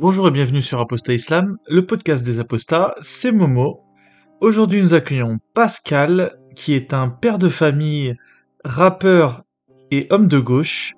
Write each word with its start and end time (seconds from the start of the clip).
Bonjour 0.00 0.28
et 0.28 0.30
bienvenue 0.30 0.62
sur 0.62 0.80
Apostat 0.80 1.12
Islam, 1.12 1.58
le 1.68 1.84
podcast 1.84 2.24
des 2.24 2.38
apostats, 2.40 2.94
c'est 3.02 3.32
Momo. 3.32 3.82
Aujourd'hui 4.40 4.80
nous 4.80 4.94
accueillons 4.94 5.40
Pascal, 5.52 6.38
qui 6.56 6.72
est 6.72 6.94
un 6.94 7.10
père 7.10 7.38
de 7.38 7.50
famille, 7.50 8.16
rappeur 8.64 9.42
et 9.90 10.06
homme 10.08 10.26
de 10.26 10.38
gauche. 10.38 10.94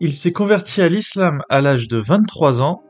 Il 0.00 0.14
s'est 0.14 0.32
converti 0.32 0.80
à 0.80 0.88
l'islam 0.88 1.42
à 1.50 1.60
l'âge 1.60 1.86
de 1.86 1.98
23 1.98 2.62
ans, 2.62 2.82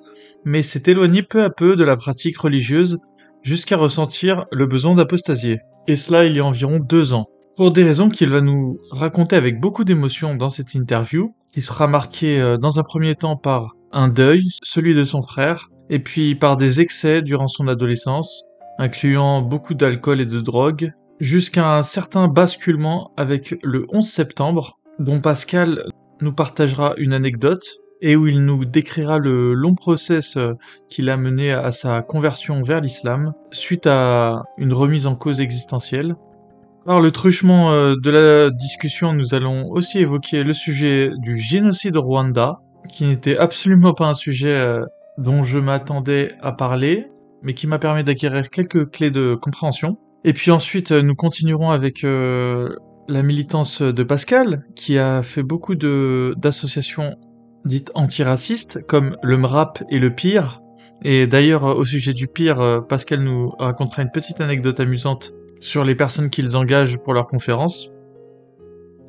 mais 0.45 0.63
s'est 0.63 0.85
éloigné 0.87 1.25
peu 1.25 1.43
à 1.43 1.51
peu 1.51 1.75
de 1.75 1.83
la 1.83 1.97
pratique 1.97 2.39
religieuse 2.39 3.01
jusqu'à 3.43 3.77
ressentir 3.77 4.45
le 4.53 4.67
besoin 4.67 4.95
d'apostasier. 4.95 5.59
Et 5.89 5.97
cela 5.97 6.27
il 6.27 6.37
y 6.37 6.39
a 6.39 6.47
environ 6.47 6.79
deux 6.79 7.13
ans. 7.13 7.27
Pour 7.57 7.73
des 7.73 7.83
raisons 7.83 8.09
qu'il 8.09 8.31
va 8.31 8.41
nous 8.41 8.79
raconter 8.93 9.35
avec 9.35 9.59
beaucoup 9.59 9.83
d'émotion 9.83 10.37
dans 10.37 10.49
cette 10.49 10.75
interview, 10.75 11.35
qui 11.51 11.61
sera 11.61 11.89
marquée 11.89 12.41
euh, 12.41 12.57
dans 12.57 12.79
un 12.79 12.85
premier 12.85 13.17
temps 13.17 13.37
par 13.37 13.76
un 13.93 14.09
deuil, 14.09 14.49
celui 14.63 14.95
de 14.95 15.05
son 15.05 15.23
frère, 15.23 15.71
et 15.91 15.99
puis 15.99 16.35
par 16.35 16.57
des 16.57 16.81
excès 16.81 17.23
durant 17.23 17.49
son 17.49 17.69
adolescence, 17.69 18.45
incluant 18.79 19.43
beaucoup 19.43 19.75
d'alcool 19.75 20.21
et 20.21 20.27
de 20.27 20.41
drogue, 20.41 20.93
jusqu'à 21.21 21.77
un 21.77 21.83
certain 21.83 22.29
basculement 22.29 23.13
avec 23.17 23.55
le 23.63 23.87
11 23.91 24.07
septembre, 24.07 24.79
dont 24.99 25.21
Pascal 25.21 25.85
nous 26.21 26.33
partagera 26.33 26.95
une 26.99 27.13
anecdote, 27.13 27.65
et 28.03 28.17
où 28.17 28.27
il 28.27 28.45
nous 28.45 28.65
décrira 28.65 29.19
le 29.19 29.55
long 29.55 29.75
process 29.75 30.39
qu'il 30.89 31.09
a 31.09 31.17
mené 31.17 31.53
à 31.53 31.73
sa 31.73 32.03
conversion 32.03 32.63
vers 32.63 32.81
l'islam, 32.81 33.33
suite 33.53 33.87
à 33.87 34.45
une 34.59 34.73
remise 34.73 35.07
en 35.07 35.15
cause 35.15 35.41
existentielle. 35.41 36.15
Par 36.85 37.01
le 37.01 37.11
truchement 37.11 37.73
euh, 37.73 37.97
de 38.01 38.11
la 38.11 38.51
discussion, 38.51 39.13
nous 39.13 39.35
allons 39.35 39.69
aussi 39.71 39.99
évoquer 39.99 40.45
le 40.45 40.55
sujet 40.55 41.11
du 41.19 41.37
génocide 41.37 41.97
au 41.97 42.03
Rwanda, 42.03 42.61
qui 42.87 43.05
n'était 43.05 43.37
absolument 43.37 43.95
pas 43.95 44.07
un 44.07 44.15
sujet 44.15 44.55
euh, 44.55 44.85
dont 45.19 45.43
je 45.43 45.59
m'attendais 45.59 46.35
à 46.41 46.53
parler, 46.53 47.07
mais 47.43 47.55
qui 47.55 47.67
m'a 47.67 47.79
permis 47.79 48.05
d'acquérir 48.05 48.51
quelques 48.51 48.91
clés 48.91 49.11
de 49.11 49.35
compréhension. 49.35 49.99
Et 50.25 50.33
puis 50.33 50.51
ensuite, 50.51 50.93
euh, 50.93 51.03
nous 51.03 51.15
continuerons 51.15 51.71
avec 51.71 52.05
euh, 52.05 52.75
la 53.09 53.23
militance 53.23 53.83
de 53.83 54.03
Pascal, 54.03 54.61
qui 54.75 54.99
a 54.99 55.23
fait 55.23 55.43
beaucoup 55.43 55.75
d'associations 55.75 57.17
dites 57.65 57.91
antiracistes, 57.95 58.85
comme 58.87 59.17
le 59.23 59.39
MRAP 59.39 59.83
et 59.91 59.99
le 59.99 60.15
PIR. 60.15 60.63
Et 61.03 61.27
d'ailleurs, 61.27 61.65
au 61.65 61.85
sujet 61.85 62.13
du 62.13 62.27
PIR, 62.27 62.85
Pascal 62.89 63.23
nous 63.23 63.51
racontera 63.59 64.03
une 64.03 64.11
petite 64.11 64.41
anecdote 64.41 64.81
amusante 64.81 65.33
sur 65.61 65.85
les 65.85 65.95
personnes 65.95 66.31
qu'ils 66.31 66.57
engagent 66.57 66.99
pour 66.99 67.13
leurs 67.13 67.27
conférences. 67.27 67.96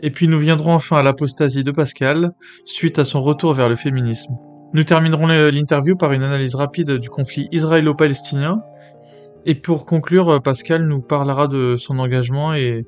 Et 0.01 0.11
puis 0.11 0.27
nous 0.27 0.39
viendrons 0.39 0.73
enfin 0.73 0.97
à 0.97 1.03
l'apostasie 1.03 1.63
de 1.63 1.71
Pascal, 1.71 2.31
suite 2.65 2.99
à 2.99 3.05
son 3.05 3.21
retour 3.21 3.53
vers 3.53 3.69
le 3.69 3.75
féminisme. 3.75 4.35
Nous 4.73 4.83
terminerons 4.83 5.27
l'interview 5.27 5.95
par 5.95 6.11
une 6.11 6.23
analyse 6.23 6.55
rapide 6.55 6.91
du 6.93 7.09
conflit 7.09 7.47
israélo-palestinien. 7.51 8.61
Et 9.45 9.55
pour 9.55 9.85
conclure, 9.85 10.41
Pascal 10.43 10.87
nous 10.87 11.01
parlera 11.01 11.47
de 11.47 11.75
son 11.77 11.99
engagement 11.99 12.53
et, 12.53 12.85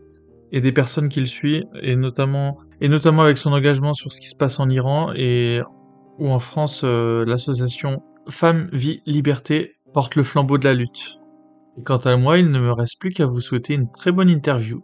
des 0.51 0.71
personnes 0.71 1.09
qu'il 1.09 1.27
suit, 1.27 1.63
et 1.81 1.95
notamment, 1.95 2.57
et 2.81 2.89
notamment 2.89 3.21
avec 3.21 3.37
son 3.37 3.53
engagement 3.53 3.93
sur 3.93 4.11
ce 4.11 4.19
qui 4.19 4.27
se 4.27 4.35
passe 4.35 4.59
en 4.59 4.69
Iran 4.69 5.13
et 5.15 5.61
où 6.17 6.29
en 6.29 6.39
France, 6.39 6.81
euh, 6.83 7.23
l'association 7.25 8.01
Femmes, 8.27 8.69
Vie, 8.73 9.01
Liberté 9.05 9.75
porte 9.93 10.15
le 10.15 10.23
flambeau 10.23 10.57
de 10.57 10.65
la 10.65 10.73
lutte. 10.73 11.19
Et 11.77 11.83
quant 11.83 11.97
à 11.97 12.17
moi, 12.17 12.37
il 12.37 12.51
ne 12.51 12.59
me 12.59 12.71
reste 12.71 12.99
plus 12.99 13.11
qu'à 13.11 13.25
vous 13.25 13.41
souhaiter 13.41 13.73
une 13.73 13.89
très 13.91 14.11
bonne 14.11 14.29
interview. 14.29 14.83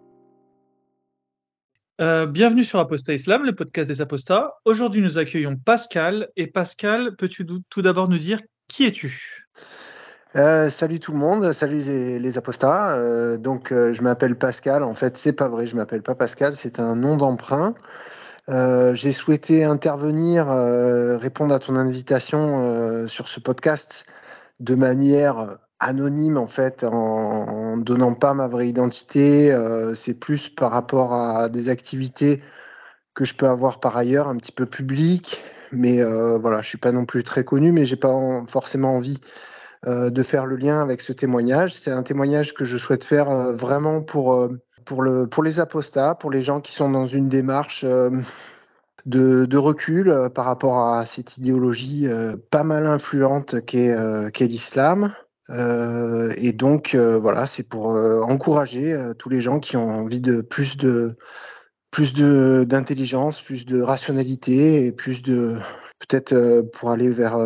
Euh, 2.01 2.25
bienvenue 2.25 2.65
sur 2.65 2.79
Apostat 2.79 3.13
Islam, 3.13 3.45
le 3.45 3.55
podcast 3.55 3.89
des 3.89 4.01
apostats. 4.01 4.55
Aujourd'hui, 4.65 5.01
nous 5.01 5.17
accueillons 5.17 5.55
Pascal. 5.55 6.27
Et 6.35 6.45
Pascal, 6.45 7.15
peux-tu 7.15 7.47
tout 7.69 7.81
d'abord 7.81 8.09
nous 8.09 8.17
dire 8.17 8.41
qui 8.67 8.85
es-tu? 8.85 9.47
Euh, 10.35 10.69
salut 10.69 10.99
tout 10.99 11.13
le 11.13 11.19
monde, 11.19 11.53
salut 11.53 11.79
les, 11.87 12.19
les 12.19 12.37
apostats. 12.37 12.97
Euh, 12.97 13.37
donc, 13.37 13.71
euh, 13.71 13.93
je 13.93 14.01
m'appelle 14.01 14.37
Pascal. 14.37 14.83
En 14.83 14.93
fait, 14.93 15.15
c'est 15.15 15.31
pas 15.31 15.47
vrai, 15.47 15.67
je 15.67 15.77
m'appelle 15.77 16.01
pas 16.01 16.15
Pascal, 16.15 16.53
c'est 16.53 16.81
un 16.81 16.97
nom 16.97 17.15
d'emprunt. 17.15 17.75
J'ai 18.49 19.13
souhaité 19.13 19.63
intervenir, 19.63 20.47
répondre 20.47 21.55
à 21.55 21.59
ton 21.59 21.75
invitation 21.75 23.07
sur 23.07 23.29
ce 23.29 23.39
podcast 23.39 24.05
de 24.59 24.75
manière 24.75 25.57
anonyme 25.79 26.37
en 26.37 26.47
fait 26.47 26.83
en, 26.83 26.93
en, 26.93 27.77
donnant 27.77 28.13
pas 28.13 28.33
ma 28.33 28.47
vraie 28.47 28.67
identité. 28.67 29.51
Euh, 29.51 29.93
c'est 29.93 30.19
plus 30.19 30.49
par 30.49 30.71
rapport 30.71 31.13
à 31.13 31.49
des 31.49 31.69
activités 31.69 32.41
que 33.13 33.25
je 33.25 33.35
peux 33.35 33.47
avoir 33.47 33.79
par 33.79 33.95
ailleurs 33.97 34.27
un 34.27 34.37
petit 34.37 34.51
peu 34.51 34.65
public 34.65 35.41
mais 35.71 36.01
euh, 36.01 36.37
voilà 36.37 36.61
je 36.61 36.67
suis 36.67 36.77
pas 36.77 36.91
non 36.91 37.05
plus 37.05 37.23
très 37.23 37.43
connu 37.43 37.71
mais 37.71 37.85
j'ai 37.85 37.95
pas 37.95 38.09
en, 38.09 38.45
forcément 38.45 38.95
envie 38.95 39.19
euh, 39.87 40.09
de 40.09 40.23
faire 40.23 40.47
le 40.47 40.55
lien 40.55 40.81
avec 40.81 41.01
ce 41.01 41.13
témoignage. 41.13 41.75
C'est 41.75 41.91
un 41.91 42.01
témoignage 42.01 42.55
que 42.55 42.65
je 42.65 42.75
souhaite 42.75 43.03
faire 43.03 43.29
euh, 43.29 43.53
vraiment 43.53 44.01
pour 44.01 44.33
euh, 44.33 44.59
pour 44.83 45.03
le 45.03 45.27
pour 45.27 45.43
les 45.43 45.59
apostats 45.59 46.15
pour 46.15 46.31
les 46.31 46.41
gens 46.41 46.59
qui 46.59 46.71
sont 46.71 46.89
dans 46.89 47.05
une 47.05 47.29
démarche 47.29 47.83
euh, 47.83 48.09
de, 49.05 49.45
de, 49.45 49.57
recul 49.57 50.29
par 50.33 50.45
rapport 50.45 50.79
à 50.79 51.05
cette 51.05 51.37
idéologie 51.37 52.07
pas 52.49 52.63
mal 52.63 52.87
influente 52.87 53.63
qu'est 53.63 53.95
qu'est 54.33 54.47
l'islam 54.47 55.13
euh, 55.49 56.33
et 56.37 56.53
donc 56.53 56.95
euh, 56.95 57.19
voilà, 57.19 57.45
c'est 57.45 57.67
pour 57.67 57.91
euh, 57.91 58.21
encourager 58.21 58.97
tous 59.17 59.29
les 59.29 59.41
gens 59.41 59.59
qui 59.59 59.77
ont 59.77 59.89
envie 59.89 60.21
de 60.21 60.41
plus 60.41 60.77
de 60.77 61.15
plus 61.91 62.13
de 62.13 62.65
d'intelligence, 62.67 63.41
plus 63.41 63.65
de 63.65 63.81
rationalité 63.81 64.85
et 64.85 64.91
plus 64.91 65.21
de 65.21 65.57
peut-être 65.99 66.61
pour 66.73 66.91
aller 66.91 67.09
vers 67.09 67.37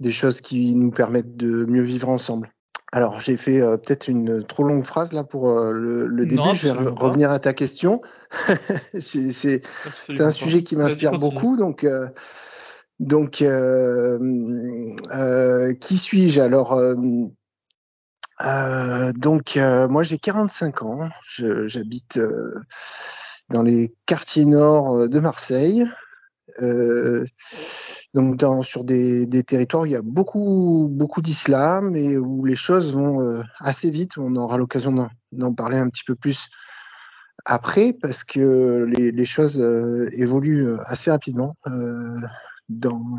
des 0.00 0.10
choses 0.10 0.40
qui 0.40 0.74
nous 0.74 0.90
permettent 0.90 1.36
de 1.36 1.64
mieux 1.66 1.82
vivre 1.82 2.08
ensemble. 2.08 2.52
Alors 2.92 3.20
j'ai 3.20 3.36
fait 3.36 3.60
peut-être 3.60 4.08
une 4.08 4.44
trop 4.44 4.64
longue 4.64 4.84
phrase 4.84 5.12
là 5.12 5.22
pour 5.22 5.48
le, 5.48 6.06
le, 6.06 6.26
début. 6.26 6.42
Je 6.54 6.66
vais 6.66 6.72
re 6.72 6.92
revenir 6.98 7.30
à 7.30 7.38
ta 7.38 7.52
question. 7.52 8.00
c'est 8.98 9.62
un 10.18 10.30
sujet 10.32 10.64
qui 10.64 10.74
m'inspire 10.74 11.12
beaucoup, 11.12 11.56
donc 11.56 11.86
donc, 13.00 13.40
euh, 13.40 14.18
euh, 15.14 15.72
qui 15.72 15.96
suis-je 15.96 16.42
Alors, 16.42 16.74
euh, 16.74 16.94
euh 18.44 19.12
donc, 19.14 19.56
euh, 19.56 19.88
moi 19.88 20.02
j'ai 20.02 20.18
45 20.18 20.82
ans, 20.82 21.08
j'habite 21.64 22.20
dans 23.48 23.62
les 23.62 23.94
quartiers 24.04 24.44
nord 24.44 25.08
de 25.08 25.18
Marseille, 25.18 25.82
donc 28.12 28.36
dans, 28.36 28.62
sur 28.62 28.84
des, 28.84 29.24
des, 29.24 29.44
territoires 29.44 29.84
où 29.84 29.86
il 29.86 29.92
y 29.92 29.96
a 29.96 30.02
beaucoup, 30.02 30.88
beaucoup 30.90 31.22
d'islam 31.22 31.96
et 31.96 32.18
où 32.18 32.44
les 32.44 32.56
choses 32.56 32.94
vont 32.94 33.42
assez 33.60 33.90
vite. 33.90 34.18
On 34.18 34.36
aura 34.36 34.58
l'occasion 34.58 35.08
d'en 35.32 35.54
parler 35.54 35.78
un 35.78 35.88
petit 35.88 36.04
peu 36.04 36.14
plus 36.14 36.48
après 37.46 37.94
parce 37.94 38.24
que 38.24 38.84
les, 38.94 39.10
les 39.10 39.24
choses 39.24 39.58
évoluent 40.12 40.74
assez 40.84 41.10
rapidement 41.10 41.54
dans, 42.70 43.18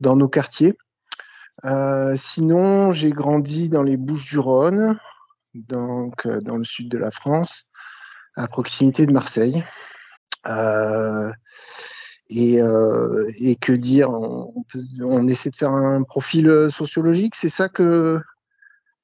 dans 0.00 0.16
nos 0.16 0.28
quartiers. 0.28 0.76
Euh, 1.64 2.14
sinon, 2.16 2.92
j'ai 2.92 3.10
grandi 3.10 3.68
dans 3.68 3.82
les 3.82 3.96
Bouches-du-Rhône, 3.96 4.98
donc 5.54 6.26
euh, 6.26 6.40
dans 6.40 6.56
le 6.56 6.64
sud 6.64 6.88
de 6.88 6.98
la 6.98 7.10
France, 7.10 7.64
à 8.36 8.48
proximité 8.48 9.06
de 9.06 9.12
Marseille. 9.12 9.62
Euh, 10.46 11.30
et, 12.34 12.60
et, 13.36 13.56
que 13.56 13.72
dire 13.72 14.10
on, 14.10 14.64
peut, 14.72 14.80
on, 15.02 15.28
essaie 15.28 15.50
de 15.50 15.56
faire 15.56 15.72
un 15.72 16.02
profil 16.02 16.68
sociologique, 16.70 17.34
c'est 17.34 17.50
ça 17.50 17.68
que 17.68 18.22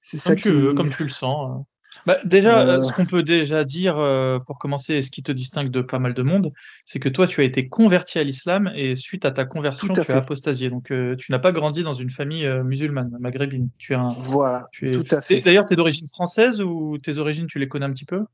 c'est 0.00 0.16
ça 0.16 0.34
qui... 0.34 0.48
veux, 0.48 0.72
comme 0.72 0.88
tu 0.88 1.02
le 1.04 1.10
sens. 1.10 1.66
Bah, 2.06 2.18
déjà, 2.24 2.60
euh... 2.60 2.82
ce 2.82 2.92
qu'on 2.92 3.06
peut 3.06 3.22
déjà 3.22 3.64
dire 3.64 3.98
euh, 3.98 4.38
pour 4.38 4.58
commencer, 4.58 4.94
et 4.94 5.02
ce 5.02 5.10
qui 5.10 5.22
te 5.22 5.32
distingue 5.32 5.70
de 5.70 5.80
pas 5.80 5.98
mal 5.98 6.14
de 6.14 6.22
monde, 6.22 6.52
c'est 6.84 6.98
que 6.98 7.08
toi, 7.08 7.26
tu 7.26 7.40
as 7.40 7.44
été 7.44 7.68
converti 7.68 8.18
à 8.18 8.24
l'islam 8.24 8.70
et 8.74 8.96
suite 8.96 9.24
à 9.24 9.30
ta 9.30 9.44
conversion, 9.44 9.88
tu 9.88 10.02
fait. 10.02 10.12
as 10.12 10.16
apostasié. 10.16 10.70
Donc, 10.70 10.90
euh, 10.90 11.16
tu 11.16 11.32
n'as 11.32 11.38
pas 11.38 11.52
grandi 11.52 11.82
dans 11.82 11.94
une 11.94 12.10
famille 12.10 12.46
euh, 12.46 12.62
musulmane, 12.62 13.16
maghrébine. 13.20 13.68
Tu 13.78 13.92
es 13.92 13.96
un. 13.96 14.08
Voilà. 14.18 14.68
Tu 14.72 14.88
es... 14.88 14.90
Tout 14.92 15.06
à 15.10 15.20
fait. 15.20 15.40
D'ailleurs, 15.40 15.66
tu 15.66 15.74
es 15.74 15.76
d'origine 15.76 16.06
française 16.06 16.60
ou 16.60 16.98
tes 16.98 17.18
origines, 17.18 17.46
tu 17.46 17.58
les 17.58 17.68
connais 17.68 17.86
un 17.86 17.92
petit 17.92 18.06
peu? 18.06 18.24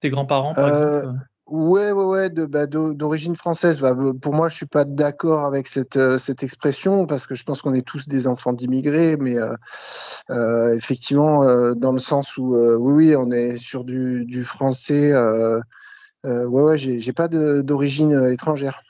Tes 0.00 0.10
grands-parents, 0.10 0.54
par 0.54 0.68
exemple 0.68 1.18
Ouais, 1.50 1.90
ouais, 1.90 2.04
ouais, 2.04 2.30
de, 2.30 2.46
bah, 2.46 2.66
d'origine 2.66 3.34
française. 3.34 3.80
Bah, 3.80 3.92
pour 4.22 4.34
moi, 4.34 4.48
je 4.48 4.54
suis 4.54 4.66
pas 4.66 4.84
d'accord 4.84 5.44
avec 5.44 5.66
cette, 5.66 5.96
euh, 5.96 6.16
cette 6.16 6.44
expression 6.44 7.06
parce 7.06 7.26
que 7.26 7.34
je 7.34 7.42
pense 7.42 7.60
qu'on 7.60 7.74
est 7.74 7.84
tous 7.84 8.06
des 8.06 8.28
enfants 8.28 8.52
d'immigrés, 8.52 9.16
mais 9.16 9.36
euh, 9.36 9.52
euh, 10.30 10.76
effectivement, 10.76 11.74
dans 11.74 11.90
le 11.90 11.98
sens 11.98 12.36
où, 12.36 12.54
oui, 12.54 13.08
oui, 13.08 13.16
on 13.16 13.32
est 13.32 13.56
sur 13.56 13.82
du, 13.82 14.24
du 14.26 14.44
français. 14.44 15.12
ouais, 15.12 16.44
ouais, 16.46 16.78
j'ai, 16.78 17.00
j'ai 17.00 17.12
pas 17.12 17.26
d'origine 17.26 18.26
étrangère. 18.26 18.80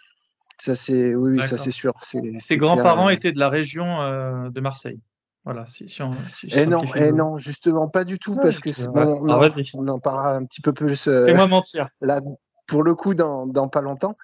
Ça, 0.59 0.77
c'est, 0.77 1.15
oui, 1.15 1.39
oui 1.39 1.43
ça, 1.43 1.57
c'est 1.57 1.71
sûr. 1.71 1.95
C'est, 2.03 2.21
Tes 2.47 2.59
grands-parents 2.59 3.09
étaient 3.09 3.33
de 3.33 3.39
la 3.39 3.49
région 3.49 4.51
de 4.51 4.61
Marseille. 4.61 5.01
Voilà, 5.47 5.65
si, 5.65 5.89
si 5.89 6.03
on, 6.03 6.11
si 6.29 6.49
et 6.49 6.65
eh 6.65 6.67
non, 6.67 6.85
et 6.85 7.05
eh 7.09 7.13
non, 7.13 7.39
justement 7.39 7.89
pas 7.89 8.05
du 8.05 8.19
tout, 8.19 8.35
ouais, 8.35 8.43
parce 8.43 8.61
que 8.61 8.71
c'est 8.73 8.89
bon, 8.89 9.27
ah, 9.31 9.49
on 9.73 9.89
en 9.89 9.99
parlera 9.99 10.35
un 10.35 10.45
petit 10.45 10.61
peu 10.61 10.75
plus. 10.75 11.05
Fais-moi 11.05 11.47
mentir. 11.47 11.89
Pour 12.71 12.83
le 12.83 12.95
coup 12.95 13.15
dans, 13.15 13.47
dans 13.47 13.69
pas 13.69 13.83
longtemps. 13.83 14.17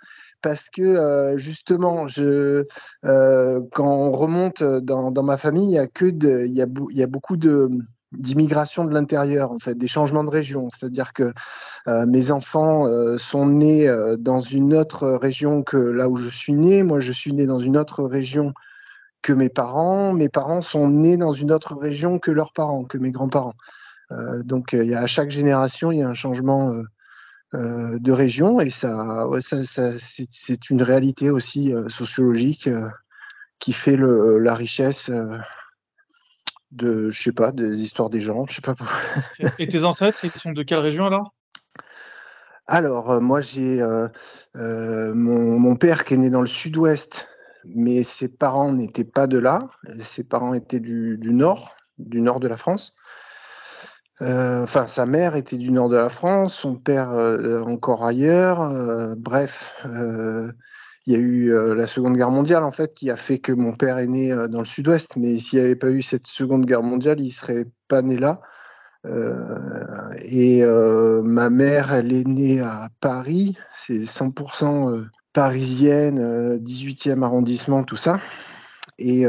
parce 0.43 0.71
que 0.71 1.35
justement, 1.37 2.07
je, 2.07 2.65
quand 3.03 3.87
on 3.87 4.13
remonte 4.13 4.63
dans, 4.63 5.11
dans 5.11 5.23
ma 5.23 5.37
famille, 5.37 5.73
il 5.73 6.53
y 6.53 6.63
a 6.63 6.67
y 6.67 7.07
beaucoup 7.07 7.37
de 7.37 7.69
d'immigration 8.13 8.85
de 8.85 8.95
l'intérieur, 8.95 9.53
en 9.53 9.59
fait, 9.59 9.75
des 9.75 9.89
changements 9.89 10.25
de 10.25 10.31
région. 10.31 10.69
C'est-à-dire 10.73 11.13
que 11.13 11.33
euh, 11.89 12.07
mes 12.07 12.31
enfants 12.31 12.87
euh, 12.87 13.19
sont 13.19 13.47
nés 13.47 13.89
euh, 13.89 14.17
dans 14.17 14.41
une 14.41 14.75
autre 14.75 15.09
région 15.09 15.63
que 15.63 15.77
là 15.77 16.09
où 16.09 16.17
je 16.17 16.29
suis 16.29 16.53
né. 16.53 16.83
Moi, 16.83 17.01
je 17.01 17.13
suis 17.13 17.33
né 17.33 17.47
dans 17.47 17.61
une 17.61 17.77
autre 17.77 18.05
région 18.05 18.53
que 19.23 19.33
mes 19.33 19.49
parents. 19.49 20.13
Mes 20.13 20.29
parents 20.29 20.63
sont 20.63 20.89
nés 20.89 21.17
dans 21.17 21.33
une 21.33 21.53
autre 21.53 21.75
région 21.75 22.19
que 22.19 22.31
leurs 22.31 22.53
parents, 22.53 22.85
que 22.85 22.99
mes 22.99 23.11
grands-parents. 23.11 23.55
donc, 24.45 24.73
il 24.73 24.87
y 24.87 24.95
a, 24.95 25.01
à 25.01 25.07
chaque 25.07 25.31
génération, 25.31 25.91
il 25.91 25.99
y 25.99 26.03
a 26.03 26.09
un 26.09 26.15
changement 26.15 26.71
de 27.57 28.13
région 28.13 28.61
et 28.61 28.71
ça, 28.71 29.27
ça, 29.41 29.65
ça 29.65 29.93
c'est 29.99 30.71
une 30.71 30.83
réalité 30.83 31.31
aussi 31.31 31.73
sociologique 31.89 32.69
qui 33.59 33.73
fait 33.73 33.97
le, 33.97 34.39
la 34.39 34.55
richesse 34.55 35.11
de, 36.73 37.09
je 37.11 37.23
sais 37.23 37.33
pas, 37.33 37.53
des 37.53 37.83
histoires 37.83 38.11
des 38.11 38.21
gens, 38.21 38.47
je 38.47 38.55
sais 38.55 38.61
pas. 38.61 38.75
Et 39.59 39.69
tes 39.69 39.85
ancêtres, 39.85 40.25
ils 40.25 40.31
sont 40.31 40.53
de 40.53 40.63
quelle 40.63 40.81
région 40.81 41.07
alors? 41.07 41.35
Alors, 42.67 43.11
euh, 43.11 43.21
moi, 43.21 43.41
j'ai 43.41 43.81
euh, 43.81 44.09
euh, 44.57 45.15
mon, 45.15 45.59
mon, 45.59 45.77
père 45.77 46.05
qui 46.05 46.15
est 46.15 46.17
né 46.17 46.31
dans 46.31 46.41
le 46.41 46.49
sud-ouest, 46.49 47.29
mais 47.65 48.03
ses 48.03 48.29
parents 48.29 48.73
n'étaient 48.73 49.05
pas 49.05 49.27
de 49.27 49.39
là. 49.39 49.61
Ses 49.99 50.25
parents 50.25 50.53
étaient 50.53 50.81
du, 50.81 51.17
du 51.19 51.33
nord, 51.33 51.77
du 51.99 52.21
nord 52.21 52.41
de 52.41 52.49
la 52.49 52.57
France. 52.57 52.95
Enfin, 54.21 54.87
sa 54.87 55.07
mère 55.07 55.37
était 55.37 55.57
du 55.57 55.71
nord 55.71 55.89
de 55.89 55.97
la 55.97 56.09
France, 56.09 56.55
son 56.55 56.75
père 56.75 57.11
encore 57.67 58.05
ailleurs. 58.05 59.17
bref, 59.17 59.85
il 61.07 61.13
y 61.13 61.17
a 61.17 61.21
eu 61.21 61.53
euh, 61.53 61.75
la 61.75 61.87
Seconde 61.87 62.17
Guerre 62.17 62.31
mondiale 62.31 62.65
en 62.65 62.73
fait 62.73 62.93
qui 62.93 63.11
a 63.11 63.17
fait 63.17 63.39
que 63.39 63.53
mon 63.53 63.73
père 63.73 63.99
est 63.99 64.09
né 64.09 64.33
euh, 64.33 64.49
dans 64.49 64.59
le 64.59 64.65
Sud-Ouest, 64.65 65.17
mais 65.17 65.39
s'il 65.39 65.61
n'y 65.61 65.65
avait 65.65 65.77
pas 65.77 65.91
eu 65.91 66.03
cette 66.03 66.27
Seconde 66.27 66.67
Guerre 66.67 66.83
mondiale, 66.83 67.21
il 67.21 67.31
serait 67.31 67.67
pas 67.89 68.03
né 68.03 68.17
là. 68.17 68.41
Euh, 69.05 70.11
et 70.23 70.65
euh, 70.65 71.23
ma 71.23 71.49
mère, 71.49 71.93
elle 71.93 72.13
est 72.13 72.27
née 72.27 72.61
à 72.61 72.89
Paris, 73.01 73.57
c'est 73.77 74.05
100% 74.05 74.91
euh, 74.91 75.05
parisienne, 75.33 76.59
18e 76.59 77.23
arrondissement, 77.23 77.85
tout 77.85 77.97
ça. 77.97 78.19
Et, 78.99 79.27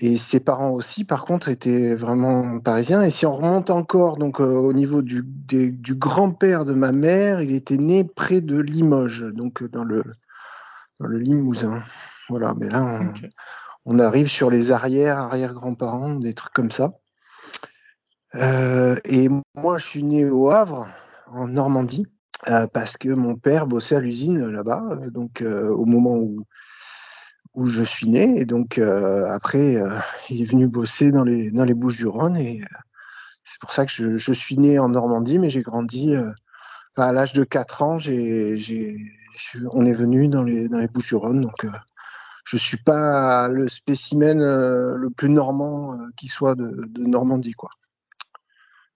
et 0.00 0.16
ses 0.16 0.40
parents 0.40 0.70
aussi, 0.70 1.04
par 1.04 1.24
contre, 1.24 1.48
étaient 1.48 1.94
vraiment 1.94 2.58
parisiens. 2.58 3.02
Et 3.02 3.10
si 3.10 3.26
on 3.26 3.34
remonte 3.34 3.70
encore 3.70 4.16
donc 4.16 4.40
au 4.40 4.72
niveau 4.72 5.02
du, 5.02 5.22
du 5.24 5.94
grand-père 5.94 6.64
de 6.64 6.74
ma 6.74 6.90
mère, 6.90 7.40
il 7.40 7.54
était 7.54 7.76
né 7.76 8.04
près 8.04 8.40
de 8.40 8.58
Limoges, 8.58 9.24
donc 9.32 9.62
dans 9.64 9.84
le 9.84 10.02
dans 11.00 11.06
le 11.06 11.18
Limousin. 11.18 11.80
Voilà, 12.28 12.54
mais 12.58 12.68
là, 12.68 13.00
on, 13.84 13.98
arrive 13.98 14.28
sur 14.28 14.50
les 14.50 14.72
arrières, 14.72 15.18
arrière-grands-parents, 15.18 16.14
des 16.14 16.34
trucs 16.34 16.52
comme 16.52 16.70
ça. 16.70 16.94
Euh, 18.34 18.96
et 19.04 19.28
moi, 19.54 19.78
je 19.78 19.86
suis 19.86 20.02
né 20.02 20.24
au 20.24 20.50
Havre, 20.50 20.88
en 21.30 21.48
Normandie, 21.48 22.06
euh, 22.48 22.66
parce 22.72 22.96
que 22.96 23.08
mon 23.08 23.36
père 23.36 23.66
bossait 23.66 23.96
à 23.96 24.00
l'usine 24.00 24.46
là-bas, 24.46 24.84
euh, 24.90 25.10
donc 25.10 25.42
au 25.42 25.84
moment 25.84 26.16
où, 26.16 26.44
où 27.54 27.66
je 27.66 27.82
suis 27.82 28.08
né. 28.08 28.40
Et 28.40 28.44
donc 28.44 28.78
après, 28.78 29.76
il 30.30 30.42
est 30.42 30.50
venu 30.50 30.68
bosser 30.68 31.10
dans 31.10 31.24
les, 31.24 31.50
dans 31.50 31.64
les 31.64 31.74
Bouches-du-Rhône. 31.74 32.36
Et 32.36 32.62
c'est 33.42 33.60
pour 33.60 33.72
ça 33.72 33.86
que 33.86 33.92
je, 33.92 34.16
je, 34.16 34.32
suis 34.32 34.58
né 34.58 34.78
en 34.78 34.88
Normandie, 34.88 35.38
mais 35.38 35.50
j'ai 35.50 35.62
grandi 35.62 36.14
à 36.96 37.12
l'âge 37.12 37.32
de 37.32 37.44
4 37.44 37.82
ans. 37.82 37.98
J'ai 37.98 38.56
on 39.72 39.86
est 39.86 39.92
venu 39.92 40.28
dans 40.28 40.42
les, 40.42 40.68
dans 40.68 40.78
les 40.78 40.88
Bouches-du-Rhône, 40.88 41.40
donc 41.40 41.64
euh, 41.64 41.70
je 42.44 42.56
suis 42.56 42.76
pas 42.76 43.48
le 43.48 43.68
spécimen 43.68 44.40
euh, 44.40 44.96
le 44.96 45.10
plus 45.10 45.28
normand 45.28 45.94
euh, 45.94 46.06
qui 46.16 46.28
soit 46.28 46.54
de, 46.54 46.86
Normandie, 46.98 47.52
quoi. 47.52 47.70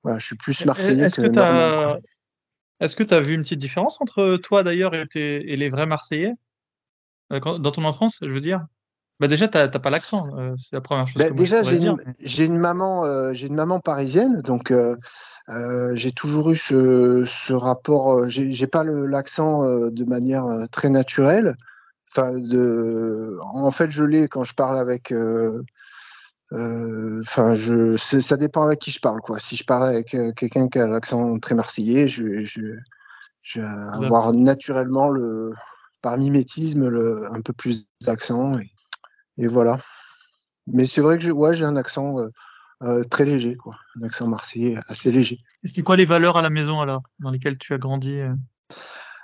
Voilà, 0.02 0.18
je 0.18 0.26
suis 0.26 0.36
plus 0.36 0.64
marseillais 0.64 1.04
Est-ce 1.04 1.20
que, 1.20 1.98
Est-ce 2.80 2.96
que 2.96 3.02
tu 3.02 3.14
as 3.14 3.20
vu 3.20 3.34
une 3.34 3.42
petite 3.42 3.58
différence 3.58 4.00
entre 4.00 4.36
toi 4.36 4.62
d'ailleurs 4.62 4.94
et, 4.94 5.06
et, 5.14 5.56
les 5.56 5.68
vrais 5.68 5.86
Marseillais? 5.86 6.34
Dans 7.30 7.70
ton 7.70 7.84
enfance, 7.84 8.18
je 8.22 8.30
veux 8.30 8.40
dire? 8.40 8.66
Bah 9.20 9.26
déjà, 9.26 9.48
t'as 9.48 9.68
pas 9.68 9.90
l'accent, 9.90 10.26
c'est 10.56 10.76
la 10.76 10.80
première 10.80 11.08
chose. 11.08 11.20
Bah, 11.20 11.30
déjà, 11.30 11.64
j'ai 11.64 11.76
une, 11.76 11.96
une, 12.20 12.58
maman, 12.58 13.32
j'ai 13.32 13.48
une 13.48 13.56
maman 13.56 13.80
parisienne, 13.80 14.42
donc 14.42 14.72
euh, 15.48 15.94
j'ai 15.94 16.12
toujours 16.12 16.50
eu 16.50 16.56
ce, 16.56 17.24
ce 17.26 17.52
rapport. 17.52 18.12
Euh, 18.12 18.28
j'ai 18.28 18.66
pas 18.66 18.84
l'accent 18.84 19.64
euh, 19.64 19.90
de 19.90 20.04
manière 20.04 20.44
très 20.70 20.90
naturelle. 20.90 21.56
Enfin, 22.10 22.34
de, 22.34 23.38
en 23.40 23.70
fait, 23.70 23.90
je 23.90 24.04
l'ai 24.04 24.28
quand 24.28 24.44
je 24.44 24.54
parle 24.54 24.78
avec. 24.78 25.12
Enfin, 26.50 27.54
je, 27.54 27.96
ça 27.96 28.36
dépend 28.36 28.62
avec 28.62 28.78
qui 28.78 28.90
je 28.90 29.00
parle, 29.00 29.20
quoi. 29.20 29.38
Si 29.38 29.56
je 29.56 29.64
parle 29.64 29.88
avec 29.88 30.16
quelqu'un 30.36 30.68
qui 30.68 30.78
a 30.78 30.86
l'accent 30.86 31.38
très 31.38 31.54
marseillais, 31.54 32.08
je, 32.08 32.44
je, 32.44 32.60
je 33.42 33.60
vais 33.60 33.66
avoir 33.66 34.32
naturellement 34.32 35.08
le, 35.08 35.52
par 36.02 36.16
mimétisme, 36.18 36.88
le, 36.88 37.32
un 37.32 37.40
peu 37.40 37.52
plus 37.52 37.86
d'accent 38.04 38.58
et, 38.58 38.70
et, 39.38 39.46
voilà. 39.46 39.78
Mais 40.66 40.84
c'est 40.84 41.00
vrai 41.00 41.18
que 41.18 41.30
ouais, 41.30 41.54
j'ai 41.54 41.64
un 41.64 41.76
accent 41.76 42.14
euh, 42.82 43.02
très 43.04 43.24
léger, 43.24 43.56
quoi. 43.56 43.76
Un 44.00 44.06
accent 44.06 44.28
marseillais 44.28 44.76
assez 44.86 45.10
léger. 45.10 45.40
Et 45.64 45.68
c'était 45.68 45.82
quoi 45.82 45.96
les 45.96 46.04
valeurs 46.04 46.36
à 46.36 46.42
la 46.42 46.50
maison 46.50 46.80
alors, 46.80 47.02
dans 47.18 47.30
lesquelles 47.30 47.58
tu 47.58 47.74
as 47.74 47.78
grandi 47.78 48.20
euh? 48.20 48.34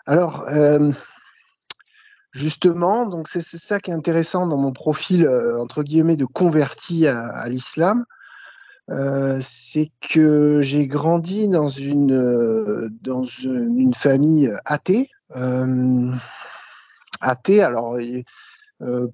Alors, 0.06 0.44
euh, 0.48 0.90
justement, 2.32 3.06
donc 3.06 3.28
c'est 3.28 3.42
ça 3.42 3.78
qui 3.78 3.92
est 3.92 3.94
intéressant 3.94 4.46
dans 4.46 4.56
mon 4.56 4.72
profil 4.72 5.28
entre 5.58 5.82
guillemets 5.84 6.16
de 6.16 6.24
converti 6.24 7.06
à, 7.06 7.46
l'islam. 7.48 8.04
c'est 9.40 9.92
que 10.10 10.60
j'ai 10.60 10.86
grandi 10.86 11.48
dans 11.48 11.68
une 11.68 12.90
dans 13.02 13.22
une, 13.22 13.94
famille 13.94 14.52
athée. 14.64 15.10
Athée, 17.20 17.62
alors 17.62 17.96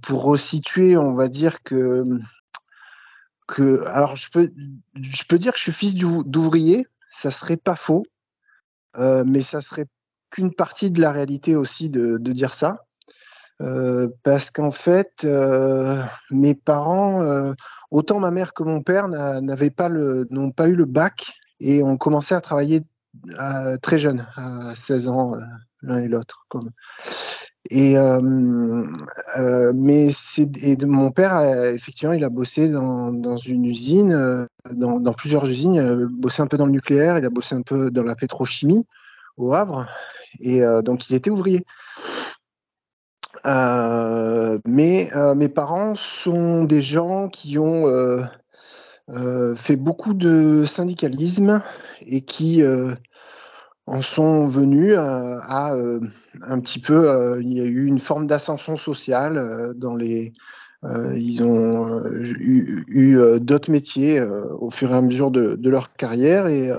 pour 0.02 0.22
resituer, 0.22 0.96
on 0.96 1.14
va 1.14 1.28
dire 1.28 1.62
que 1.62 2.18
alors 3.86 4.16
je 4.16 4.30
peux, 4.30 4.52
je 4.94 5.24
peux 5.28 5.38
dire 5.38 5.52
que 5.52 5.58
je 5.58 5.64
suis 5.64 5.72
fils 5.72 5.94
d'ouvrier, 5.94 6.86
ça 7.10 7.30
serait 7.30 7.56
pas 7.56 7.76
faux, 7.76 8.04
euh, 8.96 9.24
mais 9.26 9.42
ça 9.42 9.60
serait 9.60 9.86
qu'une 10.30 10.54
partie 10.54 10.90
de 10.90 11.00
la 11.00 11.10
réalité 11.10 11.56
aussi 11.56 11.90
de, 11.90 12.18
de 12.18 12.32
dire 12.32 12.54
ça. 12.54 12.84
Euh, 13.60 14.08
parce 14.22 14.50
qu'en 14.50 14.70
fait, 14.70 15.24
euh, 15.24 16.02
mes 16.30 16.54
parents, 16.54 17.22
euh, 17.22 17.52
autant 17.90 18.18
ma 18.18 18.30
mère 18.30 18.54
que 18.54 18.62
mon 18.62 18.82
père, 18.82 19.08
n'avaient 19.08 19.70
pas 19.70 19.90
le, 19.90 20.26
n'ont 20.30 20.50
pas 20.50 20.68
eu 20.68 20.74
le 20.74 20.86
bac 20.86 21.34
et 21.58 21.82
ont 21.82 21.98
commencé 21.98 22.34
à 22.34 22.40
travailler 22.40 22.80
euh, 23.38 23.76
très 23.76 23.98
jeune, 23.98 24.26
à 24.36 24.74
16 24.74 25.08
ans, 25.08 25.32
l'un 25.82 25.98
et 25.98 26.08
l'autre. 26.08 26.46
Comme. 26.48 26.70
Et 27.68 27.98
euh, 27.98 28.84
euh, 29.36 29.72
mais 29.74 30.08
mon 30.86 31.10
père 31.10 31.40
effectivement 31.74 32.14
il 32.14 32.24
a 32.24 32.30
bossé 32.30 32.68
dans, 32.68 33.36
une 33.36 33.66
usine, 33.66 34.12
euh, 34.12 34.46
dans, 34.70 35.12
plusieurs 35.12 35.46
usines. 35.46 35.74
Il 35.74 35.80
a 35.80 35.94
bossé 36.10 36.40
un 36.40 36.46
peu 36.46 36.56
dans 36.56 36.64
le 36.66 36.72
nucléaire, 36.72 37.18
il 37.18 37.24
a 37.24 37.30
bossé 37.30 37.54
un 37.54 37.62
peu 37.62 37.90
dans 37.90 38.02
la 38.02 38.14
pétrochimie 38.14 38.86
au 39.36 39.52
Havre, 39.52 39.86
et 40.40 40.60
donc 40.82 41.10
il 41.10 41.16
était 41.16 41.30
ouvrier. 41.30 41.64
Mais 43.44 45.10
mes 45.36 45.48
parents 45.48 45.94
sont 45.94 46.64
des 46.64 46.82
gens 46.82 47.28
qui 47.28 47.58
ont 47.58 47.84
fait 49.54 49.76
beaucoup 49.76 50.14
de 50.14 50.64
syndicalisme 50.66 51.62
et 52.06 52.22
qui 52.22 52.62
en 53.90 54.02
sont 54.02 54.46
venus 54.46 54.94
euh, 54.96 55.38
à, 55.42 55.74
euh, 55.74 55.98
un 56.42 56.60
petit 56.60 56.78
peu, 56.78 57.10
euh, 57.10 57.42
il 57.42 57.52
y 57.52 57.60
a 57.60 57.64
eu 57.64 57.86
une 57.86 57.98
forme 57.98 58.28
d'ascension 58.28 58.76
sociale 58.76 59.74
dans 59.74 59.96
les, 59.96 60.32
ils 61.16 61.42
ont 61.42 62.00
eu, 62.14 63.18
d'autres 63.40 63.70
métiers 63.70 64.22
au 64.22 64.70
fur 64.70 64.92
et 64.92 64.94
à 64.94 65.00
mesure 65.00 65.32
de, 65.32 65.56
de 65.56 65.70
leur 65.70 65.92
carrière 65.92 66.46
et, 66.46 66.70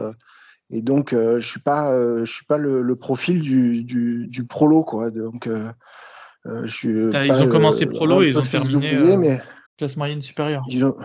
et 0.72 0.82
donc 0.82 1.13
je 1.13 1.46
suis 1.46 1.60
pas, 1.60 1.94
je 2.24 2.32
suis 2.32 2.46
pas 2.46 2.58
le, 2.58 2.82
le 2.82 2.96
profil 2.96 3.41
du, 3.41 3.84
du, 3.84 4.27
du, 4.27 4.46
prolo 4.46 4.84
quoi. 4.84 5.12
Donc 5.12 5.48
je 6.46 6.72
suis 6.72 6.89
ils 6.89 7.44
ont 7.44 7.50
commencé 7.50 7.86
prolo 7.86 8.24
et 8.24 8.30
ils 8.30 8.39
ont 8.39 8.41
terminé 8.41 9.18
mais 9.18 9.41
classe 9.77 9.98
moyenne 9.98 10.22
supérieure. 10.22 10.63
Ont, 10.82 10.96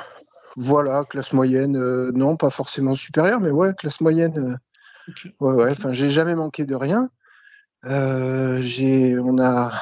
voilà, 0.56 1.04
classe 1.04 1.34
moyenne, 1.34 1.78
non 2.12 2.36
pas 2.36 2.48
forcément 2.48 2.94
supérieure, 2.94 3.40
mais 3.40 3.50
ouais, 3.50 3.74
classe 3.74 4.00
moyenne 4.00 4.58
Ouais, 5.40 5.54
ouais. 5.54 5.70
Enfin, 5.70 5.92
j'ai 5.92 6.08
jamais 6.08 6.34
manqué 6.34 6.64
de 6.64 6.74
rien. 6.74 7.10
Euh, 7.84 8.60
j'ai, 8.60 9.18
on 9.18 9.38
a, 9.38 9.72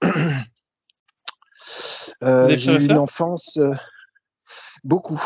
euh, 2.22 2.56
j'ai 2.56 2.72
eu 2.72 2.84
une 2.84 2.98
enfance 2.98 3.58
euh, 3.58 3.74
beaucoup, 4.82 5.22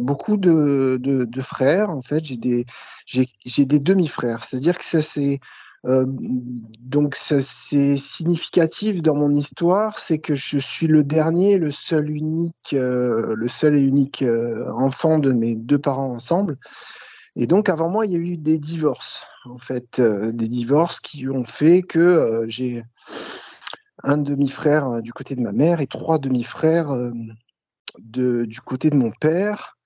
beaucoup 0.00 0.36
de, 0.36 0.98
de, 1.00 1.24
de, 1.24 1.40
frères. 1.42 1.90
En 1.90 2.02
fait, 2.02 2.24
j'ai 2.24 2.36
des, 2.36 2.64
j'ai, 3.06 3.28
j'ai 3.44 3.64
des 3.64 3.80
demi-frères. 3.80 4.44
C'est-à-dire 4.44 4.78
que 4.78 4.84
ça 4.84 5.02
c'est 5.02 5.40
donc 5.84 7.14
c'est 7.14 7.96
significatif 7.96 9.00
dans 9.00 9.14
mon 9.14 9.32
histoire, 9.32 10.00
c'est 10.00 10.18
que 10.18 10.34
je 10.34 10.58
suis 10.58 10.88
le 10.88 11.04
dernier, 11.04 11.56
le 11.56 11.70
seul 11.70 12.10
unique, 12.10 12.72
le 12.72 13.46
seul 13.46 13.78
et 13.78 13.80
unique 13.80 14.24
enfant 14.76 15.18
de 15.18 15.30
mes 15.32 15.54
deux 15.54 15.78
parents 15.78 16.12
ensemble. 16.12 16.58
Et 17.38 17.46
donc 17.46 17.70
avant 17.70 17.88
moi, 17.88 18.04
il 18.04 18.12
y 18.12 18.16
a 18.16 18.18
eu 18.18 18.36
des 18.36 18.58
divorces, 18.58 19.24
en 19.46 19.58
fait, 19.58 20.00
des 20.00 20.48
divorces 20.48 21.00
qui 21.00 21.26
ont 21.28 21.44
fait 21.44 21.82
que 21.82 22.44
j'ai 22.48 22.84
un 24.02 24.18
demi-frère 24.18 25.00
du 25.00 25.12
côté 25.12 25.36
de 25.36 25.40
ma 25.40 25.52
mère 25.52 25.80
et 25.80 25.86
trois 25.86 26.18
demi-frères 26.18 26.90
du 27.98 28.60
côté 28.60 28.90
de 28.90 28.96
mon 28.96 29.12
père, 29.12 29.76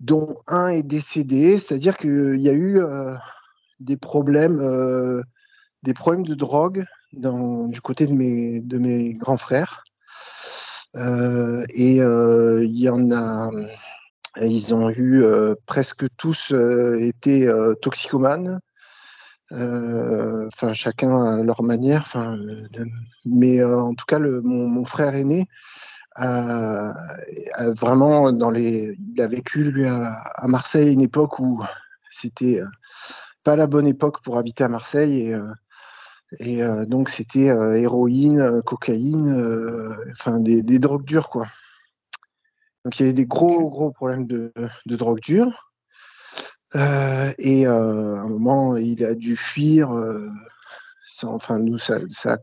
dont 0.00 0.34
un 0.46 0.68
est 0.68 0.82
décédé, 0.82 1.58
c'est-à-dire 1.58 1.98
qu'il 1.98 2.40
y 2.40 2.48
a 2.48 2.54
eu 2.54 2.80
des 3.80 3.96
problèmes, 3.96 4.60
euh, 4.60 5.22
des 5.82 5.94
problèmes 5.94 6.26
de 6.26 6.34
drogue 6.34 6.84
du 7.12 7.80
côté 7.80 8.06
de 8.06 8.12
mes, 8.12 8.60
de 8.60 8.78
mes 8.78 9.12
grands 9.12 9.36
frères. 9.36 9.84
Euh, 10.96 11.64
et 11.74 12.00
euh, 12.00 12.64
il 12.64 12.76
y 12.76 12.88
en 12.88 13.10
a, 13.10 13.50
ils 14.40 14.74
ont 14.74 14.90
eu 14.90 15.24
presque 15.66 16.06
tous 16.16 16.52
été 16.98 17.48
toxicomanes. 17.82 18.60
Enfin, 19.52 20.72
chacun 20.72 21.24
à 21.24 21.42
leur 21.42 21.62
manière. 21.62 22.02
Enfin, 22.02 22.36
mais 23.24 23.62
en 23.62 23.94
tout 23.94 24.06
cas, 24.06 24.18
le, 24.18 24.42
mon, 24.42 24.68
mon, 24.68 24.84
frère 24.84 25.14
aîné 25.14 25.46
a, 26.16 26.92
vraiment 27.76 28.32
dans 28.32 28.50
les, 28.50 28.96
il 28.98 29.20
a 29.20 29.26
vécu 29.26 29.70
lui 29.70 29.86
à, 29.86 30.12
à 30.12 30.48
Marseille 30.48 30.92
une 30.92 31.02
époque 31.02 31.38
où 31.38 31.62
c'était 32.10 32.60
pas 33.44 33.56
la 33.56 33.66
bonne 33.66 33.86
époque 33.86 34.22
pour 34.22 34.38
habiter 34.38 34.64
à 34.64 34.68
Marseille 34.68 35.20
et, 35.20 35.34
euh, 35.34 35.52
et 36.40 36.64
euh, 36.64 36.86
donc 36.86 37.10
c'était 37.10 37.50
euh, 37.50 37.74
héroïne, 37.74 38.62
cocaïne, 38.64 39.96
enfin 40.12 40.40
des, 40.40 40.62
des, 40.62 40.78
drogues 40.78 41.04
dures 41.04 41.28
quoi. 41.28 41.46
Donc 42.84 42.98
il 42.98 43.02
y 43.02 43.04
avait 43.04 43.14
des 43.14 43.26
gros 43.26 43.68
gros 43.70 43.90
problèmes 43.90 44.26
de, 44.26 44.52
de 44.86 44.96
drogue 44.96 45.20
dure. 45.20 45.72
et 46.74 47.66
à 47.66 47.74
un 47.74 48.28
moment, 48.28 48.76
il 48.76 49.04
a 49.04 49.14
dû 49.14 49.36
fuir. 49.36 49.90
enfin, 51.22 51.58
nous, 51.58 51.78
ça, 51.78 51.98
ça 52.08 52.38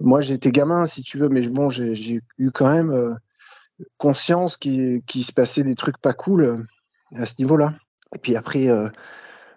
moi, 0.00 0.20
j'étais 0.20 0.50
gamin, 0.50 0.86
si 0.86 1.02
tu 1.02 1.18
veux, 1.18 1.28
mais 1.28 1.46
bon, 1.48 1.68
j'ai 1.70 2.20
eu 2.38 2.50
quand 2.50 2.68
même 2.68 3.18
conscience 3.98 4.56
qu'il 4.56 5.02
se 5.24 5.32
passait 5.32 5.62
des 5.62 5.74
trucs 5.74 5.98
pas 5.98 6.12
cool 6.12 6.66
à 7.14 7.26
ce 7.26 7.34
niveau-là. 7.38 7.74
Et 8.14 8.18
puis 8.18 8.36
après, 8.36 8.68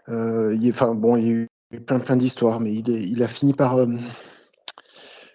euh, 0.09 0.55
il, 0.55 0.69
enfin, 0.69 0.95
bon, 0.95 1.17
il 1.17 1.25
y 1.25 1.29
a 1.29 1.33
eu 1.33 1.81
plein, 1.85 1.99
plein 1.99 2.17
d'histoires, 2.17 2.59
mais 2.59 2.73
il, 2.73 2.89
il, 2.89 3.23
a 3.23 3.27
fini 3.27 3.53
par 3.53 3.77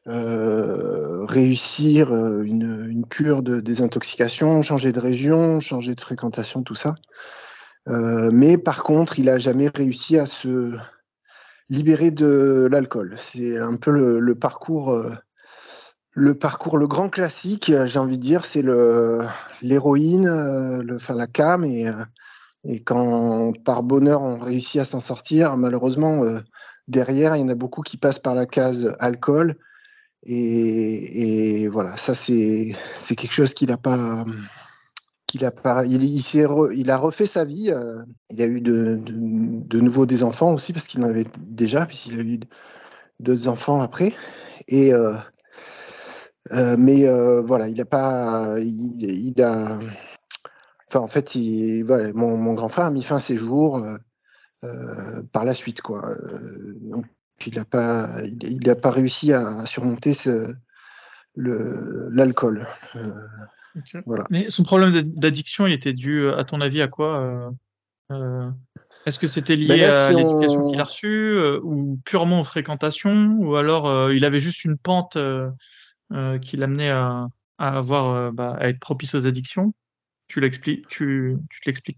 euh, 0.08 1.22
euh, 1.22 1.24
réussir 1.24 2.12
une, 2.14 2.86
une, 2.90 3.06
cure 3.06 3.42
de 3.42 3.60
désintoxication, 3.60 4.62
changer 4.62 4.92
de 4.92 5.00
région, 5.00 5.60
changer 5.60 5.94
de 5.94 6.00
fréquentation, 6.00 6.62
tout 6.62 6.74
ça. 6.74 6.94
mais 7.86 8.58
par 8.58 8.82
contre, 8.82 9.18
il 9.18 9.28
a 9.28 9.38
jamais 9.38 9.68
réussi 9.68 10.18
à 10.18 10.26
se 10.26 10.76
libérer 11.68 12.10
de 12.10 12.68
l'alcool. 12.70 13.16
C'est 13.18 13.58
un 13.58 13.76
peu 13.76 13.90
le, 13.90 14.18
le 14.18 14.34
parcours 14.34 15.00
le 16.14 16.34
parcours, 16.34 16.76
le 16.76 16.86
grand 16.86 17.08
classique, 17.08 17.72
j'ai 17.86 17.98
envie 17.98 18.18
de 18.18 18.22
dire, 18.22 18.44
c'est 18.44 18.64
l'héroïne, 19.62 20.28
enfin 20.94 21.14
la 21.14 21.26
cam 21.26 21.64
et 21.64 21.90
et 22.64 22.80
quand 22.80 23.52
par 23.64 23.82
bonheur 23.82 24.22
on 24.22 24.36
réussit 24.36 24.80
à 24.80 24.84
s'en 24.84 25.00
sortir, 25.00 25.56
malheureusement 25.56 26.22
euh, 26.24 26.40
derrière 26.88 27.36
il 27.36 27.40
y 27.40 27.44
en 27.44 27.48
a 27.48 27.54
beaucoup 27.54 27.82
qui 27.82 27.96
passent 27.96 28.20
par 28.20 28.34
la 28.34 28.46
case 28.46 28.94
alcool 29.00 29.56
et, 30.24 31.68
voilà 31.68 31.96
ça 31.96 32.14
c'est 32.14 32.74
quelque 33.16 33.32
chose 33.32 33.54
qu'il 33.54 33.72
a 33.72 33.76
pas 33.76 34.24
qu'il 35.26 35.44
a 35.44 35.50
pas 35.50 35.84
il, 35.86 36.02
il, 36.02 36.22
il 36.74 36.90
a 36.90 36.96
refait 36.98 37.26
sa 37.26 37.44
vie. 37.44 37.70
Euh, 37.70 38.02
il 38.30 38.42
a 38.42 38.46
eu 38.46 38.60
de, 38.60 39.00
nouveau 39.80 40.06
des 40.06 40.22
enfants 40.22 40.52
aussi 40.52 40.72
parce 40.72 40.86
qu'il 40.86 41.00
en 41.00 41.08
avait 41.08 41.26
déjà 41.40 41.86
puisqu'il 41.86 42.18
a 42.18 42.22
eu 42.22 42.40
deux 43.20 43.48
enfants 43.48 43.80
après 43.80 44.14
et 44.68 44.92
euh, 44.92 45.14
euh 46.52 46.76
mais 46.78 47.06
voilà 47.42 47.68
il 47.68 47.80
a 47.80 47.84
pas 47.84 48.56
il, 48.60 49.02
il 49.02 49.42
a 49.42 49.78
en 50.94 51.06
fait, 51.06 51.34
il, 51.34 51.84
mon, 52.14 52.52
grand 52.54 52.68
frère 52.68 52.86
a 52.86 52.90
mis 52.90 53.02
fin 53.02 53.16
à 53.16 53.20
ses 53.20 53.36
jours 53.36 53.82
par 55.32 55.44
la 55.44 55.54
suite, 55.54 55.80
quoi. 55.80 56.02
Il 57.46 57.56
n'a 57.56 57.64
pas, 57.64 58.08
il, 58.24 58.68
a 58.68 58.76
pas 58.76 58.90
réussi 58.90 59.32
à, 59.32 59.66
surmonter 59.66 60.14
ce, 60.14 60.54
l'alcool. 61.36 62.66
Okay. 63.78 64.00
Voilà. 64.04 64.24
Mais 64.30 64.50
son 64.50 64.64
problème 64.64 64.92
d'addiction, 65.00 65.66
il 65.66 65.72
était 65.72 65.92
dû, 65.92 66.28
à 66.28 66.44
ton 66.44 66.60
avis, 66.60 66.82
à 66.82 66.88
quoi 66.88 67.52
Est-ce 69.06 69.18
que 69.18 69.26
c'était 69.26 69.56
lié 69.56 69.68
ben 69.68 69.80
là, 69.80 70.06
si 70.06 70.12
à 70.12 70.16
l'éducation 70.16 70.66
on... 70.66 70.70
qu'il 70.70 70.80
a 70.80 70.84
reçue 70.84 71.38
ou 71.62 71.98
purement 72.04 72.40
aux 72.40 72.44
fréquentations 72.44 73.36
ou 73.38 73.56
alors 73.56 74.12
il 74.12 74.24
avait 74.24 74.40
juste 74.40 74.64
une 74.64 74.76
pente 74.76 75.16
qui 76.42 76.56
l'amenait 76.56 76.90
à, 76.90 77.28
à 77.58 77.78
avoir 77.78 78.32
bah, 78.32 78.56
à 78.58 78.68
être 78.68 78.80
propice 78.80 79.14
aux 79.14 79.26
addictions? 79.26 79.72
Tu 80.32 80.40
l'expliques, 80.40 80.88
tu, 80.88 81.36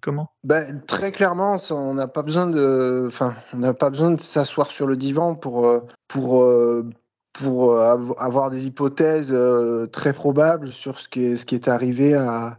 comment? 0.01 0.33
Ben, 0.43 0.83
Très 0.89 1.13
clairement, 1.13 1.55
on 1.71 1.95
n'a 1.95 2.09
pas 2.09 2.23
besoin 2.23 2.49
de, 2.49 3.05
enfin, 3.07 3.37
on 3.53 3.59
n'a 3.59 3.75
pas 3.75 3.91
besoin 3.91 4.11
de 4.11 4.21
s'asseoir 4.21 4.73
sur 4.73 4.89
le 4.89 4.97
divan 4.97 5.37
pour, 5.37 5.69
euh, 5.69 5.87
pour, 6.09 6.43
euh, 6.43 6.85
pour 7.33 7.79
avoir 7.79 8.51
des 8.51 8.67
hypothèses 8.67 9.33
euh, 9.33 9.87
très 9.87 10.13
probables 10.13 10.73
sur 10.73 10.99
ce 10.99 11.09
qui 11.09 11.27
est, 11.27 11.37
ce 11.37 11.47
qui 11.47 11.55
est 11.55 11.69
arrivé 11.69 12.15
à, 12.15 12.59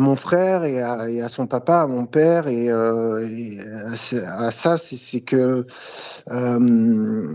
mon 0.00 0.16
frère 0.16 0.64
et 0.64 0.80
à, 0.80 1.28
son 1.28 1.46
papa, 1.46 1.82
à 1.82 1.86
mon 1.86 2.06
père. 2.06 2.48
Et 2.48 2.70
à, 2.70 4.50
ça, 4.50 4.78
c'est 4.78 5.20
que 5.20 5.66
mon 6.30 7.28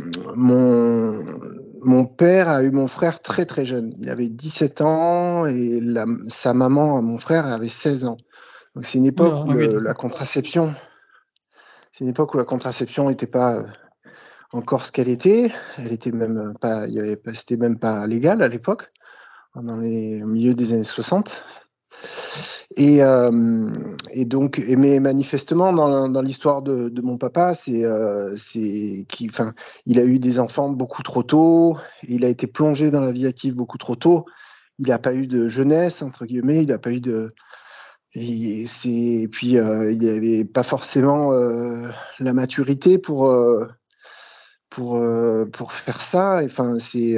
mon 1.83 2.05
père 2.05 2.49
a 2.49 2.63
eu 2.63 2.71
mon 2.71 2.87
frère 2.87 3.21
très 3.21 3.45
très 3.45 3.65
jeune. 3.65 3.93
Il 3.97 4.09
avait 4.09 4.29
17 4.29 4.81
ans 4.81 5.45
et 5.45 5.79
la, 5.81 6.05
sa 6.27 6.53
maman, 6.53 7.01
mon 7.01 7.17
frère, 7.17 7.45
avait 7.45 7.69
16 7.69 8.05
ans. 8.05 8.17
Donc 8.75 8.85
c'est 8.85 8.97
une 8.97 9.05
époque 9.05 9.47
où 9.47 9.53
la 9.53 9.93
contraception, 9.93 10.73
c'est 11.91 12.03
une 12.03 12.09
époque 12.09 12.33
où 12.33 12.37
la 12.37 12.45
contraception 12.45 13.09
n'était 13.09 13.27
pas 13.27 13.55
euh, 13.55 13.63
encore 14.53 14.85
ce 14.85 14.91
qu'elle 14.91 15.09
était. 15.09 15.51
Elle 15.77 15.91
était 15.91 16.11
même 16.11 16.53
pas, 16.59 16.87
il 16.87 16.93
y 16.93 16.99
avait 16.99 17.17
pas, 17.17 17.33
c'était 17.33 17.57
même 17.57 17.79
pas 17.79 18.07
légal 18.07 18.41
à 18.41 18.47
l'époque, 18.47 18.91
dans 19.55 19.77
les 19.77 20.23
milieux 20.23 20.53
des 20.53 20.73
années 20.73 20.83
60. 20.83 21.43
Et, 22.77 23.03
euh, 23.03 23.71
et 24.11 24.25
donc, 24.25 24.61
mais 24.77 24.99
manifestement, 24.99 25.73
dans, 25.73 26.21
l'histoire 26.21 26.61
de, 26.61 27.01
mon 27.01 27.17
papa, 27.17 27.53
c'est, 27.53 27.83
euh, 27.83 28.35
a 28.35 30.03
eu 30.03 30.19
des 30.19 30.39
enfants 30.39 30.69
beaucoup 30.69 31.03
trop 31.03 31.23
tôt. 31.23 31.77
Il 32.03 32.25
a 32.25 32.29
été 32.29 32.47
plongé 32.47 32.91
dans 32.91 33.01
la 33.01 33.11
vie 33.11 33.27
active 33.27 33.55
beaucoup 33.55 33.77
trop 33.77 33.95
tôt. 33.95 34.25
Il 34.79 34.87
n'a 34.87 34.99
pas 34.99 35.13
eu 35.13 35.27
de 35.27 35.47
jeunesse 35.47 36.01
entre 36.01 36.25
guillemets. 36.25 36.63
Il 36.63 36.69
n'a 36.69 36.79
pas 36.79 36.91
eu 36.91 37.01
de 37.01 37.31
et 38.13 39.27
puis 39.31 39.57
euh, 39.57 39.89
il 39.89 40.09
avait 40.09 40.43
pas 40.43 40.63
forcément 40.63 41.31
euh, 41.31 41.87
la 42.19 42.33
maturité 42.33 42.97
pour 42.97 43.33
pour 44.69 45.01
pour 45.53 45.71
faire 45.71 46.01
ça. 46.01 46.41
Enfin, 46.43 46.75
c'est 46.79 47.17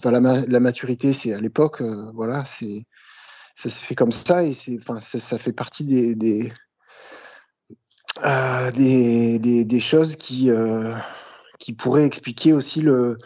enfin 0.00 0.10
la, 0.10 0.44
la 0.46 0.60
maturité, 0.60 1.12
c'est 1.12 1.32
à 1.32 1.40
l'époque, 1.40 1.82
voilà, 2.14 2.44
c'est 2.44 2.84
ça 3.58 3.70
s'est 3.70 3.84
fait 3.84 3.96
comme 3.96 4.12
ça 4.12 4.44
et 4.44 4.52
c'est, 4.52 4.78
enfin, 4.78 5.00
ça, 5.00 5.36
fait 5.36 5.52
partie 5.52 5.84
des 5.84 6.52
euh, 8.24 8.70
des, 8.70 9.40
des, 9.40 9.64
des, 9.64 9.80
choses 9.80 10.14
qui 10.14 10.48
euh, 10.50 10.94
qui 11.58 11.72
pourraient 11.72 12.06
expliquer 12.06 12.52
aussi 12.52 12.82
le, 12.82 13.18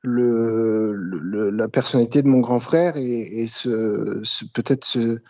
le, 0.00 0.94
le, 0.94 1.50
la 1.50 1.68
personnalité 1.68 2.22
de 2.22 2.28
mon 2.28 2.40
grand 2.40 2.60
frère 2.60 2.96
et, 2.96 3.42
et 3.42 3.46
ce, 3.46 4.22
peut-être 4.54 4.86
ce, 4.86 5.20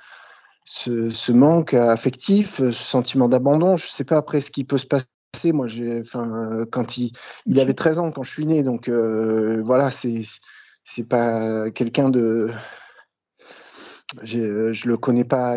ce, 0.64 1.32
manque 1.32 1.74
affectif, 1.74 2.58
ce 2.58 2.70
sentiment 2.70 3.28
d'abandon. 3.28 3.76
Je 3.76 3.88
sais 3.88 4.04
pas 4.04 4.18
après 4.18 4.40
ce 4.40 4.52
qui 4.52 4.62
peut 4.62 4.78
se 4.78 4.86
passer. 4.86 5.52
Moi, 5.52 5.66
j'ai, 5.66 6.00
enfin, 6.00 6.64
quand 6.70 6.96
il, 6.96 7.10
il 7.46 7.58
avait 7.58 7.74
13 7.74 7.98
ans 7.98 8.12
quand 8.12 8.22
je 8.22 8.30
suis 8.30 8.46
né, 8.46 8.62
donc 8.62 8.88
euh, 8.88 9.60
voilà, 9.64 9.90
c'est 9.90 11.08
pas 11.08 11.70
quelqu'un 11.72 12.08
de 12.08 12.52
je 14.22 14.88
le 14.88 14.96
connais 14.96 15.24
pas, 15.24 15.56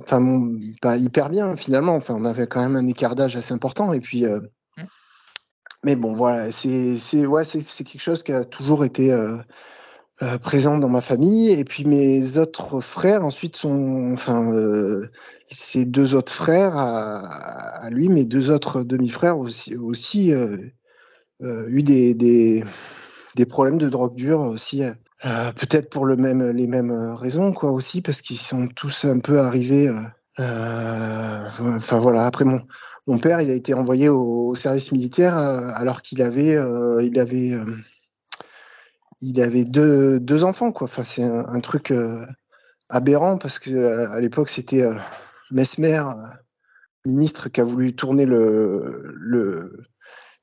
enfin, 0.00 0.58
pas 0.80 0.96
hyper 0.96 1.30
bien 1.30 1.56
finalement. 1.56 1.94
Enfin, 1.94 2.14
on 2.16 2.24
avait 2.24 2.46
quand 2.46 2.60
même 2.60 2.76
un 2.76 2.86
écart 2.86 3.14
d'âge 3.14 3.36
assez 3.36 3.52
important. 3.52 3.92
Et 3.92 4.00
puis, 4.00 4.24
euh, 4.24 4.40
mmh. 4.76 4.82
mais 5.84 5.96
bon, 5.96 6.12
voilà, 6.12 6.50
c'est, 6.52 7.26
ouais, 7.26 7.44
c'est, 7.44 7.84
quelque 7.84 8.00
chose 8.00 8.22
qui 8.22 8.32
a 8.32 8.44
toujours 8.44 8.84
été, 8.84 9.12
euh, 9.12 9.38
présent 10.42 10.78
dans 10.78 10.88
ma 10.88 11.00
famille. 11.00 11.50
Et 11.50 11.64
puis 11.64 11.84
mes 11.84 12.38
autres 12.38 12.80
frères 12.80 13.24
ensuite 13.24 13.56
sont, 13.56 14.12
enfin, 14.12 14.52
ses 15.50 15.84
deux 15.84 16.14
autres 16.14 16.32
frères 16.32 16.76
à, 16.76 17.88
lui, 17.90 18.08
mes 18.08 18.24
deux 18.24 18.50
autres 18.50 18.82
demi-frères 18.82 19.38
aussi, 19.38 19.76
aussi 19.76 20.32
eu 21.40 21.82
des, 21.82 22.14
des, 22.14 22.64
des 23.34 23.46
problèmes 23.46 23.78
de 23.78 23.88
drogue 23.88 24.14
dure 24.14 24.40
aussi. 24.40 24.82
Peut-être 25.56 25.90
pour 25.90 26.06
le 26.06 26.16
même, 26.16 26.50
les 26.50 26.66
mêmes 26.66 27.14
raisons, 27.14 27.52
quoi, 27.52 27.72
aussi, 27.72 28.02
parce 28.02 28.20
qu'ils 28.22 28.38
sont 28.38 28.68
tous 28.68 29.04
un 29.04 29.18
peu 29.18 29.40
arrivés. 29.40 29.90
Enfin 30.38 31.98
voilà. 31.98 32.26
Après 32.26 32.44
mon, 32.44 32.60
mon 33.06 33.18
père, 33.18 33.40
il 33.40 33.50
a 33.50 33.54
été 33.54 33.74
envoyé 33.74 34.08
au, 34.08 34.54
service 34.54 34.92
militaire 34.92 35.36
alors 35.36 36.02
qu'il 36.02 36.22
avait, 36.22 36.58
il 37.02 37.18
avait, 37.18 37.52
il 39.20 39.40
avait 39.40 39.64
deux, 39.64 40.20
deux 40.20 40.44
enfants, 40.44 40.72
quoi. 40.72 40.86
Enfin 40.86 41.04
c'est 41.04 41.22
un, 41.24 41.60
truc 41.60 41.92
aberrant 42.88 43.38
parce 43.38 43.58
que 43.58 44.06
à 44.08 44.20
l'époque 44.20 44.50
c'était 44.50 44.84
Mesmer, 45.50 46.02
ministre, 47.04 47.48
qui 47.48 47.60
a 47.60 47.64
voulu 47.64 47.94
tourner 47.94 48.24
le, 48.24 49.14
le 49.16 49.86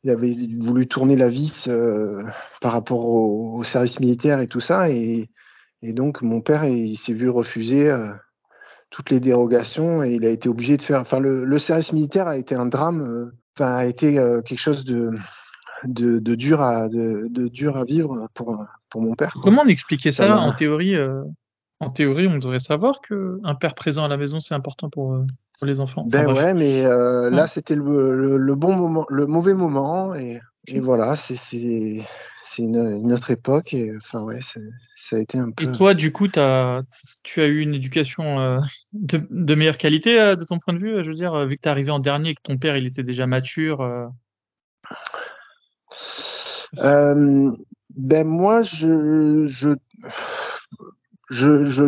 il 0.04 0.10
avait 0.10 0.36
voulu 0.60 0.88
tourner 0.88 1.16
la 1.16 1.30
vis 1.30 1.68
euh, 1.68 2.24
par 2.62 2.74
rapport 2.74 3.06
au, 3.06 3.64
service 3.64 4.00
militaire 4.00 4.40
et 4.40 4.48
tout 4.48 4.60
ça, 4.60 4.90
et, 4.90 5.30
et 5.82 5.94
donc 5.94 6.22
mon 6.22 6.42
père 6.42 6.66
il, 6.66 6.96
s'est 6.96 7.14
vu 7.14 7.30
refuser 7.30 7.90
euh, 7.90 8.12
toutes 8.90 9.12
les 9.12 9.20
dérogations 9.20 10.04
et 10.04 10.14
il 10.14 10.26
a 10.26 10.30
été 10.30 10.50
obligé 10.50 10.78
de 10.78 10.82
faire. 10.82 11.00
Enfin, 11.00 11.20
le, 11.20 11.46
le 11.46 11.60
service 11.60 11.94
militaire 11.94 12.28
a 12.28 12.38
été 12.38 12.56
un 12.56 12.66
drame, 12.66 13.02
euh, 13.02 13.64
a 13.64 13.86
été 13.86 14.14
quelque 14.44 14.60
chose 14.60 14.84
de, 14.86 15.12
de, 15.84 16.18
de 16.18 16.36
dur 16.36 16.62
à 16.62 16.88
de, 16.90 17.28
de, 17.30 17.48
dur 17.48 17.78
à 17.78 17.84
vivre 17.84 18.28
pour 18.34 18.66
pour 18.90 19.02
mon 19.02 19.14
père. 19.14 19.38
Comment 19.44 19.62
on 19.62 19.68
expliquait 19.68 20.12
ça, 20.12 20.28
ça 20.28 20.38
en 20.38 20.54
théorie 20.54 20.96
En 21.80 21.92
théorie, 21.92 22.28
on 22.28 22.40
devrait 22.40 22.60
savoir 22.60 23.02
que 23.02 23.40
un 23.44 23.54
père 23.54 23.76
présent 23.76 24.04
à 24.04 24.08
la 24.08 24.18
maison 24.18 24.40
c'est 24.40 24.56
important 24.56 24.90
pour 24.90 25.24
les 25.66 25.80
enfants. 25.80 26.04
Ben 26.08 26.32
ouais, 26.32 26.54
mais 26.54 26.86
euh, 26.86 27.30
là 27.30 27.48
c'était 27.48 27.76
le, 27.76 28.38
le, 28.38 28.56
bon 28.56 28.76
moment, 28.76 29.06
le 29.10 29.28
mauvais 29.28 29.54
moment 29.54 30.16
et, 30.16 30.40
et 30.68 30.80
voilà, 30.80 31.16
c'est 31.16 31.36
une, 32.58 32.76
une, 32.76 33.14
autre 33.14 33.32
époque 33.32 33.74
et 33.74 33.96
enfin 33.96 34.22
ouais, 34.22 34.40
ça 34.42 35.16
a 35.16 35.20
été 35.20 35.38
un 35.38 35.52
peu. 35.52 35.64
Et 35.64 35.72
toi, 35.72 35.94
du 35.94 36.12
coup, 36.12 36.28
as, 36.36 36.84
tu 37.24 37.42
as 37.42 37.46
eu 37.46 37.60
une 37.60 37.76
éducation 37.76 38.40
euh, 38.40 38.60
de, 38.94 39.22
de, 39.30 39.56
meilleure 39.56 39.78
qualité 39.78 40.20
euh, 40.20 40.36
de 40.36 40.44
ton 40.44 40.60
point 40.60 40.74
de 40.74 40.80
vue, 40.80 41.04
je 41.04 41.10
veux 41.10 41.16
dire, 41.16 41.46
vu 41.46 41.58
que 41.58 41.62
tu 41.62 41.68
es 41.68 41.72
arrivé 41.72 41.92
en 41.92 42.00
dernier 42.00 42.32
et 42.32 42.36
que 42.36 42.42
ton 42.42 42.58
père 42.58 42.78
il 42.78 42.86
était 42.86 43.04
déjà 43.04 43.28
mature. 43.28 44.10
ben 46.74 48.28
moi, 48.28 48.62
je 48.62 49.46
je 49.46 49.70
je, 51.30 51.64
je, 51.64 51.86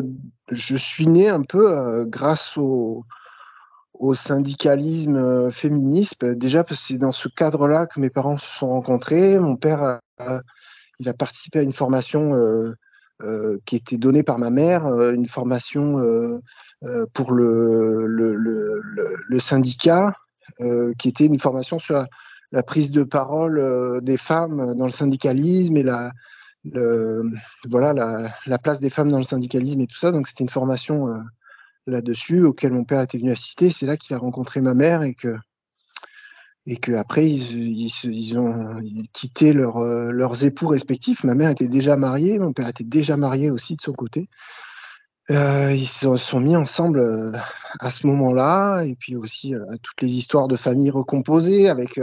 je 0.51 0.77
suis 0.77 1.07
né 1.07 1.29
un 1.29 1.41
peu 1.41 2.05
grâce 2.05 2.57
au 2.57 3.05
au 3.93 4.13
syndicalisme 4.13 5.15
euh, 5.15 5.49
féministe. 5.49 6.25
Déjà 6.25 6.63
parce 6.63 6.79
que 6.81 6.87
c'est 6.87 6.97
dans 6.97 7.11
ce 7.11 7.27
cadre-là 7.29 7.87
que 7.87 7.99
mes 7.99 8.09
parents 8.09 8.37
se 8.37 8.49
sont 8.49 8.69
rencontrés. 8.69 9.39
Mon 9.39 9.55
père, 9.55 9.99
il 10.99 11.09
a 11.09 11.13
participé 11.13 11.59
à 11.59 11.61
une 11.61 11.73
formation 11.73 12.33
euh, 12.33 12.71
euh, 13.21 13.57
qui 13.65 13.75
était 13.75 13.97
donnée 13.97 14.23
par 14.23 14.39
ma 14.39 14.49
mère, 14.49 14.85
une 15.11 15.27
formation 15.27 15.97
pour 17.13 17.31
le, 17.31 18.19
syndicat, 19.39 20.13
qui 20.97 21.07
était 21.07 21.25
une 21.25 21.39
formation 21.39 21.79
sur 21.79 22.05
la, 22.51 22.63
prise 22.63 22.91
de 22.91 23.03
parole 23.03 24.01
des 24.01 24.17
femmes 24.17 24.75
dans 24.75 24.85
le 24.85 24.91
syndicalisme 24.91 25.77
et 25.77 25.83
la, 25.83 26.11
voilà 27.69 27.93
la, 28.45 28.57
place 28.57 28.79
des 28.79 28.89
femmes 28.89 29.11
dans 29.11 29.17
le 29.17 29.23
syndicalisme 29.23 29.79
et 29.81 29.87
tout 29.87 29.97
ça. 29.97 30.11
Donc 30.11 30.27
c'était 30.27 30.43
une 30.43 30.49
formation 30.49 31.23
là-dessus, 31.87 32.43
auquel 32.43 32.71
mon 32.71 32.83
père 32.83 33.01
était 33.01 33.17
venu 33.17 33.31
assister. 33.31 33.69
C'est 33.69 33.85
là 33.85 33.97
qu'il 33.97 34.15
a 34.15 34.19
rencontré 34.19 34.61
ma 34.61 34.73
mère 34.73 35.03
et 35.03 35.13
que 35.13 35.35
et 36.65 36.77
que 36.77 36.93
après 36.93 37.29
ils, 37.29 37.77
ils, 38.05 38.37
ont 38.37 38.81
quitté 39.11 39.53
euh, 39.53 40.11
leurs 40.11 40.45
époux 40.45 40.67
respectifs. 40.67 41.23
Ma 41.23 41.35
mère 41.35 41.49
était 41.49 41.67
déjà 41.67 41.97
mariée, 41.97 42.39
mon 42.39 42.53
père 42.53 42.69
était 42.69 42.85
déjà 42.85 43.17
marié 43.17 43.51
aussi 43.51 43.75
de 43.75 43.81
son 43.81 43.93
côté. 43.93 44.29
Euh, 45.31 45.71
ils 45.73 45.85
se 45.85 46.15
sont 46.17 46.39
mis 46.39 46.55
ensemble 46.55 46.99
euh, 46.99 47.31
à 47.79 47.89
ce 47.89 48.07
moment-là, 48.07 48.83
et 48.83 48.95
puis 48.95 49.15
aussi 49.15 49.53
toutes 49.81 50.01
les 50.01 50.17
histoires 50.17 50.47
de 50.47 50.55
famille 50.55 50.89
recomposées 50.89 51.69
avec 51.69 51.99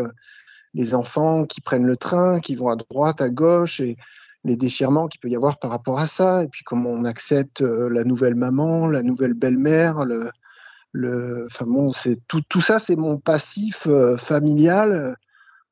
les 0.74 0.94
enfants 0.94 1.44
qui 1.46 1.60
prennent 1.60 1.86
le 1.86 1.96
train, 1.96 2.40
qui 2.40 2.54
vont 2.54 2.68
à 2.68 2.76
droite, 2.76 3.20
à 3.20 3.30
gauche, 3.30 3.80
et 3.80 3.96
les 4.44 4.56
déchirements 4.56 5.08
qu'il 5.08 5.20
peut 5.20 5.28
y 5.28 5.36
avoir 5.36 5.58
par 5.58 5.70
rapport 5.70 5.98
à 5.98 6.06
ça, 6.06 6.42
et 6.42 6.48
puis 6.48 6.64
comment 6.64 6.90
on 6.90 7.04
accepte 7.04 7.62
euh, 7.62 7.88
la 7.90 8.04
nouvelle 8.04 8.34
maman, 8.34 8.86
la 8.86 9.02
nouvelle 9.02 9.34
belle-mère, 9.34 10.04
le, 10.04 10.30
le, 10.92 11.46
enfin 11.46 11.66
bon, 11.66 11.92
c'est 11.92 12.18
tout, 12.26 12.42
tout 12.48 12.60
ça, 12.60 12.78
c'est 12.78 12.96
mon 12.96 13.18
passif 13.18 13.86
euh, 13.86 14.16
familial 14.16 15.16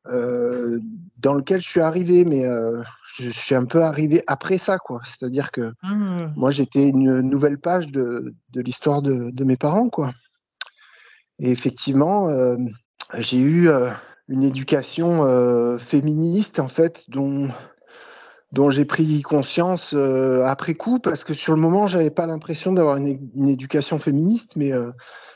euh, 0.06 0.78
dans 1.18 1.34
lequel 1.34 1.60
je 1.60 1.68
suis 1.68 1.80
arrivé, 1.80 2.24
mais 2.24 2.46
euh, 2.46 2.82
je 3.16 3.30
suis 3.30 3.54
un 3.54 3.64
peu 3.64 3.82
arrivé 3.82 4.22
après 4.26 4.58
ça, 4.58 4.78
quoi. 4.78 5.00
C'est-à-dire 5.04 5.50
que 5.50 5.72
mmh. 5.82 6.32
moi, 6.36 6.50
j'étais 6.50 6.86
une 6.86 7.20
nouvelle 7.20 7.58
page 7.58 7.88
de, 7.88 8.34
de 8.50 8.60
l'histoire 8.60 9.02
de, 9.02 9.30
de, 9.30 9.44
mes 9.44 9.56
parents, 9.56 9.88
quoi. 9.88 10.12
Et 11.40 11.50
effectivement, 11.50 12.28
j'ai 13.14 13.38
eu 13.38 13.70
une 14.26 14.42
éducation 14.42 15.78
féministe, 15.78 16.58
en 16.58 16.66
fait, 16.66 17.04
dont 17.08 17.48
dont 18.52 18.70
j'ai 18.70 18.84
pris 18.84 19.22
conscience 19.22 19.92
euh, 19.94 20.44
après 20.44 20.74
coup 20.74 20.98
parce 20.98 21.24
que 21.24 21.34
sur 21.34 21.54
le 21.54 21.60
moment 21.60 21.86
j'avais 21.86 22.10
pas 22.10 22.26
l'impression 22.26 22.72
d'avoir 22.72 22.96
une, 22.96 23.30
une, 23.34 23.48
éducation 23.48 23.98
féministe 23.98 24.56
mais 24.56 24.72
euh, 24.72 24.90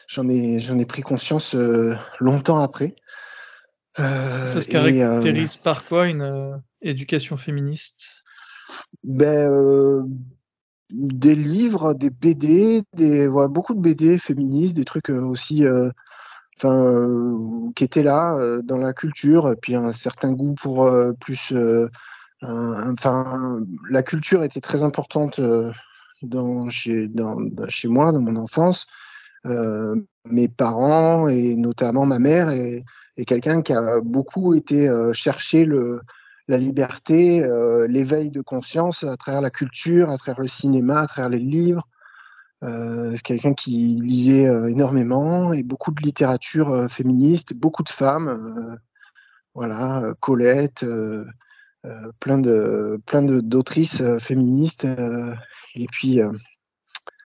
j'en 0.08 0.28
ai 0.28 0.60
j'en 0.60 0.78
ai 0.78 0.86
pris 0.86 1.02
conscience 1.02 1.54
euh, 1.54 1.94
longtemps 2.20 2.58
après. 2.58 2.94
Ça 3.96 4.60
se 4.60 4.68
caractérise 4.68 5.56
par 5.56 5.84
quoi 5.84 6.08
une 6.08 6.62
éducation 6.80 7.36
féministe? 7.36 8.24
Ben 9.04 10.08
des 10.88 11.34
livres 11.34 11.92
des 11.92 12.08
BD 12.08 12.82
des 12.94 13.26
ouais, 13.26 13.48
beaucoup 13.48 13.74
de 13.74 13.80
BD 13.80 14.18
féministes 14.18 14.76
des 14.76 14.86
trucs 14.86 15.10
aussi 15.10 15.64
enfin 16.56 17.36
qui 17.74 17.84
étaient 17.84 18.02
là 18.02 18.38
dans 18.64 18.78
la 18.78 18.94
culture 18.94 19.50
et 19.50 19.56
puis 19.56 19.74
un 19.74 19.92
certain 19.92 20.32
goût 20.32 20.54
pour 20.54 20.90
plus 21.20 21.52
euh, 21.52 21.90
enfin, 22.42 23.60
la 23.90 24.02
culture 24.02 24.42
était 24.44 24.60
très 24.60 24.82
importante 24.82 25.38
euh, 25.38 25.72
chez, 26.68 27.08
moi, 27.88 28.12
dans 28.12 28.20
mon 28.20 28.36
enfance. 28.36 28.86
Euh, 29.46 29.96
mes 30.24 30.46
parents 30.46 31.26
et 31.26 31.56
notamment 31.56 32.06
ma 32.06 32.20
mère 32.20 32.50
est, 32.50 32.84
quelqu'un 33.26 33.60
qui 33.62 33.72
a 33.72 34.00
beaucoup 34.00 34.54
été 34.54 34.88
euh, 34.88 35.12
chercher 35.12 35.66
la 36.48 36.58
liberté, 36.58 37.42
euh, 37.42 37.88
l'éveil 37.88 38.30
de 38.30 38.40
conscience 38.40 39.02
à 39.02 39.16
travers 39.16 39.40
la 39.40 39.50
culture, 39.50 40.10
à 40.10 40.16
travers 40.16 40.40
le 40.40 40.48
cinéma, 40.48 41.00
à 41.00 41.06
travers 41.06 41.28
les 41.28 41.38
livres. 41.38 41.88
Euh, 42.62 43.16
quelqu'un 43.24 43.54
qui 43.54 43.98
lisait 44.00 44.44
énormément 44.68 45.52
et 45.52 45.64
beaucoup 45.64 45.90
de 45.90 46.00
littérature 46.00 46.88
féministe, 46.88 47.54
beaucoup 47.54 47.82
de 47.82 47.88
femmes. 47.88 48.78
voilà, 49.54 50.14
Colette, 50.20 50.84
euh, 50.84 51.24
plein 52.20 52.38
de 52.38 53.00
plein 53.06 53.22
de 53.22 53.40
d'autrices 53.40 54.00
euh, 54.00 54.18
féministes 54.18 54.84
euh, 54.84 55.34
et 55.74 55.86
puis 55.86 56.20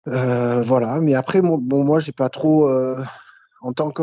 voilà 0.06 1.00
mais 1.00 1.14
après 1.14 1.40
bon, 1.40 1.84
moi 1.84 2.00
j'ai 2.00 2.12
pas 2.12 2.28
trop 2.28 2.68
en 3.60 3.72
tant 3.72 3.90
que 3.90 4.02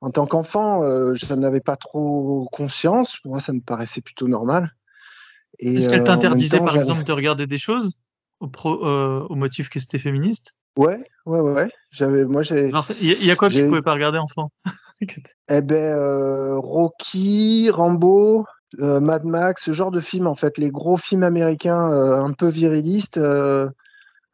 en 0.00 0.10
tant 0.10 0.26
qu'enfant, 0.26 0.82
euh, 0.82 1.14
je 1.14 1.32
n'avais 1.34 1.60
pas 1.60 1.76
trop 1.76 2.48
conscience. 2.52 3.18
Moi, 3.24 3.40
ça 3.40 3.52
me 3.52 3.60
paraissait 3.60 4.00
plutôt 4.00 4.28
normal. 4.28 4.74
Est-ce 5.58 5.88
qu'elle 5.88 6.04
t'interdisait, 6.04 6.60
par 6.60 6.76
exemple, 6.76 7.04
de 7.04 7.12
regarder 7.12 7.46
des 7.46 7.58
choses 7.58 7.98
au, 8.40 8.48
pro, 8.48 8.86
euh, 8.86 9.26
au 9.28 9.34
motif 9.34 9.68
que 9.68 9.80
c'était 9.80 9.98
féministe? 9.98 10.54
Ouais, 10.76 11.00
ouais, 11.24 11.40
ouais. 11.40 11.70
J'avais, 11.90 12.24
moi, 12.24 12.42
j'ai. 12.42 12.70
Il 13.00 13.24
y, 13.24 13.30
a 13.30 13.36
quoi 13.36 13.48
que 13.48 13.54
tu 13.54 13.66
pouvais 13.66 13.82
pas 13.82 13.94
regarder 13.94 14.18
enfant? 14.18 14.50
Eh 15.48 15.60
ben, 15.60 15.94
euh, 15.94 16.58
Rocky, 16.58 17.68
Rambo, 17.70 18.46
euh, 18.80 19.00
Mad 19.00 19.24
Max, 19.24 19.64
ce 19.64 19.72
genre 19.72 19.90
de 19.90 20.00
film 20.00 20.26
en 20.26 20.34
fait, 20.34 20.58
les 20.58 20.70
gros 20.70 20.96
films 20.96 21.22
américains 21.22 21.90
euh, 21.90 22.22
un 22.22 22.32
peu 22.32 22.48
virilistes, 22.48 23.16
euh, 23.18 23.68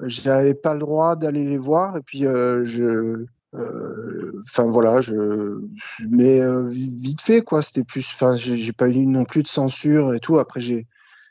j'avais 0.01 0.55
pas 0.55 0.73
le 0.73 0.81
droit 0.81 1.17
d'aller 1.17 1.45
les 1.45 1.59
voir 1.59 1.97
et 1.97 2.01
puis 2.01 2.21
je, 2.23 3.25
enfin 3.55 4.65
voilà, 4.65 5.01
je, 5.01 5.61
mais 6.09 6.41
vite 6.71 7.21
fait 7.21 7.43
quoi, 7.43 7.63
c'était 7.63 7.85
plus, 7.85 8.07
enfin 8.15 8.35
j'ai 8.35 8.73
pas 8.73 8.89
eu 8.89 9.07
non 9.07 9.25
plus 9.25 9.43
de 9.43 9.49
censure 9.49 10.15
et 10.15 10.21
tout. 10.21 10.39
Après 10.39 10.61
j'ai 10.61 10.87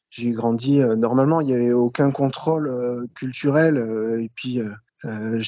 j'ai 0.09 0.31
grandi 0.31 0.79
normalement, 0.79 1.41
il 1.41 1.49
y 1.49 1.53
avait 1.53 1.73
aucun 1.73 2.11
contrôle 2.11 3.07
culturel 3.15 3.77
et 4.21 4.31
puis 4.35 4.61
euh, 5.05 5.39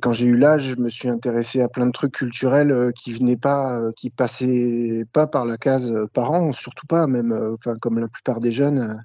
quand 0.00 0.12
j'ai 0.12 0.26
eu 0.26 0.36
l'âge, 0.36 0.70
je 0.70 0.76
me 0.76 0.88
suis 0.88 1.08
intéressé 1.08 1.60
à 1.60 1.68
plein 1.68 1.86
de 1.86 1.92
trucs 1.92 2.12
culturels 2.12 2.72
euh, 2.72 2.92
qui 2.92 3.12
venaient 3.12 3.36
pas, 3.36 3.74
euh, 3.78 3.92
qui 3.92 4.10
passaient 4.10 5.04
pas 5.12 5.26
par 5.26 5.44
la 5.44 5.56
case 5.56 5.92
parents, 6.12 6.52
surtout 6.52 6.86
pas, 6.86 7.06
même, 7.06 7.32
enfin 7.54 7.76
comme 7.80 7.98
la 7.98 8.08
plupart 8.08 8.40
des 8.40 8.52
jeunes, 8.52 9.02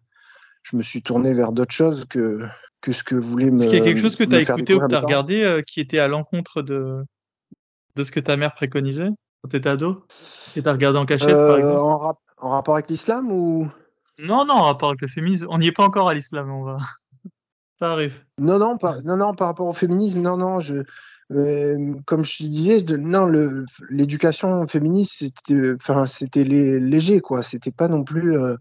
je 0.64 0.78
me 0.78 0.82
suis 0.82 1.02
tourné 1.02 1.34
vers 1.34 1.52
d'autres 1.52 1.74
choses 1.74 2.06
que, 2.06 2.46
que 2.82 2.92
ce 2.92 3.04
que 3.04 3.16
voulait 3.16 3.52
me. 3.52 3.58
Est-ce 3.58 3.68
qu'il 3.68 3.80
y 3.80 3.82
a 3.82 3.86
quelque 3.86 4.02
chose 4.02 4.16
que 4.16 4.24
tu 4.24 4.36
as 4.36 4.42
écouté 4.42 4.74
ou 4.74 4.80
que 4.80 4.88
tu 4.88 4.96
as 4.96 5.00
regardé 5.00 5.64
qui 5.68 5.80
était 5.82 6.00
à 6.00 6.08
l'encontre 6.08 6.62
de, 6.62 7.04
de 7.96 8.04
ce 8.04 8.12
que 8.12 8.20
ta 8.20 8.38
mère 8.38 8.54
préconisait 8.54 9.10
quand 9.42 9.50
tu 9.50 9.58
étais 9.58 9.70
ado 9.70 10.06
Et 10.56 10.62
tu 10.62 10.68
as 10.68 10.72
regardé 10.72 11.00
en 11.00 11.06
cachette, 11.06 11.46
par 11.46 11.58
exemple? 11.58 11.80
en, 11.80 11.98
rap- 11.98 12.20
en 12.38 12.50
rapport 12.52 12.76
avec 12.76 12.90
l'islam 12.90 13.32
ou? 13.32 13.68
Non, 14.20 14.46
non, 14.46 14.56
en 14.56 14.62
rapport 14.64 14.90
avec 14.90 15.02
le 15.02 15.08
féminisme. 15.08 15.48
On 15.50 15.58
n'y 15.58 15.68
est 15.68 15.72
pas 15.72 15.86
encore 15.86 16.10
à 16.10 16.14
l'islam, 16.14 16.52
on 16.52 16.64
va. 16.64 16.78
Ça 17.80 17.92
arrive. 17.92 18.24
Non, 18.40 18.58
non, 18.58 18.78
par, 18.78 19.04
non, 19.04 19.18
non, 19.18 19.34
par 19.36 19.48
rapport 19.48 19.68
au 19.68 19.74
féminisme, 19.74 20.22
non, 20.22 20.38
non, 20.38 20.60
je, 20.60 20.84
euh, 21.32 21.94
comme 22.06 22.24
je 22.24 22.44
disais, 22.46 22.82
de- 22.82 22.98
non, 22.98 23.28
l'éducation 23.90 24.66
féministe, 24.68 25.18
c'était, 25.20 25.74
enfin, 25.74 26.06
léger, 26.36 27.20
quoi. 27.20 27.44
C'était 27.44 27.72
pas 27.72 27.88
non 27.88 28.04
plus. 28.04 28.38
euh, 28.38 28.56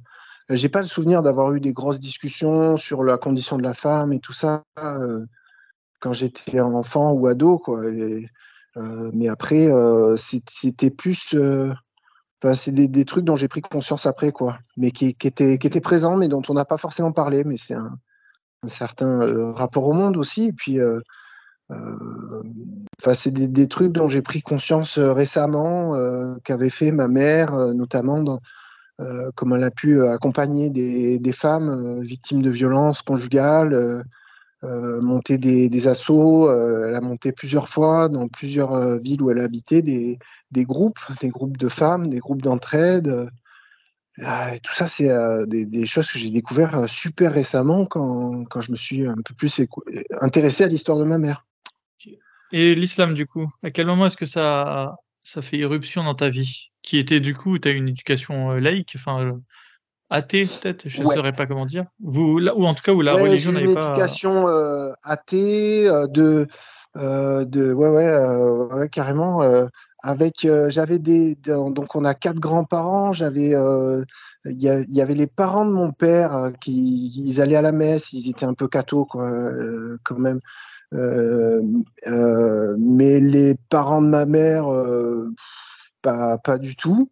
j'ai 0.51 0.69
pas 0.69 0.83
le 0.83 0.87
souvenir 0.87 1.23
d'avoir 1.23 1.53
eu 1.55 1.61
des 1.61 1.73
grosses 1.73 1.99
discussions 1.99 2.77
sur 2.77 3.05
la 3.05 3.17
condition 3.17 3.57
de 3.57 3.63
la 3.63 3.75
femme 3.75 4.13
et 4.13 4.21
tout 4.21 4.33
ça 4.33 4.63
euh, 4.79 5.25
quand 6.01 6.13
j'étais 6.13 6.61
enfant 6.61 7.13
ou 7.13 7.27
ado, 7.27 7.59
quoi. 7.59 7.83
Mais 8.77 9.29
après, 9.29 9.69
c'était 10.17 10.91
plus. 10.91 11.35
Enfin, 12.43 12.55
c'est 12.55 12.73
des, 12.73 13.05
trucs 13.07 13.25
dont 13.25 13.35
j'ai 13.37 13.49
pris 13.49 13.63
conscience 13.63 14.07
après, 14.07 14.31
quoi. 14.31 14.59
Mais 14.77 14.91
qui, 14.91 15.15
qui 15.15 15.27
étaient, 15.27 15.59
qui 15.59 15.67
étaient 15.67 15.81
présents, 15.81 16.17
mais 16.17 16.29
dont 16.29 16.43
on 16.49 16.55
n'a 16.55 16.67
pas 16.67 16.77
forcément 16.77 17.13
parlé. 17.13 17.45
Mais 17.45 17.57
c'est 17.57 17.75
un 18.63 18.69
certain 18.69 19.21
euh, 19.21 19.53
rapport 19.53 19.87
au 19.87 19.93
monde 19.93 20.17
aussi. 20.17 20.47
Et 20.47 20.53
puis, 20.53 20.81
euh, 20.81 21.01
euh, 21.71 22.43
enfin, 23.01 23.15
c'est 23.15 23.33
des, 23.33 23.69
trucs 23.69 23.93
dont 23.93 24.09
j'ai 24.09 24.23
pris 24.23 24.43
conscience 24.43 24.99
récemment, 24.99 25.95
qu'avait 26.45 26.71
fait 26.71 26.93
ma 26.93 27.09
mère, 27.09 27.53
notamment 27.75 28.23
dans, 28.23 28.41
euh, 29.01 29.31
comme 29.35 29.55
elle 29.55 29.65
a 29.65 29.71
pu 29.71 30.07
accompagner 30.07 30.71
des, 30.71 31.33
femmes 31.33 32.03
victimes 32.03 32.43
de 32.43 32.51
violences 32.51 33.03
conjugales, 33.03 34.05
euh, 34.65 35.01
monter 35.01 35.39
des, 35.39 35.69
des 35.69 35.89
assauts. 35.89 36.53
elle 36.53 36.95
a 36.95 37.01
monté 37.01 37.33
plusieurs 37.33 37.69
fois 37.69 38.09
dans 38.09 38.29
plusieurs 38.29 38.99
villes 38.99 39.23
où 39.23 39.31
elle 39.31 39.41
habitait 39.41 39.83
des, 39.83 40.19
des 40.53 40.65
groupes, 40.65 41.01
des 41.21 41.29
groupes 41.29 41.57
de 41.57 41.69
femmes, 41.69 42.09
des 42.09 42.19
groupes 42.19 42.43
d'entraide. 42.43 43.29
Euh, 44.19 44.25
ah, 44.25 44.59
tout 44.63 44.73
ça, 44.73 44.87
c'est 44.87 45.11
euh, 45.11 45.45
des, 45.47 45.67
des 45.67 45.87
choses 45.87 46.11
que 46.11 46.19
j'ai 46.19 46.31
découvert 46.31 46.75
euh, 46.77 46.87
super 46.87 47.33
récemment 47.33 47.85
quand, 47.87 48.45
quand 48.47 48.61
je 48.61 48.71
me 48.71 48.77
suis 48.77 49.07
un 49.07 49.17
peu 49.25 49.35
plus 49.35 49.61
intéressé 50.21 50.65
à 50.65 50.69
l'histoire 50.69 50.99
de 50.99 51.05
ma 51.05 51.19
mère. 51.19 51.45
Et 52.53 52.75
l'islam, 52.75 53.15
du 53.15 53.27
coup, 53.27 53.51
à 53.63 53.71
quel 53.71 53.87
moment 53.87 54.07
est-ce 54.07 54.17
que 54.17 54.27
ça, 54.27 54.97
ça 55.23 55.43
fait 55.43 55.59
irruption 55.59 56.05
dans 56.05 56.15
ta 56.15 56.29
vie? 56.29 56.71
Qui 56.83 56.99
était, 56.99 57.21
du 57.21 57.35
coup, 57.35 57.59
tu 57.59 57.69
as 57.69 57.73
une 57.73 57.89
éducation 57.89 58.53
euh, 58.53 58.61
laïque, 58.61 58.95
enfin, 58.97 59.21
euh, 59.25 59.33
athée, 60.09 60.43
peut-être, 60.43 60.89
je 60.89 61.03
ne 61.03 61.07
Ouais. 61.07 61.17
saurais 61.17 61.33
pas 61.33 61.47
comment 61.47 61.67
dire. 61.67 61.85
Vous, 62.01 62.39
là, 62.39 62.57
ou 62.57 62.65
en 62.65 62.75
tout 62.75 62.83
cas, 62.83 62.93
où 62.93 63.03
la 63.03 63.17
Ouais, 63.17 63.23
religion 63.23 63.51
eu 63.51 63.55
n'avait 63.55 63.67
une 63.67 63.75
pas. 63.75 63.93
éducation 63.93 64.49
euh, 64.49 64.93
athée, 65.03 65.85
de, 65.85 66.47
de, 66.95 67.73
ouais, 67.73 67.89
ouais, 67.89 68.77
ouais, 68.77 68.89
carrément. 68.89 69.43
Avec, 70.07 70.45
euh, 70.45 70.71
j'avais 70.71 71.01
des, 71.01 71.35
de- 71.35 71.73
donc 71.73 71.97
on 71.97 72.05
a 72.05 72.15
quatre 72.15 72.39
grands-parents. 72.39 73.13
J'avais, 73.13 73.55
euh, 73.57 74.05
il 74.45 74.61
y, 74.61 75.01
avait 75.01 75.15
les 75.15 75.27
parents 75.27 75.67
de 75.67 75.73
mon 75.73 75.91
père 75.91 76.33
euh, 76.33 76.53
qui, 76.53 77.13
ils 77.17 77.41
allaient 77.41 77.57
à 77.57 77.63
la 77.63 77.73
messe. 77.73 78.13
Ils 78.13 78.31
étaient 78.31 78.47
un 78.47 78.55
peu 78.55 78.69
cathos, 78.69 79.05
quand 79.07 80.19
même. 80.19 80.41
Mais 82.79 83.19
les 83.21 83.57
parents 83.69 84.01
de 84.01 84.07
ma 84.07 84.27
mère, 84.27 84.67
pas, 86.03 86.59
du 86.59 86.77
tout. 86.77 87.11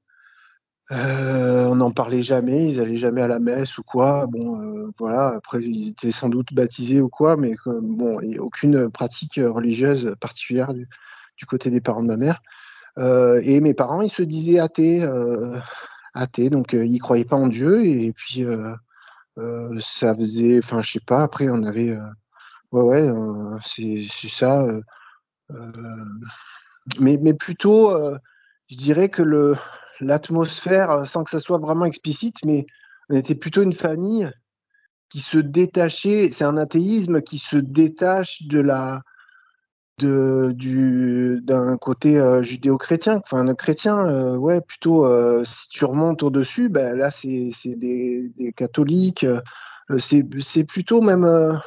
On 0.91 1.75
n'en 1.75 1.91
parlait 1.91 2.23
jamais, 2.23 2.71
ils 2.71 2.81
allaient 2.81 2.95
jamais 2.95 3.23
à 3.23 3.29
la 3.29 3.41
messe 3.41 3.77
ou 3.79 3.83
quoi. 3.83 4.27
Bon, 4.29 4.93
voilà. 5.01 5.35
Après, 5.37 5.61
ils 5.61 5.89
étaient 5.89 6.13
sans 6.13 6.29
doute 6.29 6.55
baptisés 6.55 7.01
ou 7.01 7.09
quoi, 7.09 7.37
mais 7.37 7.57
bon, 7.67 8.21
aucune 8.39 8.89
pratique 8.89 9.41
religieuse 9.43 10.15
particulière 10.21 10.73
du 10.73 11.47
côté 11.47 11.71
des 11.71 11.81
parents 11.81 12.03
de 12.03 12.09
ma 12.09 12.17
mère. 12.17 12.41
Euh, 12.99 13.41
et 13.43 13.61
mes 13.61 13.75
parents, 13.75 14.03
ils 14.03 14.11
se 14.11 14.23
disaient 14.23 14.59
athées, 14.59 15.03
euh, 15.03 15.59
athées, 16.15 16.51
donc 16.51 16.75
euh, 16.75 16.87
ils 16.87 16.99
croyaient 16.99 17.25
pas 17.25 17.37
en 17.37 17.49
Dieu. 17.49 17.85
Et 17.85 18.13
puis 18.13 18.45
ça 19.81 20.15
faisait, 20.15 20.59
enfin, 20.59 20.83
je 20.83 20.93
sais 20.93 21.01
pas. 21.01 21.23
Après, 21.23 21.49
on 21.49 21.65
avait, 21.65 21.97
ouais, 22.73 22.83
ouais, 22.83 23.13
c'est 23.63 24.29
ça. 24.29 24.65
mais, 27.01 27.35
plutôt, 27.35 27.97
je 28.71 28.77
dirais 28.77 29.09
que 29.09 29.57
l'atmosphère, 30.01 31.07
sans 31.07 31.25
que 31.25 31.31
ça 31.31 31.41
soit 31.41 31.59
vraiment 31.59 31.85
explicite, 31.85 32.37
mais 32.45 32.67
on 33.11 33.17
était 33.17 33.35
plutôt 33.35 33.63
une 33.63 33.73
famille 33.73 34.31
qui 35.09 35.21
se 35.21 35.39
détachait. 35.39 36.31
C'est 36.31 36.45
un 36.45 36.57
athéisme 36.57 37.21
qui 37.23 37.39
se 37.39 37.57
détache 37.57 38.43
de 38.43 38.61
la 38.61 39.03
de 39.99 40.53
du 40.53 41.41
d'un 41.43 41.77
côté 41.77 42.19
euh, 42.19 42.43
judéo-chrétien. 42.43 43.21
Enfin, 43.25 43.47
un 43.47 43.55
chrétien, 43.55 43.97
euh, 44.07 44.37
ouais, 44.37 44.61
plutôt. 44.61 45.07
euh, 45.07 45.43
si 45.45 45.69
tu 45.69 45.85
remontes 45.85 46.23
au 46.23 46.31
dessus, 46.31 46.69
ben 46.69 46.97
là, 46.97 47.11
c'est 47.11 47.51
c'est 47.53 47.77
des, 47.77 48.33
des 48.37 48.53
catholiques. 48.53 49.27
c'est 49.99 50.25
c'est 50.41 50.65
plutôt 50.65 51.01
même 51.01 51.61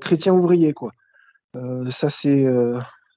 chrétien 0.00 0.32
ouvrier, 0.32 0.72
quoi. 0.72 0.92
Ça, 1.90 2.08
c'est 2.10 2.44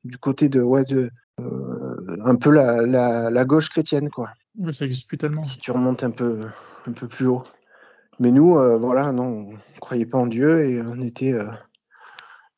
du 0.03 0.17
côté 0.17 0.49
de 0.49 0.61
ouais 0.61 0.83
de 0.83 1.11
un 1.37 2.35
peu 2.35 2.51
la, 2.51 2.81
la, 2.81 3.31
la 3.31 3.45
gauche 3.45 3.69
chrétienne, 3.69 4.09
quoi. 4.09 4.29
Mais 4.57 4.71
ça 4.71 4.85
existe 4.85 5.07
plus 5.07 5.17
tellement. 5.17 5.43
Si 5.43 5.59
tu 5.59 5.71
remontes 5.71 6.03
un 6.03 6.11
peu, 6.11 6.47
un 6.87 6.91
peu 6.91 7.07
plus 7.07 7.27
haut. 7.27 7.43
Mais 8.19 8.31
nous, 8.31 8.53
voilà, 8.79 9.11
non, 9.11 9.49
on 9.53 9.79
croyait 9.79 10.05
pas 10.05 10.17
en 10.17 10.27
Dieu 10.27 10.65
et 10.65 10.81
on 10.81 10.99
était. 11.01 11.35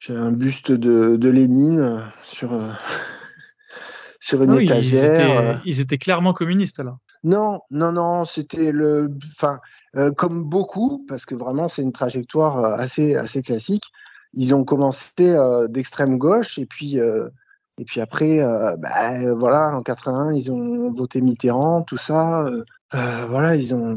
J'ai 0.05 0.17
un 0.17 0.31
buste 0.33 0.73
de, 0.73 1.15
de 1.15 1.29
Lénine 1.29 2.03
sur, 2.23 2.51
euh, 2.51 2.71
sur 4.19 4.43
une 4.43 4.51
Ah 4.51 4.55
oui, 4.55 4.65
ils 4.65 4.69
étagère. 4.69 5.51
étaient, 5.51 5.61
ils 5.63 5.79
étaient 5.79 5.97
clairement 5.97 6.33
communistes, 6.33 6.81
alors. 6.81 6.97
Non, 7.23 7.61
non, 7.71 7.93
non, 7.93 8.25
c'était 8.25 8.73
le. 8.73 9.09
Enfin, 9.33 9.61
euh, 9.95 10.11
comme 10.11 10.43
beaucoup, 10.43 11.05
parce 11.07 11.25
que 11.25 11.35
vraiment, 11.35 11.69
c'est 11.69 11.83
une 11.83 11.93
trajectoire 11.93 12.59
euh, 12.59 12.75
assez, 12.75 13.15
assez 13.15 13.41
classique. 13.41 13.85
Ils 14.33 14.53
ont 14.53 14.65
commencé 14.65 15.11
euh, 15.21 15.69
d'extrême 15.69 16.17
gauche 16.17 16.59
et 16.59 16.65
puis. 16.65 16.97
et 16.97 17.85
puis 17.85 18.01
après, 18.01 18.39
bah, 18.77 19.33
voilà, 19.35 19.73
en 19.73 19.83
81, 19.83 20.33
ils 20.33 20.51
ont 20.51 20.91
voté 20.91 21.21
Mitterrand, 21.21 21.81
tout 21.83 21.97
ça. 21.97 22.43
voilà, 22.91 23.55
ils 23.55 23.73
ont. 23.73 23.93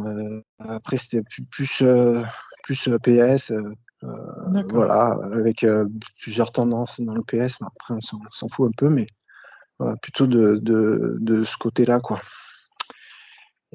après, 0.60 0.98
c'était 0.98 1.22
plus 1.22 1.44
plus, 1.44 1.82
plus 2.62 2.88
PS. 3.02 3.50
Euh, 4.06 4.62
voilà, 4.68 5.16
avec 5.32 5.64
euh, 5.64 5.86
plusieurs 6.20 6.52
tendances 6.52 7.00
dans 7.00 7.14
le 7.14 7.22
PS. 7.22 7.60
mais 7.60 7.66
après, 7.66 7.94
on 7.94 8.00
s'en 8.00 8.48
fout 8.48 8.68
un 8.68 8.74
peu, 8.76 8.88
mais 8.88 9.06
voilà, 9.78 9.96
plutôt 9.96 10.26
de, 10.26 10.56
de, 10.62 11.16
de 11.20 11.44
ce 11.44 11.56
côté-là, 11.56 12.00
quoi. 12.00 12.20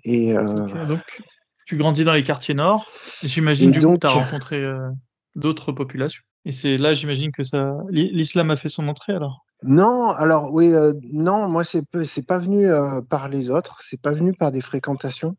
Et 0.03 0.35
euh, 0.35 0.85
donc, 0.85 1.21
tu 1.65 1.77
grandis 1.77 2.03
dans 2.03 2.13
les 2.13 2.23
quartiers 2.23 2.53
nord. 2.55 2.85
J'imagine, 3.23 3.71
du 3.71 3.79
coup, 3.79 3.85
donc- 3.87 4.01
tu 4.01 4.07
as 4.07 4.11
rencontré 4.11 4.57
euh, 4.63 4.89
d'autres 5.35 5.71
populations. 5.71 6.23
Et 6.45 6.51
c'est 6.51 6.77
là, 6.77 6.93
j'imagine 6.95 7.31
que 7.31 7.43
ça, 7.43 7.77
l'i- 7.89 8.11
l'islam 8.11 8.49
a 8.49 8.55
fait 8.55 8.69
son 8.69 8.87
entrée, 8.87 9.13
alors? 9.13 9.45
non, 9.63 10.09
alors 10.09 10.51
oui, 10.51 10.73
euh, 10.73 10.93
non, 11.13 11.47
moi 11.47 11.63
c'est 11.63 11.83
c'est 12.03 12.25
pas 12.25 12.39
venu 12.39 12.67
euh, 12.67 12.99
par 13.01 13.29
les 13.29 13.51
autres, 13.51 13.77
c'est 13.81 14.01
pas 14.01 14.11
venu 14.11 14.33
par 14.33 14.51
des 14.51 14.61
fréquentations. 14.61 15.37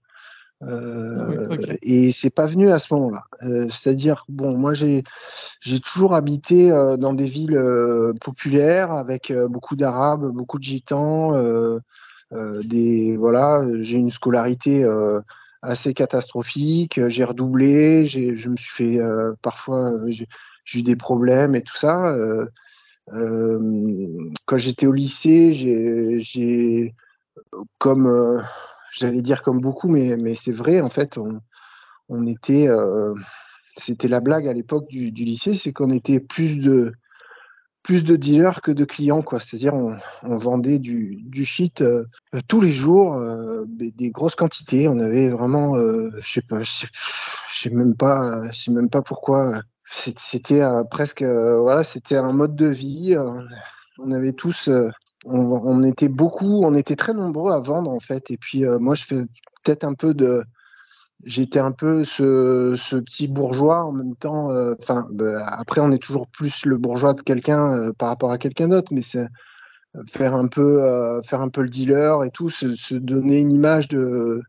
Euh, 0.63 1.17
Ah 1.19 1.27
oui, 1.29 1.57
ok. 1.59 1.79
et 1.83 2.13
c'est 2.13 2.31
pas 2.31 2.47
venu 2.47 2.71
à 2.71 2.79
ce 2.79 2.95
moment-là. 2.95 3.23
Euh, 3.43 3.69
C'est-à-dire, 3.69 4.25
bon, 4.29 4.57
moi 4.57 4.75
j'ai 4.75 5.03
j'ai 5.61 5.81
toujours 5.81 6.15
habité 6.15 6.71
euh, 6.71 6.97
dans 6.97 7.13
des 7.15 7.27
villes 7.27 7.57
euh, 7.57 8.13
populaires 8.21 8.93
avec 8.93 9.31
euh, 9.31 9.49
beaucoup 9.49 9.77
d'Arabes, 9.77 10.29
beaucoup 10.29 10.59
de 10.59 10.65
Gitans, 10.65 11.35
euh, 11.35 11.81
euh, 12.33 12.63
des 12.63 13.17
voilà. 13.17 13.65
J'ai 13.81 13.97
une 13.97 14.11
scolarité 14.11 14.85
euh, 14.85 15.21
assez 15.63 15.95
catastrophique. 15.95 17.01
J'ai 17.09 17.25
redoublé, 17.25 18.07
je 18.07 18.49
me 18.49 18.57
suis 18.57 18.71
fait 18.71 19.01
euh, 19.01 19.33
parfois 19.43 19.93
euh, 19.93 20.11
j'ai 20.11 20.79
eu 20.79 20.83
des 20.83 20.97
problèmes 20.97 21.55
et 21.55 21.63
tout 21.63 21.77
ça. 21.77 22.15
Euh, 22.15 22.47
euh, 23.13 24.31
quand 24.47 24.59
j'étais 24.59 24.87
au 24.87 24.93
lycée, 24.93 25.53
j'ai 25.53 26.95
comme 27.79 28.07
euh, 28.07 28.41
j'allais 28.93 29.23
dire 29.23 29.43
comme 29.43 29.61
beaucoup, 29.61 29.89
mais, 29.89 30.17
mais 30.17 30.35
c'est 30.35 30.53
vrai, 30.53 30.81
en 30.81 30.91
fait, 30.91 31.19
on, 31.19 31.41
on 32.09 32.27
était, 32.27 32.69
euh, 32.69 33.15
c'était 33.77 34.09
la 34.09 34.21
blague 34.21 34.47
à 34.47 34.53
l'époque 34.53 34.89
du, 34.89 35.13
du 35.13 35.25
lycée, 35.25 35.55
c'est 35.55 35.73
qu'on 35.73 35.91
était 35.91 36.21
plus 36.21 36.59
de, 36.59 36.93
plus 37.83 38.05
de 38.05 38.17
dealers 38.17 38.61
que 38.63 38.71
de 38.71 38.85
clients, 38.85 39.23
quoi. 39.23 39.41
C'est-à-dire, 39.41 39.75
on, 39.75 39.97
on 40.23 40.37
vendait 40.37 40.79
du, 40.79 41.17
du 41.25 41.45
shit 41.45 41.83
euh, 41.83 42.05
tous 42.49 42.61
les 42.61 42.73
jours, 42.73 43.15
euh, 43.15 43.65
des, 43.67 44.11
grosses 44.11 44.37
quantités. 44.37 44.89
On 44.89 44.99
avait 45.01 45.29
vraiment, 45.29 45.77
euh, 45.77 46.11
je 46.19 46.33
sais 46.33 46.43
pas, 46.43 46.63
je 46.63 46.87
sais, 47.49 47.71
même 47.71 47.97
pas, 47.97 48.43
je 48.53 48.59
sais 48.59 48.71
même 48.71 48.91
pas 48.91 49.03
pourquoi. 49.03 49.63
C'était 49.85 50.63
euh, 50.63 50.85
presque, 50.85 51.23
euh, 51.23 51.61
voilà, 51.61 51.85
c'était 51.85 52.17
un 52.17 52.33
mode 52.33 52.55
de 52.55 52.69
vie. 52.69 53.17
on 53.99 54.11
avait 54.11 54.33
tous, 54.33 54.71
on, 55.25 55.83
était 55.85 56.09
beaucoup, 56.09 56.65
on 56.65 56.75
était 56.75 56.97
très 56.97 57.13
nombreux 57.13 57.53
à 57.53 57.59
vendre 57.59 57.91
en 57.91 58.01
fait. 58.01 58.31
Et 58.31 58.37
puis 58.37 58.65
euh, 58.65 58.79
moi, 58.79 58.95
je 58.95 59.05
fais 59.05 59.23
peut-être 59.63 59.85
un 59.85 59.95
peu 59.95 60.15
de 60.15 60.45
j'étais 61.25 61.61
un 61.61 61.73
peu 61.73 62.05
ce, 62.05 62.75
petit 63.01 63.29
bourgeois 63.29 63.85
en 63.85 63.93
même 63.93 64.17
temps. 64.17 64.49
Enfin, 64.81 65.07
bah, 65.11 65.47
après, 65.47 65.81
on 65.81 65.93
est 65.93 66.03
toujours 66.03 66.27
plus 66.27 66.67
le 66.67 66.77
bourgeois 66.79 67.15
de 67.15 67.23
quelqu'un 67.23 67.93
par 67.97 68.09
rapport 68.09 68.33
à 68.33 68.39
quelqu'un 68.39 68.69
d'autre, 68.69 68.93
mais 68.93 69.03
c'est 69.03 69.29
faire 70.09 70.35
un 70.35 70.49
peu, 70.49 70.81
faire 71.23 71.41
un 71.41 71.49
peu 71.49 71.63
le 71.63 71.69
dealer 71.69 72.25
et 72.25 72.31
tout, 72.31 72.49
se, 72.49 72.95
donner 72.95 73.39
une 73.39 73.53
image 73.53 73.87
de 73.87 74.43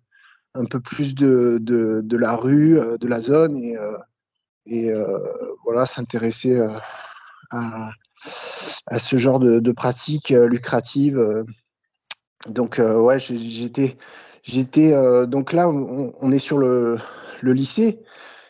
un 0.56 0.66
peu 0.66 0.80
plus 0.80 1.14
de 1.14 2.18
la 2.18 2.36
rue, 2.36 2.80
de 3.00 3.08
la 3.08 3.20
zone 3.20 3.56
et, 3.56 3.78
et 4.66 4.92
voilà, 5.64 5.86
s'intéresser 5.86 6.60
à, 7.52 7.92
à, 8.88 9.00
ce 9.00 9.18
genre 9.18 9.40
de, 9.40 9.72
pratiques 9.72 10.30
lucratives. 10.30 11.46
Donc 12.48 12.80
ouais, 12.80 13.20
j'étais 13.20 13.96
J'étais 14.44 14.94
euh, 14.94 15.26
donc 15.26 15.54
là, 15.54 15.70
on, 15.70 16.32
est 16.32 16.38
sur 16.38 16.58
le, 16.58 17.00
lycée 17.42 18.04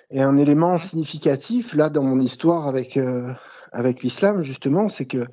et 0.10 0.22
un 0.22 0.38
élément 0.38 0.78
significatif 0.78 1.74
là 1.74 1.90
dans 1.90 2.04
mon 2.04 2.20
histoire 2.20 2.68
avec 2.68 2.98
euh, 2.98 3.34
avec 3.72 4.04
l'islam 4.04 4.42
justement, 4.42 4.90
c'est 4.90 5.06
que 5.06 5.26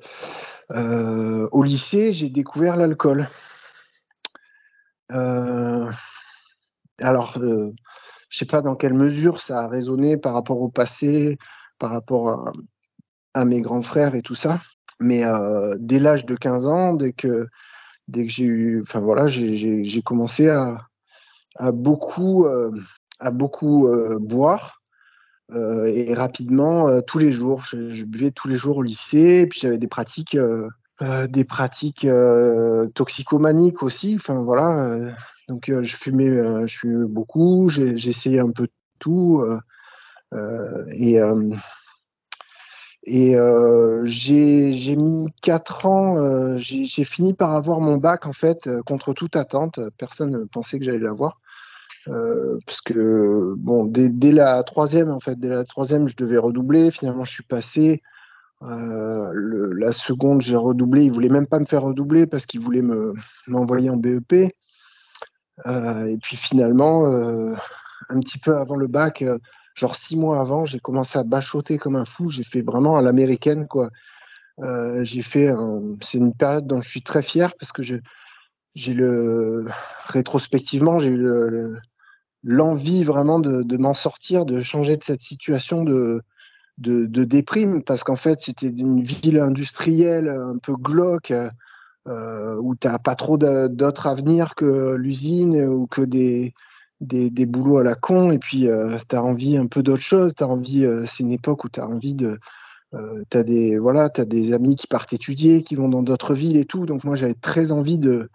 euh, 0.71 1.47
au 1.51 1.63
lycée 1.63 2.13
j'ai 2.13 2.29
découvert 2.29 2.77
l'alcool. 2.77 3.27
alors, 6.99 7.37
je 7.39 8.37
sais 8.37 8.45
pas 8.45 8.61
dans 8.61 8.75
quelle 8.75 8.93
mesure 8.93 9.41
ça 9.41 9.61
a 9.61 9.67
résonné 9.67 10.15
par 10.15 10.33
rapport 10.33 10.61
au 10.61 10.69
passé, 10.69 11.37
par 11.79 11.89
rapport 11.89 12.29
à, 12.29 12.53
à 13.33 13.45
mes 13.45 13.61
grands 13.61 13.81
frères 13.81 14.13
et 14.15 14.21
tout 14.21 14.35
ça, 14.35 14.61
mais 15.01 15.23
dès 15.79 15.99
l'âge 15.99 16.25
de 16.25 16.35
15 16.35 16.67
ans, 16.67 16.93
dès 16.93 17.11
que 17.11 17.47
dès 18.07 18.25
que 18.25 18.31
j'ai 18.31 18.45
eu, 18.45 18.81
enfin 18.81 18.99
voilà, 18.99 19.25
j'ai 19.27 20.01
commencé 20.03 20.49
à, 20.49 20.77
à, 21.55 21.71
beaucoup, 21.71 22.45
euh, 22.45 22.71
à 23.19 23.31
beaucoup 23.31 23.87
euh, 23.87 24.17
boire 24.19 24.81
euh, 25.51 25.85
et 25.85 26.13
rapidement 26.13 27.01
tous 27.01 27.19
les 27.19 27.31
jours. 27.31 27.63
Je, 27.65 28.03
buvais 28.03 28.31
tous 28.31 28.47
les 28.47 28.57
jours 28.57 28.77
au 28.77 28.83
lycée, 28.83 29.41
et 29.41 29.47
puis 29.47 29.59
j'avais 29.61 29.77
des 29.77 29.87
pratiques, 29.87 30.37
des 31.29 31.45
pratiques 31.45 32.07
toxicomaniques 32.93 33.83
aussi. 33.83 34.15
Enfin 34.15 34.41
voilà, 34.41 35.13
donc 35.47 35.71
je 35.81 35.95
fumais, 35.95 36.67
je 36.67 36.77
fumais 36.77 37.05
beaucoup, 37.07 37.69
essayé 37.69 38.39
un 38.39 38.51
peu 38.51 38.67
tout 38.99 39.43
et 43.03 43.35
euh, 43.35 44.03
j'ai 44.05 44.95
mis 44.95 45.27
quatre 45.41 45.87
ans, 45.87 46.17
euh, 46.21 46.57
j'ai 46.57 47.03
fini 47.03 47.33
par 47.33 47.55
avoir 47.55 47.79
mon 47.79 47.97
bac 47.97 48.27
en 48.27 48.33
fait 48.33 48.67
euh, 48.67 48.83
contre 48.83 49.13
toute 49.13 49.35
attente. 49.35 49.79
Personne 49.97 50.29
ne 50.29 50.43
pensait 50.43 50.77
que 50.77 50.85
j'allais 50.85 50.99
l'avoir. 50.99 51.37
Euh, 52.07 52.59
parce 52.65 52.81
que 52.81 53.53
bon, 53.57 53.85
dès, 53.85 54.31
la 54.31 54.61
troisième 54.63 55.09
en 55.09 55.19
fait, 55.19 55.39
dès 55.39 55.49
la 55.49 55.63
troisième, 55.63 56.07
je 56.07 56.15
devais 56.15 56.37
redoubler. 56.37 56.91
Finalement, 56.91 57.23
je 57.23 57.31
suis 57.31 57.43
passé. 57.43 58.01
La 58.61 59.91
seconde, 59.91 60.41
j'ai 60.41 60.55
redoublé. 60.55 61.03
Ils 61.05 61.11
voulaient 61.11 61.29
même 61.29 61.47
pas 61.47 61.57
me 61.57 61.65
faire 61.65 61.81
redoubler 61.81 62.27
parce 62.27 62.45
qu'ils 62.45 62.59
voulaient 62.59 62.83
me 62.83 63.15
m'envoyer 63.47 63.89
en 63.89 63.97
BEP. 63.97 64.33
Et 64.33 66.17
puis 66.21 66.37
finalement, 66.37 67.07
un 67.07 68.19
petit 68.19 68.37
peu 68.37 68.55
avant 68.55 68.75
le 68.75 68.85
bac, 68.85 69.23
genre 69.75 69.95
six 69.95 70.15
mois 70.15 70.39
avant, 70.39 70.65
j'ai 70.65 70.79
commencé 70.79 71.17
à 71.17 71.23
bachoter 71.23 71.77
comme 71.77 71.95
un 71.95 72.05
fou. 72.05 72.29
J'ai 72.29 72.43
fait 72.43 72.61
vraiment 72.61 72.97
à 72.97 73.01
l'américaine, 73.01 73.67
quoi. 73.67 73.89
Euh, 74.59 75.03
j'ai 75.03 75.21
fait, 75.21 75.51
c'est 76.01 76.17
une 76.17 76.33
période 76.33 76.67
dont 76.67 76.81
je 76.81 76.89
suis 76.89 77.01
très 77.01 77.21
fier 77.21 77.53
parce 77.59 77.71
que 77.71 77.81
j'ai 77.81 78.93
le, 78.93 79.65
rétrospectivement, 80.07 80.99
j'ai 80.99 81.09
eu 81.09 81.27
l'envie 82.43 83.03
vraiment 83.03 83.39
de, 83.39 83.63
de 83.63 83.77
m'en 83.77 83.93
sortir, 83.93 84.45
de 84.45 84.61
changer 84.61 84.97
de 84.97 85.03
cette 85.03 85.21
situation 85.21 85.83
de, 85.83 86.21
de, 86.77 87.05
de 87.05 87.23
déprime 87.23 87.83
parce 87.83 88.03
qu'en 88.03 88.15
fait, 88.15 88.41
c'était 88.41 88.67
une 88.67 89.01
ville 89.01 89.39
industrielle 89.39 90.29
un 90.29 90.57
peu 90.57 90.75
glauque. 90.75 91.33
Euh, 92.07 92.55
où 92.55 92.75
tu 92.75 92.87
n'as 92.87 92.97
pas 92.97 93.13
trop 93.13 93.37
d'autres 93.37 94.07
avenirs 94.07 94.55
que 94.55 94.95
l'usine 94.95 95.61
ou 95.67 95.85
que 95.85 96.01
des, 96.01 96.55
des, 97.01 97.29
des, 97.31 97.45
boulots 97.45 97.79
à 97.79 97.83
la 97.83 97.95
con 97.95 98.31
et 98.31 98.37
puis 98.37 98.67
euh, 98.67 98.97
tu 99.09 99.15
as 99.15 99.23
envie 99.23 99.57
un 99.57 99.65
peu 99.65 99.83
d'autre 99.83 100.01
chose, 100.01 100.33
tu 100.35 100.43
envie 100.43 100.85
euh, 100.85 101.05
c'est 101.05 101.23
une 101.23 101.31
époque 101.31 101.63
où 101.63 101.69
tu 101.69 101.79
as 101.79 101.87
envie 101.87 102.13
de 102.15 102.39
euh, 102.93 103.23
tu 103.29 103.37
as 103.37 103.43
des 103.43 103.77
voilà, 103.77 104.09
tu 104.09 104.25
des 104.25 104.53
amis 104.53 104.75
qui 104.75 104.87
partent 104.87 105.13
étudier, 105.13 105.63
qui 105.63 105.75
vont 105.75 105.89
dans 105.89 106.03
d'autres 106.03 106.35
villes 106.35 106.57
et 106.57 106.65
tout. 106.65 106.85
Donc 106.85 107.03
moi 107.03 107.15
j'avais 107.15 107.33
très 107.33 107.71
envie 107.71 107.99
de 107.99 108.29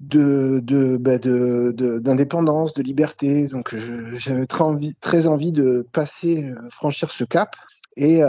de 0.00 0.60
de 0.62 0.96
bah, 0.96 1.18
d'indépendance, 1.18 2.72
de, 2.72 2.82
de, 2.82 2.86
liberté. 2.86 3.48
Donc 3.48 3.76
j'avais 4.16 4.46
très 4.46 4.64
envie 4.64 4.94
très 4.96 5.26
envie 5.26 5.52
de 5.52 5.86
passer 5.92 6.44
euh, 6.44 6.56
franchir 6.70 7.10
ce 7.10 7.24
cap 7.24 7.54
et 7.96 8.22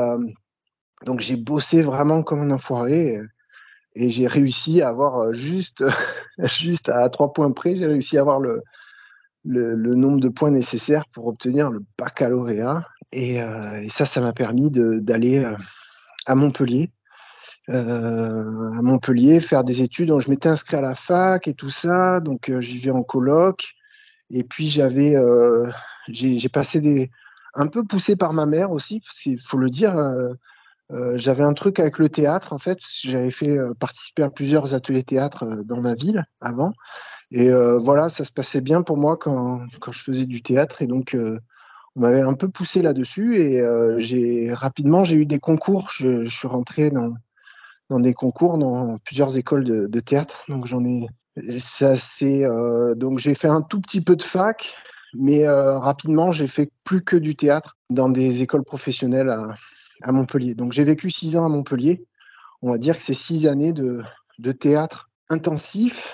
donc 1.06 1.22
j'ai 1.22 1.36
bossé 1.36 1.82
vraiment 1.82 2.22
comme 2.22 2.42
un 2.42 2.52
enfoiré 2.52 3.20
et 3.96 4.12
j'ai 4.12 4.28
réussi 4.28 4.84
à 4.84 4.90
avoir 4.90 5.34
juste 5.34 5.84
juste 6.38 6.90
à 6.90 7.10
trois 7.10 7.34
points 7.34 7.52
près, 7.52 7.76
j'ai 7.76 7.88
réussi 7.88 8.18
à 8.18 8.22
avoir 8.22 8.40
le 8.40 8.62
le, 9.46 9.96
nombre 9.96 10.20
de 10.20 10.30
points 10.30 10.52
nécessaires 10.52 11.06
pour 11.08 11.28
obtenir 11.28 11.70
le 11.70 11.82
baccalauréat. 11.98 12.84
Et, 13.12 13.42
euh, 13.42 13.88
ça, 13.90 14.06
ça 14.06 14.22
m'a 14.22 14.34
permis 14.34 14.70
d'aller 14.72 15.44
euh, 15.44 15.56
à 16.26 16.36
Montpellier. 16.36 16.92
Euh, 17.70 18.72
à 18.78 18.82
Montpellier, 18.82 19.40
faire 19.40 19.64
des 19.64 19.82
études. 19.82 20.14
Je 20.20 20.30
m'étais 20.30 20.50
inscrit 20.50 20.78
à 20.78 20.82
la 20.82 20.96
fac 20.96 21.48
et 21.48 21.54
tout 21.54 21.70
ça. 21.70 22.20
Donc, 22.20 22.52
j'y 22.60 22.80
vais 22.80 22.92
en 22.92 23.04
coloc. 23.04 23.64
Et 24.32 24.44
puis, 24.44 24.68
j'avais, 24.68 25.16
j'ai 26.08 26.50
passé 26.50 26.80
des, 26.82 27.12
un 27.54 27.68
peu 27.68 27.84
poussé 27.84 28.16
par 28.16 28.34
ma 28.34 28.46
mère 28.46 28.72
aussi, 28.72 29.00
parce 29.00 29.20
qu'il 29.20 29.40
faut 29.40 29.58
le 29.58 29.70
dire. 29.70 29.96
j'avais 31.16 31.44
un 31.44 31.54
truc 31.54 31.80
avec 31.80 32.00
le 32.00 32.10
théâtre 32.10 32.54
en 32.54 32.58
fait, 32.58 32.80
j'avais 33.04 33.32
fait 33.32 33.56
participer 33.80 34.24
à 34.24 34.30
plusieurs 34.32 34.74
ateliers 34.74 35.04
théâtre 35.04 35.46
dans 35.64 35.80
ma 35.80 35.94
ville 35.94 36.26
avant. 36.42 36.74
Et 37.36 37.52
euh, 37.52 37.78
voilà, 37.78 38.08
ça 38.08 38.24
se 38.24 38.32
passait 38.32 38.62
bien 38.62 38.82
pour 38.82 38.96
moi 38.96 39.18
quand, 39.18 39.60
quand 39.82 39.92
je 39.92 40.02
faisais 40.02 40.24
du 40.24 40.42
théâtre. 40.42 40.82
Et 40.82 40.88
donc, 40.88 41.14
euh, 41.14 41.38
on 41.98 42.00
m'avait 42.00 42.22
un 42.22 42.34
peu 42.34 42.48
poussé 42.48 42.82
là-dessus. 42.82 43.42
Et 43.42 43.60
euh, 43.60 44.00
j'ai 44.00 44.54
rapidement, 44.54 45.04
j'ai 45.04 45.18
eu 45.18 45.26
des 45.26 45.40
concours. 45.40 45.90
Je, 45.92 46.24
je, 46.24 46.34
suis 46.34 46.48
rentré 46.48 46.92
dans, 46.92 47.14
dans 47.90 48.00
des 48.00 48.14
concours 48.14 48.58
dans 48.58 48.96
plusieurs 49.04 49.38
écoles 49.38 49.66
de, 49.66 49.88
de 49.88 50.00
théâtre. 50.00 50.46
Donc, 50.48 50.66
j'en 50.66 50.86
ai. 50.86 51.08
Ça, 51.60 51.98
c'est, 51.98 52.46
donc, 52.96 53.20
j'ai 53.20 53.36
fait 53.36 53.50
un 53.50 53.62
tout 53.62 53.82
petit 53.82 54.00
peu 54.00 54.16
de 54.16 54.24
fac. 54.24 54.74
Mais 55.14 55.46
rapidement, 55.46 56.32
j'ai 56.32 56.48
fait 56.48 56.72
plus 56.86 57.04
que 57.04 57.18
du 57.18 57.36
théâtre 57.36 57.76
dans 57.90 58.08
des 58.08 58.44
écoles 58.44 58.64
professionnelles 58.64 59.30
à, 59.30 59.56
à 60.04 60.14
Montpellier. 60.14 60.56
Donc, 60.56 60.72
j'ai 60.72 60.86
vécu 60.86 61.10
six 61.12 61.36
ans 61.36 61.46
à 61.46 61.50
Montpellier. 61.50 62.06
On 62.62 62.72
va 62.72 62.78
dire 62.78 62.96
que 62.96 63.04
c'est 63.04 63.14
six 63.14 63.46
années 63.46 63.74
de, 63.74 64.04
de 64.40 64.52
théâtre 64.54 65.10
intensif 65.30 66.14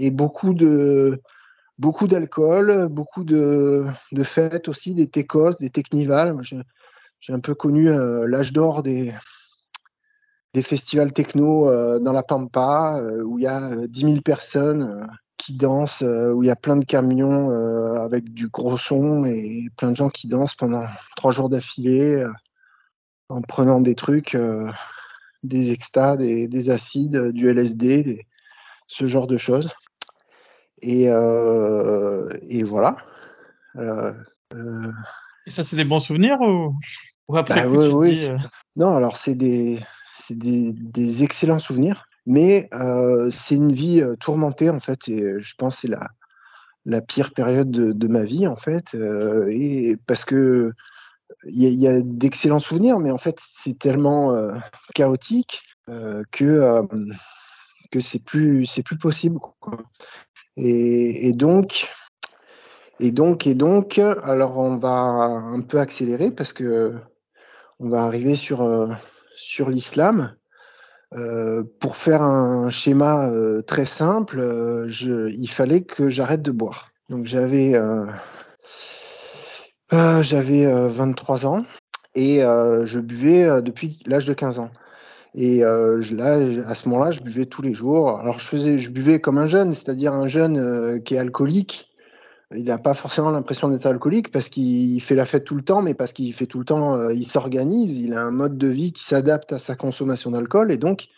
et 0.00 0.10
beaucoup 0.10 0.54
d'alcool, 2.06 2.88
beaucoup 2.88 3.24
de, 3.24 3.86
fêtes 4.22 4.68
aussi, 4.68 4.94
des 4.94 5.08
técos, 5.08 5.56
des 5.60 5.70
technivals. 5.70 6.36
J'ai 7.20 7.32
un 7.32 7.40
peu 7.40 7.54
connu 7.54 7.90
euh, 7.90 8.26
l'âge 8.26 8.52
d'or 8.52 8.82
des, 8.82 9.12
festivals 10.62 11.12
techno 11.12 11.68
euh, 11.68 11.98
dans 11.98 12.12
la 12.12 12.22
Pampa, 12.22 12.98
euh, 12.98 13.22
où 13.22 13.38
il 13.38 13.42
y 13.42 13.46
a 13.46 13.86
10 13.86 14.00
000 14.00 14.20
personnes 14.22 15.06
qui 15.36 15.54
dansent, 15.54 16.02
où 16.02 16.42
il 16.42 16.46
y 16.46 16.50
a 16.50 16.56
plein 16.56 16.76
de 16.76 16.84
camions 16.84 17.50
avec 17.96 18.32
du 18.34 18.48
gros 18.48 18.76
son 18.76 19.24
et 19.24 19.68
plein 19.78 19.90
de 19.90 19.96
gens 19.96 20.10
qui 20.10 20.28
dansent 20.28 20.54
pendant 20.54 20.84
trois 21.16 21.32
jours 21.32 21.48
d'affilée 21.48 22.22
en 23.30 23.40
prenant 23.40 23.80
des 23.80 23.94
trucs, 23.94 24.36
des 25.42 25.72
extas, 25.72 26.18
des, 26.18 26.70
acides, 26.70 27.30
du 27.32 27.48
LSD, 27.48 28.26
ce 28.86 29.06
genre 29.06 29.26
de 29.26 29.38
choses. 29.38 29.70
Et, 30.82 31.08
euh, 31.08 32.28
et 32.48 32.62
voilà. 32.62 32.96
Euh, 33.76 34.12
euh, 34.54 34.92
et 35.46 35.50
ça, 35.50 35.64
c'est 35.64 35.76
des 35.76 35.84
bons 35.84 36.00
souvenirs 36.00 36.40
ou, 36.40 36.74
ou 37.28 37.36
après 37.36 37.62
bah, 37.62 37.68
oui, 37.68 37.88
oui, 37.88 38.28
Non, 38.76 38.96
alors 38.96 39.16
c'est 39.16 39.34
des, 39.34 39.80
des, 40.30 40.72
des, 40.72 41.22
excellents 41.22 41.58
souvenirs, 41.58 42.06
mais 42.26 42.68
c'est 43.30 43.56
une 43.56 43.72
vie 43.72 44.02
tourmentée 44.20 44.70
en 44.70 44.80
fait. 44.80 45.08
Et 45.08 45.38
je 45.38 45.54
pense 45.56 45.76
que 45.76 45.80
c'est 45.82 45.88
la, 45.88 46.08
la 46.86 47.00
pire 47.00 47.32
période 47.32 47.70
de, 47.70 47.92
de, 47.92 48.08
ma 48.08 48.22
vie 48.22 48.46
en 48.46 48.56
fait. 48.56 48.94
et 48.94 49.96
parce 50.06 50.24
que 50.24 50.72
il 51.44 51.68
y 51.68 51.86
a, 51.86 51.92
a 51.92 52.00
d'excellents 52.02 52.58
souvenirs, 52.58 52.98
mais 52.98 53.10
en 53.10 53.18
fait 53.18 53.38
c'est 53.38 53.78
tellement 53.78 54.34
chaotique 54.94 55.62
que 55.86 56.86
que 57.90 58.00
c'est 58.00 58.22
plus 58.22 58.66
c'est 58.66 58.82
plus 58.82 58.98
possible. 58.98 59.38
Quoi. 59.38 59.78
Et, 60.56 61.32
donc, 61.32 61.88
et 62.98 63.12
donc, 63.12 63.46
et 63.46 63.54
donc, 63.54 63.98
alors 63.98 64.58
on 64.58 64.76
va 64.76 64.90
un 64.90 65.60
peu 65.60 65.78
accélérer 65.78 66.30
parce 66.30 66.52
que 66.52 66.94
on 67.78 67.88
va 67.88 68.04
arriver 68.04 68.36
sur 68.36 68.62
euh, 68.62 68.88
sur 69.36 69.70
l'islam. 69.70 70.34
Euh, 71.12 71.64
pour 71.80 71.96
faire 71.96 72.22
un 72.22 72.70
schéma 72.70 73.26
euh, 73.26 73.62
très 73.62 73.86
simple, 73.86 74.86
il 74.88 75.48
fallait 75.48 75.82
que 75.82 76.08
j'arrête 76.08 76.42
de 76.42 76.52
boire. 76.52 76.90
Donc 77.08 77.26
j'avais 77.26 77.74
J'avais 79.90 80.88
23 80.88 81.46
ans 81.46 81.64
et 82.14 82.40
je 82.40 83.00
buvais 83.00 83.62
depuis 83.62 83.98
l'âge 84.06 84.24
de 84.24 84.34
15 84.34 84.60
ans. 84.60 84.70
Et 85.34 85.60
là, 85.60 86.38
à 86.66 86.74
ce 86.74 86.88
moment-là, 86.88 87.10
je 87.10 87.20
buvais 87.20 87.46
tous 87.46 87.62
les 87.62 87.74
jours. 87.74 88.18
Alors, 88.18 88.38
je 88.38 88.46
faisais, 88.46 88.78
je 88.78 88.90
buvais 88.90 89.20
comme 89.20 89.38
un 89.38 89.46
jeune, 89.46 89.72
c'est-à-dire 89.72 90.12
un 90.12 90.28
jeune 90.28 91.02
qui 91.04 91.14
est 91.14 91.18
alcoolique. 91.18 91.88
Il 92.52 92.64
n'a 92.64 92.78
pas 92.78 92.94
forcément 92.94 93.30
l'impression 93.30 93.68
d'être 93.68 93.86
alcoolique 93.86 94.32
parce 94.32 94.48
qu'il 94.48 95.00
fait 95.00 95.14
la 95.14 95.24
fête 95.24 95.44
tout 95.44 95.54
le 95.54 95.62
temps, 95.62 95.82
mais 95.82 95.94
parce 95.94 96.12
qu'il 96.12 96.34
fait 96.34 96.46
tout 96.46 96.58
le 96.58 96.64
temps, 96.64 97.10
il 97.10 97.24
s'organise. 97.24 98.00
Il 98.00 98.14
a 98.14 98.22
un 98.22 98.32
mode 98.32 98.58
de 98.58 98.66
vie 98.66 98.92
qui 98.92 99.04
s'adapte 99.04 99.52
à 99.52 99.60
sa 99.60 99.76
consommation 99.76 100.32
d'alcool 100.32 100.72
et 100.72 100.78
donc 100.78 101.08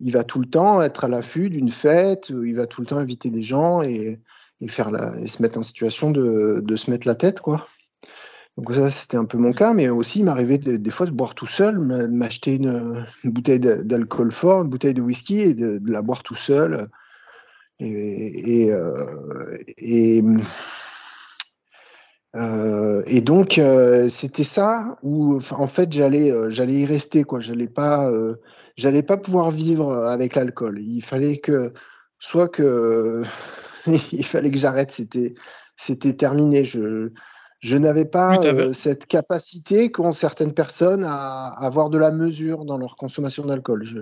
il 0.00 0.12
va 0.12 0.24
tout 0.24 0.40
le 0.40 0.46
temps 0.46 0.80
être 0.82 1.04
à 1.04 1.08
l'affût 1.08 1.50
d'une 1.50 1.70
fête, 1.70 2.30
il 2.30 2.56
va 2.56 2.66
tout 2.66 2.80
le 2.80 2.86
temps 2.86 2.96
inviter 2.96 3.30
des 3.30 3.42
gens 3.42 3.82
et, 3.82 4.18
faire 4.66 4.90
la, 4.90 5.14
et 5.20 5.28
se 5.28 5.42
mettre 5.42 5.58
en 5.58 5.62
situation 5.62 6.10
de, 6.10 6.62
de, 6.64 6.76
se 6.76 6.90
mettre 6.90 7.06
la 7.06 7.14
tête, 7.14 7.40
quoi. 7.40 7.66
Donc 8.60 8.74
ça, 8.74 8.90
c'était 8.90 9.16
un 9.16 9.24
peu 9.24 9.38
mon 9.38 9.52
cas, 9.54 9.72
mais 9.72 9.88
aussi 9.88 10.18
il 10.18 10.26
m'arrivait 10.26 10.58
des 10.58 10.90
fois 10.90 11.06
de 11.06 11.12
boire 11.12 11.34
tout 11.34 11.46
seul, 11.46 11.78
m'acheter 11.78 12.56
une, 12.56 13.06
bouteille 13.24 13.58
d'alcool 13.58 14.30
fort, 14.30 14.62
une 14.62 14.68
bouteille 14.68 14.92
de 14.92 15.00
whisky 15.00 15.40
et 15.40 15.54
de, 15.54 15.80
la 15.86 16.02
boire 16.02 16.22
tout 16.22 16.34
seul. 16.34 16.88
Et, 17.78 18.70
euh, 18.70 18.92
euh, 22.36 23.20
donc 23.22 23.56
euh, 23.56 24.10
c'était 24.10 24.44
ça 24.44 24.98
où 25.02 25.40
en 25.52 25.66
fait 25.66 25.90
j'allais 25.90 26.30
j'allais 26.50 26.74
y 26.74 26.86
rester 26.86 27.24
quoi. 27.24 27.40
J'allais 27.40 27.66
pas 27.66 28.12
j'allais 28.76 29.02
pas 29.02 29.16
pouvoir 29.16 29.50
vivre 29.50 30.04
avec 30.04 30.34
l'alcool. 30.34 30.80
Il 30.82 31.00
fallait 31.00 31.38
que 31.38 31.72
soit 32.18 32.50
que 32.50 33.22
il 34.12 34.24
fallait 34.26 34.50
que 34.50 34.58
j'arrête. 34.58 34.90
C'était 34.90 36.12
terminé. 36.12 36.62
Je 37.60 37.76
n'avais 37.76 38.06
pas 38.06 38.38
euh, 38.38 38.72
cette 38.72 39.06
capacité 39.06 39.92
qu'ont 39.92 40.12
certaines 40.12 40.54
personnes 40.54 41.04
à, 41.04 41.46
avoir 41.46 41.90
de 41.90 41.98
la 41.98 42.10
mesure 42.10 42.64
dans 42.64 42.78
leur 42.78 42.96
consommation 42.96 43.44
d'alcool. 43.44 43.84
Je, 43.84 43.98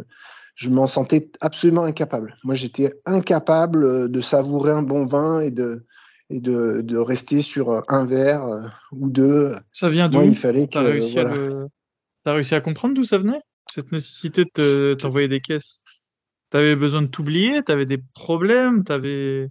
je 0.55 0.71
m'en 0.71 0.87
sentais 0.87 1.31
absolument 1.41 1.85
incapable. 1.85 2.37
Moi, 2.45 2.55
j'étais 2.55 2.95
incapable 3.05 4.11
de 4.11 4.21
savourer 4.21 4.73
un 4.73 4.83
bon 4.83 5.05
vin 5.05 5.41
et 5.41 5.51
de, 5.51 5.85
et 6.31 6.41
de, 6.41 6.83
de 6.83 6.97
rester 6.97 7.43
sur 7.43 7.83
un 7.89 8.05
verre 8.05 8.47
euh, 8.47 8.63
ou 8.93 9.11
deux. 9.11 9.55
Ça 9.73 9.89
vient 9.89 10.09
d'où 10.09 10.23
il 10.23 10.37
fallait 10.37 10.69
que. 10.69 10.79
réussi, 10.79 11.19
as 11.19 12.33
réussi 12.33 12.55
à 12.55 12.61
comprendre 12.61 12.95
d'où 12.95 13.05
ça 13.05 13.19
venait 13.19 13.41
Cette 13.73 13.91
nécessité 13.91 14.45
de 14.55 14.95
t'envoyer 14.95 15.29
des 15.29 15.41
caisses? 15.41 15.81
T'avais 16.51 16.77
besoin 16.77 17.03
de 17.03 17.09
t'oublier? 17.09 17.63
T'avais 17.63 17.87
des 17.87 17.99
problèmes? 18.15 18.85
T'avais. 18.85 19.51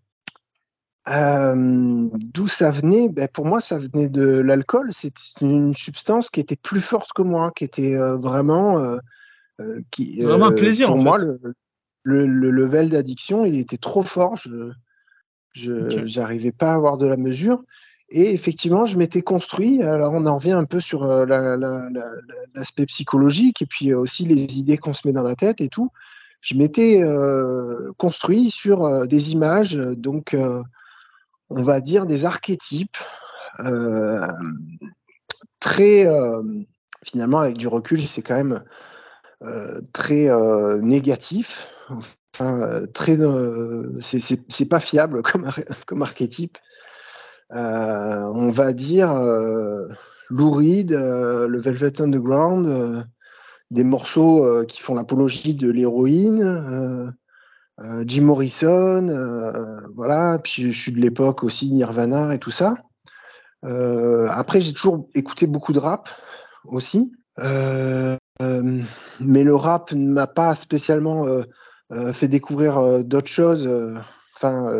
Euh, 1.10 2.10
D'où 2.14 2.48
ça 2.48 2.70
venait? 2.70 3.10
Ben 3.10 3.28
Pour 3.28 3.46
moi, 3.46 3.62
ça 3.62 3.78
venait 3.78 4.10
de 4.10 4.26
l'alcool. 4.26 4.90
C'est 4.92 5.14
une 5.42 5.74
substance 5.74 6.30
qui 6.30 6.40
était 6.40 6.56
plus 6.56 6.82
forte 6.82 7.14
que 7.14 7.22
moi, 7.22 7.52
qui 7.56 7.64
était 7.64 7.96
euh, 7.96 8.18
vraiment. 8.18 8.80
Euh, 8.80 8.98
euh 9.62 9.82
qui, 9.92 10.22
vraiment 10.22 10.48
un 10.48 10.52
plaisir. 10.52 10.88
Pour 10.88 10.98
en 10.98 11.04
moi, 11.04 11.18
le, 11.18 11.40
le, 12.04 12.26
le, 12.26 12.52
level 12.52 12.90
d'addiction, 12.90 13.46
il 13.46 13.58
était 13.58 13.78
trop 13.78 14.04
fort. 14.04 14.36
Je 14.36 14.72
je 15.54 16.20
n'arrivais 16.20 16.52
pas 16.52 16.72
à 16.72 16.76
avoir 16.76 16.98
de 16.98 17.08
la 17.08 17.18
mesure. 17.18 17.64
Et 18.10 18.34
effectivement, 18.34 18.86
je 18.86 18.96
m'étais 18.96 19.22
construit. 19.22 19.82
Alors, 19.82 20.14
on 20.14 20.26
en 20.26 20.36
revient 20.36 20.52
un 20.52 20.66
peu 20.66 20.80
sur 20.80 21.06
l'aspect 21.06 22.86
psychologique 22.86 23.62
et 23.62 23.66
puis 23.66 23.94
aussi 23.94 24.26
les 24.26 24.60
idées 24.60 24.78
qu'on 24.78 24.94
se 24.94 25.06
met 25.06 25.14
dans 25.14 25.24
la 25.24 25.36
tête 25.36 25.60
et 25.60 25.68
tout. 25.68 25.90
Je 26.42 26.56
m'étais 26.56 27.02
euh, 27.02 27.92
construit 27.98 28.52
sur 28.52 29.08
des 29.08 29.32
images, 29.32 29.74
donc 29.76 30.36
on 31.50 31.62
va 31.62 31.82
dire 31.82 32.06
des 32.06 32.26
archétypes 32.26 32.98
euh, 33.60 34.22
très 35.60 36.06
euh, 36.08 36.44
finalement 37.04 37.40
avec 37.40 37.58
du 37.58 37.68
recul 37.68 38.08
c'est 38.08 38.22
quand 38.22 38.36
même 38.36 38.64
euh, 39.44 39.82
très 39.94 40.30
négatif. 40.82 41.68
Enfin 41.90 42.86
très 42.94 43.18
c'est 44.02 44.70
pas 44.70 44.80
fiable 44.80 45.22
comme 45.24 45.50
comme 45.86 46.02
archétype. 46.02 46.58
On 47.50 48.50
va 48.50 48.74
dire 48.74 49.14
louride 50.30 50.92
le 50.92 51.60
Velvet 51.60 52.02
Underground 52.02 53.08
des 53.72 53.84
morceaux 53.84 54.66
qui 54.66 54.82
font 54.82 54.96
l'apologie 54.96 55.56
de 55.56 55.70
l'héroïne 55.70 57.14
Jim 58.06 58.24
Morrison, 58.24 59.08
euh, 59.08 59.82
voilà. 59.96 60.40
Puis 60.40 60.72
je 60.72 60.80
suis 60.80 60.92
de 60.92 61.00
l'époque 61.00 61.44
aussi 61.44 61.72
Nirvana 61.72 62.34
et 62.34 62.40
tout 62.40 62.52
ça. 62.52 62.76
Euh, 63.66 64.28
après, 64.30 64.62
j'ai 64.62 64.74
toujours 64.74 65.10
écouté 65.14 65.48
beaucoup 65.48 65.74
de 65.74 65.80
rap 65.80 66.10
aussi, 66.66 67.12
mais 67.40 68.18
le 69.44 69.56
rap 69.56 69.92
ne 69.92 70.12
m'a 70.12 70.28
pas 70.28 70.56
spécialement 70.56 71.26
fait 72.14 72.28
découvrir 72.28 73.04
d'autres 73.04 73.30
choses. 73.30 73.70
Enfin, 74.36 74.72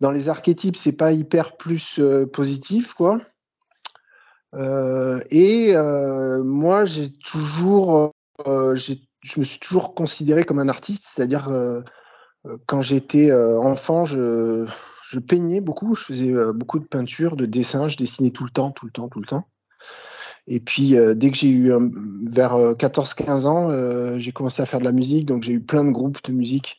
dans 0.00 0.10
les 0.10 0.28
archétypes, 0.28 0.76
c'est 0.76 0.96
pas 0.96 1.12
hyper 1.12 1.56
plus 1.56 2.00
positif, 2.32 2.94
quoi. 2.94 3.20
et 5.30 5.74
moi, 5.76 6.84
j'ai 6.84 7.10
toujours, 7.12 8.12
je 8.46 9.40
me 9.40 9.44
suis 9.44 9.60
toujours 9.60 9.94
considéré 9.94 10.44
comme 10.44 10.58
un 10.58 10.68
artiste, 10.68 11.04
c'est-à-dire 11.06 11.48
euh, 11.48 11.82
quand 12.66 12.82
j'étais 12.82 13.30
euh, 13.30 13.58
enfant, 13.60 14.04
je, 14.04 14.66
peignais 15.26 15.60
beaucoup, 15.60 15.94
je 15.94 16.04
faisais 16.04 16.32
euh, 16.32 16.52
beaucoup 16.52 16.78
de 16.78 16.84
peinture, 16.84 17.36
de 17.36 17.46
dessin, 17.46 17.88
je 17.88 17.96
dessinais 17.96 18.30
tout 18.30 18.44
le 18.44 18.50
temps, 18.50 18.70
tout 18.70 18.86
le 18.86 18.92
temps, 18.92 19.08
tout 19.08 19.20
le 19.20 19.26
temps. 19.26 19.46
Et 20.46 20.60
puis 20.60 20.96
dès 21.14 21.30
que 21.30 21.36
j'ai 21.36 21.50
eu 21.50 21.70
vers 22.22 22.56
14-15 22.56 23.44
ans, 23.44 24.18
j'ai 24.18 24.32
commencé 24.32 24.62
à 24.62 24.64
faire 24.64 24.78
de 24.78 24.86
la 24.86 24.92
musique, 24.92 25.26
donc 25.26 25.42
j'ai 25.42 25.52
eu 25.52 25.60
plein 25.60 25.84
de 25.84 25.90
groupes 25.90 26.24
de 26.24 26.32
musique, 26.32 26.78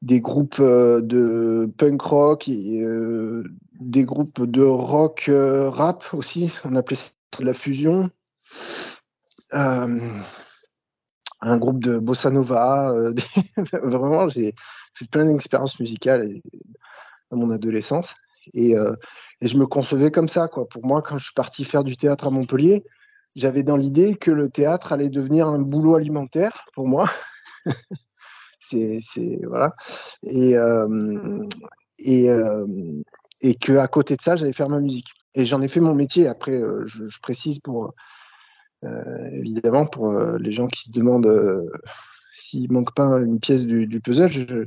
des 0.00 0.20
groupes 0.20 0.60
de 0.60 1.68
punk 1.76 2.00
rock, 2.02 2.48
des 2.48 4.04
groupes 4.04 4.44
de 4.44 4.62
rock 4.62 5.28
rap 5.28 6.04
aussi, 6.12 6.56
on 6.64 6.76
appelait 6.76 6.94
ça 6.94 7.10
de 7.40 7.46
la 7.46 7.52
fusion. 7.52 8.10
un 9.50 9.98
groupe 11.42 11.82
de 11.82 11.98
bossa 11.98 12.30
nova, 12.30 12.94
vraiment 13.82 14.28
j'ai 14.28 14.54
fait 14.94 15.08
plein 15.10 15.26
d'expériences 15.26 15.78
musicales 15.80 16.40
dans 17.30 17.36
mon 17.36 17.50
adolescence. 17.50 18.14
Et, 18.54 18.74
euh, 18.74 18.94
et, 19.40 19.48
je 19.48 19.56
me 19.56 19.66
concevais 19.66 20.10
comme 20.10 20.28
ça. 20.28 20.48
Quoi. 20.48 20.66
Pour 20.68 20.84
moi, 20.84 21.02
quand 21.02 21.18
je 21.18 21.24
suis 21.24 21.34
parti 21.34 21.64
faire 21.64 21.84
du 21.84 21.96
théâtre 21.96 22.26
à 22.26 22.30
Montpellier, 22.30 22.84
j'avais 23.36 23.62
dans 23.62 23.76
l'idée 23.76 24.16
que 24.16 24.30
le 24.30 24.50
théâtre 24.50 24.92
allait 24.92 25.08
devenir 25.08 25.48
un 25.48 25.58
boulot 25.58 25.94
alimentaire 25.94 26.64
pour 26.74 26.88
moi. 26.88 27.08
c'est, 28.60 29.00
voilà. 29.46 29.74
Et, 30.22 30.56
euh, 30.56 31.46
et, 31.98 32.30
euh, 32.30 32.66
et 33.40 33.56
à 33.78 33.88
côté 33.88 34.16
de 34.16 34.22
ça, 34.22 34.36
j'allais 34.36 34.52
faire 34.52 34.68
ma 34.68 34.80
musique. 34.80 35.08
Et 35.34 35.44
j'en 35.44 35.62
ai 35.62 35.68
fait 35.68 35.80
mon 35.80 35.94
métier. 35.94 36.26
Après, 36.26 36.56
euh, 36.56 36.82
je, 36.86 37.08
je, 37.08 37.20
précise 37.20 37.58
pour 37.60 37.94
évidemment 39.32 39.84
pour 39.84 40.10
les 40.10 40.52
gens 40.52 40.66
qui 40.66 40.84
se 40.84 40.90
demandent 40.90 41.30
s'il 42.50 42.72
manque 42.72 42.94
pas 42.94 43.04
une 43.20 43.40
pièce 43.40 43.64
du, 43.64 43.86
du 43.86 44.00
puzzle, 44.00 44.30
je, 44.30 44.66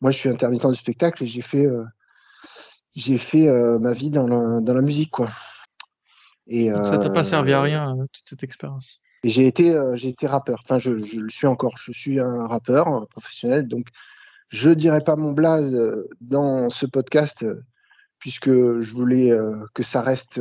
moi 0.00 0.10
je 0.10 0.18
suis 0.18 0.28
intermittent 0.28 0.66
du 0.66 0.74
spectacle 0.74 1.22
et 1.22 1.26
j'ai 1.26 1.42
fait, 1.42 1.66
euh, 1.66 1.84
j'ai 2.94 3.18
fait 3.18 3.48
euh, 3.48 3.78
ma 3.78 3.92
vie 3.92 4.10
dans 4.10 4.26
la, 4.26 4.60
dans 4.60 4.74
la 4.74 4.82
musique 4.82 5.10
quoi. 5.10 5.28
Et, 6.46 6.70
Donc 6.70 6.86
ça 6.86 6.98
t'a 6.98 7.10
pas 7.10 7.24
servi 7.24 7.52
à 7.52 7.60
euh, 7.60 7.62
rien 7.62 7.96
toute 8.12 8.26
cette 8.26 8.42
expérience? 8.42 9.00
Et 9.22 9.28
j'ai 9.28 9.46
été, 9.46 9.78
j'ai 9.92 10.08
été 10.08 10.26
rappeur. 10.26 10.60
Enfin, 10.64 10.78
je, 10.78 10.96
je, 11.04 11.20
le 11.20 11.28
suis 11.28 11.46
encore. 11.46 11.76
Je 11.76 11.92
suis 11.92 12.18
un 12.18 12.46
rappeur 12.46 13.06
professionnel. 13.08 13.68
Donc, 13.68 13.88
je 14.48 14.70
dirais 14.70 15.02
pas 15.02 15.14
mon 15.14 15.32
blaze 15.32 15.78
dans 16.22 16.70
ce 16.70 16.86
podcast 16.86 17.44
puisque 18.18 18.48
je 18.48 18.94
voulais 18.94 19.30
que 19.74 19.82
ça 19.82 20.00
reste 20.00 20.40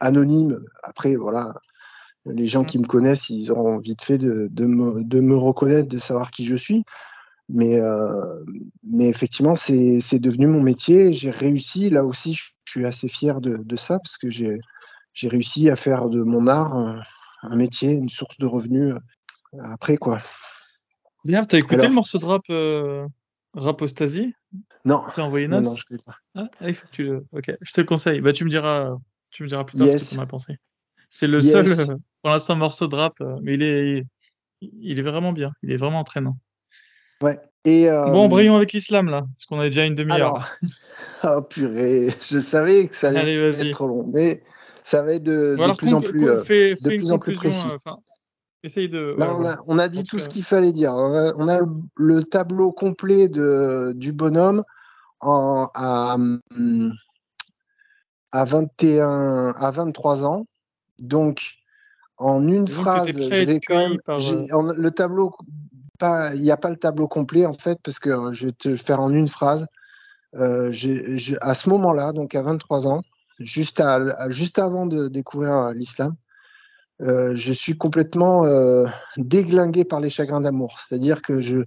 anonyme. 0.00 0.64
Après, 0.82 1.16
voilà, 1.16 1.52
les 2.26 2.46
gens 2.46 2.64
qui 2.64 2.78
me 2.78 2.86
connaissent, 2.86 3.30
ils 3.30 3.50
auront 3.50 3.78
vite 3.78 4.02
fait 4.02 4.18
de, 4.18 4.48
de, 4.50 4.64
me, 4.64 5.02
de 5.02 5.20
me 5.20 5.36
reconnaître, 5.36 5.88
de 5.88 5.98
savoir 5.98 6.30
qui 6.30 6.44
je 6.44 6.56
suis. 6.56 6.84
Mais, 7.48 7.80
euh, 7.80 8.44
mais 8.84 9.08
effectivement, 9.08 9.54
c'est 9.54 10.18
devenu 10.18 10.46
mon 10.46 10.62
métier. 10.62 11.12
J'ai 11.12 11.30
réussi. 11.30 11.90
Là 11.90 12.04
aussi, 12.04 12.34
je 12.34 12.50
suis 12.64 12.86
assez 12.86 13.08
fier 13.08 13.40
de, 13.40 13.56
de 13.56 13.76
ça 13.76 13.98
parce 13.98 14.16
que 14.16 14.30
j'ai 14.30 15.28
réussi 15.28 15.68
à 15.68 15.76
faire 15.76 16.08
de 16.08 16.22
mon 16.22 16.46
art 16.46 16.74
un, 16.74 17.00
un, 17.42 17.56
métier, 17.56 17.90
une 17.90 18.08
source 18.08 18.38
de 18.38 18.46
revenus 18.46 18.94
euh, 18.94 19.58
après, 19.64 19.96
quoi. 19.96 20.22
Bien, 21.24 21.44
t'as 21.44 21.58
écouté 21.58 21.86
le 21.86 21.92
morceau 21.92 22.18
de 22.18 22.24
rap 22.24 22.42
euh, 22.50 23.06
Rapostasie 23.54 24.34
Non. 24.84 25.02
T'as 25.14 25.22
envoyé 25.22 25.46
note 25.46 25.64
Non, 25.64 25.74
je 25.74 25.84
ne 25.90 25.98
pas. 25.98 26.16
Ah, 26.34 26.68
il 26.68 26.74
faut 26.74 26.86
que 26.86 26.92
tu 26.92 27.04
le... 27.04 27.26
Ok, 27.32 27.52
je 27.60 27.72
te 27.72 27.80
le 27.80 27.86
conseille. 27.86 28.20
Bah, 28.20 28.32
tu 28.32 28.44
me 28.44 28.50
diras, 28.50 28.96
tu 29.30 29.42
me 29.42 29.48
diras 29.48 29.64
plus 29.64 29.78
tard 29.78 29.86
ce 29.86 29.92
que 29.92 30.14
tu 30.14 30.18
en 30.18 30.22
as 30.22 30.26
pensé. 30.26 30.56
C'est 31.10 31.26
le 31.26 31.40
seul, 31.40 31.68
euh, 31.68 31.96
pour 32.22 32.30
l'instant, 32.30 32.56
morceau 32.56 32.86
de 32.86 32.94
rap, 32.94 33.20
euh, 33.20 33.36
mais 33.42 33.54
il 33.54 33.62
est, 33.62 34.06
il 34.60 34.98
est 34.98 35.02
vraiment 35.02 35.32
bien. 35.32 35.52
Il 35.62 35.72
est 35.72 35.76
vraiment 35.76 36.00
entraînant. 36.00 36.36
Ouais. 37.20 37.38
Et 37.64 37.88
euh... 37.88 38.06
Bon, 38.06 38.28
brillons 38.28 38.56
avec 38.56 38.72
l'islam 38.72 39.08
là, 39.08 39.22
parce 39.22 39.46
qu'on 39.46 39.60
a 39.60 39.66
déjà 39.66 39.84
une 39.84 39.94
demi-heure. 39.94 40.48
oh 41.24 41.42
purée, 41.42 42.08
je 42.28 42.38
savais 42.38 42.88
que 42.88 42.94
ça 42.94 43.08
allait, 43.08 43.34
être 43.34 43.70
trop 43.70 43.86
long. 43.86 44.04
Mais 44.12 44.42
ça 44.82 45.02
va 45.02 45.14
être 45.14 45.22
de, 45.22 45.56
plus 45.76 45.94
en 45.94 46.00
plus, 46.00 46.20
de 46.20 46.88
plus 46.88 47.12
en 47.12 47.18
plus 47.18 47.34
précis. 47.34 47.68
essaye 48.64 48.88
de. 48.88 49.16
on, 49.66 49.78
a, 49.78 49.88
dit 49.88 50.04
tout 50.04 50.18
ce 50.18 50.28
qu'il 50.28 50.44
fallait 50.44 50.72
dire. 50.72 50.94
On 50.94 51.48
a, 51.48 51.60
le 51.96 52.24
tableau 52.24 52.72
complet 52.72 53.28
de, 53.28 53.92
du 53.94 54.12
bonhomme 54.12 54.64
en, 55.20 55.70
à, 55.74 56.16
à 58.32 58.44
21, 58.44 59.54
à 59.56 59.70
23 59.70 60.24
ans. 60.24 60.46
Donc, 60.98 61.61
en 62.22 62.46
une 62.46 62.68
phrase, 62.68 63.10
quand 63.66 63.76
même. 63.76 63.98
Euh, 64.08 64.74
le 64.76 64.90
tableau, 64.90 65.32
il 66.34 66.40
n'y 66.40 66.50
a 66.50 66.56
pas 66.56 66.70
le 66.70 66.76
tableau 66.76 67.08
complet 67.08 67.46
en 67.46 67.52
fait, 67.52 67.78
parce 67.82 67.98
que 67.98 68.32
je 68.32 68.46
vais 68.46 68.52
te 68.52 68.76
faire 68.76 69.00
en 69.00 69.12
une 69.12 69.28
phrase. 69.28 69.66
Euh, 70.34 70.72
à 71.42 71.54
ce 71.54 71.68
moment-là, 71.68 72.12
donc 72.12 72.34
à 72.34 72.42
23 72.42 72.86
ans, 72.86 73.02
juste, 73.38 73.80
à, 73.80 74.30
juste 74.30 74.58
avant 74.58 74.86
de 74.86 75.08
découvrir 75.08 75.70
l'islam, 75.70 76.14
euh, 77.00 77.32
je 77.34 77.52
suis 77.52 77.76
complètement 77.76 78.44
déglingué 79.16 79.84
par 79.84 80.00
les 80.00 80.10
chagrins 80.10 80.40
d'amour. 80.40 80.78
C'est-à-dire 80.78 81.22
que 81.22 81.40
je, 81.40 81.58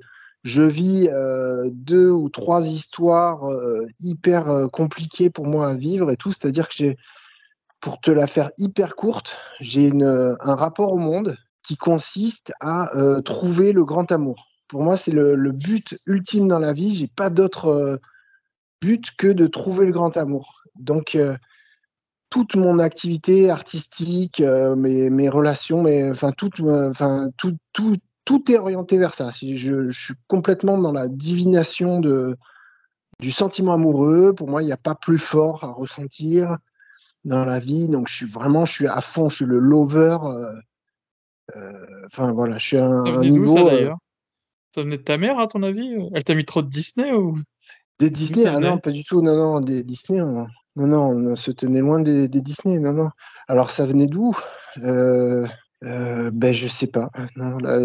je 0.43 0.64
vis 0.64 1.10
deux 1.72 2.10
ou 2.10 2.30
trois 2.30 2.66
histoires 2.66 3.43
hyper 3.99 4.68
compliquées 4.72 5.30
pour 5.30 5.45
moi 5.45 5.70
à 5.70 5.76
vivre 5.76 6.12
et 6.12 6.18
tout. 6.18 6.32
C'est-à-dire 6.32 6.68
que 6.68 6.76
j'ai 6.76 6.97
pour 7.86 8.02
te 8.02 8.10
la 8.10 8.26
faire 8.26 8.50
hyper 8.58 8.96
courte, 8.96 9.38
j'ai 9.60 9.92
un 9.94 10.56
rapport 10.56 10.92
au 10.92 10.98
monde 10.98 11.38
qui 11.62 11.78
consiste 11.78 12.52
à 12.60 12.92
euh, 12.98 13.22
trouver 13.22 13.74
le 13.74 13.86
grand 13.86 14.12
amour. 14.12 14.48
Pour 14.68 14.82
moi, 14.82 14.98
c'est 14.98 15.12
le, 15.12 15.52
but 15.52 15.96
ultime 16.08 16.48
dans 16.48 16.58
la 16.58 16.74
vie. 16.74 16.96
J'ai 16.96 17.06
pas 17.06 17.30
d'autre 17.30 17.68
euh, 17.68 17.98
but 18.82 19.12
que 19.16 19.28
de 19.28 19.46
trouver 19.46 19.86
le 19.86 19.92
grand 19.92 20.18
amour. 20.18 20.64
Donc, 20.74 21.14
euh, 21.14 21.38
toute 22.32 22.56
mon 22.56 22.80
activité 22.80 23.52
artistique, 23.52 24.42
mes, 24.42 25.30
relations, 25.30 25.86
enfin, 26.10 26.32
tout, 26.34 26.52
est 28.52 28.58
orienté 28.58 28.98
vers 28.98 29.14
ça. 29.14 29.30
Je, 29.32 29.92
suis 29.92 30.16
complètement 30.26 30.80
dans 30.80 30.92
la 30.92 31.08
divination 31.08 32.00
du 32.00 33.32
sentiment 33.32 33.74
amoureux. 33.74 34.34
Pour 34.34 34.50
moi, 34.50 34.64
il 34.64 34.66
n'y 34.66 34.72
a 34.72 34.78
pas 34.78 34.96
plus 34.96 35.20
fort 35.20 35.64
à 35.64 35.72
ressentir 35.72 36.58
dans 37.26 37.44
la 37.46 37.60
vie. 37.60 37.88
Donc, 37.88 38.08
je 38.08 38.14
suis 38.14 38.26
vraiment, 38.26 38.66
je 38.66 38.74
suis 38.74 38.88
à 38.88 39.02
fond, 39.02 39.30
je 39.30 39.36
suis 39.38 39.46
le 39.46 39.60
lover. 39.60 40.18
Euh, 40.24 40.54
euh, 41.56 42.06
enfin, 42.06 42.32
voilà, 42.32 42.58
je 42.58 42.66
suis 42.66 42.78
à 42.78 42.86
un, 42.86 43.22
niveau. 43.22 43.56
Ça, 43.56 43.62
euh, 43.62 43.66
d'ailleurs? 43.66 43.98
Ça 44.74 44.84
venait 44.84 44.98
de 44.98 45.04
ta 45.04 45.18
mère, 45.18 45.40
à 45.40 45.48
ton 45.48 45.64
avis? 45.64 45.96
Elle 46.14 46.24
t'a 46.24 46.36
mis 46.36 46.46
trop 46.46 46.62
de 46.62 46.70
Disney 46.70 47.12
ou? 47.12 47.38
Des 48.00 48.10
Disney 48.10 48.46
Ah 48.46 48.60
non, 48.60 48.78
pas 48.78 48.92
du 48.92 49.04
tout. 49.04 49.22
Non, 49.22 49.36
non, 49.36 49.60
des 49.62 49.84
Disney. 49.84 50.20
Non, 50.22 50.48
non, 50.76 51.10
on 51.10 51.36
se 51.36 51.52
tenait 51.52 51.80
loin 51.80 52.00
des, 52.00 52.28
Disney. 52.28 52.80
Non, 52.80 52.94
non. 52.94 53.10
Alors, 53.48 53.70
ça 53.70 53.86
venait 53.86 54.08
d'où? 54.08 54.38
Euh, 55.84 56.32
ben 56.34 56.54
je 56.54 56.68
sais 56.68 56.88
pas. 56.88 57.10
Non, 57.36 57.58
là, 57.58 57.78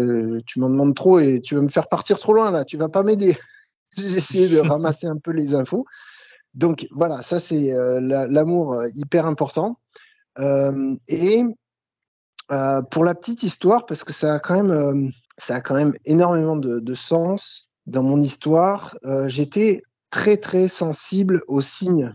tu 0.45 0.59
m'en 0.59 0.69
demandes 0.69 0.95
trop 0.95 1.19
et 1.19 1.39
tu 1.39 1.55
vas 1.55 1.61
me 1.61 1.67
faire 1.67 1.87
partir 1.87 2.19
trop 2.19 2.33
loin 2.33 2.51
là. 2.51 2.65
Tu 2.65 2.77
vas 2.77 2.89
pas 2.89 3.03
m'aider. 3.03 3.37
J'ai 3.97 4.17
essayé 4.17 4.49
de 4.49 4.59
ramasser 4.59 5.07
un 5.07 5.17
peu 5.17 5.31
les 5.31 5.55
infos. 5.55 5.85
Donc 6.53 6.87
voilà, 6.91 7.21
ça 7.21 7.39
c'est 7.39 7.71
euh, 7.71 7.99
l'amour 8.01 8.73
euh, 8.73 8.87
hyper 8.95 9.25
important. 9.25 9.77
Euh, 10.39 10.95
et 11.07 11.43
pour 12.91 13.05
la 13.05 13.15
petite 13.15 13.43
histoire, 13.43 13.85
parce 13.85 14.03
que 14.03 14.11
ça 14.11 14.33
a 14.33 14.39
quand 14.39 14.61
même, 15.73 15.93
énormément 16.03 16.57
de, 16.57 16.95
sens 16.95 17.69
dans 17.85 18.03
mon 18.03 18.21
histoire, 18.21 18.97
j'étais 19.27 19.83
très 20.09 20.35
très 20.35 20.67
sensible 20.67 21.43
aux 21.47 21.61
signes. 21.61 22.13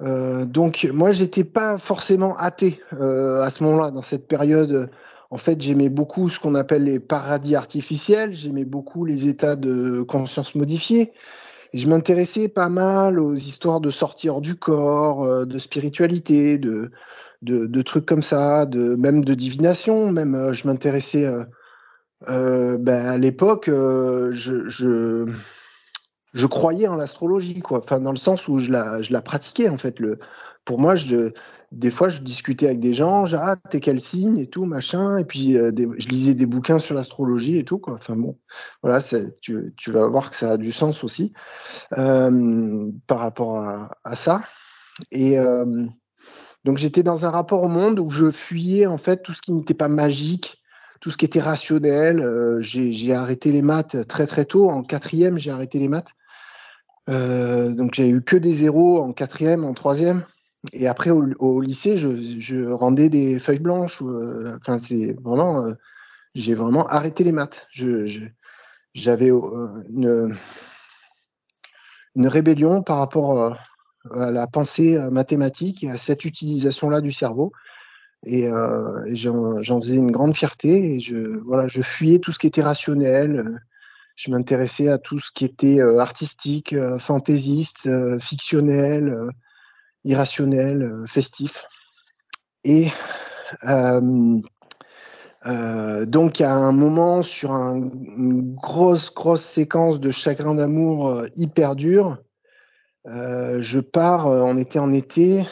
donc 0.00 0.86
moi 0.92 1.12
j'étais 1.12 1.44
pas 1.44 1.78
forcément 1.78 2.36
athée 2.36 2.78
à 2.90 3.48
ce 3.50 3.64
moment-là, 3.64 3.90
dans 3.90 4.02
cette 4.02 4.28
période. 4.28 4.90
En 5.30 5.38
fait, 5.38 5.58
j'aimais 5.62 5.88
beaucoup 5.88 6.28
ce 6.28 6.38
qu'on 6.38 6.54
appelle 6.54 6.84
les 6.84 7.00
paradis 7.00 7.56
artificiels, 7.56 8.34
j'aimais 8.34 8.66
beaucoup 8.66 9.06
les 9.06 9.28
états 9.28 9.56
de 9.56 10.02
conscience 10.02 10.54
modifiés 10.56 11.14
je 11.74 11.88
m'intéressais 11.88 12.48
pas 12.48 12.68
mal 12.68 13.18
aux 13.20 13.34
histoires 13.34 13.80
de 13.80 13.90
sortir 13.90 14.40
du 14.40 14.56
corps, 14.56 15.24
euh, 15.24 15.44
de 15.44 15.58
spiritualité, 15.58 16.58
de, 16.58 16.90
trucs 17.82 18.06
comme 18.06 18.22
ça, 18.22 18.66
de 18.66 18.94
même 18.94 19.24
de 19.24 19.34
divination. 19.34 20.10
Même, 20.10 20.34
euh, 20.34 20.52
je 20.52 20.66
m'intéressais 20.66 21.26
euh, 22.28 22.78
ben, 22.78 23.06
à 23.06 23.18
l'époque, 23.18 23.66
je, 23.68 25.26
croyais 26.46 26.88
en 26.88 26.96
l'astrologie, 26.96 27.60
quoi. 27.60 27.78
Enfin, 27.78 28.00
dans 28.00 28.12
le 28.12 28.18
sens 28.18 28.48
où 28.48 28.58
je 28.58 28.70
la, 28.70 29.22
pratiquais 29.22 29.68
en 29.68 29.76
fait. 29.76 30.00
Pour 30.64 30.78
moi, 30.78 30.94
je, 30.96 31.32
des 31.70 31.90
fois, 31.90 32.08
je 32.08 32.22
discutais 32.22 32.66
avec 32.66 32.80
des 32.80 32.94
gens, 32.94 33.26
genre, 33.26 33.42
ah, 33.44 33.56
t'es 33.56 33.80
quel 33.80 34.00
signe 34.00 34.38
et 34.38 34.46
tout, 34.46 34.64
machin. 34.64 35.18
Et 35.18 35.24
puis, 35.24 35.56
euh, 35.56 35.70
je 35.98 36.08
lisais 36.08 36.34
des 36.34 36.46
bouquins 36.46 36.78
sur 36.78 36.94
l'astrologie 36.94 37.58
et 37.58 37.64
tout, 37.64 37.78
quoi. 37.78 37.94
Enfin 37.94 38.16
bon, 38.16 38.32
voilà, 38.82 39.00
tu, 39.42 39.74
vas 39.88 40.06
voir 40.06 40.30
que 40.30 40.36
ça 40.36 40.52
a 40.52 40.56
du 40.56 40.72
sens 40.72 41.04
aussi 41.04 41.32
euh, 41.98 42.90
par 43.06 43.18
rapport 43.18 43.58
à, 44.04 44.16
ça. 44.16 44.40
Et 45.12 45.38
euh, 45.38 45.86
donc, 46.64 46.78
j'étais 46.78 47.02
dans 47.02 47.26
un 47.26 47.30
rapport 47.30 47.62
au 47.62 47.68
monde 47.68 48.00
où 48.00 48.10
je 48.10 48.30
fuyais, 48.30 48.86
en 48.86 48.96
fait, 48.96 49.22
tout 49.22 49.34
ce 49.34 49.42
qui 49.42 49.52
n'était 49.52 49.74
pas 49.74 49.88
magique, 49.88 50.62
tout 51.02 51.10
ce 51.10 51.18
qui 51.18 51.26
était 51.26 51.40
rationnel. 51.40 52.58
j'ai 52.60 53.12
arrêté 53.12 53.52
les 53.52 53.62
maths 53.62 54.08
très, 54.08 54.26
très 54.26 54.46
tôt. 54.46 54.70
En 54.70 54.82
quatrième, 54.82 55.38
j'ai 55.38 55.50
arrêté 55.50 55.78
les 55.78 55.88
maths. 55.88 56.12
donc, 57.08 57.92
j'ai 57.92 58.08
eu 58.08 58.22
que 58.22 58.36
des 58.36 58.52
zéros 58.52 59.02
en 59.02 59.12
quatrième, 59.12 59.64
en 59.64 59.74
troisième 59.74 60.24
et 60.72 60.86
après 60.86 61.10
au, 61.10 61.60
lycée, 61.60 61.96
je, 61.96 62.70
rendais 62.70 63.08
des 63.08 63.38
feuilles 63.38 63.58
blanches. 63.58 64.02
Euh, 64.02 64.56
enfin, 64.60 64.78
c'est 64.78 65.16
vraiment, 65.22 65.64
euh, 65.64 65.72
j'ai 66.34 66.54
vraiment 66.54 66.86
arrêté 66.86 67.24
les 67.24 67.32
maths. 67.32 67.66
j'avais 68.94 69.30
euh, 69.30 69.82
une, 69.88 70.34
rébellion 72.28 72.82
par 72.82 72.98
rapport 72.98 73.56
à 74.12 74.30
la 74.30 74.46
pensée 74.46 74.98
mathématique 75.10 75.84
et 75.84 75.90
à 75.90 75.96
cette 75.96 76.24
utilisation-là 76.24 77.00
du 77.00 77.12
cerveau. 77.12 77.50
Et 78.26 78.48
j'en 79.12 79.80
faisais 79.80 79.96
une 79.96 80.10
grande 80.10 80.34
fierté. 80.34 80.94
Et 80.94 81.00
je, 81.00 81.38
voilà, 81.44 81.68
je 81.68 81.82
fuyais 81.82 82.18
tout 82.18 82.32
ce 82.32 82.38
qui 82.38 82.48
était 82.48 82.62
rationnel. 82.62 83.60
Je 84.16 84.32
m'intéressais 84.32 84.88
à 84.88 84.98
tout 84.98 85.20
ce 85.20 85.30
qui 85.32 85.44
était 85.44 85.80
artistique, 85.80 86.74
fantaisiste, 86.98 87.88
fictionnel 88.18 89.30
irrationnel, 90.08 90.82
euh, 90.82 91.06
festif. 91.06 91.62
Et 92.64 92.88
euh, 93.64 94.40
euh, 95.46 96.06
donc 96.06 96.40
à 96.40 96.52
un 96.52 96.72
moment 96.72 97.22
sur 97.22 97.52
une 97.52 98.54
grosse 98.54 99.14
grosse 99.14 99.44
séquence 99.44 100.00
de 100.00 100.10
chagrin 100.10 100.54
d'amour 100.54 101.24
hyper 101.36 101.76
dur, 101.76 102.18
je 103.06 103.80
pars. 103.80 104.26
on 104.26 104.58
était 104.58 104.78
en 104.78 104.92
été, 104.92 105.46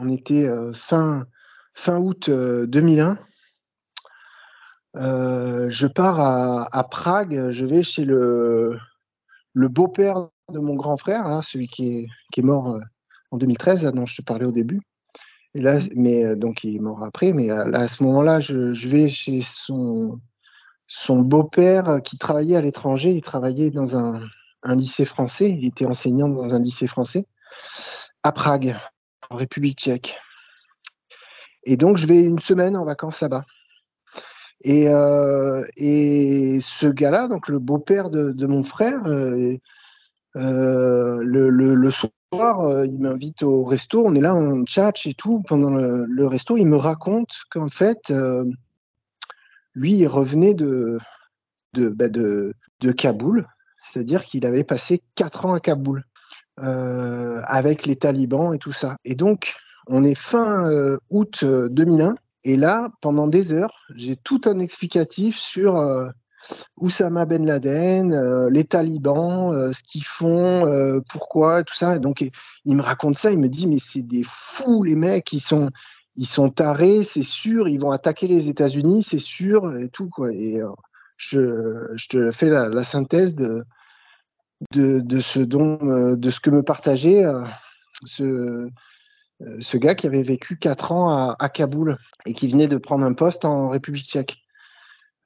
on 0.00 0.08
était 0.08 0.48
fin 0.72 1.26
août 1.86 2.28
2001. 2.28 3.18
je 4.94 5.86
pars 5.86 6.18
à, 6.72 6.84
Prague. 6.90 7.50
Je 7.50 7.66
vais 7.66 7.84
chez 7.84 8.04
le 8.04 8.78
beau-père 9.54 10.28
de 10.52 10.58
mon 10.58 10.74
grand 10.74 10.96
frère, 10.96 11.26
hein, 11.26 11.42
celui 11.42 11.68
qui 11.68 12.08
est 12.36 12.42
mort 12.42 12.80
en 13.30 13.36
2013, 13.36 13.84
dont 13.94 14.06
je 14.06 14.16
te 14.16 14.22
parlais 14.22 14.44
au 14.44 14.52
début. 14.52 14.80
Et 15.54 15.60
là, 15.60 15.78
mais 15.96 16.24
euh, 16.24 16.36
donc 16.36 16.64
il 16.64 16.76
est 16.76 16.80
mort 16.80 17.02
après, 17.04 17.32
mais 17.32 17.50
euh, 17.50 17.64
à, 17.72 17.88
ce 17.88 18.02
moment-là, 18.02 18.40
je, 18.40 18.88
vais 18.88 19.08
chez 19.08 19.40
son, 19.40 20.20
son 20.86 21.20
beau-père 21.20 22.00
qui 22.04 22.18
travaillait 22.18 22.56
à 22.56 22.60
l'étranger. 22.60 23.10
Il 23.10 23.22
travaillait 23.22 23.70
dans 23.70 23.96
un, 23.96 24.20
un, 24.62 24.76
lycée 24.76 25.06
français. 25.06 25.50
Il 25.50 25.66
était 25.66 25.86
enseignant 25.86 26.28
dans 26.28 26.54
un 26.54 26.60
lycée 26.60 26.86
français 26.86 27.26
à 28.22 28.32
Prague, 28.32 28.76
en 29.30 29.36
République 29.36 29.78
tchèque. 29.78 30.16
Et 31.64 31.76
donc, 31.76 31.96
je 31.96 32.06
vais 32.06 32.18
une 32.18 32.38
semaine 32.38 32.76
en 32.76 32.84
vacances 32.84 33.20
là-bas. 33.20 33.44
Et, 34.62 34.88
euh, 34.88 35.64
et 35.76 36.58
ce 36.60 36.86
gars-là, 36.86 37.28
donc 37.28 37.48
le 37.48 37.58
beau-père 37.58 38.10
de, 38.10 38.32
de, 38.32 38.46
mon 38.46 38.62
frère, 38.62 39.06
euh, 39.06 39.56
euh, 40.36 41.18
le, 41.22 41.48
le, 41.50 41.74
le, 41.74 41.90
soir, 41.90 42.10
euh, 42.34 42.86
il 42.86 42.98
m'invite 42.98 43.42
au 43.42 43.64
resto, 43.64 44.04
on 44.04 44.14
est 44.14 44.20
là, 44.20 44.34
on 44.34 44.64
chat 44.66 44.92
et 45.06 45.14
tout. 45.14 45.42
Pendant 45.42 45.70
le, 45.70 46.26
resto, 46.26 46.56
il 46.56 46.66
me 46.66 46.76
raconte 46.76 47.32
qu'en 47.50 47.68
fait, 47.68 48.10
euh, 48.10 48.44
lui, 49.74 49.94
il 49.94 50.06
revenait 50.06 50.54
de, 50.54 50.98
de, 51.72 51.88
bah 51.88 52.08
de, 52.08 52.54
de 52.80 52.92
Kaboul, 52.92 53.46
c'est-à-dire 53.82 54.24
qu'il 54.24 54.44
avait 54.44 54.64
passé 54.64 55.02
quatre 55.14 55.46
ans 55.46 55.54
à 55.54 55.60
Kaboul 55.60 56.04
euh, 56.60 57.40
avec 57.46 57.86
les 57.86 57.96
talibans 57.96 58.52
et 58.54 58.58
tout 58.58 58.72
ça. 58.72 58.96
Et 59.04 59.14
donc, 59.14 59.54
on 59.86 60.04
est 60.04 60.14
fin 60.14 60.70
août 61.08 61.44
2001, 61.44 62.16
et 62.44 62.56
là, 62.58 62.90
pendant 63.00 63.26
des 63.26 63.52
heures, 63.54 63.86
j'ai 63.94 64.16
tout 64.16 64.42
un 64.44 64.58
explicatif 64.58 65.38
sur 65.38 66.12
Oussama 66.76 67.24
Ben 67.26 67.44
Laden, 67.44 68.12
euh, 68.14 68.48
les 68.50 68.64
talibans, 68.64 69.52
euh, 69.54 69.72
ce 69.72 69.82
qu'ils 69.82 70.04
font, 70.04 70.66
euh, 70.66 71.00
pourquoi, 71.08 71.62
tout 71.62 71.74
ça. 71.74 71.98
donc 71.98 72.24
il 72.64 72.76
me 72.76 72.82
raconte 72.82 73.16
ça, 73.16 73.30
il 73.30 73.38
me 73.38 73.48
dit 73.48 73.66
mais 73.66 73.78
c'est 73.78 74.02
des 74.02 74.22
fous 74.24 74.82
les 74.82 74.94
mecs, 74.94 75.32
ils 75.32 75.40
sont 75.40 75.70
ils 76.16 76.26
sont 76.26 76.50
tarés, 76.50 77.04
c'est 77.04 77.22
sûr, 77.22 77.68
ils 77.68 77.78
vont 77.78 77.92
attaquer 77.92 78.26
les 78.26 78.48
États-Unis, 78.48 79.04
c'est 79.04 79.20
sûr, 79.20 79.76
et 79.76 79.88
tout 79.88 80.08
quoi. 80.08 80.32
Et 80.32 80.60
je, 81.16 81.84
te 82.08 82.30
fais 82.32 82.48
la, 82.48 82.82
synthèse 82.82 83.36
de, 83.36 83.64
ce 84.72 85.38
dont, 85.38 85.78
de 86.16 86.30
ce 86.30 86.40
que 86.40 86.50
me 86.50 86.64
partageait 86.64 87.22
ce, 88.04 89.76
gars 89.76 89.94
qui 89.94 90.08
avait 90.08 90.24
vécu 90.24 90.56
quatre 90.58 90.90
ans 90.90 91.10
à, 91.10 91.36
à, 91.38 91.48
Kaboul 91.48 91.96
et 92.26 92.32
qui 92.32 92.48
venait 92.48 92.66
de 92.66 92.78
prendre 92.78 93.04
un 93.04 93.14
poste 93.14 93.44
en 93.44 93.68
République 93.68 94.06
tchèque. 94.06 94.38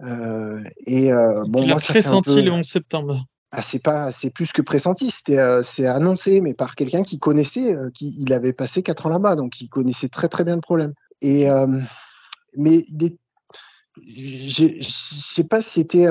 Euh, 0.03 0.63
et 0.87 1.13
euh, 1.13 1.45
bon, 1.47 1.63
il 1.63 1.73
a 1.73 1.77
pressenti 1.77 2.35
peu... 2.35 2.43
le 2.43 2.53
11 2.53 2.67
septembre. 2.67 3.25
Ah, 3.53 3.63
c'est 3.63 3.83
pas, 3.83 4.11
c'est 4.13 4.31
plus 4.31 4.51
que 4.51 4.63
pressenti, 4.63 5.11
c'était, 5.11 5.39
euh, 5.39 5.63
c'est 5.63 5.87
annoncé, 5.87 6.41
mais 6.41 6.55
par 6.55 6.75
quelqu'un 6.75 7.03
qui 7.03 7.19
connaissait, 7.19 7.75
euh, 7.75 7.91
qui, 7.93 8.15
il 8.19 8.33
avait 8.33 8.55
passé 8.55 8.83
quatre 8.83 9.07
ans 9.07 9.11
là-bas, 9.11 9.37
donc 9.37 9.61
il 9.61 9.69
connaissait 9.69 10.09
très 10.09 10.29
très 10.29 10.43
bien 10.43 10.55
le 10.55 10.63
problème. 10.63 10.95
Et 11.21 11.51
euh, 11.51 11.67
mais 12.57 12.83
il 12.89 13.05
est, 13.05 13.19
je 13.99 14.89
sais 14.89 15.45
pas 15.45 15.61
si 15.61 15.81
c'était 15.81 16.09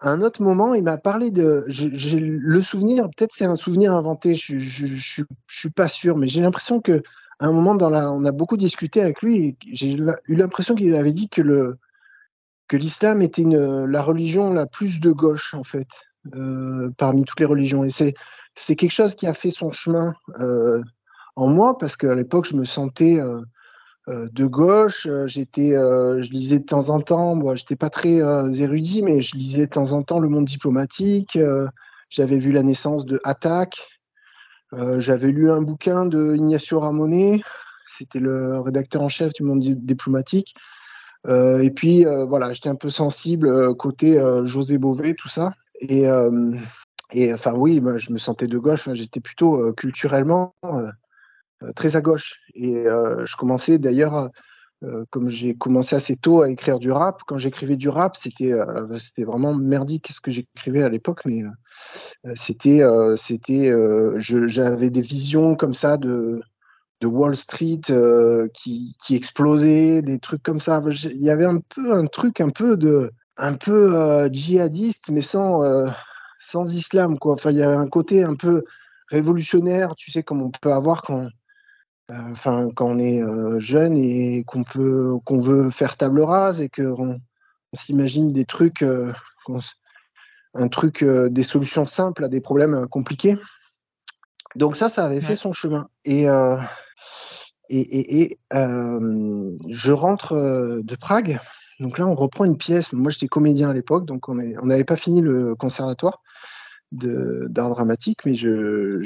un 0.00 0.20
autre 0.22 0.42
moment, 0.42 0.74
il 0.74 0.82
m'a 0.82 0.98
parlé 0.98 1.30
de, 1.30 1.64
j'ai 1.68 2.18
le 2.18 2.60
souvenir, 2.60 3.04
peut-être 3.16 3.32
c'est 3.32 3.44
un 3.44 3.56
souvenir 3.56 3.92
inventé, 3.92 4.34
je, 4.34 4.58
je, 4.58 4.86
je, 4.86 5.22
je 5.46 5.58
suis 5.58 5.70
pas 5.70 5.86
sûr, 5.86 6.16
mais 6.16 6.26
j'ai 6.26 6.40
l'impression 6.40 6.80
que 6.80 7.02
à 7.38 7.46
un 7.46 7.52
moment 7.52 7.76
dans 7.76 7.90
la, 7.90 8.10
on 8.12 8.24
a 8.24 8.32
beaucoup 8.32 8.56
discuté 8.56 9.00
avec 9.00 9.22
lui, 9.22 9.56
j'ai 9.72 9.92
eu 9.92 10.36
l'impression 10.36 10.74
qu'il 10.74 10.94
avait 10.96 11.12
dit 11.12 11.28
que 11.28 11.42
le 11.42 11.78
que 12.72 12.78
l'islam 12.78 13.20
était 13.20 13.42
une, 13.42 13.84
la 13.84 14.00
religion 14.00 14.48
la 14.48 14.64
plus 14.64 14.98
de 14.98 15.10
gauche 15.10 15.52
en 15.52 15.62
fait 15.62 15.88
euh, 16.34 16.88
parmi 16.96 17.24
toutes 17.24 17.40
les 17.40 17.44
religions. 17.44 17.84
Et 17.84 17.90
c'est 17.90 18.14
c'est 18.54 18.76
quelque 18.76 18.92
chose 18.92 19.14
qui 19.14 19.26
a 19.26 19.34
fait 19.34 19.50
son 19.50 19.72
chemin 19.72 20.14
euh, 20.40 20.82
en 21.36 21.48
moi 21.48 21.76
parce 21.76 21.98
qu'à 21.98 22.14
l'époque 22.14 22.46
je 22.46 22.56
me 22.56 22.64
sentais 22.64 23.20
euh, 23.20 23.42
de 24.08 24.46
gauche. 24.46 25.06
J'étais, 25.26 25.72
je 25.72 26.30
lisais 26.30 26.60
de 26.60 26.64
temps 26.64 26.88
en 26.88 27.00
temps. 27.02 27.34
Moi, 27.34 27.56
j'étais 27.56 27.76
pas 27.76 27.90
très 27.90 28.16
érudit, 28.60 29.02
mais 29.02 29.20
je 29.20 29.36
lisais 29.36 29.66
de 29.66 29.70
temps 29.70 29.92
en 29.92 30.02
temps 30.02 30.18
le 30.18 30.28
Monde 30.28 30.46
diplomatique. 30.46 31.38
J'avais 32.08 32.38
vu 32.38 32.52
la 32.52 32.62
naissance 32.62 33.04
de 33.04 33.20
Attaque. 33.22 33.86
J'avais 34.72 35.28
lu 35.28 35.52
un 35.52 35.62
bouquin 35.62 36.04
de 36.04 36.34
Ignacio 36.34 36.80
Ramonet. 36.80 37.42
C'était 37.86 38.18
le 38.18 38.58
rédacteur 38.58 39.02
en 39.02 39.08
chef 39.08 39.32
du 39.34 39.44
Monde 39.44 39.60
diplomatique. 39.60 40.54
Euh, 41.26 41.60
et 41.60 41.70
puis 41.70 42.04
euh, 42.04 42.24
voilà, 42.24 42.52
j'étais 42.52 42.68
un 42.68 42.74
peu 42.74 42.90
sensible 42.90 43.48
euh, 43.48 43.74
côté 43.74 44.20
José 44.44 44.78
Bové, 44.78 45.14
tout 45.14 45.28
ça. 45.28 45.52
Et, 45.80 46.04
et 47.12 47.34
enfin 47.34 47.52
oui, 47.56 47.82
je 47.96 48.12
me 48.12 48.18
sentais 48.18 48.46
de 48.46 48.58
gauche. 48.58 48.88
J'étais 48.92 49.20
plutôt 49.20 49.72
culturellement 49.72 50.54
très 51.74 51.96
à 51.96 52.00
gauche. 52.00 52.40
Et 52.54 52.84
je 52.84 53.36
commençais 53.36 53.78
d'ailleurs 53.78 54.30
comme 55.10 55.28
j'ai 55.28 55.54
commencé 55.54 55.94
assez 55.94 56.16
tôt 56.16 56.42
à 56.42 56.50
écrire 56.50 56.78
du 56.78 56.90
rap, 56.90 57.20
quand 57.26 57.38
j'écrivais 57.38 57.76
du 57.76 57.88
rap, 57.88 58.16
c'était 58.16 58.52
euh, 58.52 58.98
c'était 58.98 59.24
vraiment 59.24 59.54
merdique 59.54 60.08
ce 60.10 60.20
que 60.20 60.30
j'écrivais 60.30 60.82
à 60.82 60.88
l'époque, 60.88 61.20
mais 61.24 61.42
euh, 61.44 62.32
c'était 62.34 62.82
c'était 63.16 63.72
j'avais 64.16 64.90
des 64.90 65.00
visions 65.00 65.54
comme 65.54 65.74
ça 65.74 65.96
de 65.96 66.42
de 67.02 67.08
Wall 67.08 67.36
Street 67.36 67.80
euh, 67.90 68.48
qui, 68.54 68.96
qui 69.04 69.16
explosait, 69.16 70.02
des 70.02 70.20
trucs 70.20 70.42
comme 70.42 70.60
ça. 70.60 70.80
Il 71.04 71.22
y 71.22 71.30
avait 71.30 71.46
un 71.46 71.58
peu 71.58 71.92
un 71.92 72.06
truc 72.06 72.40
un 72.40 72.50
peu 72.50 72.76
de 72.76 73.12
un 73.36 73.54
peu 73.54 73.96
euh, 73.96 74.28
djihadiste, 74.32 75.08
mais 75.10 75.20
sans 75.20 75.64
euh, 75.64 75.90
sans 76.38 76.72
islam 76.72 77.18
quoi. 77.18 77.32
Enfin, 77.34 77.50
il 77.50 77.56
y 77.56 77.62
avait 77.62 77.74
un 77.74 77.88
côté 77.88 78.22
un 78.22 78.36
peu 78.36 78.64
révolutionnaire, 79.08 79.96
tu 79.96 80.12
sais, 80.12 80.22
comme 80.22 80.42
on 80.42 80.50
peut 80.50 80.72
avoir 80.72 81.02
quand 81.02 81.28
enfin 82.08 82.68
quand 82.74 82.86
on 82.86 82.98
est 82.98 83.20
jeune 83.58 83.96
et 83.96 84.44
qu'on 84.44 84.64
peut 84.64 85.16
qu'on 85.24 85.40
veut 85.40 85.70
faire 85.70 85.96
table 85.96 86.20
rase 86.20 86.60
et 86.60 86.68
que 86.68 86.82
on, 86.82 87.18
s'imagine 87.74 88.34
des 88.34 88.44
trucs 88.44 88.84
un 90.54 90.68
truc 90.68 91.02
des 91.02 91.42
solutions 91.42 91.86
simples 91.86 92.24
à 92.24 92.28
des 92.28 92.42
problèmes 92.42 92.86
compliqués. 92.86 93.38
Donc 94.56 94.76
ça, 94.76 94.90
ça 94.90 95.06
avait 95.06 95.16
ouais. 95.16 95.20
fait 95.22 95.34
son 95.34 95.54
chemin. 95.54 95.88
Et 96.04 96.28
et, 97.72 98.38
euh, 98.52 99.56
je 99.68 99.92
rentre 99.92 100.32
euh, 100.32 100.82
de 100.82 100.96
Prague. 100.96 101.40
Donc 101.80 101.98
là, 101.98 102.06
on 102.06 102.14
reprend 102.14 102.44
une 102.44 102.56
pièce. 102.56 102.92
Moi, 102.92 103.10
j'étais 103.10 103.28
comédien 103.28 103.70
à 103.70 103.74
l'époque, 103.74 104.06
donc 104.06 104.28
on 104.28 104.34
n'avait 104.34 104.84
pas 104.84 104.96
fini 104.96 105.20
le 105.20 105.54
conservatoire 105.54 106.22
d'art 106.92 107.70
dramatique, 107.70 108.18
mais 108.26 108.34
je, 108.34 109.02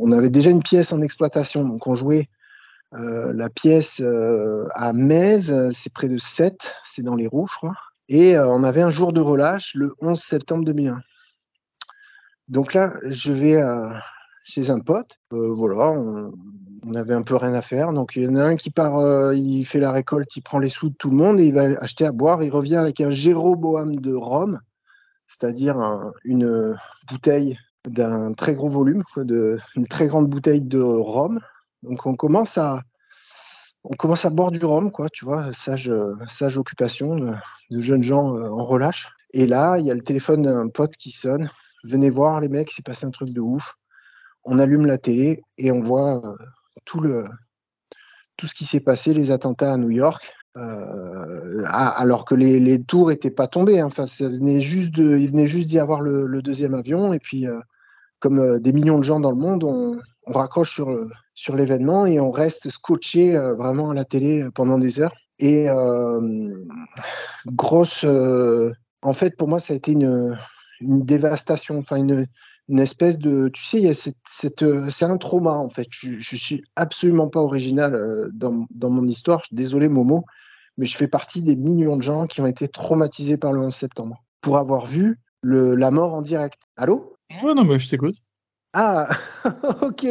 on 0.00 0.10
avait 0.10 0.30
déjà 0.30 0.50
une 0.50 0.64
pièce 0.64 0.92
en 0.92 1.00
exploitation. 1.00 1.64
Donc 1.64 1.86
on 1.86 1.94
jouait 1.94 2.28
euh, 2.94 3.32
la 3.32 3.48
pièce 3.48 4.02
à 4.74 4.92
Metz, 4.92 5.52
c'est 5.70 5.92
près 5.92 6.08
de 6.08 6.18
7, 6.18 6.74
c'est 6.84 7.02
dans 7.02 7.14
les 7.14 7.28
roues, 7.28 7.46
je 7.48 7.56
crois. 7.56 7.76
Et 8.08 8.36
on 8.36 8.64
avait 8.64 8.82
un 8.82 8.90
jour 8.90 9.12
de 9.12 9.20
relâche 9.20 9.74
le 9.74 9.94
11 10.00 10.20
septembre 10.20 10.64
2001. 10.64 11.00
Donc 12.48 12.74
là, 12.74 12.92
je 13.04 13.32
vais 13.32 13.62
chez 14.52 14.68
un 14.68 14.80
pote. 14.80 15.18
Euh, 15.32 15.52
voilà, 15.54 15.90
on, 15.90 16.34
on, 16.86 16.94
avait 16.94 17.14
un 17.14 17.22
peu 17.22 17.36
rien 17.36 17.54
à 17.54 17.62
faire. 17.62 17.92
Donc 17.92 18.12
il 18.16 18.24
y 18.24 18.28
en 18.28 18.36
a 18.36 18.44
un 18.44 18.56
qui 18.56 18.70
part, 18.70 18.98
euh, 18.98 19.34
il 19.34 19.64
fait 19.64 19.80
la 19.80 19.90
récolte, 19.90 20.36
il 20.36 20.42
prend 20.42 20.58
les 20.58 20.68
sous 20.68 20.90
de 20.90 20.94
tout 20.94 21.08
le 21.08 21.16
monde 21.16 21.40
et 21.40 21.46
il 21.46 21.54
va 21.54 21.62
acheter 21.80 22.04
à 22.04 22.12
boire. 22.12 22.42
Il 22.42 22.50
revient 22.50 22.76
avec 22.76 23.00
un 23.00 23.10
Jéroboam 23.10 23.96
de 23.96 24.14
Rome, 24.14 24.60
c'est-à-dire 25.26 25.78
un, 25.78 26.12
une 26.24 26.76
bouteille 27.08 27.56
d'un 27.88 28.34
très 28.34 28.54
gros 28.54 28.68
volume, 28.68 29.02
une 29.16 29.86
très 29.88 30.06
grande 30.06 30.28
bouteille 30.28 30.60
de 30.60 30.80
rhum. 30.80 31.40
Donc 31.82 32.04
on 32.06 32.14
commence 32.14 32.58
à 32.58 32.82
on 33.84 33.96
commence 33.96 34.24
à 34.24 34.30
boire 34.30 34.52
du 34.52 34.64
rhum, 34.64 34.92
quoi, 34.92 35.08
tu 35.08 35.24
vois, 35.24 35.52
sage, 35.54 35.90
sage 36.28 36.56
occupation 36.56 37.16
de, 37.16 37.32
de 37.70 37.80
jeunes 37.80 38.04
gens 38.04 38.36
euh, 38.36 38.48
en 38.48 38.62
relâche. 38.62 39.08
Et 39.32 39.46
là, 39.46 39.76
il 39.78 39.86
y 39.86 39.90
a 39.90 39.94
le 39.94 40.02
téléphone 40.02 40.42
d'un 40.42 40.68
pote 40.68 40.96
qui 40.96 41.10
sonne. 41.10 41.50
Venez 41.82 42.10
voir 42.10 42.40
les 42.40 42.48
mecs, 42.48 42.70
c'est 42.70 42.84
passé 42.84 43.06
un 43.06 43.10
truc 43.10 43.30
de 43.30 43.40
ouf 43.40 43.74
on 44.44 44.58
allume 44.58 44.86
la 44.86 44.98
télé 44.98 45.42
et 45.58 45.70
on 45.70 45.80
voit 45.80 46.24
euh, 46.24 46.36
tout 46.84 47.00
le 47.00 47.24
tout 48.36 48.46
ce 48.46 48.54
qui 48.54 48.64
s'est 48.64 48.80
passé, 48.80 49.14
les 49.14 49.30
attentats 49.30 49.74
à 49.74 49.76
New 49.76 49.90
York, 49.90 50.32
euh, 50.56 51.62
alors 51.66 52.24
que 52.24 52.34
les, 52.34 52.82
tours 52.82 53.12
étaient 53.12 53.30
pas 53.30 53.46
tombées. 53.46 53.78
Hein. 53.78 53.86
Enfin, 53.86 54.06
ça 54.06 54.26
venait 54.26 54.60
juste 54.60 54.90
de, 54.92 55.16
il 55.18 55.30
venait 55.30 55.46
juste 55.46 55.68
d'y 55.68 55.78
avoir 55.78 56.00
le, 56.00 56.42
deuxième 56.42 56.74
avion 56.74 57.12
et 57.12 57.18
puis 57.18 57.46
euh, 57.46 57.60
comme 58.18 58.58
des 58.58 58.72
millions 58.72 58.98
de 58.98 59.04
gens 59.04 59.20
dans 59.20 59.30
le 59.30 59.36
monde, 59.36 59.64
on, 59.64 59.98
raccroche 60.26 60.72
sur 60.72 60.96
sur 61.34 61.56
l'événement 61.56 62.06
et 62.06 62.20
on 62.20 62.30
reste 62.30 62.70
scotché 62.70 63.36
vraiment 63.58 63.90
à 63.90 63.94
la 63.94 64.04
télé 64.04 64.46
pendant 64.54 64.78
des 64.78 65.00
heures. 65.00 65.14
Et 65.40 65.66
grosse, 67.46 68.06
en 69.02 69.12
fait, 69.12 69.36
pour 69.36 69.48
moi, 69.48 69.58
ça 69.58 69.72
a 69.72 69.76
été 69.76 69.90
une 69.90 70.36
une 70.82 71.04
dévastation, 71.04 71.78
enfin 71.78 71.96
une 71.96 72.26
une 72.68 72.78
espèce 72.78 73.18
de, 73.18 73.48
tu 73.48 73.64
sais, 73.64 73.78
il 73.78 73.84
y 73.84 73.88
a 73.88 73.94
cette, 73.94 74.16
cette 74.26 74.62
euh, 74.62 74.88
c'est 74.90 75.04
un 75.04 75.18
trauma 75.18 75.52
en 75.52 75.68
fait. 75.68 75.88
Je, 75.90 76.12
je 76.12 76.36
suis 76.36 76.62
absolument 76.76 77.28
pas 77.28 77.40
original 77.40 77.94
euh, 77.94 78.28
dans, 78.32 78.66
dans 78.70 78.90
mon 78.90 79.06
histoire. 79.06 79.42
Désolé 79.50 79.88
Momo, 79.88 80.24
mais 80.78 80.86
je 80.86 80.96
fais 80.96 81.08
partie 81.08 81.42
des 81.42 81.56
millions 81.56 81.96
de 81.96 82.02
gens 82.02 82.26
qui 82.26 82.40
ont 82.40 82.46
été 82.46 82.68
traumatisés 82.68 83.36
par 83.36 83.52
le 83.52 83.60
11 83.60 83.74
septembre 83.74 84.22
pour 84.40 84.58
avoir 84.58 84.86
vu 84.86 85.18
le, 85.42 85.74
la 85.74 85.90
mort 85.90 86.14
en 86.14 86.22
direct. 86.22 86.60
Allô? 86.76 87.16
Ouais, 87.42 87.54
non, 87.54 87.64
mais 87.64 87.78
je 87.78 87.88
t'écoute. 87.88 88.16
Ah, 88.74 89.08
ok, 89.82 90.06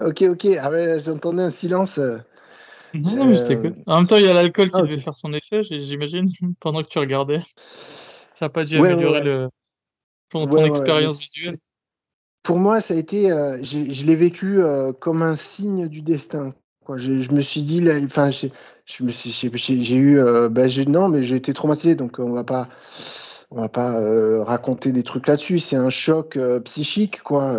ok, 0.00 0.22
ok. 0.22 0.46
Ah 0.60 0.98
j'entendais 0.98 1.42
un 1.42 1.50
silence. 1.50 1.98
Euh, 1.98 2.18
non, 2.94 3.16
non, 3.16 3.24
mais 3.26 3.36
je 3.36 3.44
t'écoute. 3.44 3.74
En 3.86 3.98
même 3.98 4.06
temps, 4.06 4.16
il 4.16 4.24
y 4.24 4.28
a 4.28 4.34
l'alcool 4.34 4.70
qui 4.70 4.76
ah, 4.76 4.80
okay. 4.80 4.90
devait 4.90 5.02
faire 5.02 5.16
son 5.16 5.32
effet, 5.32 5.62
j'imagine, 5.64 6.26
pendant 6.60 6.82
que 6.82 6.88
tu 6.88 6.98
regardais. 6.98 7.42
Ça 7.56 8.46
n'a 8.46 8.50
pas 8.50 8.64
dû 8.64 8.78
ouais, 8.78 8.92
améliorer 8.92 9.18
ouais. 9.18 9.24
le, 9.24 9.48
ton, 10.28 10.46
ton 10.46 10.64
expérience 10.64 11.20
visuelle 11.20 11.56
pour 12.48 12.56
moi, 12.56 12.80
ça 12.80 12.94
a 12.94 12.96
été, 12.96 13.30
euh, 13.30 13.62
je 13.62 14.06
l'ai 14.06 14.14
vécu 14.14 14.62
euh, 14.62 14.90
comme 14.94 15.20
un 15.20 15.34
signe 15.34 15.86
du 15.86 16.00
destin. 16.00 16.54
Quoi. 16.82 16.96
Je, 16.96 17.20
je 17.20 17.30
me 17.32 17.42
suis 17.42 17.60
dit, 17.62 17.86
enfin, 18.02 18.30
je, 18.30 18.46
je 18.86 19.04
me 19.04 19.10
suis, 19.10 19.84
j'ai 19.84 19.96
eu, 19.96 20.18
euh, 20.18 20.48
ben, 20.48 20.66
non, 20.86 21.10
mais 21.10 21.24
j'ai 21.24 21.36
été 21.36 21.52
traumatisé, 21.52 21.94
donc 21.94 22.18
on 22.18 22.32
va 22.32 22.44
pas, 22.44 22.70
on 23.50 23.60
va 23.60 23.68
pas 23.68 23.92
raconter 24.44 24.92
des 24.92 25.02
trucs 25.02 25.26
là-dessus. 25.26 25.58
C'est 25.58 25.76
un 25.76 25.90
choc 25.90 26.38
psychique, 26.64 27.20
quoi, 27.20 27.54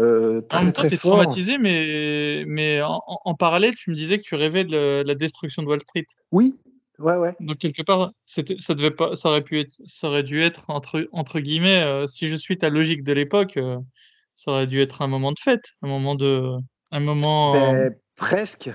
très 0.49 0.67
en 0.67 0.71
très 0.71 0.89
fort. 0.89 1.17
traumatisé, 1.17 1.59
mais 1.59 2.43
mais 2.47 2.81
en, 2.81 2.99
en, 3.05 3.35
parallèle, 3.35 3.75
tu 3.75 3.91
me 3.91 3.95
disais 3.95 4.17
que 4.17 4.23
tu 4.23 4.33
rêvais 4.33 4.63
de 4.63 4.71
la, 4.71 5.03
de 5.03 5.07
la 5.07 5.13
destruction 5.13 5.61
de 5.61 5.67
Wall 5.67 5.81
Street. 5.81 6.07
Oui, 6.31 6.57
ouais, 6.97 7.15
ouais. 7.15 7.35
Donc 7.39 7.59
quelque 7.59 7.83
part, 7.83 8.11
ça 8.25 8.41
devait 8.73 8.89
pas, 8.89 9.15
ça 9.15 9.29
aurait 9.29 9.43
pu 9.43 9.59
être, 9.59 9.79
ça 9.85 10.07
aurait 10.07 10.23
dû 10.23 10.41
être 10.41 10.63
entre 10.67 11.07
entre 11.11 11.39
guillemets, 11.39 11.83
euh, 11.83 12.07
si 12.07 12.27
je 12.27 12.35
suis 12.35 12.57
ta 12.57 12.69
logique 12.69 13.03
de 13.03 13.13
l'époque. 13.13 13.57
Euh, 13.57 13.77
ça 14.39 14.51
aurait 14.51 14.67
dû 14.67 14.81
être 14.81 15.01
un 15.01 15.07
moment 15.07 15.31
de 15.31 15.39
fête, 15.39 15.65
un 15.81 15.87
moment 15.87 16.15
de, 16.15 16.55
un 16.91 16.99
moment 16.99 17.51
ben, 17.51 17.93
presque 18.15 18.71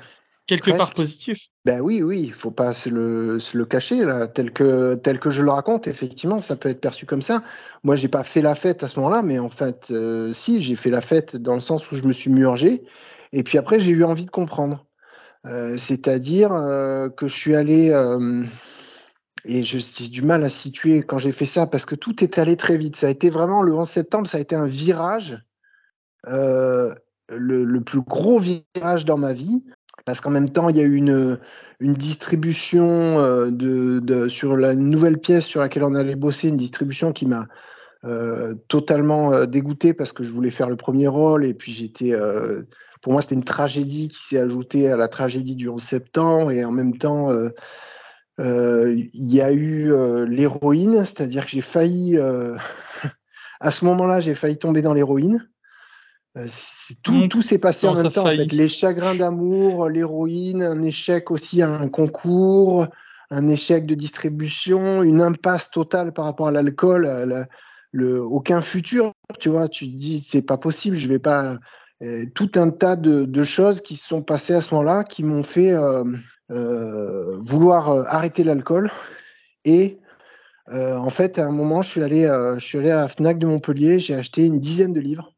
quelque 0.46 0.64
presque. 0.64 0.78
part 0.78 0.92
positif. 0.92 1.38
Ben 1.64 1.80
oui, 1.80 2.02
oui, 2.02 2.20
il 2.24 2.32
faut 2.32 2.50
pas 2.50 2.74
se 2.74 2.90
le, 2.90 3.38
se 3.38 3.56
le 3.56 3.64
cacher 3.64 4.04
là, 4.04 4.26
tel 4.26 4.52
que 4.52 4.94
tel 4.96 5.18
que 5.18 5.30
je 5.30 5.40
le 5.40 5.50
raconte. 5.50 5.86
Effectivement, 5.86 6.38
ça 6.38 6.56
peut 6.56 6.68
être 6.68 6.82
perçu 6.82 7.06
comme 7.06 7.22
ça. 7.22 7.42
Moi, 7.82 7.96
j'ai 7.96 8.08
pas 8.08 8.24
fait 8.24 8.42
la 8.42 8.54
fête 8.54 8.82
à 8.82 8.88
ce 8.88 9.00
moment-là, 9.00 9.22
mais 9.22 9.38
en 9.38 9.48
fait, 9.48 9.88
euh, 9.90 10.32
si, 10.34 10.62
j'ai 10.62 10.76
fait 10.76 10.90
la 10.90 11.00
fête 11.00 11.36
dans 11.36 11.54
le 11.54 11.60
sens 11.60 11.90
où 11.90 11.96
je 11.96 12.02
me 12.02 12.12
suis 12.12 12.30
murgé, 12.30 12.82
et 13.32 13.42
puis 13.42 13.56
après, 13.56 13.80
j'ai 13.80 13.92
eu 13.92 14.04
envie 14.04 14.26
de 14.26 14.30
comprendre. 14.30 14.86
C'est-à-dire 15.76 16.48
que 17.18 17.28
je 17.28 17.34
suis 17.34 17.54
allé 17.54 17.92
et 19.44 19.62
j'ai 19.62 20.08
du 20.08 20.22
mal 20.22 20.42
à 20.42 20.48
situer 20.48 21.02
quand 21.02 21.18
j'ai 21.18 21.32
fait 21.32 21.46
ça 21.46 21.66
parce 21.66 21.84
que 21.84 21.94
tout 21.94 22.24
est 22.24 22.38
allé 22.38 22.56
très 22.56 22.78
vite. 22.78 22.96
Ça 22.96 23.08
a 23.08 23.10
été 23.10 23.28
vraiment 23.30 23.62
le 23.62 23.74
11 23.74 23.86
septembre, 23.86 24.26
ça 24.26 24.38
a 24.38 24.40
été 24.40 24.54
un 24.56 24.66
virage, 24.66 25.32
euh, 25.32 25.36
le, 26.26 26.94
le, 27.64 27.80
plus 27.80 28.00
gros 28.00 28.38
virage 28.38 29.04
dans 29.04 29.18
ma 29.18 29.32
vie. 29.32 29.64
Parce 30.04 30.20
qu'en 30.20 30.30
même 30.30 30.50
temps, 30.50 30.68
il 30.68 30.76
y 30.76 30.80
a 30.80 30.84
eu 30.84 30.96
une, 30.96 31.38
distribution 31.80 33.18
euh, 33.18 33.50
de, 33.50 34.28
sur 34.28 34.56
la 34.56 34.74
nouvelle 34.74 35.18
pièce 35.18 35.44
sur 35.44 35.60
laquelle 35.60 35.84
on 35.84 35.94
allait 35.94 36.16
bosser, 36.16 36.48
une 36.48 36.56
distribution 36.56 37.12
qui 37.12 37.26
m'a 37.26 37.46
euh, 38.04 38.54
totalement 38.68 39.32
euh, 39.32 39.46
dégoûté 39.46 39.94
parce 39.94 40.12
que 40.12 40.24
je 40.24 40.32
voulais 40.32 40.50
faire 40.50 40.68
le 40.68 40.76
premier 40.76 41.08
rôle 41.08 41.44
et 41.44 41.54
puis 41.54 41.72
j'étais, 41.72 42.12
euh, 42.12 42.62
pour 43.00 43.12
moi, 43.12 43.22
c'était 43.22 43.34
une 43.34 43.44
tragédie 43.44 44.08
qui 44.08 44.22
s'est 44.22 44.38
ajoutée 44.38 44.90
à 44.90 44.96
la 44.96 45.08
tragédie 45.08 45.56
du 45.56 45.68
11 45.68 45.82
septembre 45.82 46.50
et 46.50 46.64
en 46.64 46.72
même 46.72 46.98
temps, 46.98 47.30
euh, 48.40 48.94
il 49.12 49.34
y 49.34 49.40
a 49.40 49.52
eu 49.52 49.92
euh, 49.92 50.26
l'héroïne, 50.26 51.04
c'est-à-dire 51.04 51.44
que 51.44 51.50
j'ai 51.50 51.60
failli, 51.60 52.18
euh, 52.18 52.56
à 53.60 53.70
ce 53.70 53.84
moment-là, 53.84 54.20
j'ai 54.20 54.34
failli 54.34 54.58
tomber 54.58 54.82
dans 54.82 54.94
l'héroïne. 54.94 55.48
Tout, 57.02 57.14
mmh. 57.14 57.28
tout 57.28 57.42
s'est 57.42 57.58
passé 57.58 57.86
en 57.86 57.94
même 57.94 58.10
temps. 58.10 58.26
En 58.26 58.30
fait. 58.30 58.52
Les 58.52 58.68
chagrins 58.68 59.14
d'amour, 59.14 59.88
l'héroïne, 59.88 60.62
un 60.62 60.82
échec 60.82 61.30
aussi 61.30 61.62
à 61.62 61.70
un 61.70 61.88
concours, 61.88 62.86
un 63.30 63.48
échec 63.48 63.86
de 63.86 63.94
distribution, 63.94 65.02
une 65.02 65.20
impasse 65.20 65.70
totale 65.70 66.12
par 66.12 66.24
rapport 66.24 66.48
à 66.48 66.50
l'alcool, 66.50 67.46
le, 67.92 68.22
aucun 68.22 68.62
futur. 68.62 69.12
Tu 69.38 69.48
vois, 69.48 69.68
tu 69.68 69.90
te 69.90 69.96
dis 69.96 70.20
c'est 70.20 70.42
pas 70.42 70.58
possible, 70.58 70.96
je 70.96 71.06
vais 71.08 71.20
pas. 71.20 71.56
tout 72.34 72.50
un 72.56 72.70
tas 72.70 72.96
de, 72.96 73.24
de, 73.24 73.44
choses 73.44 73.80
qui 73.80 73.94
se 73.94 74.06
sont 74.06 74.22
passées 74.22 74.54
à 74.54 74.60
ce 74.60 74.74
moment-là 74.74 75.04
qui 75.04 75.22
m'ont 75.22 75.44
fait 75.44 75.72
euh, 75.72 76.02
euh, 76.50 77.38
vouloir 77.40 77.90
euh, 77.90 78.04
arrêter 78.06 78.44
l'alcool. 78.44 78.90
Et 79.64 79.98
euh, 80.68 80.96
en 80.96 81.08
fait, 81.08 81.38
à 81.38 81.46
un 81.46 81.50
moment, 81.50 81.80
je 81.80 81.90
suis 81.90 82.02
allé, 82.02 82.24
je 82.58 82.64
suis 82.64 82.78
allé 82.78 82.90
à 82.90 83.02
la 83.02 83.08
Fnac 83.08 83.38
de 83.38 83.46
Montpellier, 83.46 83.98
j'ai 83.98 84.14
acheté 84.14 84.44
une 84.44 84.60
dizaine 84.60 84.92
de 84.92 85.00
livres. 85.00 85.33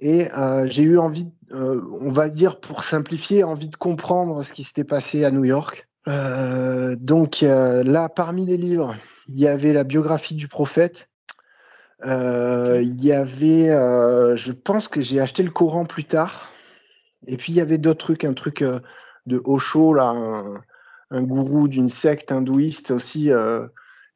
Et 0.00 0.28
j'ai 0.66 0.82
eu 0.82 0.98
envie, 0.98 1.28
on 1.50 2.10
va 2.10 2.28
dire 2.28 2.60
pour 2.60 2.84
simplifier, 2.84 3.42
envie 3.42 3.68
de 3.68 3.76
comprendre 3.76 4.44
ce 4.44 4.52
qui 4.52 4.62
s'était 4.62 4.84
passé 4.84 5.24
à 5.24 5.30
New 5.30 5.44
York. 5.44 5.88
donc 6.06 7.40
là, 7.40 8.08
parmi 8.08 8.46
les 8.46 8.56
livres, 8.56 8.94
il 9.26 9.40
y 9.40 9.48
avait 9.48 9.72
la 9.72 9.82
biographie 9.82 10.36
du 10.36 10.46
prophète. 10.46 11.08
il 12.04 13.04
y 13.04 13.12
avait, 13.12 13.66
je 14.36 14.52
pense 14.52 14.86
que 14.86 15.00
j'ai 15.00 15.20
acheté 15.20 15.42
le 15.42 15.50
Coran 15.50 15.84
plus 15.84 16.04
tard. 16.04 16.48
Et 17.26 17.36
puis 17.36 17.52
il 17.52 17.56
y 17.56 17.60
avait 17.60 17.78
d'autres 17.78 18.06
trucs, 18.06 18.24
un 18.24 18.34
truc 18.34 18.62
de 19.28 19.40
Osho, 19.44 19.94
là, 19.94 20.14
un, 21.10 21.22
gourou 21.22 21.68
d'une 21.68 21.88
secte 21.88 22.32
hindouiste 22.32 22.90
aussi, 22.90 23.30
euh, 23.30 23.66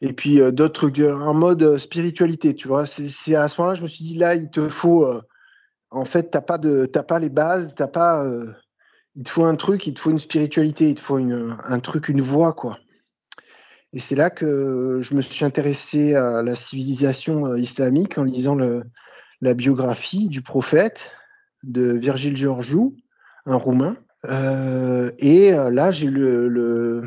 et 0.01 0.13
puis 0.13 0.41
euh, 0.41 0.51
d'autres 0.51 0.89
trucs, 0.89 0.99
en 0.99 1.35
mode 1.35 1.79
spiritualité, 1.79 2.55
tu 2.55 2.67
vois. 2.69 2.87
C'est 2.87 3.35
à 3.37 3.49
ce 3.49 3.61
moment-là, 3.61 3.75
je 3.77 3.83
me 3.83 3.89
suis 3.89 4.05
dit, 4.05 4.17
là, 4.17 4.35
il 4.35 4.51
te 4.51 4.69
faut, 4.69 5.07
euh, 5.07 5.23
en 5.93 6.05
fait, 6.05 6.31
t'as 6.31 6.41
pas 6.41 6.59
de, 6.59 6.87
t'as 6.87 7.03
pas 7.03 7.19
les 7.19 7.31
bases, 7.31 7.75
t'as 7.77 7.87
pas, 7.87 8.27
il 9.15 9.23
te 9.23 9.31
faut 9.31 9.45
un 9.45 9.57
truc, 9.57 9.87
il 9.87 9.95
te 9.95 10.01
faut 10.01 10.11
une 10.11 10.19
spiritualité, 10.19 10.91
il 10.91 10.95
te 10.95 11.01
faut 11.01 11.19
une, 11.19 11.57
un 11.65 11.81
truc, 11.81 12.09
une 12.09 12.21
voie, 12.21 12.53
quoi. 12.53 12.79
Et 13.93 13.99
c'est 13.99 14.15
là 14.15 14.31
que 14.31 15.01
je 15.03 15.15
me 15.15 15.21
suis 15.21 15.45
intéressé 15.45 16.15
à 16.15 16.43
la 16.43 16.55
civilisation 16.55 17.55
islamique 17.57 18.17
en 18.17 18.25
lisant 18.25 18.55
le, 18.55 18.85
la 19.43 19.55
biographie 19.55 20.29
du 20.29 20.41
prophète 20.41 21.11
de 21.63 21.93
Virgile 21.93 22.37
Georgiou, 22.37 22.97
un 23.45 23.57
Roumain, 23.57 23.97
euh, 24.27 25.11
et 25.19 25.53
euh, 25.53 25.71
là, 25.71 25.91
j'ai 25.91 26.09
le, 26.09 26.49
le, 26.49 27.05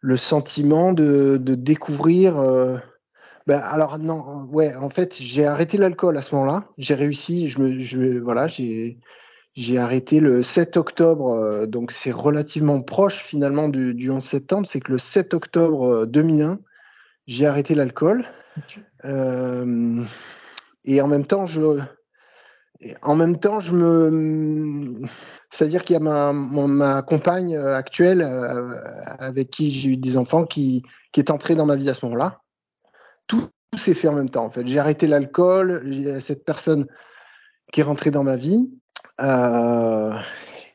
le, 0.00 0.16
sentiment 0.16 0.92
de, 0.92 1.38
de 1.38 1.54
découvrir. 1.54 2.38
Euh, 2.38 2.76
ben, 3.46 3.58
alors 3.58 3.98
non, 3.98 4.46
ouais, 4.50 4.74
en 4.76 4.90
fait, 4.90 5.16
j'ai 5.20 5.46
arrêté 5.46 5.78
l'alcool 5.78 6.16
à 6.16 6.22
ce 6.22 6.34
moment-là. 6.34 6.64
J'ai 6.78 6.94
réussi. 6.94 7.48
Je 7.48 7.60
me, 7.60 7.80
je, 7.80 8.18
voilà, 8.18 8.46
j'ai 8.46 8.98
j'ai 9.54 9.78
arrêté 9.78 10.20
le 10.20 10.42
7 10.42 10.78
octobre, 10.78 11.66
donc 11.66 11.92
c'est 11.92 12.10
relativement 12.10 12.80
proche 12.80 13.18
finalement 13.18 13.68
du, 13.68 13.92
du 13.92 14.10
11 14.10 14.24
septembre. 14.24 14.66
C'est 14.66 14.80
que 14.80 14.92
le 14.92 14.98
7 14.98 15.34
octobre 15.34 16.06
2001, 16.06 16.58
j'ai 17.26 17.46
arrêté 17.46 17.74
l'alcool. 17.74 18.24
Euh, 19.04 20.02
et 20.84 21.00
en 21.00 21.06
même 21.06 21.26
temps, 21.26 21.46
je, 21.46 21.80
en 23.02 23.14
même 23.14 23.38
temps, 23.38 23.60
je 23.60 23.72
me, 23.72 25.02
c'est-à-dire 25.50 25.84
qu'il 25.84 25.94
y 25.94 25.96
a 25.96 26.00
ma, 26.00 26.32
ma 26.32 27.02
compagne 27.02 27.56
euh, 27.56 27.76
actuelle 27.76 28.22
euh, 28.22 28.74
avec 29.18 29.50
qui 29.50 29.70
j'ai 29.70 29.90
eu 29.90 29.96
des 29.96 30.16
enfants 30.16 30.44
qui, 30.44 30.82
qui 31.12 31.20
est 31.20 31.30
entrée 31.30 31.54
dans 31.54 31.66
ma 31.66 31.76
vie 31.76 31.88
à 31.88 31.94
ce 31.94 32.04
moment-là. 32.06 32.36
Tout, 33.26 33.48
s'est 33.76 33.94
fait 33.94 34.08
en 34.08 34.14
même 34.14 34.30
temps. 34.30 34.44
En 34.44 34.50
fait, 34.50 34.66
j'ai 34.66 34.78
arrêté 34.78 35.06
l'alcool. 35.06 36.20
Cette 36.20 36.44
personne 36.44 36.86
qui 37.72 37.80
est 37.80 37.84
rentrée 37.84 38.10
dans 38.10 38.22
ma 38.22 38.36
vie 38.36 38.70
euh, 39.20 40.14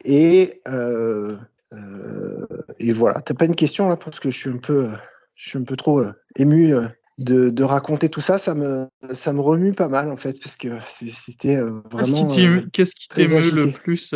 et 0.04 0.62
euh, 0.68 1.38
euh, 1.74 2.46
et 2.80 2.94
voilà. 2.94 3.22
T'as 3.22 3.34
pas 3.34 3.46
une 3.46 3.56
question 3.56 3.90
là 3.90 3.98
parce 3.98 4.20
que 4.20 4.32
je 4.32 4.38
suis 4.38 4.50
un 4.50 4.58
peu 4.58 4.90
je 5.36 5.50
suis 5.50 5.60
un 5.60 5.64
peu 5.64 5.76
trop 5.76 6.04
ému 6.36 6.74
de, 7.20 7.50
de, 7.50 7.64
raconter 7.64 8.10
tout 8.10 8.22
ça, 8.22 8.38
ça 8.38 8.54
me, 8.54 8.88
ça 9.10 9.34
me 9.34 9.42
remue 9.42 9.74
pas 9.74 9.88
mal 9.88 10.12
en 10.12 10.16
fait, 10.16 10.40
parce 10.40 10.56
que 10.56 10.70
c'était 10.88 11.58
vraiment. 11.92 12.28
Qu'est-ce 12.72 12.94
qui 12.96 13.08
t'émeut 13.08 13.52
le 13.52 13.72
plus 13.72 14.14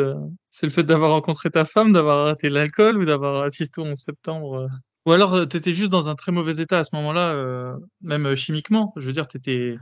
C'est 0.50 0.66
le 0.66 0.72
fait 0.72 0.84
d'avoir 0.84 1.14
rencontré 1.14 1.50
ta 1.50 1.66
femme, 1.66 1.94
d'avoir 1.94 2.18
arrêté 2.26 2.50
l'alcool 2.50 2.98
ou 2.98 3.06
d'avoir 3.06 3.44
assisté 3.44 3.82
au 3.82 3.86
11 3.86 3.98
septembre 3.98 4.70
Ou 5.06 5.14
alors 5.14 5.48
t'étais 5.48 5.74
juste 5.74 5.92
dans 5.92 6.10
un 6.10 6.16
très 6.16 6.32
mauvais 6.32 6.62
état 6.62 6.80
à 6.80 6.84
ce 6.84 6.96
moment-là, 6.96 7.76
même 8.02 8.36
chimiquement. 8.36 8.94
Je 8.98 9.06
veux 9.06 9.14
dire, 9.14 9.28
t'étais 9.28 9.78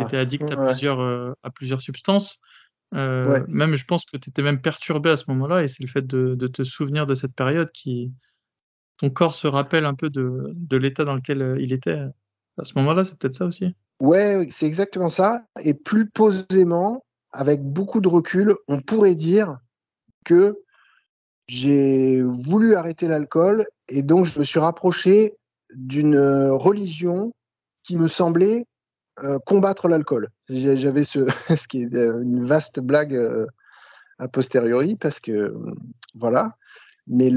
étais 0.00 0.16
addict 0.16 0.50
à 0.50 0.56
plusieurs 0.56 1.34
à 1.42 1.50
plusieurs 1.50 1.82
substances. 1.82 2.40
Même, 2.92 3.74
je 3.74 3.84
pense 3.84 4.04
que 4.06 4.16
t'étais 4.16 4.42
même 4.42 4.62
perturbé 4.62 5.10
à 5.10 5.16
ce 5.16 5.24
moment-là, 5.28 5.62
et 5.62 5.68
c'est 5.68 5.82
le 5.82 5.88
fait 5.88 6.06
de, 6.06 6.34
de, 6.34 6.46
te 6.46 6.64
souvenir 6.64 7.06
de 7.06 7.14
cette 7.14 7.34
période 7.34 7.70
qui 7.72 8.12
ton 8.96 9.10
corps 9.10 9.34
se 9.34 9.46
rappelle 9.46 9.84
un 9.84 9.94
peu 9.94 10.08
de, 10.08 10.52
de 10.54 10.76
l'état 10.78 11.04
dans 11.04 11.14
lequel 11.14 11.56
il 11.60 11.72
était 11.72 11.98
à 12.58 12.64
ce 12.64 12.72
moment-là, 12.76 13.04
c'est 13.04 13.18
peut-être 13.18 13.36
ça 13.36 13.46
aussi. 13.46 13.74
Ouais, 14.00 14.46
c'est 14.50 14.66
exactement 14.66 15.08
ça. 15.08 15.44
Et 15.62 15.74
plus 15.74 16.10
posément, 16.10 17.04
avec 17.32 17.62
beaucoup 17.62 18.00
de 18.00 18.08
recul, 18.08 18.54
on 18.68 18.80
pourrait 18.80 19.14
dire 19.14 19.58
que 20.24 20.58
j'ai 21.48 22.22
voulu 22.22 22.74
arrêter 22.74 23.08
l'alcool 23.08 23.66
et 23.88 24.02
donc 24.02 24.26
je 24.26 24.38
me 24.38 24.44
suis 24.44 24.60
rapproché 24.60 25.34
d'une 25.74 26.18
religion 26.18 27.32
qui 27.82 27.96
me 27.96 28.08
semblait 28.08 28.66
euh, 29.22 29.38
combattre 29.44 29.88
l'alcool. 29.88 30.30
J'avais 30.48 31.02
ce, 31.04 31.68
qui 31.68 31.82
est 31.82 31.94
euh, 31.94 32.22
une 32.22 32.46
vaste 32.46 32.80
blague 32.80 33.14
euh, 33.14 33.46
a 34.18 34.28
posteriori 34.28 34.96
parce 34.96 35.20
que 35.20 35.54
voilà. 36.14 36.56
Mais 37.06 37.28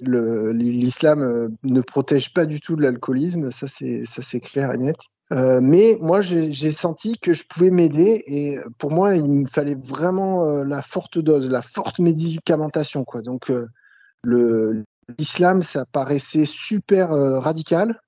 l'islam 0.00 1.20
euh, 1.20 1.48
ne 1.62 1.80
protège 1.80 2.32
pas 2.32 2.46
du 2.46 2.60
tout 2.60 2.76
de 2.76 2.82
l'alcoolisme, 2.82 3.50
ça 3.50 3.66
c'est 3.66 4.04
ça 4.04 4.22
c'est 4.22 4.40
clair 4.40 4.72
et 4.72 4.78
net. 4.78 4.96
Euh, 5.32 5.60
mais 5.60 5.98
moi 6.00 6.20
j'ai 6.20 6.70
senti 6.70 7.18
que 7.18 7.32
je 7.32 7.44
pouvais 7.44 7.70
m'aider 7.70 8.22
et 8.28 8.58
pour 8.78 8.92
moi 8.92 9.16
il 9.16 9.28
me 9.28 9.48
fallait 9.48 9.74
vraiment 9.74 10.46
euh, 10.46 10.64
la 10.64 10.82
forte 10.82 11.18
dose, 11.18 11.48
la 11.48 11.62
forte 11.62 11.98
médicamentation. 11.98 13.04
Donc 13.24 13.50
euh, 13.50 14.84
l'islam 15.18 15.62
ça 15.62 15.84
paraissait 15.84 16.44
super 16.44 17.10
radical 17.10 18.00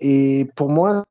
et 0.00 0.48
pour 0.56 0.70
moi 0.70 1.04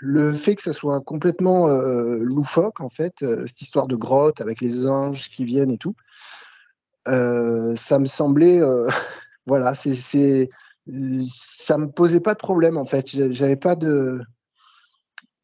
le 0.00 0.32
fait 0.32 0.56
que 0.56 0.62
ça 0.62 0.72
soit 0.72 1.00
complètement 1.00 1.68
loufoque 1.68 2.80
en 2.80 2.88
fait 2.88 3.14
cette 3.20 3.62
histoire 3.62 3.86
de 3.86 3.94
grotte 3.94 4.40
avec 4.40 4.60
les 4.60 4.86
anges 4.86 5.30
qui 5.30 5.44
viennent 5.44 5.70
et 5.70 5.78
tout 5.78 5.94
ça 7.06 7.98
me 7.98 8.06
semblait, 8.06 8.60
voilà, 9.46 9.74
c'est, 9.74 10.50
ça 11.68 11.76
me 11.76 11.90
posait 11.90 12.20
pas 12.20 12.32
de 12.32 12.38
problème 12.38 12.78
en 12.78 12.86
fait. 12.86 13.08
J'avais 13.30 13.56
pas 13.56 13.76
de, 13.76 14.20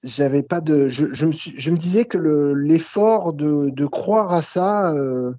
j'avais 0.02 0.42
pas 0.42 0.62
de, 0.62 0.88
je, 0.88 1.12
je, 1.12 1.26
me 1.26 1.32
suis, 1.32 1.52
je 1.54 1.70
me 1.70 1.76
disais 1.76 2.06
que 2.06 2.16
le, 2.16 2.54
l'effort 2.54 3.34
de, 3.34 3.68
de 3.68 3.86
croire 3.86 4.32
à 4.32 4.40
ça, 4.40 4.90
euh, 4.94 5.34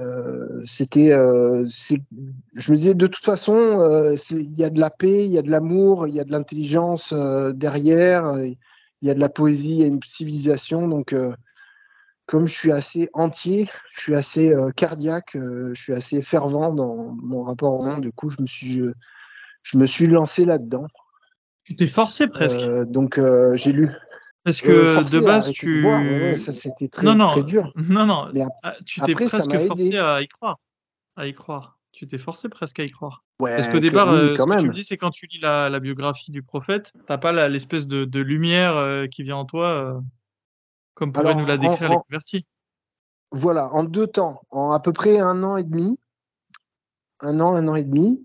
euh, 0.00 0.62
c'était, 0.64 1.12
euh, 1.12 1.68
je 1.68 2.72
me 2.72 2.76
disais 2.76 2.94
de 2.94 3.06
toute 3.06 3.24
façon, 3.24 4.14
il 4.30 4.58
y 4.58 4.64
a 4.64 4.70
de 4.70 4.80
la 4.80 4.88
paix, 4.88 5.26
il 5.26 5.32
y 5.32 5.36
a 5.36 5.42
de 5.42 5.50
l'amour, 5.50 6.08
il 6.08 6.14
y 6.14 6.20
a 6.20 6.24
de 6.24 6.32
l'intelligence 6.32 7.12
derrière, 7.54 8.38
il 8.38 8.56
y 9.02 9.10
a 9.10 9.14
de 9.14 9.20
la 9.20 9.28
poésie, 9.28 9.72
il 9.72 9.80
y 9.80 9.84
a 9.84 9.86
une 9.86 10.00
civilisation, 10.02 10.88
donc 10.88 11.14
comme 12.24 12.46
je 12.46 12.54
suis 12.54 12.72
assez 12.72 13.10
entier, 13.12 13.68
je 13.92 14.00
suis 14.00 14.16
assez 14.16 14.54
cardiaque, 14.76 15.32
je 15.34 15.78
suis 15.78 15.92
assez 15.92 16.22
fervent 16.22 16.72
dans 16.72 17.14
mon 17.22 17.42
rapport 17.42 17.78
au 17.78 17.82
monde. 17.82 18.00
Du 18.00 18.12
coup, 18.12 18.30
je 18.30 18.40
me 18.40 18.46
suis, 18.46 18.82
me 19.74 19.86
suis 19.86 20.06
lancé 20.06 20.44
là-dedans. 20.44 20.86
Tu 21.64 21.74
t'es 21.74 21.86
forcé 21.86 22.26
presque. 22.28 22.60
Euh, 22.60 22.84
donc, 22.84 23.20
j'ai 23.54 23.72
lu. 23.72 23.90
Parce 24.44 24.60
que 24.60 25.02
de 25.10 25.20
base, 25.20 25.50
tu. 25.50 25.84
ça, 26.36 26.52
c'était 26.52 26.88
très, 26.88 27.16
très 27.16 27.42
dur. 27.42 27.72
Non, 27.76 28.06
non. 28.06 28.32
Ah, 28.62 28.74
tu 28.84 29.00
t'es 29.00 29.14
presque 29.14 29.52
forcé 29.66 29.98
à 29.98 30.22
y 30.22 30.28
croire. 30.28 30.58
À 31.16 31.26
y 31.26 31.34
croire. 31.34 31.78
Tu 31.92 32.06
t'es 32.06 32.18
forcé 32.18 32.48
presque 32.48 32.78
à 32.78 32.84
y 32.84 32.90
croire. 32.90 33.24
Parce 33.38 33.68
qu'au 33.68 33.80
départ, 33.80 34.10
euh, 34.10 34.36
ce 34.36 34.42
que 34.42 34.60
tu 34.60 34.68
me 34.68 34.72
dis, 34.72 34.84
c'est 34.84 34.96
quand 34.96 35.10
tu 35.10 35.26
lis 35.26 35.40
la, 35.40 35.80
biographie 35.80 36.30
du 36.30 36.42
prophète, 36.42 36.92
t'as 37.06 37.18
pas 37.18 37.48
l'espèce 37.48 37.86
de, 37.86 38.20
lumière 38.20 38.76
euh, 38.76 39.06
qui 39.06 39.22
vient 39.22 39.36
en 39.36 39.44
toi, 39.44 39.68
euh, 39.68 40.00
comme 40.94 41.12
pourrait 41.12 41.34
nous 41.34 41.46
la 41.46 41.58
décrire 41.58 41.90
les 41.90 41.96
convertis. 41.96 42.46
Voilà, 43.32 43.68
en 43.72 43.84
deux 43.84 44.06
temps, 44.06 44.40
en 44.50 44.70
à 44.70 44.80
peu 44.80 44.92
près 44.92 45.18
un 45.18 45.42
an 45.42 45.56
et 45.56 45.64
demi, 45.64 45.98
un 47.20 47.40
an, 47.40 47.56
un 47.56 47.68
an 47.68 47.74
et 47.74 47.82
demi, 47.82 48.24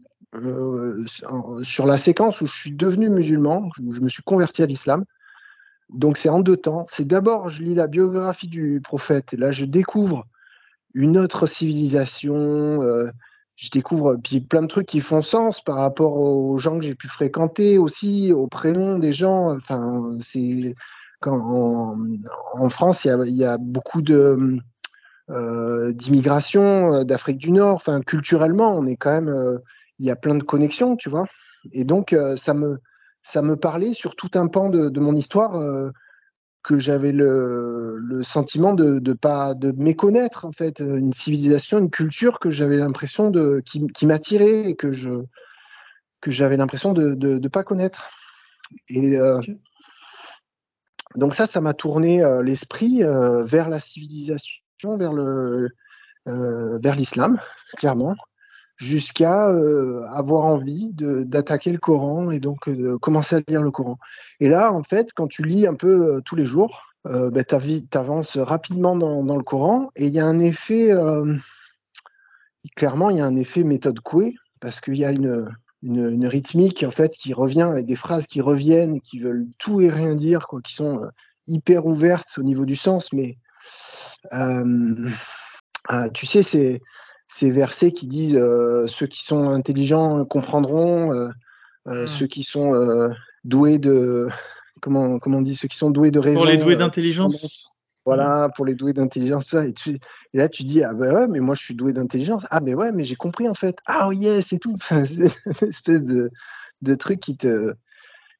sur 1.64 1.86
la 1.86 1.98
séquence 1.98 2.42
où 2.42 2.46
je 2.46 2.56
suis 2.56 2.72
devenu 2.72 3.10
musulman, 3.10 3.70
où 3.84 3.94
je 3.94 4.02
me 4.02 4.08
suis 4.08 4.24
converti 4.24 4.64
à 4.64 4.66
l'islam. 4.66 5.06
Donc 5.90 6.18
c'est 6.18 6.30
en 6.30 6.40
deux 6.40 6.58
temps. 6.58 6.86
C'est 6.90 7.06
d'abord, 7.06 7.50
je 7.50 7.64
lis 7.64 7.76
la 7.76 7.88
biographie 7.88 8.48
du 8.48 8.80
prophète, 8.82 9.34
là 9.34 9.52
je 9.52 9.66
découvre 9.66 10.26
une 10.94 11.18
autre 11.18 11.48
civilisation, 11.48 12.82
je 13.56 13.70
découvre 13.70 14.18
puis 14.24 14.42
plein 14.42 14.62
de 14.62 14.68
trucs 14.68 14.88
qui 14.88 15.02
font 15.02 15.22
sens 15.22 15.62
par 15.62 15.76
rapport 15.76 16.18
aux 16.18 16.58
gens 16.58 16.80
que 16.80 16.86
j'ai 16.86 16.96
pu 16.96 17.08
fréquenter 17.08 17.78
aussi, 17.78 18.32
aux 18.34 18.48
prénoms 18.48 18.98
des 18.98 19.14
gens. 19.14 19.56
Enfin, 19.56 20.16
c'est 20.20 20.76
en, 21.28 22.70
France, 22.70 23.06
il 23.06 23.36
y 23.36 23.46
a, 23.46 23.58
beaucoup 23.58 24.02
de 24.02 24.58
euh, 25.30 25.92
d'immigration 25.94 26.94
euh, 26.94 27.04
d'Afrique 27.04 27.38
du 27.38 27.52
Nord. 27.52 27.76
Enfin, 27.76 28.02
culturellement, 28.02 28.76
on 28.76 28.86
est 28.86 28.96
quand 28.96 29.12
même, 29.12 29.30
euh, 29.30 29.60
il 30.02 30.08
y 30.08 30.12
a 30.12 30.16
plein 30.16 30.36
de 30.36 30.44
connexions, 30.44 30.96
tu 30.96 31.10
vois. 31.10 31.26
Et 31.72 31.84
donc, 31.84 32.16
ça 32.36 32.54
me 32.54 32.80
ça 33.24 33.42
me 33.44 33.56
parlait 33.56 33.94
sur 33.94 34.16
tout 34.16 34.32
un 34.34 34.48
pan 34.48 34.70
de, 34.70 34.90
de 34.90 35.00
mon 35.00 35.16
histoire 35.16 35.52
que 36.64 36.80
j'avais 36.80 37.12
le, 37.12 37.98
le, 37.98 38.24
sentiment 38.24 38.74
de, 38.74 39.00
de 39.00 39.14
pas 39.14 39.54
de 39.54 39.72
méconnaître 39.72 40.46
en 40.46 40.52
fait 40.52 40.80
une 40.80 41.14
civilisation, 41.14 41.80
une 41.80 41.90
culture 41.90 42.40
que 42.40 42.52
j'avais 42.52 42.78
l'impression 42.78 43.30
de 43.30 43.62
qui, 43.66 43.88
qui 43.88 44.06
m'attirait 44.06 44.70
et 44.70 44.76
que 44.76 44.92
je 44.92 45.12
que 46.20 46.30
j'avais 46.32 46.58
l'impression 46.58 46.94
de, 46.94 47.14
de 47.14 47.38
de 47.38 47.48
pas 47.48 47.64
connaître. 47.64 48.10
Et 48.90 49.18
euh, 49.20 49.40
donc 51.16 51.34
ça, 51.34 51.48
ça 51.48 51.62
m'a 51.62 51.74
tourné 51.74 52.24
euh, 52.24 52.42
l'esprit 52.42 53.04
euh, 53.04 53.44
vers 53.44 53.70
la 53.70 53.80
civilisation, 53.80 54.96
vers 54.98 55.14
le 55.14 55.70
euh, 56.28 56.78
vers 56.80 56.96
l'islam, 56.96 57.40
clairement 57.78 58.16
jusqu'à 58.82 59.48
euh, 59.50 60.04
avoir 60.08 60.46
envie 60.46 60.92
d'attaquer 60.94 61.72
le 61.72 61.78
Coran 61.78 62.32
et 62.32 62.40
donc 62.40 62.68
euh, 62.68 62.76
de 62.76 62.96
commencer 62.96 63.36
à 63.36 63.42
lire 63.48 63.62
le 63.62 63.70
Coran. 63.70 64.00
Et 64.40 64.50
là, 64.50 64.74
en 64.74 64.82
fait, 64.82 65.14
quand 65.14 65.28
tu 65.28 65.44
lis 65.44 65.68
un 65.68 65.76
peu 65.76 66.16
euh, 66.16 66.22
tous 66.22 66.36
les 66.36 66.46
jours, 66.46 66.88
ben, 67.04 67.44
tu 67.44 67.98
avances 67.98 68.38
rapidement 68.38 68.96
dans, 68.96 69.24
dans, 69.24 69.36
le 69.36 69.44
Coran 69.44 69.90
et 69.96 70.06
il 70.06 70.14
y 70.14 70.20
a 70.20 70.26
un 70.26 70.40
effet, 70.40 70.92
clairement, 72.76 73.10
il 73.10 73.18
y 73.18 73.22
a 73.22 73.26
un 73.26 73.36
effet 73.36 73.64
méthode 73.64 74.00
Coué 74.02 74.36
parce 74.60 74.80
qu'il 74.82 74.98
y 74.98 75.06
a 75.06 75.10
une, 75.10 75.50
une, 75.82 76.28
rythmique 76.28 76.84
en 76.84 76.92
fait 76.92 77.14
qui 77.14 77.34
revient 77.34 77.64
avec 77.64 77.88
des 77.88 77.96
phrases 77.96 78.28
qui 78.28 78.40
reviennent, 78.40 79.02
qui 79.02 79.18
veulent 79.20 79.48
tout 79.58 79.82
et 79.82 79.90
rien 79.90 80.14
dire, 80.14 80.46
quoi, 80.46 80.62
qui 80.62 80.76
sont 80.76 81.02
hyper 81.48 81.88
ouvertes 81.88 82.38
au 82.38 82.44
niveau 82.44 82.66
du 82.66 82.76
sens, 82.76 83.12
mais 83.14 83.40
tu 86.14 86.26
sais, 86.28 86.44
c'est 86.44 86.82
ces 87.42 87.50
versets 87.50 87.92
qui 87.92 88.06
disent 88.06 88.38
euh, 88.38 88.86
ceux 88.86 89.08
qui 89.08 89.24
sont 89.24 89.50
intelligents 89.50 90.24
comprendront, 90.26 91.12
euh, 91.12 91.30
euh, 91.88 92.04
hmm. 92.04 92.08
ceux 92.08 92.28
qui 92.28 92.44
sont 92.44 92.72
doués 93.44 93.80
de 93.80 94.28
comment 94.80 95.18
comment 95.18 95.40
on 95.40 95.42
dit 95.42 95.56
ceux 95.56 95.68
qui 95.68 95.78
sont 95.78 95.90
doués 95.90 96.12
de 96.12 96.20
raison. 96.20 96.42
Pour 96.42 96.46
les 96.46 96.58
doués 96.58 96.76
d'intelligence. 96.76 97.70
Voilà, 98.06 98.50
pour 98.56 98.66
les 98.66 98.74
doués 98.76 98.94
d'intelligence. 98.94 99.54
Et, 99.54 99.74
et, 99.88 100.00
là, 100.34 100.50
tu 100.50 100.64
dis, 100.64 100.84
ah 100.84 100.92
ben 100.92 101.14
ouais, 101.14 101.28
mais 101.28 101.40
moi, 101.40 101.54
je 101.54 101.64
suis 101.64 101.76
doué 101.76 101.94
d'intelligence. 101.94 102.46
Ah 102.50 102.60
ben 102.60 102.74
ouais, 102.74 102.92
mais 102.92 103.04
j'ai 103.04 103.16
compris, 103.16 103.48
en 103.48 103.54
fait. 103.54 103.78
Ah 103.86 104.08
oh 104.08 104.12
yes, 104.12 104.48
c'est 104.48 104.58
tout. 104.58 104.76
c'est 104.90 105.14
une 105.14 105.68
espèce 105.68 106.04
de, 106.04 106.32
de 106.82 106.96
truc 106.96 107.20
qui 107.20 107.38
te, 107.38 107.74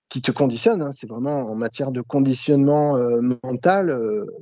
qui 0.10 0.22
te 0.24 0.32
conditionne. 0.32 0.82
Hein. 0.82 0.92
C'est 0.92 1.08
vraiment 1.08 1.46
en 1.46 1.56
matière 1.56 1.92
de 1.92 2.02
conditionnement 2.02 2.98
mental. 3.44 3.96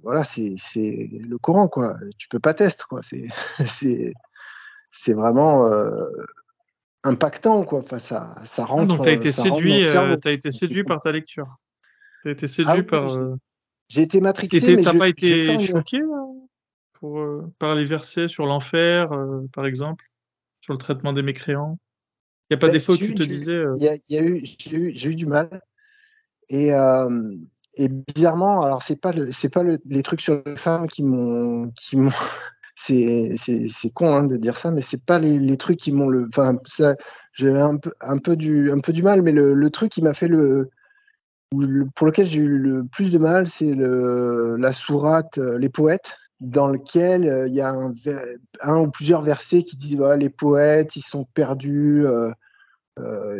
voilà, 0.04 0.24
c'est 0.24 0.56
le 0.74 1.38
courant, 1.38 1.68
quoi. 1.68 1.96
Tu 2.18 2.30
peux 2.30 2.40
pas 2.40 2.54
tester, 2.54 2.84
quoi. 2.90 3.02
C'est 3.66 4.14
c'est 4.92 5.14
vraiment 5.14 5.68
euh, 5.68 6.08
impactant, 7.04 7.64
quoi. 7.64 7.80
Enfin, 7.80 8.00
ça, 8.00 8.36
ça 8.46 8.64
ah, 8.64 8.72
rentre. 8.72 8.96
donc, 8.96 9.04
tu 9.04 9.10
as 9.10 9.14
été 9.14 9.32
séduit, 9.32 9.88
euh, 9.88 10.18
as 10.24 10.32
été 10.32 10.52
séduit 10.52 10.84
par 10.84 11.02
ta 11.02 11.12
lecture. 11.12 11.58
Tu 12.24 12.30
as 12.30 12.32
été 12.32 12.48
séduit 12.48 12.74
ah 12.80 12.84
par. 12.84 13.16
Euh, 13.16 13.36
j'ai 13.88 14.02
été 14.02 14.22
matrixé. 14.22 14.60
Tu 14.60 14.82
n'as 14.82 14.94
pas 14.94 15.10
été 15.10 15.60
choqué 15.66 16.00
pour, 16.94 17.24
par 17.58 17.76
les 17.76 17.86
versets 17.86 18.28
sur 18.28 18.46
l'enfer, 18.46 19.10
par 19.54 19.66
exemple, 19.66 20.06
sur 20.62 20.74
le 20.74 20.80
traitement 20.80 21.14
des 21.14 21.24
mécréants? 21.24 21.80
Il 22.50 22.56
n'y 22.56 22.58
a 22.58 22.60
pas 22.60 22.68
ben, 22.68 22.74
des 22.74 22.80
fois 22.80 22.96
où 22.96 22.98
tu 22.98 23.16
te 23.16 23.24
disais. 23.24 23.64
Il 23.76 23.84
y, 23.84 24.18
a, 24.18 24.22
eu, 24.22 24.44
j'ai 24.44 24.76
eu, 24.76 24.92
eu, 24.92 25.16
du 25.16 25.26
mal. 25.26 25.62
Et, 26.50 26.72
et 27.76 27.88
bizarrement, 27.88 28.62
alors 28.64 28.84
c'est 28.84 29.00
pas 29.00 29.12
le, 29.12 29.32
c'est 29.32 29.50
pas 29.50 29.64
le, 29.64 29.80
les 29.86 30.04
trucs 30.04 30.22
sur 30.22 30.42
les 30.46 30.56
femmes 30.56 30.88
qui 30.88 31.02
m'ont, 31.04 31.72
qui 31.72 31.96
m'ont, 31.96 32.12
c'est 32.80 33.90
con 33.94 34.14
hein, 34.14 34.24
de 34.24 34.38
dire 34.38 34.58
ça, 34.58 34.72
mais 34.72 34.82
c'est 34.82 35.04
pas 35.04 35.20
les, 35.20 35.38
les, 35.38 35.58
trucs 35.58 35.78
qui 35.78 35.92
m'ont 35.92 36.08
le. 36.08 36.28
Enfin, 36.30 36.58
ça, 36.66 36.96
j'ai 37.34 37.50
un 37.50 37.78
peu, 37.78 37.92
un 38.02 38.18
peu 38.18 38.36
du, 38.36 38.72
un 38.72 38.80
peu 38.80 38.94
du 38.94 39.04
mal, 39.04 39.22
mais 39.22 39.32
le, 39.32 39.54
le 39.54 39.70
truc 39.70 39.92
qui 39.92 40.02
m'a 40.02 40.14
fait 40.14 40.28
le, 40.28 40.70
pour 41.96 42.08
lequel 42.08 42.26
j'ai 42.26 42.40
eu 42.40 42.58
le 42.58 42.86
plus 42.86 43.12
de 43.12 43.18
mal, 43.18 43.48
c'est 43.48 43.74
la 43.74 44.74
sourate 44.74 45.38
euh, 45.38 45.58
Les 45.58 45.70
Poètes, 45.70 46.16
dans 46.40 46.68
lequel 46.68 47.28
euh, 47.28 47.48
il 47.48 47.54
y 47.54 47.62
a 47.62 47.70
un, 47.70 47.94
un, 48.62 48.78
ou 48.78 48.90
plusieurs 48.90 49.24
versets 49.24 49.64
qui 49.64 49.76
disent 49.76 50.00
les 50.18 50.30
poètes, 50.30 50.96
ils 50.96 51.02
sont 51.02 51.26
perdus. 51.34 52.06
Euh, 52.06 52.32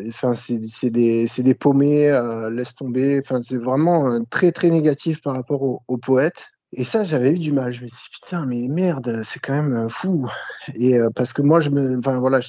enfin, 0.08 0.34
c'est 0.34 0.90
des, 0.90 1.28
des 1.38 1.54
paumés, 1.54 2.12
laisse 2.52 2.76
tomber. 2.76 3.20
Enfin, 3.20 3.42
c'est 3.42 3.58
vraiment 3.58 4.24
très 4.30 4.52
très 4.52 4.70
négatif 4.70 5.22
par 5.22 5.34
rapport 5.34 5.82
aux 5.86 5.98
poètes. 5.98 6.48
Et 6.72 6.84
ça, 6.84 7.04
j'avais 7.04 7.32
eu 7.32 7.40
du 7.40 7.52
mal. 7.52 7.72
Je 7.72 7.82
me 7.82 7.88
suis 7.88 7.98
dit, 7.98 8.20
putain, 8.22 8.46
mais 8.46 8.68
merde, 8.68 9.22
c'est 9.24 9.40
quand 9.40 9.54
même 9.54 9.86
euh, 9.86 9.90
fou. 9.90 10.28
Et 10.76 10.98
euh, 10.98 11.10
parce 11.16 11.34
que 11.34 11.42
moi, 11.42 11.60
je 11.60 11.70
me, 11.70 11.98
enfin 11.98 12.20
voilà, 12.20 12.40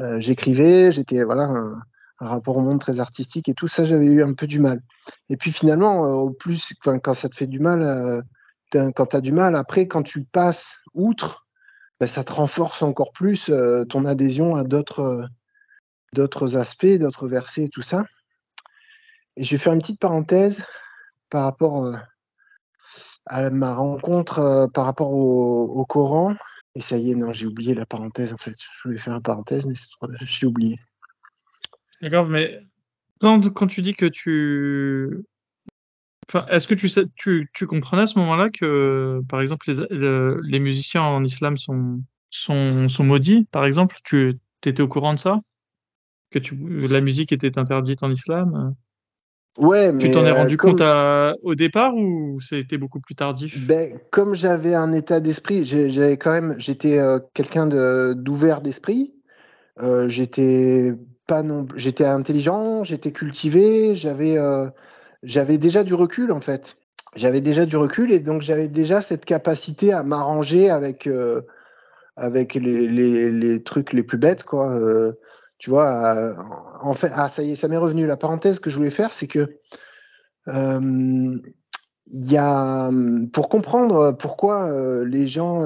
euh, 0.00 0.18
j'écrivais, 0.18 0.92
j'étais 0.92 1.22
voilà 1.22 1.44
un, 1.44 1.82
rapport 2.18 2.56
au 2.56 2.60
monde 2.60 2.80
très 2.80 3.00
artistique 3.00 3.48
et 3.48 3.54
tout 3.54 3.68
ça, 3.68 3.84
j'avais 3.84 4.06
eu 4.06 4.22
un 4.22 4.32
peu 4.32 4.46
du 4.46 4.60
mal. 4.60 4.80
Et 5.28 5.36
puis 5.36 5.50
finalement, 5.50 6.02
au 6.02 6.30
plus, 6.30 6.72
quand 6.80 7.14
ça 7.14 7.28
te 7.28 7.34
fait 7.34 7.48
du 7.48 7.58
mal, 7.58 8.22
quand 8.70 9.06
tu 9.06 9.16
as 9.16 9.20
du 9.20 9.32
mal, 9.32 9.56
après, 9.56 9.88
quand 9.88 10.04
tu 10.04 10.22
passes 10.22 10.72
outre, 10.94 11.48
ben, 11.98 12.06
ça 12.06 12.22
te 12.22 12.32
renforce 12.32 12.82
encore 12.82 13.10
plus 13.10 13.50
ton 13.88 14.04
adhésion 14.04 14.54
à 14.54 14.62
d'autres 14.62 15.26
d'autres 16.14 16.56
aspects, 16.56 16.86
d'autres 16.86 17.26
versets 17.26 17.64
et 17.64 17.68
tout 17.68 17.82
ça. 17.82 18.04
Et 19.36 19.42
je 19.42 19.50
vais 19.50 19.58
faire 19.58 19.72
une 19.72 19.80
petite 19.80 19.98
parenthèse 19.98 20.62
par 21.28 21.42
rapport 21.42 21.92
à 23.26 23.50
ma 23.50 23.74
rencontre 23.74 24.38
euh, 24.38 24.66
par 24.66 24.84
rapport 24.84 25.12
au, 25.12 25.84
Coran. 25.86 26.34
Et 26.74 26.80
ça 26.80 26.96
y 26.96 27.10
est, 27.10 27.14
non, 27.14 27.32
j'ai 27.32 27.46
oublié 27.46 27.74
la 27.74 27.86
parenthèse 27.86 28.32
en 28.32 28.38
fait. 28.38 28.54
Je 28.58 28.88
voulais 28.88 28.98
faire 28.98 29.14
une 29.14 29.22
parenthèse, 29.22 29.64
mais 29.66 29.74
j'ai 30.22 30.46
oublié. 30.46 30.78
Grave, 32.00 32.30
mais 32.30 32.60
quand, 33.20 33.52
quand 33.52 33.66
tu 33.66 33.82
dis 33.82 33.94
que 33.94 34.06
tu. 34.06 35.24
Est-ce 36.48 36.66
que 36.66 36.74
tu, 36.74 36.88
sais, 36.88 37.04
tu, 37.14 37.50
tu 37.52 37.66
comprenais 37.66 38.02
à 38.02 38.06
ce 38.06 38.18
moment-là 38.18 38.48
que, 38.48 39.20
par 39.28 39.42
exemple, 39.42 39.70
les, 39.70 40.34
les 40.42 40.58
musiciens 40.60 41.02
en 41.02 41.22
islam 41.24 41.58
sont, 41.58 42.02
sont, 42.30 42.88
sont 42.88 43.04
maudits, 43.04 43.46
par 43.50 43.66
exemple? 43.66 43.96
Tu 44.02 44.38
étais 44.64 44.80
au 44.80 44.88
courant 44.88 45.12
de 45.12 45.18
ça? 45.18 45.40
Que 46.30 46.38
la 46.90 47.02
musique 47.02 47.32
était 47.32 47.58
interdite 47.58 48.02
en 48.02 48.10
islam? 48.10 48.74
Ouais, 49.58 49.92
mais 49.92 50.04
tu 50.04 50.10
t'en 50.12 50.24
es 50.24 50.30
rendu 50.30 50.54
euh, 50.54 50.56
compte 50.56 50.82
au 51.42 51.54
départ 51.54 51.94
ou 51.94 52.40
c'était 52.40 52.78
beaucoup 52.78 53.00
plus 53.00 53.14
tardif? 53.14 53.66
Ben, 53.66 53.98
comme 54.10 54.34
j'avais 54.34 54.74
un 54.74 54.92
état 54.92 55.20
d'esprit, 55.20 55.64
j'avais 55.64 56.16
quand 56.16 56.30
même, 56.30 56.54
j'étais 56.58 56.98
euh, 56.98 57.18
quelqu'un 57.34 57.66
d'ouvert 58.14 58.62
d'esprit. 58.62 59.14
Euh, 59.80 60.08
j'étais 60.08 60.94
pas 61.26 61.42
non, 61.42 61.66
j'étais 61.76 62.04
intelligent, 62.04 62.84
j'étais 62.84 63.12
cultivé, 63.12 63.94
j'avais 63.94 64.38
euh, 64.38 64.68
j'avais 65.22 65.58
déjà 65.58 65.84
du 65.84 65.94
recul 65.94 66.32
en 66.32 66.40
fait. 66.40 66.76
J'avais 67.14 67.42
déjà 67.42 67.66
du 67.66 67.76
recul 67.76 68.10
et 68.10 68.20
donc 68.20 68.40
j'avais 68.40 68.68
déjà 68.68 69.02
cette 69.02 69.26
capacité 69.26 69.92
à 69.92 70.02
m'arranger 70.02 70.70
avec 70.70 71.08
avec 72.16 72.54
les, 72.54 72.86
les, 72.88 73.30
les, 73.30 73.62
trucs 73.62 73.92
les 73.92 74.02
plus 74.02 74.18
bêtes 74.18 74.44
quoi 74.44 74.78
tu 75.62 75.70
vois, 75.70 76.16
euh, 76.16 76.34
en 76.80 76.92
fait, 76.92 77.12
ah 77.14 77.28
ça 77.28 77.44
y 77.44 77.52
est, 77.52 77.54
ça 77.54 77.68
m'est 77.68 77.76
revenu. 77.76 78.04
La 78.04 78.16
parenthèse 78.16 78.58
que 78.58 78.68
je 78.68 78.74
voulais 78.74 78.90
faire, 78.90 79.12
c'est 79.12 79.28
que 79.28 79.48
euh, 80.48 81.38
il 82.06 83.30
pour 83.32 83.48
comprendre 83.48 84.10
pourquoi 84.10 84.64
euh, 84.64 85.04
les 85.04 85.28
gens 85.28 85.60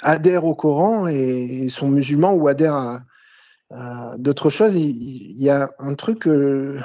adhèrent 0.00 0.46
au 0.46 0.54
Coran 0.54 1.06
et, 1.06 1.68
sont 1.68 1.90
musulmans 1.90 2.32
ou 2.32 2.48
adhèrent 2.48 3.02
à, 3.70 4.16
d'autres 4.16 4.48
choses, 4.48 4.74
il, 4.74 5.38
y 5.38 5.50
a 5.50 5.68
un 5.78 5.92
truc 5.92 6.20
que 6.20 6.80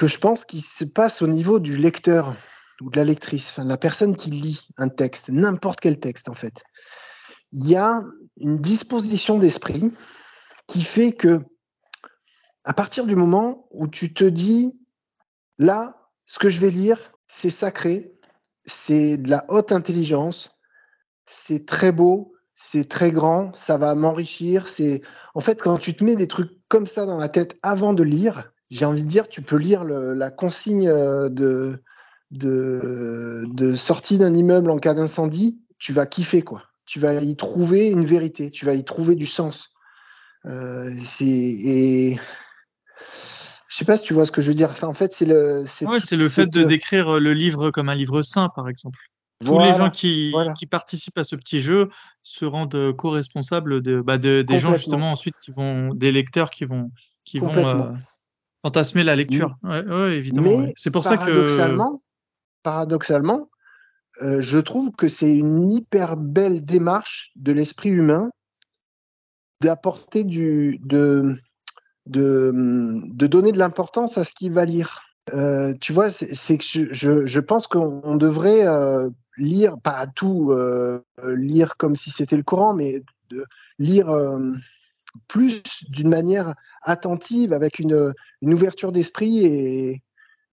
je 0.00 0.18
pense 0.18 0.44
qui 0.44 0.60
se 0.60 0.84
passe 0.84 1.20
au 1.20 1.26
niveau 1.26 1.58
du 1.58 1.76
lecteur 1.76 2.36
ou 2.80 2.90
de 2.90 2.96
la 2.96 3.04
lectrice, 3.04 3.48
enfin, 3.48 3.64
la 3.64 3.76
personne 3.76 4.14
qui 4.14 4.30
lit 4.30 4.68
un 4.76 4.88
texte, 4.88 5.30
n'importe 5.30 5.80
quel 5.80 5.98
texte 5.98 6.28
en 6.28 6.34
fait. 6.34 6.62
Il 7.54 7.68
y 7.68 7.76
a 7.76 8.04
une 8.36 8.58
disposition 8.58 9.38
d'esprit 9.38 9.92
qui 10.66 10.82
fait 10.82 11.12
que 11.12 11.40
à 12.64 12.72
partir 12.72 13.06
du 13.06 13.14
moment 13.14 13.68
où 13.70 13.86
tu 13.86 14.12
te 14.12 14.24
dis 14.24 14.76
là, 15.58 15.96
ce 16.26 16.40
que 16.40 16.50
je 16.50 16.58
vais 16.58 16.70
lire, 16.70 16.98
c'est 17.28 17.50
sacré, 17.50 18.18
c'est 18.64 19.18
de 19.18 19.30
la 19.30 19.44
haute 19.48 19.70
intelligence, 19.70 20.58
c'est 21.26 21.64
très 21.64 21.92
beau, 21.92 22.34
c'est 22.56 22.88
très 22.88 23.12
grand, 23.12 23.54
ça 23.54 23.78
va 23.78 23.94
m'enrichir. 23.94 24.66
C'est 24.66 25.02
en 25.34 25.40
fait 25.40 25.62
quand 25.62 25.78
tu 25.78 25.94
te 25.94 26.02
mets 26.02 26.16
des 26.16 26.28
trucs 26.28 26.50
comme 26.66 26.86
ça 26.86 27.06
dans 27.06 27.18
la 27.18 27.28
tête 27.28 27.56
avant 27.62 27.92
de 27.92 28.02
lire, 28.02 28.52
j'ai 28.70 28.84
envie 28.84 29.04
de 29.04 29.08
dire, 29.08 29.28
tu 29.28 29.42
peux 29.42 29.58
lire 29.58 29.84
la 29.84 30.30
consigne 30.32 30.88
euh, 30.88 31.28
de, 31.28 31.80
de, 32.32 33.76
sortie 33.76 34.18
d'un 34.18 34.34
immeuble 34.34 34.72
en 34.72 34.78
cas 34.78 34.94
d'incendie, 34.94 35.60
tu 35.78 35.92
vas 35.92 36.06
kiffer 36.06 36.42
quoi. 36.42 36.64
Tu 36.86 37.00
vas 37.00 37.14
y 37.14 37.36
trouver 37.36 37.88
une 37.88 38.04
vérité, 38.04 38.50
tu 38.50 38.66
vas 38.66 38.74
y 38.74 38.84
trouver 38.84 39.14
du 39.14 39.26
sens. 39.26 39.70
Euh, 40.46 40.90
c'est 41.02 41.24
et 41.24 42.18
je 43.74 43.78
sais 43.78 43.84
pas 43.84 43.96
si 43.96 44.04
tu 44.04 44.14
vois 44.14 44.26
ce 44.26 44.30
que 44.30 44.40
je 44.40 44.48
veux 44.48 44.54
dire. 44.54 44.70
en 44.82 44.92
fait, 44.92 45.12
c'est 45.12 45.24
le. 45.24 45.64
C'est 45.66 45.86
c'est 45.98 46.16
le 46.16 46.28
fait 46.28 46.46
de 46.46 46.62
décrire 46.62 47.18
le 47.18 47.32
livre 47.32 47.70
comme 47.70 47.88
un 47.88 47.94
livre 47.94 48.22
saint, 48.22 48.48
par 48.48 48.68
exemple. 48.68 49.00
Tous 49.44 49.58
les 49.58 49.74
gens 49.74 49.90
qui, 49.90 50.32
qui, 50.56 50.66
participent 50.66 51.18
à 51.18 51.24
ce 51.24 51.34
petit 51.34 51.60
jeu 51.60 51.90
se 52.22 52.44
rendent 52.44 52.94
co-responsables 52.96 53.82
de, 53.82 54.00
bah 54.00 54.16
de, 54.16 54.42
des 54.42 54.58
gens 54.58 54.72
justement 54.72 55.10
ensuite 55.10 55.34
qui 55.42 55.50
vont, 55.50 55.92
des 55.92 56.12
lecteurs 56.12 56.50
qui 56.50 56.64
vont, 56.64 56.92
qui 57.24 57.40
vont 57.40 57.52
euh, 57.54 57.92
fantasmer 58.62 59.02
la 59.02 59.16
lecture. 59.16 59.56
Ouais, 59.62 59.84
ouais 59.84 60.16
évidemment. 60.16 60.66
C'est 60.76 60.90
pour 60.90 61.04
ça 61.04 61.16
que. 61.16 61.46
Paradoxalement, 62.62 63.50
euh, 64.22 64.40
je 64.40 64.58
trouve 64.58 64.92
que 64.92 65.08
c'est 65.08 65.34
une 65.34 65.70
hyper 65.70 66.16
belle 66.16 66.64
démarche 66.64 67.32
de 67.36 67.52
l'esprit 67.52 67.90
humain 67.90 68.30
d'apporter 69.60 70.24
du, 70.24 70.78
de, 70.84 71.34
de, 72.06 72.52
de 72.54 73.26
donner 73.26 73.52
de 73.52 73.58
l'importance 73.58 74.18
à 74.18 74.24
ce 74.24 74.32
qu'il 74.32 74.52
va 74.52 74.64
lire. 74.64 75.02
Euh, 75.32 75.72
tu 75.80 75.92
vois, 75.92 76.10
c'est 76.10 76.58
que 76.58 76.64
je, 76.64 77.40
pense 77.40 77.66
qu'on 77.66 78.16
devrait 78.16 78.66
euh, 78.66 79.08
lire, 79.38 79.78
pas 79.80 80.06
tout 80.06 80.54
lire 81.24 81.76
comme 81.76 81.96
si 81.96 82.10
c'était 82.10 82.36
le 82.36 82.42
Coran, 82.42 82.74
mais 82.74 83.02
de 83.30 83.44
lire 83.78 84.14
plus 85.28 85.62
d'une 85.88 86.08
manière 86.08 86.54
attentive, 86.82 87.52
avec 87.52 87.78
une, 87.78 88.12
une 88.42 88.54
ouverture 88.54 88.92
d'esprit 88.92 89.46
et 89.46 90.02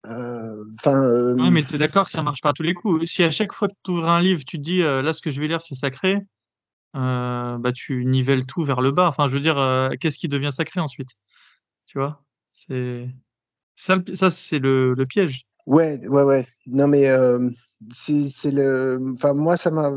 enfin. 0.04 1.34
oui, 1.36 1.50
mais 1.50 1.64
tu 1.64 1.74
es 1.74 1.78
d'accord 1.78 2.06
que 2.06 2.12
ça 2.12 2.22
marche 2.22 2.40
pas 2.40 2.50
à 2.50 2.52
tous 2.52 2.62
les 2.62 2.74
coups. 2.74 3.04
Si 3.04 3.22
à 3.22 3.30
chaque 3.30 3.52
fois 3.52 3.68
que 3.68 3.74
tu 3.84 3.90
ouvres 3.90 4.08
un 4.08 4.20
livre, 4.20 4.42
tu 4.46 4.58
te 4.58 4.62
dis 4.62 4.80
là 4.80 5.12
ce 5.12 5.22
que 5.22 5.30
je 5.30 5.40
vais 5.40 5.48
lire 5.48 5.62
c'est 5.62 5.74
sacré, 5.74 6.18
bah 6.94 7.72
tu 7.74 8.04
nivelles 8.04 8.46
tout 8.46 8.64
vers 8.64 8.80
le 8.80 8.92
bas. 8.92 9.08
Enfin, 9.08 9.28
je 9.28 9.34
veux 9.34 9.40
dire, 9.40 9.90
qu'est-ce 10.00 10.18
qui 10.18 10.28
devient 10.28 10.52
sacré 10.52 10.80
ensuite? 10.80 11.10
Tu 11.86 11.98
vois? 11.98 12.22
C'est 12.52 13.08
ça, 13.78 13.98
ça 14.14 14.30
c'est 14.30 14.58
le, 14.58 14.94
le, 14.94 15.06
piège. 15.06 15.46
Ouais, 15.66 16.04
ouais, 16.08 16.22
ouais. 16.22 16.46
Non, 16.66 16.88
mais 16.88 17.08
euh, 17.08 17.50
c'est 17.92 18.50
le. 18.50 18.98
Enfin, 19.14 19.34
moi, 19.34 19.56
ça 19.56 19.70
m'a. 19.70 19.92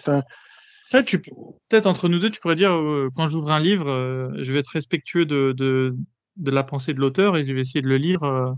Enfin. 0.00 0.22
tu 1.04 1.20
peut-être 1.20 1.86
entre 1.86 2.08
nous 2.08 2.20
deux, 2.20 2.30
tu 2.30 2.40
pourrais 2.40 2.54
dire 2.54 2.72
euh, 2.72 3.10
quand 3.14 3.26
j'ouvre 3.26 3.50
un 3.50 3.58
livre, 3.58 3.90
euh, 3.90 4.30
je 4.38 4.52
vais 4.52 4.60
être 4.60 4.68
respectueux 4.68 5.26
de, 5.26 5.52
de, 5.56 5.96
de 6.36 6.50
la 6.50 6.62
pensée 6.62 6.94
de 6.94 7.00
l'auteur 7.00 7.36
et 7.36 7.44
je 7.44 7.52
vais 7.52 7.60
essayer 7.60 7.82
de 7.82 7.88
le 7.88 7.96
lire 7.96 8.22
euh, 8.22 8.52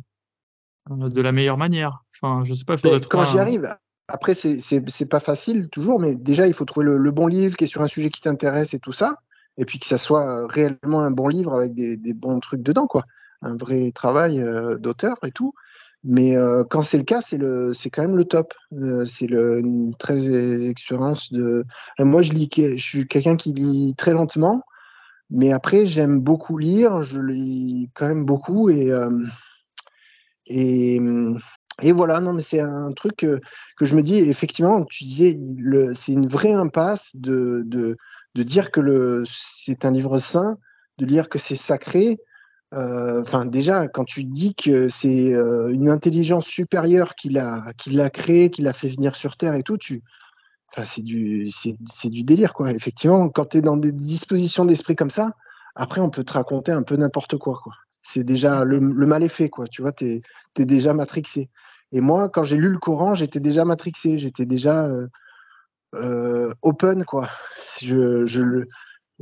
de 0.96 1.20
la 1.20 1.32
meilleure 1.32 1.58
manière. 1.58 2.04
Enfin, 2.20 2.44
je 2.44 2.54
sais 2.54 2.64
pas. 2.64 2.76
Faudrait 2.76 3.00
quand 3.00 3.24
j'y 3.24 3.38
arrive, 3.38 3.68
après, 4.08 4.34
c'est 4.34 5.06
pas 5.08 5.20
facile 5.20 5.68
toujours, 5.70 6.00
mais 6.00 6.14
déjà, 6.14 6.46
il 6.46 6.54
faut 6.54 6.64
trouver 6.64 6.86
le, 6.86 6.96
le, 6.96 7.10
bon 7.10 7.26
livre 7.26 7.56
qui 7.56 7.64
est 7.64 7.68
sur 7.68 7.82
un 7.82 7.88
sujet 7.88 8.10
qui 8.10 8.20
t'intéresse 8.20 8.74
et 8.74 8.80
tout 8.80 8.92
ça, 8.92 9.16
et 9.56 9.64
puis 9.64 9.78
que 9.78 9.86
ça 9.86 9.98
soit 9.98 10.46
réellement 10.48 11.00
un 11.00 11.10
bon 11.10 11.28
livre 11.28 11.54
avec 11.54 11.74
des, 11.74 11.96
des 11.96 12.12
bons 12.12 12.40
trucs 12.40 12.62
dedans, 12.62 12.86
quoi 12.86 13.04
un 13.42 13.56
vrai 13.56 13.92
travail 13.92 14.40
euh, 14.40 14.76
d'auteur 14.76 15.16
et 15.24 15.30
tout. 15.30 15.54
Mais 16.02 16.36
euh, 16.36 16.64
quand 16.64 16.80
c'est 16.80 16.96
le 16.96 17.04
cas, 17.04 17.20
c'est 17.20 17.36
le, 17.36 17.74
c'est 17.74 17.90
quand 17.90 18.02
même 18.02 18.16
le 18.16 18.24
top. 18.24 18.54
Euh, 18.72 19.04
c'est 19.04 19.26
le, 19.26 19.58
une 19.58 19.94
très 19.94 20.66
expérience 20.66 21.30
de. 21.32 21.64
moi, 21.98 22.22
je 22.22 22.32
lis, 22.32 22.48
je 22.56 22.82
suis 22.82 23.06
quelqu'un 23.06 23.36
qui 23.36 23.52
lit 23.52 23.94
très 23.96 24.12
lentement, 24.12 24.62
mais 25.28 25.52
après, 25.52 25.84
j'aime 25.84 26.20
beaucoup 26.20 26.56
lire. 26.56 27.02
Je 27.02 27.18
lis 27.18 27.90
quand 27.94 28.08
même 28.08 28.24
beaucoup 28.24 28.70
et 28.70 28.90
et 30.50 31.00
et 31.82 31.92
voilà. 31.92 32.20
Non, 32.20 32.34
mais 32.34 32.42
c'est 32.42 32.60
un 32.60 32.92
truc 32.92 33.16
que, 33.16 33.40
je 33.80 33.94
me 33.94 34.02
dis. 34.02 34.18
Effectivement, 34.18 34.84
tu 34.84 35.04
disais, 35.04 35.36
c'est 35.94 36.12
une 36.12 36.28
vraie 36.28 36.52
impasse 36.52 37.12
de 37.14 37.96
dire 38.36 38.70
que 38.70 39.22
c'est 39.26 39.84
un 39.84 39.90
livre 39.90 40.18
saint, 40.18 40.58
de 40.98 41.06
dire 41.06 41.28
que 41.28 41.38
c'est 41.38 41.56
sacré. 41.56 42.18
Euh, 42.72 43.22
enfin, 43.22 43.46
déjà, 43.46 43.88
quand 43.88 44.04
tu 44.04 44.24
dis 44.24 44.54
que 44.54 44.88
c'est 44.88 45.34
euh, 45.34 45.68
une 45.68 45.88
intelligence 45.88 46.46
supérieure 46.46 47.14
qui 47.16 47.28
l'a, 47.28 47.64
qui 47.76 47.90
l'a 47.90 48.10
créé, 48.10 48.50
qui 48.50 48.62
l'a 48.62 48.72
fait 48.72 48.88
venir 48.88 49.16
sur 49.16 49.36
Terre 49.36 49.54
et 49.54 49.64
tout, 49.64 49.76
c'est 50.84 51.02
du, 51.02 51.50
c'est, 51.50 52.08
du 52.08 52.22
délire, 52.22 52.52
quoi. 52.52 52.70
Effectivement, 52.70 53.28
quand 53.28 53.46
tu 53.46 53.56
es 53.58 53.60
dans 53.60 53.76
des 53.76 53.92
dispositions 53.92 54.64
d'esprit 54.64 54.94
comme 54.94 55.10
ça, 55.10 55.32
après, 55.74 56.00
on 56.00 56.10
peut 56.10 56.22
te 56.22 56.32
raconter 56.32 56.70
un 56.70 56.82
peu 56.82 56.96
n'importe 56.96 57.36
quoi, 57.38 57.58
quoi. 57.62 57.74
C'est 58.12 58.24
déjà 58.24 58.64
le, 58.64 58.80
mal 58.80 59.22
est 59.22 59.28
fait, 59.28 59.48
quoi. 59.48 59.66
Tu 59.68 59.82
vois, 59.82 59.92
t'es, 59.92 60.22
es 60.58 60.64
déjà 60.64 60.92
matrixé. 60.92 61.48
Et 61.92 62.00
moi, 62.00 62.28
quand 62.28 62.42
j'ai 62.42 62.56
lu 62.56 62.68
le 62.68 62.78
Coran, 62.78 63.14
j'étais 63.14 63.40
déjà 63.40 63.64
matrixé, 63.64 64.18
j'étais 64.18 64.46
déjà 64.46 64.88
euh, 65.94 66.52
open, 66.62 67.04
quoi. 67.04 67.28
Je, 67.80 68.24
je, 68.26 68.64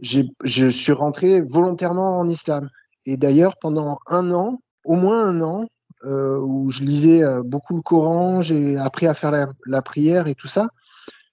je 0.02 0.68
suis 0.68 0.92
rentré 0.92 1.40
volontairement 1.40 2.18
en 2.18 2.28
islam. 2.28 2.68
Et 3.06 3.16
d'ailleurs, 3.16 3.56
pendant 3.58 3.98
un 4.06 4.30
an, 4.30 4.60
au 4.84 4.94
moins 4.94 5.26
un 5.26 5.40
an, 5.40 5.64
euh, 6.04 6.38
où 6.38 6.70
je 6.70 6.82
lisais 6.82 7.24
euh, 7.24 7.42
beaucoup 7.42 7.74
le 7.74 7.82
Coran, 7.82 8.40
j'ai 8.40 8.76
appris 8.76 9.06
à 9.06 9.14
faire 9.14 9.32
la, 9.66 9.82
prière 9.82 10.28
et 10.28 10.34
tout 10.34 10.46
ça, 10.46 10.68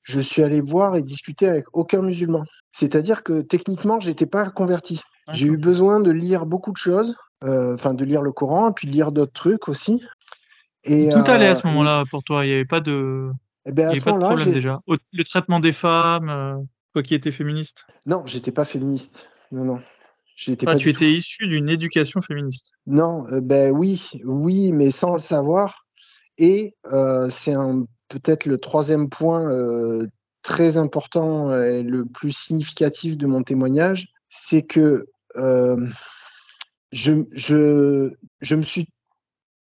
je 0.02 0.20
suis 0.20 0.42
allé 0.42 0.60
voir 0.60 0.96
et 0.96 1.04
discuter 1.04 1.48
avec 1.48 1.66
aucun 1.74 2.02
musulman. 2.02 2.44
C'est-à-dire 2.72 3.24
que 3.24 3.42
techniquement, 3.42 4.00
j'étais 4.00 4.26
pas 4.26 4.50
converti. 4.50 5.02
J'ai 5.32 5.48
eu 5.48 5.58
besoin 5.58 6.00
de 6.00 6.12
lire 6.12 6.46
beaucoup 6.46 6.72
de 6.72 6.78
choses, 6.78 7.10
euh, 7.10 7.25
enfin 7.42 7.94
de 7.94 8.04
lire 8.06 8.22
le 8.22 8.32
Coran, 8.32 8.70
et 8.70 8.74
puis 8.74 8.88
de 8.88 8.92
lire 8.92 9.12
d'autres 9.12 9.34
trucs 9.34 9.70
aussi. 9.70 10.02
Et, 10.84 11.10
tout 11.10 11.32
allait 11.32 11.48
à 11.48 11.56
ce 11.56 11.66
moment-là 11.68 12.04
pour 12.10 12.24
toi. 12.24 12.46
Il 12.46 12.50
n'y 12.50 12.54
avait 12.54 12.66
pas 12.66 12.80
de, 12.80 13.32
eh 13.66 13.72
ben, 13.72 13.90
avait 13.90 14.02
pas 14.02 14.12
de 14.14 14.20
problème 14.20 14.52
déjà. 14.52 14.80
Le 14.88 15.24
traitement 15.24 15.60
des 15.60 15.74
femmes, 15.74 16.66
toi 16.94 17.04
qui 17.04 17.16
étais 17.16 17.32
féministe. 17.32 17.86
Non, 18.06 18.24
j'étais 18.26 18.52
pas 18.52 18.66
féministe. 18.66 19.28
Non, 19.52 19.66
non. 19.66 19.80
Ah, 20.68 20.76
tu 20.76 20.90
étais 20.90 21.12
issu 21.12 21.48
d'une 21.48 21.70
éducation 21.70 22.22
féministe. 22.22 22.74
Non, 22.88 23.26
euh, 23.32 23.40
ben 23.40 23.72
oui, 23.72 24.10
oui, 24.26 24.72
mais 24.74 24.92
sans 24.92 25.14
le 25.14 25.20
savoir. 25.20 25.86
Et 26.38 26.76
euh, 26.92 27.30
c'est 27.30 27.54
peut-être 28.10 28.46
le 28.46 28.58
troisième 28.58 29.10
point 29.10 29.50
euh, 29.50 30.06
très 30.42 30.78
important 30.78 31.56
et 31.56 31.84
le 31.84 32.06
plus 32.06 32.32
significatif 32.32 33.18
de 33.18 33.26
mon 33.28 33.44
témoignage, 33.44 34.08
c'est 34.28 34.64
que 34.64 35.06
je, 36.92 37.24
je, 37.32 38.12
je 38.42 38.56
me 38.56 38.64
suis, 38.64 38.90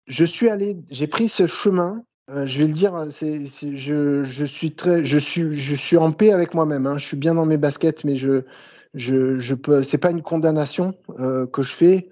je 0.06 0.24
suis 0.24 0.48
allé, 0.48 0.76
j'ai 0.90 1.06
pris 1.06 1.28
ce 1.28 1.46
chemin. 1.46 2.02
je 2.28 2.58
vais 2.58 2.66
le 2.66 2.72
dire, 2.72 3.06
c'est, 3.10 3.46
je, 3.46 4.24
je 4.24 4.44
suis 4.44 4.72
très, 4.72 5.04
je 5.04 5.18
suis, 5.18 5.54
je 5.54 5.74
suis 5.74 5.96
en 5.96 6.12
paix 6.12 6.32
avec 6.32 6.54
moi-même. 6.54 6.86
Hein, 6.86 6.98
je 6.98 7.04
suis 7.04 7.16
bien 7.16 7.34
dans 7.34 7.46
mes 7.46 7.58
baskets, 7.58 8.04
mais 8.04 8.16
je, 8.16 8.42
je, 8.94 9.38
je 9.38 9.54
peux, 9.54 9.82
c'est 9.82 9.98
pas 9.98 10.10
une 10.10 10.22
condamnation 10.22 10.94
euh, 11.18 11.46
que 11.46 11.62
je 11.62 11.72
fais, 11.72 12.08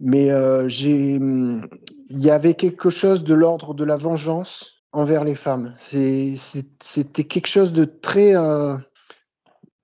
mais 0.00 0.30
euh, 0.30 0.68
j'ai, 0.68 1.14
il 1.14 2.18
y 2.18 2.30
avait 2.30 2.54
quelque 2.54 2.90
chose 2.90 3.24
de 3.24 3.34
l'ordre 3.34 3.74
de 3.74 3.84
la 3.84 3.96
vengeance 3.96 4.82
envers 4.92 5.24
les 5.24 5.34
femmes. 5.34 5.74
C'est, 5.78 6.32
c'était 6.80 7.24
quelque 7.24 7.48
chose 7.48 7.72
de 7.72 7.84
très, 7.84 8.34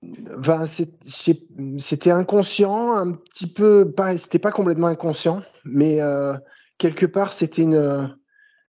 euh, 0.03 0.07
enfin, 0.39 0.65
c'était 0.65 2.11
inconscient, 2.11 2.91
un 2.93 3.13
petit 3.13 3.47
peu, 3.47 3.93
c'était 4.17 4.39
pas 4.39 4.51
complètement 4.51 4.87
inconscient, 4.87 5.41
mais 5.63 6.01
euh, 6.01 6.33
quelque 6.77 7.05
part 7.05 7.33
c'était 7.33 7.67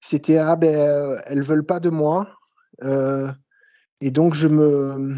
c'était 0.00 0.38
ah 0.38 0.56
ben 0.56 1.20
elles 1.26 1.42
veulent 1.42 1.66
pas 1.66 1.80
de 1.80 1.90
moi, 1.90 2.28
euh, 2.84 3.28
et 4.00 4.10
donc 4.10 4.34
je 4.34 4.48
me 4.48 5.16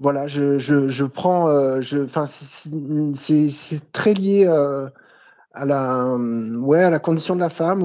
voilà, 0.00 0.26
je, 0.26 0.58
je, 0.58 1.04
prends, 1.04 1.48
euh, 1.48 1.80
enfin, 2.04 2.26
c'est 2.28 3.92
très 3.92 4.14
lié 4.14 4.46
euh, 4.46 4.88
à 5.52 5.64
la, 5.64 6.14
ouais, 6.14 6.84
à 6.84 6.90
la 6.90 7.00
condition 7.00 7.34
de 7.34 7.40
la 7.40 7.48
femme, 7.48 7.82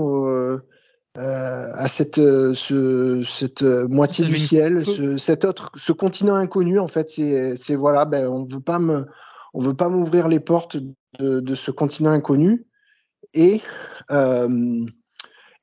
euh, 1.17 1.71
à 1.73 1.87
cette, 1.87 2.15
ce, 2.15 3.23
cette 3.23 3.61
moitié 3.61 4.25
du 4.25 4.39
ciel, 4.39 4.85
ce, 4.85 5.17
cet 5.17 5.45
autre, 5.45 5.71
ce 5.75 5.91
continent 5.91 6.35
inconnu. 6.35 6.79
En 6.79 6.87
fait, 6.87 7.09
c'est, 7.09 7.55
c'est 7.55 7.75
voilà, 7.75 8.05
ben, 8.05 8.27
on 8.27 8.45
veut 8.45 8.59
pas 8.59 8.79
me, 8.79 9.05
on 9.53 9.61
veut 9.61 9.75
pas 9.75 9.89
m'ouvrir 9.89 10.27
les 10.27 10.39
portes 10.39 10.77
de, 11.19 11.39
de, 11.39 11.55
ce 11.55 11.71
continent 11.71 12.11
inconnu. 12.11 12.65
Et, 13.35 13.61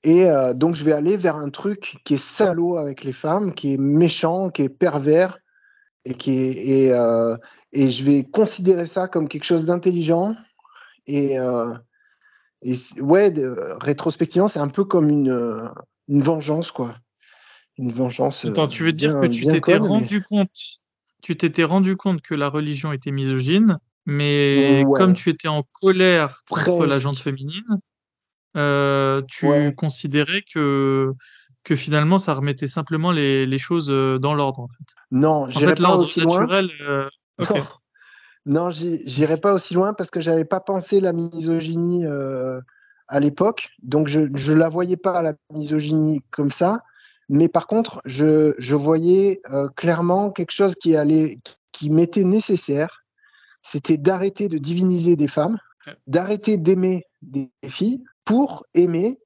et 0.05 0.27
donc, 0.55 0.75
je 0.75 0.85
vais 0.85 0.93
aller 0.93 1.17
vers 1.17 1.37
un 1.37 1.51
truc 1.51 1.99
qui 2.05 2.15
est 2.15 2.25
salaud 2.25 2.77
avec 2.77 3.05
les 3.05 3.13
femmes, 3.13 3.53
qui 3.53 3.75
est 3.75 3.77
méchant, 3.77 4.51
qui 4.51 4.63
est 4.63 4.69
pervers, 4.69 5.39
et, 6.05 6.15
qui 6.15 6.33
est, 6.33 6.89
et, 6.89 6.93
et 7.73 7.91
je 7.91 8.05
vais 8.05 8.25
considérer 8.25 8.87
ça 8.87 9.09
comme 9.09 9.29
quelque 9.29 9.45
chose 9.45 9.67
d'intelligent. 9.67 10.35
Et, 11.07 11.37
et 12.63 12.75
ouais, 13.01 13.33
rétrospectivement, 13.81 14.49
c'est 14.49 14.59
un 14.59 14.69
peu 14.69 14.85
comme 14.85 15.09
une, 15.09 15.71
une 16.09 16.23
vengeance, 16.23 16.71
quoi. 16.71 16.95
Une 17.79 17.93
vengeance. 17.93 18.45
Attends, 18.45 18.69
tu 18.69 18.85
veux 18.85 18.93
dire 18.93 19.21
que 19.21 19.27
tu 19.27 19.47
t'étais 19.47 19.77
rendu 19.77 20.23
compte, 20.23 20.51
tu 21.23 21.37
t'étais 21.37 21.65
rendu 21.65 21.97
compte 21.97 22.21
que 22.21 22.35
la 22.35 22.49
religion 22.49 22.93
était 22.93 23.11
misogyne, 23.11 23.79
mais 24.07 24.85
comme 24.97 25.15
tu 25.15 25.31
étais 25.31 25.49
en 25.49 25.65
colère 25.81 26.43
contre 26.49 26.87
la 26.87 26.99
gente 26.99 27.19
féminine, 27.19 27.81
euh, 28.57 29.23
tu 29.29 29.75
considérais 29.75 30.43
que 30.53 31.13
que 31.63 31.77
finalement 31.77 32.19
ça 32.19 32.33
remettait 32.35 32.67
simplement 32.67 33.13
les, 33.13 33.45
les 33.45 33.59
choses 33.59 33.91
euh, 33.91 34.19
dans 34.19 34.35
l'ordre 34.35 34.61
en 34.61 34.69
fait. 34.69 34.95
Non, 35.11 35.45
en 35.45 35.51
fait 35.51 35.79
l'ordre 35.79 36.07
naturel. 36.17 36.71
Euh, 36.81 37.09
non, 38.47 38.71
j'irai 38.71 39.37
pas 39.39 39.53
aussi 39.53 39.75
loin 39.75 39.93
parce 39.93 40.11
que 40.11 40.21
j'avais 40.21 40.45
pas 40.45 40.61
pensé 40.61 41.01
la 41.01 41.13
misogynie 41.13 42.07
euh, 42.07 42.61
à 43.09 43.21
l'époque, 43.21 43.69
donc 43.83 44.09
je 44.09 44.29
je 44.35 44.53
la 44.53 44.69
voyais 44.69 44.97
pas 44.97 45.23
la 45.23 45.35
misogynie 45.53 46.23
comme 46.31 46.51
ça. 46.51 46.83
Mais 47.29 47.49
par 47.49 47.67
contre, 47.67 48.01
je, 48.05 48.55
je 48.59 48.75
voyais 48.75 49.41
euh, 49.53 49.69
clairement 49.77 50.31
quelque 50.31 50.51
chose 50.51 50.75
qui 50.75 50.97
allait, 50.97 51.39
qui 51.71 51.89
m'était 51.89 52.25
nécessaire, 52.25 53.05
c'était 53.63 53.99
d'arrêter 53.99 54.49
de 54.49 54.59
diviniser 54.59 55.15
des 55.15 55.29
femmes, 55.29 55.59
d'arrêter 56.07 56.57
d'aimer 56.57 57.05
des 57.23 57.51
filles 57.69 58.03
pour 58.25 58.65
aimer 58.75 59.19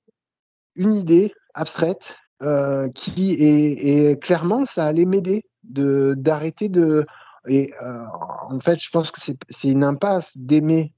une 0.77 0.93
idée 0.93 1.33
abstraite 1.55 2.15
euh, 2.43 2.89
qui 2.91 3.33
est, 3.33 4.11
et 4.11 4.19
clairement 4.19 4.65
ça 4.65 4.87
allait 4.87 5.05
m'aider 5.07 5.45
de 5.63 6.15
d'arrêter 6.19 6.69
de 6.69 7.07
et 7.47 7.73
euh, 7.83 8.05
en 8.49 8.61
fait 8.61 8.83
je 8.83 8.91
pense 8.91 9.11
que 9.11 9.21
c'est 9.21 9.69
une 9.69 9.85
impasse 9.85 10.37
d'aimer 10.37 10.93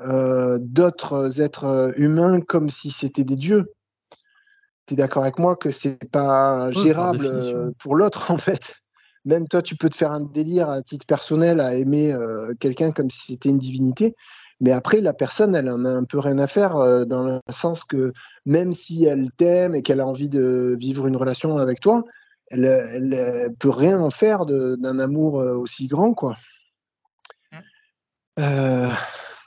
euh, 0.00 0.58
d'autres 0.60 1.40
êtres 1.40 1.92
humains 1.96 2.40
comme 2.40 2.68
si 2.68 2.90
c'était 2.90 3.24
des 3.24 3.36
dieux 3.36 3.72
tu 4.86 4.94
es 4.94 4.96
d'accord 4.96 5.22
avec 5.22 5.38
moi 5.38 5.56
que 5.56 5.70
c'est 5.70 5.98
pas 6.10 6.70
gérable 6.70 7.26
euh, 7.26 7.70
pour 7.78 7.96
l'autre 7.96 8.30
en 8.30 8.38
fait. 8.38 8.72
Même 9.24 9.48
toi, 9.48 9.62
tu 9.62 9.76
peux 9.76 9.88
te 9.88 9.96
faire 9.96 10.12
un 10.12 10.20
délire 10.20 10.68
à 10.68 10.82
titre 10.82 11.06
personnel 11.06 11.60
à 11.60 11.74
aimer 11.74 12.12
euh, 12.12 12.52
quelqu'un 12.60 12.92
comme 12.92 13.08
si 13.08 13.32
c'était 13.32 13.48
une 13.48 13.58
divinité. 13.58 14.14
Mais 14.60 14.70
après, 14.70 15.00
la 15.00 15.14
personne, 15.14 15.54
elle 15.54 15.70
en 15.70 15.84
a 15.86 15.88
un 15.88 16.04
peu 16.04 16.18
rien 16.18 16.38
à 16.38 16.46
faire 16.46 16.76
euh, 16.76 17.04
dans 17.06 17.22
le 17.22 17.40
sens 17.48 17.84
que 17.84 18.12
même 18.44 18.72
si 18.72 19.04
elle 19.06 19.30
t'aime 19.36 19.74
et 19.74 19.82
qu'elle 19.82 20.00
a 20.00 20.06
envie 20.06 20.28
de 20.28 20.76
vivre 20.78 21.06
une 21.06 21.16
relation 21.16 21.56
avec 21.56 21.80
toi, 21.80 22.04
elle, 22.54 23.12
elle, 23.12 23.54
peut 23.58 23.70
rien 23.70 24.00
en 24.00 24.10
faire 24.10 24.46
d'un 24.46 24.98
amour 24.98 25.34
aussi 25.34 25.86
grand, 25.86 26.14
quoi. 26.14 26.36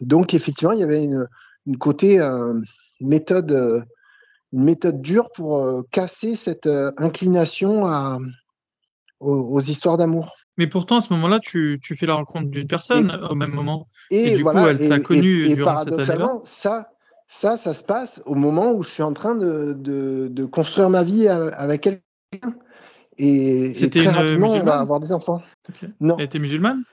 donc 0.01 0.33
effectivement, 0.33 0.73
il 0.73 0.79
y 0.79 0.83
avait 0.83 1.03
une, 1.03 1.27
une 1.65 1.77
côté 1.77 2.19
méthode 3.01 3.85
une 4.53 4.63
méthode 4.63 5.01
dure 5.01 5.29
pour 5.31 5.59
euh, 5.59 5.81
casser 5.91 6.35
cette 6.35 6.67
euh, 6.67 6.91
inclination 6.97 7.85
à, 7.85 8.19
aux, 9.19 9.61
histoires 9.61 9.97
d'amour. 9.97 10.35
Mais 10.57 10.67
pourtant, 10.67 10.97
à 10.97 11.01
ce 11.01 11.13
moment-là, 11.13 11.39
tu, 11.39 11.79
tu, 11.81 11.95
fais 11.95 12.05
la 12.05 12.15
rencontre 12.15 12.49
d'une 12.49 12.67
personne 12.67 13.11
au 13.29 13.35
même 13.35 13.51
moment. 13.51 13.87
Et, 14.09 14.35
du 14.35 14.43
voilà, 14.43 14.63
coup, 14.63 14.67
elle 14.69 14.89
t'a 14.89 14.99
connu 14.99 15.45
et, 15.45 15.55
durant 15.55 15.73
paradoxalement, 15.73 16.41
ça, 16.43 16.89
ça, 17.27 17.57
ça 17.57 17.73
se 17.73 17.83
passe 17.83 18.23
au 18.25 18.33
moment 18.33 18.71
où 18.71 18.81
je 18.81 18.89
suis 18.89 19.03
en 19.03 19.13
train 19.13 19.35
de, 19.35 19.73
de, 19.73 20.27
de 20.29 20.45
construire 20.45 20.89
ma 20.89 21.03
vie 21.03 21.27
avec 21.27 21.81
quelqu'un. 21.81 22.55
Et, 23.17 23.89
très 23.89 24.07
rapidement, 24.07 24.51
on 24.51 24.63
va 24.63 24.79
avoir 24.79 24.99
des 24.99 25.11
enfants. 25.11 25.41
Non. 25.99 26.17
Elle 26.17 26.25
était 26.25 26.39
musulmane? 26.39 26.83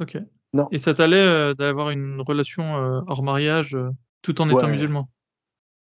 Ok. 0.00 0.16
Non. 0.52 0.68
Et 0.70 0.78
ça 0.78 0.94
t'allait 0.94 1.16
euh, 1.16 1.54
d'avoir 1.54 1.90
une 1.90 2.20
relation 2.20 2.74
hors 3.06 3.22
mariage 3.22 3.76
tout 4.22 4.40
en 4.40 4.48
étant 4.48 4.68
musulman? 4.68 5.08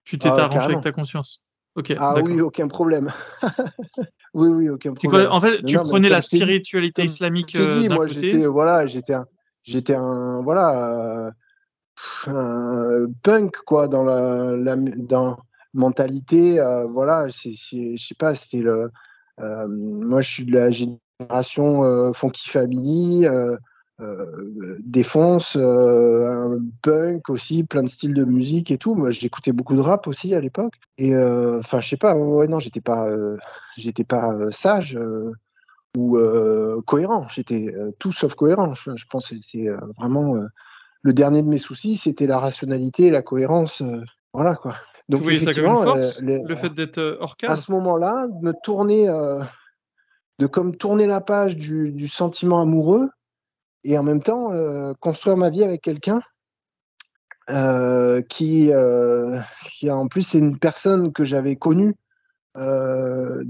Tu 0.06 0.18
t'es 0.18 0.30
ah, 0.30 0.46
arrangé 0.46 0.66
avec 0.66 0.82
ta 0.82 0.92
conscience? 0.92 1.44
Ok. 1.76 1.94
Ah 1.98 2.16
oui, 2.22 2.40
aucun 2.42 2.68
problème. 2.68 3.12
oui, 4.34 4.50
oui, 4.50 4.70
aucun 4.70 4.94
problème. 4.94 5.32
en 5.32 5.42
fait, 5.42 5.64
tu 5.64 5.78
prenais 5.78 6.10
la 6.10 6.22
spiritualité 6.22 7.04
islamique 7.04 7.56
euh, 7.56 7.82
dit, 7.82 7.90
moi, 7.90 8.06
j'étais, 8.06 8.46
voilà, 8.46 8.86
j'étais 8.86 9.14
un, 9.14 9.26
j'étais 9.64 9.96
un, 9.96 10.42
voilà, 10.42 11.32
euh, 12.28 13.08
punk 13.24 13.56
quoi 13.66 13.88
dans 13.88 14.04
la, 14.04 14.56
la 14.56 14.76
dans 14.76 15.38
mentalité, 15.74 16.60
euh, 16.60 16.86
voilà, 16.86 17.28
c'est, 17.32 17.54
je 17.54 17.96
sais 17.98 18.16
pas, 18.16 18.36
c'était 18.36 18.58
le, 18.58 18.92
moi, 19.40 20.22
je 20.22 20.30
suis 20.30 20.46
de 20.46 20.54
la 20.54 20.70
génération 20.70 22.14
Funky 22.14 22.50
Family. 22.50 23.26
Euh, 24.02 24.80
défonce, 24.80 25.56
euh, 25.56 26.28
un 26.28 26.60
punk 26.82 27.30
aussi, 27.30 27.64
plein 27.64 27.84
de 27.84 27.88
styles 27.88 28.16
de 28.16 28.26
musique 28.26 28.72
et 28.72 28.80
tout. 28.80 28.96
Moi, 28.96 29.12
j'écoutais 29.12 29.52
beaucoup 29.52 29.76
de 29.76 29.82
rap 29.82 30.08
aussi 30.08 30.34
à 30.34 30.40
l'époque. 30.40 30.74
Et 30.98 31.14
euh, 31.14 31.60
enfin, 31.60 31.80
je 31.80 31.90
sais 31.90 31.98
pas, 31.98 32.16
ouais, 32.16 32.48
non, 32.48 32.58
j'étais 32.58 32.82
pas, 32.82 33.08
j'étais 33.78 34.04
pas 34.04 34.36
sage 34.52 34.98
ou 35.96 36.18
cohérent. 36.86 37.28
J'étais 37.30 37.74
tout 38.00 38.12
sauf 38.12 38.34
cohérent. 38.34 38.74
Je, 38.74 39.06
pense 39.10 39.30
que 39.30 39.36
c'est 39.42 39.68
vraiment 39.98 40.36
le 41.02 41.14
dernier 41.14 41.44
de 41.44 41.48
mes 41.48 41.60
soucis, 41.60 41.96
c'était 41.96 42.28
la 42.28 42.40
rationalité 42.40 43.12
la 43.12 43.22
cohérence. 43.22 43.84
voilà 44.34 44.56
quoi. 44.56 44.76
Donc, 45.10 45.24
comme 45.24 45.32
une 45.32 45.54
force, 45.54 46.22
le 46.22 46.56
fait 46.56 46.74
d'être 46.74 47.18
hors 47.20 47.36
cadre? 47.36 47.54
À 47.54 47.56
ce 47.56 47.72
moment-là, 47.72 48.28
de 48.28 48.46
me 48.46 48.54
tourner, 48.64 49.08
de 50.40 50.48
comme 50.48 50.76
tourner 50.76 51.06
la 51.06 51.22
page 51.22 51.56
du, 51.56 51.92
du 51.92 52.08
sentiment 52.08 52.62
amoureux 52.62 53.10
et 53.84 53.98
en 53.98 54.04
même 54.04 54.22
temps 54.22 54.54
euh, 54.54 54.94
construire 55.00 55.38
ma 55.38 55.50
vie 55.50 55.64
avec 55.64 55.82
quelqu'un 55.82 56.22
euh, 57.50 58.22
qui, 58.22 58.72
euh, 58.72 59.40
qui 59.72 59.92
en 59.92 60.08
plus 60.08 60.24
c'est 60.24 60.38
une 60.38 60.58
personne 60.58 61.12
que 61.12 61.24
j'avais 61.24 61.56
connue, 61.56 61.96
euh, 62.58 63.44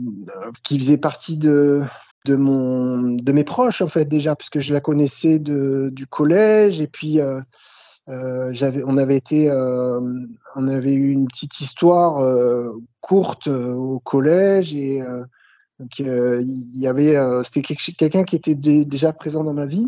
qui 0.64 0.80
faisait 0.80 0.98
partie 0.98 1.38
de 1.38 1.82
de 2.26 2.36
mon 2.36 3.16
de 3.16 3.32
mes 3.34 3.44
proches 3.44 3.82
en 3.82 3.90
fait 3.90 4.06
déjà 4.06 4.36
puisque 4.36 4.60
je 4.60 4.74
la 4.74 4.80
connaissais 4.80 5.40
de, 5.40 5.90
du 5.92 6.08
collège 6.08 6.80
et 6.80 6.88
puis 6.88 7.20
euh, 7.20 7.40
euh, 7.40 7.42
j'avais 8.08 8.84
on 8.86 8.98
avait 8.98 9.16
été 9.16 9.50
on 9.52 10.68
avait 10.68 10.94
eu 10.94 11.12
une 11.12 11.28
petite 11.28 11.60
histoire 11.62 12.22
courte 13.00 13.48
au 13.48 14.00
collège 14.00 14.74
et 14.74 15.02
donc 15.80 16.00
il 16.00 16.80
y 16.80 16.88
avait 16.88 17.18
c'était 17.44 17.76
quelqu'un 17.98 18.24
qui 18.24 18.36
était 18.36 18.56
déjà 18.56 19.14
présent 19.14 19.44
dans 19.44 19.54
ma 19.54 19.66
vie 19.66 19.86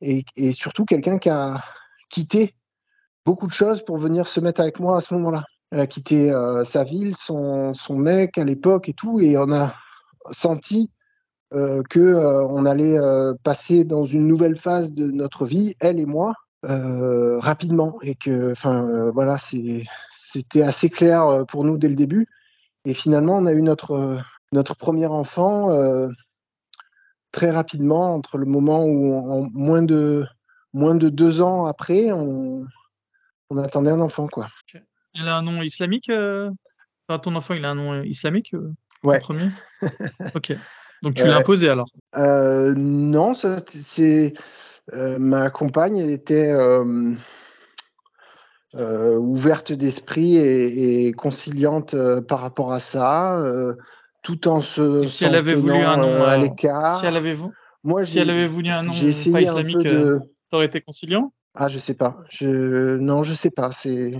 et, 0.00 0.52
surtout 0.52 0.84
quelqu'un 0.84 1.18
qui 1.18 1.30
a 1.30 1.62
quitté 2.10 2.54
beaucoup 3.24 3.46
de 3.46 3.52
choses 3.52 3.82
pour 3.84 3.96
venir 3.96 4.26
se 4.26 4.40
mettre 4.40 4.60
avec 4.60 4.80
moi 4.80 4.98
à 4.98 5.00
ce 5.00 5.14
moment-là. 5.14 5.44
Elle 5.70 5.80
a 5.80 5.86
quitté 5.86 6.30
euh, 6.30 6.64
sa 6.64 6.84
ville, 6.84 7.16
son, 7.16 7.72
son 7.74 7.96
mec 7.96 8.38
à 8.38 8.44
l'époque 8.44 8.88
et 8.88 8.92
tout, 8.92 9.20
et 9.20 9.36
on 9.36 9.50
a 9.50 9.74
senti 10.30 10.90
euh, 11.52 11.82
que 11.88 12.00
euh, 12.00 12.44
on 12.46 12.64
allait 12.64 12.98
euh, 12.98 13.34
passer 13.42 13.84
dans 13.84 14.04
une 14.04 14.26
nouvelle 14.26 14.56
phase 14.56 14.92
de 14.92 15.10
notre 15.10 15.46
vie, 15.46 15.74
elle 15.80 15.98
et 15.98 16.06
moi, 16.06 16.34
rapidement, 17.40 17.98
et 18.02 18.14
que, 18.14 18.52
enfin, 18.52 19.10
voilà, 19.12 19.36
c'était 19.38 20.62
assez 20.62 20.90
clair 20.90 21.44
pour 21.48 21.64
nous 21.64 21.78
dès 21.78 21.88
le 21.88 21.94
début. 21.94 22.28
Et 22.84 22.94
finalement, 22.94 23.36
on 23.38 23.46
a 23.46 23.52
eu 23.52 23.62
notre 23.62 24.20
notre 24.52 24.74
premier 24.76 25.06
enfant 25.06 25.68
très 27.32 27.50
rapidement 27.50 28.14
entre 28.14 28.38
le 28.38 28.46
moment 28.46 28.84
où, 28.84 29.12
en 29.14 29.48
moins 29.52 29.82
de, 29.82 30.24
moins 30.72 30.94
de 30.94 31.08
deux 31.08 31.40
ans 31.40 31.66
après, 31.66 32.12
on, 32.12 32.64
on 33.50 33.58
attendait 33.58 33.90
un 33.90 34.00
enfant. 34.00 34.28
Quoi. 34.28 34.48
Il 35.14 35.26
a 35.28 35.36
un 35.36 35.42
nom 35.42 35.60
islamique 35.62 36.08
euh... 36.10 36.50
enfin, 37.08 37.18
Ton 37.18 37.34
enfant, 37.34 37.54
il 37.54 37.64
a 37.64 37.70
un 37.70 37.74
nom 37.74 38.02
islamique 38.02 38.54
euh, 38.54 38.72
Ouais. 39.02 39.18
Premier? 39.20 39.50
Ok. 40.34 40.52
Donc 41.02 41.16
tu 41.16 41.24
l'as 41.24 41.36
imposé 41.36 41.68
alors? 41.68 41.88
euh, 42.16 42.72
Non, 42.74 43.34
c'est 43.34 44.26
euh, 44.26 44.30
ma 44.92 45.50
compagne, 45.50 45.96
elle 45.96 46.10
était 46.10 46.52
euh, 46.52 47.14
ouverte 49.16 49.72
d'esprit 49.72 50.36
et, 50.36 51.06
et 51.06 51.12
conciliante 51.12 51.94
par 52.28 52.40
rapport 52.40 52.72
à 52.72 52.80
ça 52.80 53.40
tout 54.24 54.48
en 54.48 54.62
se 54.62 55.06
si 55.06 55.24
elle 55.24 55.36
avait 55.36 55.54
voulu 55.54 55.74
un 55.74 55.98
nom 55.98 56.24
à 56.24 56.32
euh, 56.32 56.36
l'écart. 56.38 56.98
Si 56.98 57.06
elle 57.06 57.16
avait 57.16 57.34
voulu, 57.34 57.52
moi, 57.84 58.04
si 58.04 58.18
elle 58.18 58.30
avait 58.30 58.48
voulu 58.48 58.70
un 58.70 58.82
nom 58.82 58.92
pas 58.92 59.42
islamique, 59.42 59.76
de... 59.76 59.90
Euh, 59.90 60.18
aurait 60.50 60.64
été 60.64 60.80
conciliant? 60.80 61.32
Ah, 61.54 61.68
je 61.68 61.78
sais 61.78 61.94
pas. 61.94 62.16
Je 62.30 62.96
non, 62.96 63.22
je 63.22 63.34
sais 63.34 63.50
pas. 63.50 63.70
C'est 63.70 64.12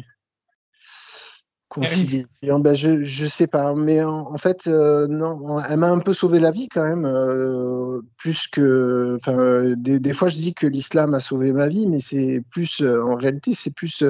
ben, 1.81 2.75
je 2.75 3.03
je 3.03 3.27
sais 3.27 3.47
pas. 3.47 3.75
Mais 3.75 4.03
en, 4.03 4.37
fait, 4.39 4.67
euh, 4.67 5.07
non, 5.09 5.59
elle 5.61 5.79
m'a 5.79 5.91
un 5.91 5.99
peu 5.99 6.15
sauvé 6.15 6.39
la 6.39 6.51
vie 6.51 6.69
quand 6.69 6.85
même. 6.85 7.05
Euh, 7.05 8.01
plus 8.17 8.47
que, 8.49 9.17
enfin, 9.21 9.75
des, 9.77 9.99
des, 9.99 10.13
fois, 10.13 10.29
je 10.29 10.37
dis 10.37 10.55
que 10.55 10.67
l'islam 10.67 11.15
a 11.15 11.21
sauvé 11.21 11.53
ma 11.53 11.67
vie, 11.67 11.87
mais 11.87 12.01
c'est 12.01 12.43
plus, 12.51 12.83
en 12.83 13.17
réalité, 13.17 13.55
c'est 13.55 13.73
plus 13.73 14.05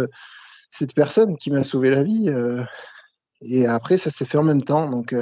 cette 0.71 0.95
personne 0.95 1.37
qui 1.37 1.51
m'a 1.51 1.65
sauvé 1.65 1.91
la 1.91 2.03
vie. 2.03 2.31
et 3.43 3.67
après, 3.67 3.97
ça 3.97 4.11
s'est 4.11 4.27
fait 4.27 4.39
en 4.39 4.43
même 4.43 4.63
temps. 4.63 4.89
Donc, 4.89 5.15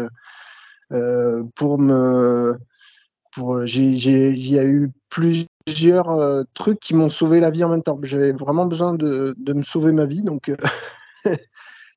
pour 1.55 1.79
me, 1.79 2.57
pour, 3.33 3.67
j'ai, 3.67 4.31
il 4.31 4.51
y 4.51 4.59
a 4.59 4.65
eu 4.65 4.91
plusieurs 5.11 6.45
trucs 6.55 6.81
qui 6.81 6.95
m'ont 6.95 7.09
sauvé 7.09 7.41
la 7.41 7.51
vie 7.51 7.65
en 7.65 7.69
même 7.69 7.83
temps. 7.83 7.99
J'avais 8.03 8.33
vraiment 8.33 8.67
besoin 8.67 8.95
de, 8.95 9.35
de 9.39 9.53
me 9.53 9.63
sauver 9.63 9.93
ma 9.93 10.07
vie, 10.07 10.23
donc 10.23 10.51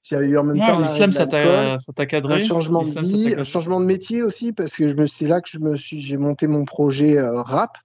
J'avais 0.07 0.27
eu 0.27 0.37
en 0.37 0.43
même 0.43 0.63
temps 0.63 0.79
l'islam, 0.79 1.11
ça 1.11 1.25
t'a 1.25 2.05
cadré. 2.05 2.35
Un 2.35 2.39
changement 2.39 2.83
de 2.83 3.01
vie, 3.01 3.33
un 3.35 3.43
changement 3.43 3.79
de 3.79 3.85
métier 3.85 4.21
aussi, 4.21 4.53
parce 4.53 4.75
que 4.75 5.07
c'est 5.07 5.27
là 5.27 5.41
que 5.41 5.49
je 5.49 5.57
me 5.57 5.75
suis, 5.75 6.03
j'ai 6.03 6.17
monté 6.17 6.45
mon 6.45 6.63
projet 6.63 7.17
euh, 7.17 7.41
rap. 7.41 7.77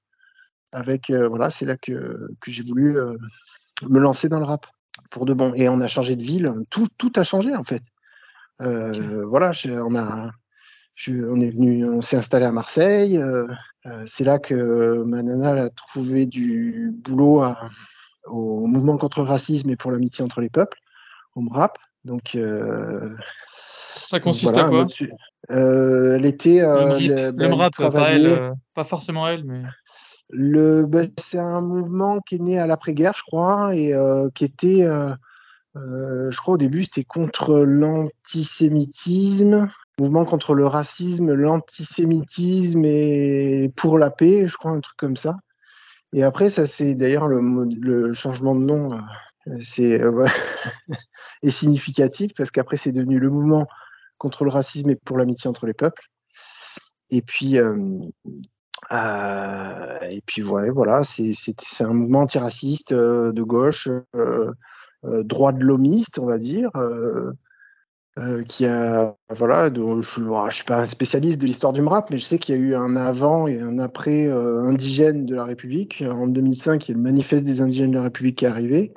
Avec, 0.72 1.08
euh, 1.08 1.28
voilà, 1.28 1.48
c'est 1.48 1.64
là 1.64 1.76
que, 1.76 2.28
que 2.40 2.50
j'ai 2.50 2.62
voulu 2.62 2.98
euh, 2.98 3.16
me 3.88 3.98
lancer 3.98 4.28
dans 4.28 4.38
le 4.38 4.44
rap 4.44 4.66
pour 5.10 5.24
de 5.24 5.32
bon. 5.32 5.54
Et 5.54 5.70
on 5.70 5.80
a 5.80 5.88
changé 5.88 6.14
de 6.14 6.22
ville, 6.22 6.52
tout, 6.68 6.88
tout 6.98 7.10
a 7.16 7.22
changé 7.22 7.56
en 7.56 7.64
fait. 7.64 7.82
Voilà, 8.58 9.52
on 9.66 9.94
a, 9.96 10.30
on 11.08 11.40
est 11.40 11.50
venu, 11.50 11.88
on 11.88 12.02
s'est 12.02 12.18
installé 12.18 12.44
à 12.44 12.52
Marseille. 12.52 13.18
c'est 14.04 14.24
là 14.24 14.38
que 14.38 15.02
ma 15.04 15.22
nana 15.22 15.64
a 15.64 15.70
trouvé 15.70 16.26
du 16.26 16.92
boulot 16.92 17.42
au 18.26 18.66
mouvement 18.66 18.98
contre 18.98 19.22
le 19.22 19.26
racisme 19.26 19.70
et 19.70 19.76
pour 19.76 19.90
l'amitié 19.90 20.22
entre 20.22 20.42
les 20.42 20.50
peuples, 20.50 20.76
au 21.34 21.42
rap. 21.48 21.78
Donc, 22.04 22.34
euh, 22.34 23.14
ça 24.10 24.20
consiste 24.20 24.56
à 24.56 24.64
quoi 24.64 24.86
euh, 25.50 26.16
Elle 26.16 26.24
était. 26.26 26.62
Euh, 26.62 26.98
le, 26.98 27.32
ben, 27.32 27.56
pas, 27.56 27.70
elle, 28.10 28.26
euh, 28.26 28.50
pas 28.74 28.84
forcément 28.84 29.26
elle, 29.28 29.44
mais. 29.44 29.62
Le, 30.30 30.84
ben, 30.84 31.08
c'est 31.16 31.38
un 31.38 31.60
mouvement 31.60 32.20
qui 32.20 32.34
est 32.36 32.40
né 32.40 32.58
à 32.58 32.66
l'après-guerre, 32.66 33.12
je 33.16 33.22
crois, 33.22 33.74
et 33.74 33.94
qui 34.34 34.44
était, 34.44 34.86
je 35.74 36.36
crois 36.36 36.54
au 36.54 36.58
début, 36.58 36.84
c'était 36.84 37.04
contre 37.04 37.60
l'antisémitisme, 37.60 39.68
mouvement 39.98 40.24
contre 40.24 40.54
le 40.54 40.68
racisme, 40.68 41.32
l'antisémitisme 41.32 42.84
et 42.84 43.72
pour 43.74 43.98
la 43.98 44.10
paix, 44.10 44.46
je 44.46 44.56
crois, 44.56 44.70
un 44.70 44.78
truc 44.78 44.96
comme 44.96 45.16
ça. 45.16 45.38
Et 46.12 46.22
après, 46.22 46.48
ça 46.48 46.68
c'est 46.68 46.94
d'ailleurs 46.94 47.26
le, 47.26 47.40
le, 47.80 48.12
changement 48.12 48.54
de 48.54 48.64
nom 48.64 49.00
c'est 49.60 50.00
euh, 50.00 50.26
est 51.42 51.50
significatif 51.50 52.32
parce 52.36 52.50
qu'après 52.50 52.76
c'est 52.76 52.92
devenu 52.92 53.18
le 53.18 53.30
mouvement 53.30 53.66
contre 54.18 54.44
le 54.44 54.50
racisme 54.50 54.90
et 54.90 54.96
pour 54.96 55.18
l'amitié 55.18 55.48
entre 55.48 55.66
les 55.66 55.74
peuples. 55.74 56.02
Et 57.10 57.22
puis 57.22 57.58
euh, 57.58 57.98
euh, 58.92 59.98
et 60.02 60.22
puis 60.26 60.42
voilà, 60.42 61.02
c'est 61.04 61.34
un 61.80 61.92
mouvement 61.92 62.20
antiraciste 62.20 62.92
de 62.92 63.42
gauche, 63.42 63.88
droit 65.02 65.52
de 65.52 65.64
l'homiste, 65.64 66.18
on 66.18 66.26
va 66.26 66.38
dire. 66.38 66.70
qui 68.46 68.66
a 68.66 69.16
voilà 69.30 69.70
je, 69.74 70.02
je 70.02 70.54
suis 70.54 70.64
pas 70.64 70.82
un 70.82 70.86
spécialiste 70.86 71.40
de 71.40 71.46
l'histoire 71.46 71.72
du 71.72 71.80
rap 71.82 72.10
mais 72.10 72.18
je 72.18 72.24
sais 72.24 72.38
qu'il 72.38 72.54
y 72.54 72.58
a 72.58 72.60
eu 72.60 72.74
un 72.74 72.96
avant 72.96 73.46
et 73.46 73.60
un 73.60 73.78
après 73.78 74.28
indigène 74.28 75.24
de 75.24 75.34
la 75.34 75.44
République 75.44 76.04
en 76.06 76.26
2005 76.26 76.88
il 76.88 76.92
y 76.92 76.94
a 76.94 76.96
le 76.96 77.02
manifeste 77.02 77.44
des 77.44 77.62
indigènes 77.62 77.92
de 77.92 77.96
la 77.96 78.02
République 78.02 78.38
qui 78.38 78.44
est 78.44 78.48
arrivé 78.48 78.92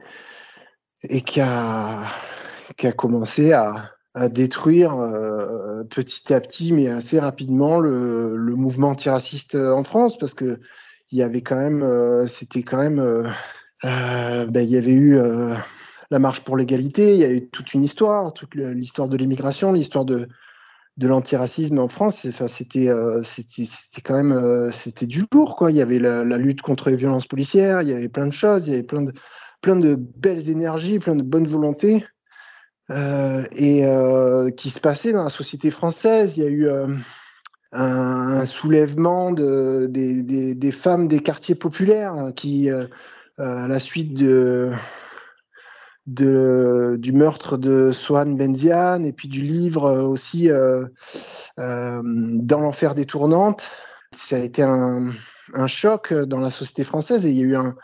et 1.10 1.22
qui 1.22 1.42
a, 1.42 2.08
commencé 2.96 3.54
à, 3.54 3.92
détruire 4.30 4.94
euh, 4.94 5.84
petit 5.86 6.34
à 6.36 6.40
petit, 6.40 6.72
mais 6.72 6.88
assez 6.88 7.20
rapidement, 7.20 7.80
le, 7.80 8.36
mouvement 8.56 8.90
antiraciste 8.90 9.56
en 9.56 9.84
France, 9.84 10.18
parce 10.18 10.36
que 10.36 10.60
il 11.12 11.18
y 11.18 11.24
avait 11.24 11.42
quand 11.42 11.56
même, 11.56 11.84
euh, 11.84 12.28
c'était 12.28 12.64
quand 12.64 12.78
même, 12.78 13.00
euh, 13.00 14.46
ben, 14.46 14.62
il 14.62 14.70
y 14.70 14.78
avait 14.78 14.94
eu 14.94 15.18
la 16.12 16.20
marche 16.20 16.42
pour 16.42 16.58
l'égalité, 16.58 17.14
il 17.14 17.20
y 17.20 17.24
a 17.24 17.32
eu 17.32 17.50
toute 17.50 17.74
une 17.74 17.84
histoire, 17.84 18.34
toute 18.34 18.54
l'histoire 18.56 19.10
de 19.10 19.18
l'immigration, 19.18 19.74
l'histoire 19.74 20.06
de 20.06 20.28
de 20.98 21.08
l'antiracisme 21.08 21.80
en 21.80 21.88
France, 21.88 22.24
enfin, 22.30 22.48
c'était 22.48 22.88
quand 24.04 24.14
même 24.14 24.72
c'était 24.72 25.08
du 25.08 25.26
lourd 25.32 25.56
quoi. 25.56 25.72
Il 25.72 25.78
y 25.78 25.82
avait 25.82 25.98
la, 25.98 26.24
lutte 26.38 26.62
contre 26.62 26.92
les 26.92 26.96
violences 26.96 27.26
policières, 27.26 27.82
il 27.82 27.90
y 27.90 27.94
avait 27.94 28.10
plein 28.10 28.28
de 28.28 28.32
choses, 28.32 28.68
il 28.68 28.72
y 28.72 28.74
avait 28.76 28.84
plein 28.84 29.02
de 29.02 29.12
plein 29.64 29.78
de 29.78 29.96
belles 29.96 30.50
énergies, 30.50 31.00
plein 31.00 31.16
de 31.16 31.24
bonne 31.24 31.48
volonté, 31.48 32.06
euh, 32.92 33.46
et 33.56 33.86
euh, 33.86 34.52
qui 34.52 34.70
se 34.70 34.82
passait 34.82 35.14
dans 35.14 35.24
la 35.24 35.30
société 35.30 35.72
française. 35.72 36.38
Il 36.38 36.44
y 36.44 36.46
a 36.46 36.50
eu 36.50 36.68
euh, 36.68 36.88
un, 37.72 38.46
soulèvement 38.46 39.32
de, 39.32 39.88
des, 39.90 40.72
femmes 40.72 41.08
des 41.08 41.20
quartiers 41.20 41.56
populaires 41.56 42.14
hein, 42.14 42.34
qui, 42.34 42.70
à 42.70 43.68
la 43.68 43.80
suite 43.80 44.14
de, 44.14 44.74
du 46.06 47.12
meurtre 47.14 47.58
de 47.58 47.92
Swan 47.94 48.36
Benzian 48.36 49.02
et 49.04 49.14
puis 49.14 49.30
du 49.30 49.42
livre 49.42 49.92
aussi 50.04 50.50
Dans 51.58 52.60
l'enfer 52.60 52.96
des 52.96 53.06
tournantes, 53.06 53.72
ça 54.12 54.36
a 54.36 54.40
été 54.40 54.62
un, 54.62 55.10
un 55.54 55.68
choc 55.68 56.14
dans 56.14 56.40
la 56.40 56.52
société 56.52 56.84
française 56.84 57.26
et 57.26 57.30
il 57.30 57.38
y 57.38 57.42
a 57.42 57.46
eu 57.46 57.56
un, 57.56 57.76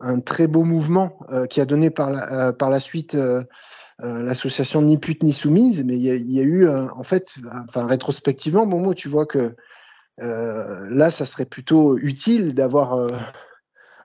un 0.00 0.20
très 0.20 0.46
beau 0.46 0.64
mouvement 0.64 1.18
euh, 1.30 1.46
qui 1.46 1.60
a 1.60 1.64
donné 1.64 1.90
par 1.90 2.10
la, 2.10 2.48
euh, 2.48 2.52
par 2.52 2.70
la 2.70 2.80
suite 2.80 3.14
euh, 3.14 3.44
l'association 4.00 4.82
Ni 4.82 4.98
pute 4.98 5.22
ni 5.22 5.32
soumise, 5.32 5.84
mais 5.84 5.94
il 5.94 6.02
y 6.02 6.40
a, 6.40 6.42
eu 6.42 6.68
en 6.68 7.04
fait, 7.04 7.34
enfin 7.68 7.86
rétrospectivement, 7.86 8.66
bon 8.66 8.80
moi 8.80 8.92
tu 8.92 9.08
vois 9.08 9.24
que 9.24 9.54
là 10.18 11.10
ça 11.10 11.26
serait 11.26 11.44
plutôt 11.44 11.96
utile 11.98 12.54
d'avoir 12.54 13.06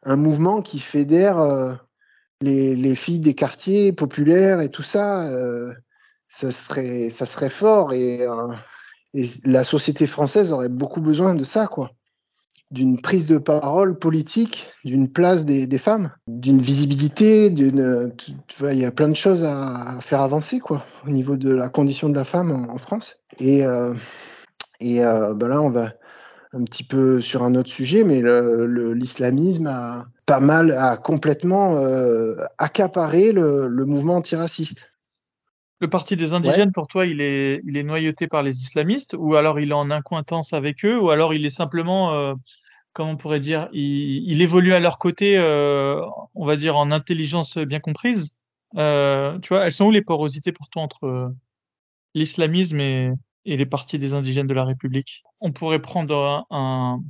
un 0.04 0.16
mouvement 0.16 0.62
qui 0.62 0.78
fédère 0.78 1.40
les, 2.42 2.76
les, 2.76 2.94
filles 2.94 3.18
des 3.18 3.34
quartiers 3.34 3.92
populaires 3.92 4.62
et 4.62 4.70
tout 4.70 4.84
ça, 4.84 5.28
ça 6.28 6.52
serait 6.52 7.10
ça 7.10 7.26
serait 7.26 7.50
fort 7.50 7.92
et, 7.92 8.28
et 9.16 9.26
la 9.46 9.64
société 9.64 10.06
française 10.06 10.52
aurait 10.52 10.70
beaucoup 10.70 11.02
besoin 11.02 11.34
de 11.34 11.44
ça 11.44 11.66
quoi 11.66 11.94
d'une 12.72 13.02
prise 13.02 13.28
de 13.28 13.38
parole 13.38 13.98
politique, 13.98 14.68
d'une 14.86 15.12
place 15.12 15.46
des, 15.46 15.78
femmes, 15.78 16.12
d'une 16.28 16.62
visibilité, 16.62 17.50
d'une, 17.50 18.14
il 18.62 18.78
y 18.78 18.86
a 18.86 18.92
plein 18.92 19.08
de 19.08 19.16
choses 19.16 19.44
à, 19.44 19.98
faire 20.02 20.22
avancer 20.22 20.60
quoi, 20.60 20.84
au 21.08 21.10
niveau 21.10 21.36
de 21.36 21.52
la 21.52 21.70
condition 21.70 22.10
de 22.10 22.16
la 22.16 22.26
femme 22.26 22.52
en, 22.70 22.78
France. 22.78 23.24
Et 23.40 23.66
euh, 23.66 23.94
et 24.80 25.00
ben 25.00 25.48
là, 25.48 25.62
on 25.62 25.70
va 25.70 25.90
un 26.54 26.64
petit 26.64 26.84
peu 26.84 27.22
sur 27.22 27.44
un 27.44 27.56
autre 27.56 27.70
sujet, 27.70 28.04
mais 28.04 28.22
l'islamisme 28.22 29.68
a 29.68 30.08
pas 30.26 30.40
mal, 30.40 30.72
a 30.72 30.98
complètement 30.98 31.78
euh, 31.78 32.36
accaparé 32.58 33.32
le, 33.32 33.68
mouvement 33.86 34.18
antiraciste. 34.18 34.92
Le 35.80 35.90
parti 35.90 36.16
des 36.18 36.34
indigènes, 36.34 36.72
pour 36.72 36.88
toi, 36.88 37.06
il 37.06 37.22
est, 37.22 37.62
il 37.66 37.78
est 37.78 37.84
noyauté 37.84 38.28
par 38.28 38.44
les 38.44 38.62
islamistes, 38.62 39.16
ou 39.18 39.36
alors 39.36 39.60
il 39.60 39.70
est 39.70 39.74
en 39.74 39.92
incointance 39.92 40.52
avec 40.54 40.84
eux, 40.84 41.00
ou 41.00 41.10
alors 41.10 41.34
il 41.34 41.46
est 41.46 41.50
simplement, 41.50 42.14
euh, 42.14 42.34
comment 42.92 43.12
on 43.12 43.18
pourrait 43.18 43.40
dire, 43.40 43.70
il, 43.72 44.30
il, 44.30 44.42
évolue 44.42 44.74
à 44.74 44.80
leur 44.80 44.98
côté, 44.98 45.38
euh, 45.38 46.02
on 46.36 46.46
va 46.46 46.58
dire 46.58 46.76
en 46.76 46.92
intelligence 46.92 47.58
bien 47.58 47.80
comprise. 47.80 48.32
Euh, 48.78 49.40
tu 49.40 49.50
vois, 49.50 49.66
elles 49.66 49.74
sont 49.74 49.86
où 49.86 49.92
les 49.92 50.02
porosités 50.02 50.52
pour 50.52 50.70
toi 50.70 50.84
entre 50.84 51.06
euh, 51.06 51.30
l'islamisme 52.14 52.80
et, 52.80 53.12
et, 53.46 53.58
les 53.58 53.66
partis 53.66 54.00
des 54.00 54.14
indigènes 54.14 54.48
de 54.48 54.54
la 54.54 54.66
République? 54.66 55.24
On 55.40 55.52
pourrait 55.52 55.82
prendre 55.82 56.46
un, 56.50 57.02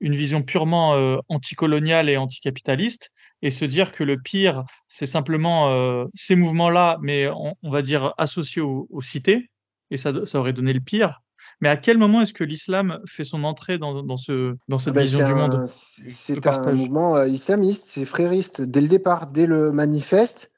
une 0.00 0.14
vision 0.14 0.42
purement 0.42 0.94
euh, 0.94 1.16
anticoloniale 1.28 2.08
et 2.08 2.16
anticapitaliste 2.16 3.12
et 3.44 3.50
se 3.50 3.66
dire 3.66 3.92
que 3.92 4.02
le 4.02 4.16
pire, 4.16 4.64
c'est 4.88 5.06
simplement 5.06 5.70
euh, 5.70 6.06
ces 6.14 6.34
mouvements-là, 6.34 6.98
mais 7.02 7.28
on, 7.28 7.54
on, 7.62 7.70
va 7.70 7.82
dire 7.82 8.14
associés 8.16 8.62
aux, 8.62 8.88
aux 8.90 9.02
cités, 9.02 9.50
et 9.90 9.98
ça, 9.98 10.24
ça, 10.24 10.40
aurait 10.40 10.54
donné 10.54 10.72
le 10.72 10.80
pire. 10.80 11.20
Mais 11.60 11.68
à 11.68 11.76
quel 11.76 11.98
moment 11.98 12.22
est-ce 12.22 12.32
que 12.32 12.42
l'islam 12.42 13.00
fait 13.06 13.24
son 13.24 13.44
entrée 13.44 13.76
dans, 13.76 14.02
dans, 14.02 14.16
ce, 14.16 14.56
dans 14.66 14.78
cette 14.78 14.92
ah 14.92 14.94
ben 14.94 15.02
vision 15.02 15.26
du 15.26 15.34
monde? 15.34 15.62
C'est 15.66 16.44
un 16.46 16.72
mouvement 16.72 17.16
euh, 17.16 17.28
islamiste, 17.28 17.84
c'est 17.86 18.06
frériste. 18.06 18.62
Dès 18.62 18.80
le 18.80 18.88
départ, 18.88 19.26
dès 19.26 19.46
le 19.46 19.72
manifeste, 19.72 20.50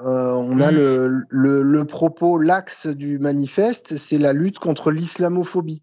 euh, 0.00 0.32
on 0.32 0.58
a 0.58 0.72
le, 0.72 1.22
le, 1.30 1.62
le, 1.62 1.84
propos, 1.84 2.38
l'axe 2.38 2.88
du 2.88 3.20
manifeste, 3.20 3.96
c'est 3.96 4.18
la 4.18 4.32
lutte 4.32 4.58
contre 4.58 4.90
l'islamophobie. 4.90 5.80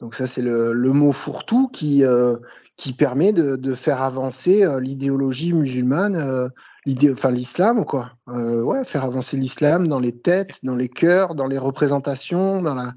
Donc 0.00 0.14
ça, 0.14 0.26
c'est 0.26 0.42
le, 0.42 0.72
le, 0.72 0.92
mot 0.92 1.12
fourre-tout 1.12 1.68
qui, 1.68 2.04
euh, 2.04 2.36
qui 2.76 2.92
permet 2.92 3.32
de, 3.32 3.56
de 3.56 3.74
faire 3.74 4.02
avancer 4.02 4.62
euh, 4.62 4.78
l'idéologie 4.80 5.54
musulmane, 5.54 6.16
euh, 6.16 6.48
l'idée, 6.84 7.12
enfin 7.12 7.30
l'islam, 7.30 7.84
quoi. 7.84 8.12
Euh, 8.28 8.62
ouais, 8.62 8.84
faire 8.84 9.04
avancer 9.04 9.36
l'islam 9.36 9.88
dans 9.88 9.98
les 9.98 10.16
têtes, 10.16 10.64
dans 10.64 10.74
les 10.74 10.88
cœurs, 10.88 11.34
dans 11.34 11.46
les 11.46 11.58
représentations, 11.58 12.60
dans 12.60 12.74
la, 12.74 12.92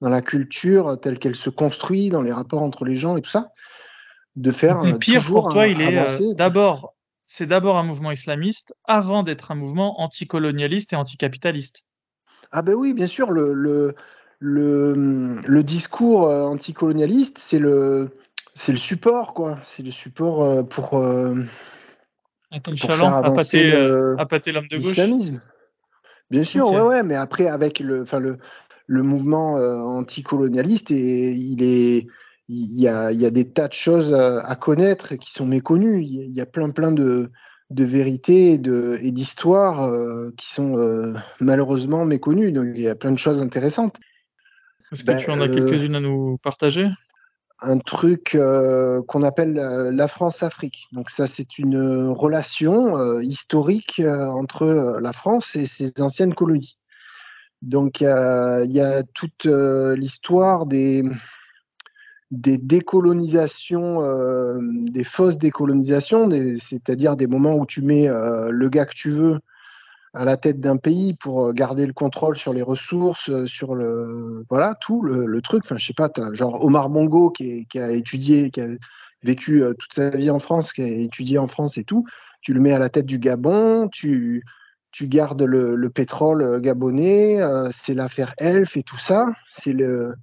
dans 0.00 0.08
la 0.08 0.22
culture 0.22 0.98
telle 1.00 1.18
qu'elle 1.18 1.34
se 1.34 1.50
construit, 1.50 2.10
dans 2.10 2.22
les 2.22 2.32
rapports 2.32 2.62
entre 2.62 2.84
les 2.84 2.96
gens 2.96 3.16
et 3.16 3.22
tout 3.22 3.30
ça. 3.30 3.48
De 4.36 4.50
faire 4.50 4.82
le 4.82 4.98
pire 4.98 5.24
pour 5.24 5.48
toi, 5.48 5.68
il 5.68 5.80
est 5.80 6.34
d'abord, 6.34 6.94
c'est 7.24 7.46
d'abord 7.46 7.76
un 7.76 7.84
mouvement 7.84 8.10
islamiste 8.10 8.74
avant 8.84 9.22
d'être 9.22 9.52
un 9.52 9.54
mouvement 9.54 10.00
anticolonialiste 10.00 10.92
et 10.92 10.96
anticapitaliste. 10.96 11.84
Ah 12.50 12.62
ben 12.62 12.74
oui, 12.74 12.94
bien 12.94 13.06
sûr, 13.06 13.30
le, 13.30 13.52
le, 13.52 13.94
le, 14.44 15.40
le 15.46 15.62
discours 15.62 16.28
anticolonialiste, 16.28 17.38
c'est 17.38 17.58
le 17.58 18.10
c'est 18.54 18.72
le 18.72 18.78
support, 18.78 19.32
quoi. 19.34 19.58
C'est 19.64 19.82
le 19.82 19.90
support 19.90 20.42
euh, 20.44 20.62
pour. 20.62 20.98
Euh, 20.98 21.34
pour 22.62 22.72
faire 22.78 22.98
avancer 23.16 23.72
euh, 23.72 24.16
l'homme 24.52 24.68
de 24.70 24.76
gauche. 24.76 24.94
Bien 26.30 26.44
sûr, 26.44 26.70
ouais, 26.70 26.80
ouais, 26.80 27.02
mais 27.02 27.16
après, 27.16 27.48
avec 27.48 27.80
le, 27.80 28.02
enfin, 28.02 28.20
le, 28.20 28.38
le 28.86 29.02
mouvement 29.02 29.58
euh, 29.58 29.78
anticolonialiste, 29.78 30.90
et 30.90 31.32
il 31.32 31.62
est, 31.62 32.06
il 32.48 32.80
y 32.80 32.86
a, 32.86 33.12
il 33.12 33.20
y 33.20 33.26
a 33.26 33.30
des 33.30 33.50
tas 33.50 33.68
de 33.68 33.72
choses 33.72 34.14
à 34.14 34.54
connaître 34.56 35.16
qui 35.16 35.32
sont 35.32 35.46
méconnues. 35.46 36.02
Il 36.02 36.32
y 36.32 36.40
a 36.40 36.46
plein, 36.46 36.70
plein 36.70 36.92
de, 36.92 37.30
de 37.70 37.84
vérités 37.84 38.52
et, 38.52 38.58
de, 38.58 38.98
et 39.02 39.10
d'histoires 39.10 39.84
euh, 39.84 40.30
qui 40.36 40.46
sont 40.46 40.76
euh, 40.78 41.14
malheureusement 41.40 42.04
méconnues. 42.04 42.52
Donc, 42.52 42.68
il 42.74 42.82
y 42.82 42.88
a 42.88 42.94
plein 42.94 43.12
de 43.12 43.18
choses 43.18 43.40
intéressantes. 43.40 43.96
Est-ce 44.92 45.02
que 45.02 45.06
ben, 45.06 45.18
tu 45.18 45.30
en 45.30 45.40
as 45.40 45.48
quelques-unes 45.48 45.96
à 45.96 46.00
nous 46.00 46.38
partager? 46.38 46.88
Un 47.60 47.78
truc 47.78 48.34
euh, 48.34 49.02
qu'on 49.06 49.22
appelle 49.22 49.58
euh, 49.58 49.90
la 49.90 50.08
France-Afrique. 50.08 50.86
Donc 50.92 51.10
ça, 51.10 51.26
c'est 51.26 51.58
une 51.58 52.08
relation 52.08 52.98
euh, 52.98 53.22
historique 53.22 54.02
entre 54.04 54.98
la 55.00 55.12
France 55.12 55.56
et 55.56 55.66
ses 55.66 55.92
anciennes 56.00 56.34
colonies. 56.34 56.76
Donc 57.62 58.02
il 58.02 58.06
y 58.06 58.80
a 58.80 59.02
toute 59.14 59.46
l'histoire 59.46 60.66
des, 60.66 61.02
des 62.30 62.58
décolonisations, 62.58 64.02
des 64.60 65.04
fausses 65.04 65.38
décolonisations, 65.38 66.28
c'est-à-dire 66.58 67.16
des 67.16 67.26
moments 67.26 67.54
où 67.54 67.64
tu 67.64 67.80
mets 67.80 68.06
le 68.06 68.68
gars 68.68 68.84
que 68.84 68.94
tu 68.94 69.08
veux 69.08 69.38
à 70.14 70.24
la 70.24 70.36
tête 70.36 70.60
d'un 70.60 70.76
pays 70.76 71.14
pour 71.14 71.46
euh, 71.46 71.52
garder 71.52 71.86
le 71.86 71.92
contrôle 71.92 72.36
sur 72.36 72.52
les 72.52 72.62
ressources, 72.62 73.28
euh, 73.30 73.46
sur 73.46 73.74
le 73.74 74.42
voilà 74.48 74.74
tout 74.80 75.02
le, 75.02 75.40
truc. 75.42 75.62
Enfin, 75.64 75.76
je 75.76 75.86
sais 75.86 75.92
pas, 75.92 76.08
as 76.16 76.32
genre 76.32 76.64
Omar 76.64 76.88
Bongo 76.88 77.30
qui, 77.30 77.66
a 77.76 77.90
étudié, 77.90 78.50
qui 78.50 78.60
a 78.60 78.66
vécu 79.22 79.62
euh, 79.62 79.74
toute 79.74 79.92
sa 79.92 80.10
vie 80.10 80.30
en 80.30 80.38
France, 80.38 80.72
qui 80.72 80.82
a 80.82 80.86
étudié 80.86 81.38
en 81.38 81.48
France 81.48 81.78
et 81.78 81.84
tout. 81.84 82.04
Tu 82.40 82.54
le 82.54 82.60
mets 82.60 82.72
à 82.72 82.78
la 82.78 82.88
tête 82.88 83.06
du 83.06 83.18
Gabon, 83.18 83.88
tu 83.88 84.44
tu 84.92 85.08
gardes 85.08 85.42
le, 85.42 85.90
pétrole 85.90 86.60
gabonais, 86.60 87.40
c'est 87.72 87.94
l'affaire 87.94 88.32
Elf 88.38 88.76
et 88.76 88.84
tout 88.84 88.96
ça. 88.96 89.26
C'est 89.44 89.72
le 89.72 90.14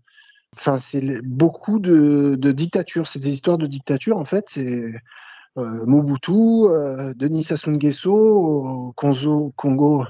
Enfin, 0.55 0.79
c'est 0.79 1.01
beaucoup 1.23 1.79
de, 1.79 2.35
de 2.37 2.51
dictatures. 2.51 3.07
C'est 3.07 3.19
des 3.19 3.33
histoires 3.33 3.57
de 3.57 3.67
dictature, 3.67 4.17
en 4.17 4.23
fait. 4.23 4.45
C'est 4.47 4.93
Mobutu, 5.55 6.65
euh, 6.65 7.13
Denis 7.15 7.43
Sassou 7.43 7.71
Nguesso, 7.71 8.93
Congo, 8.95 9.53
Congo 9.55 10.05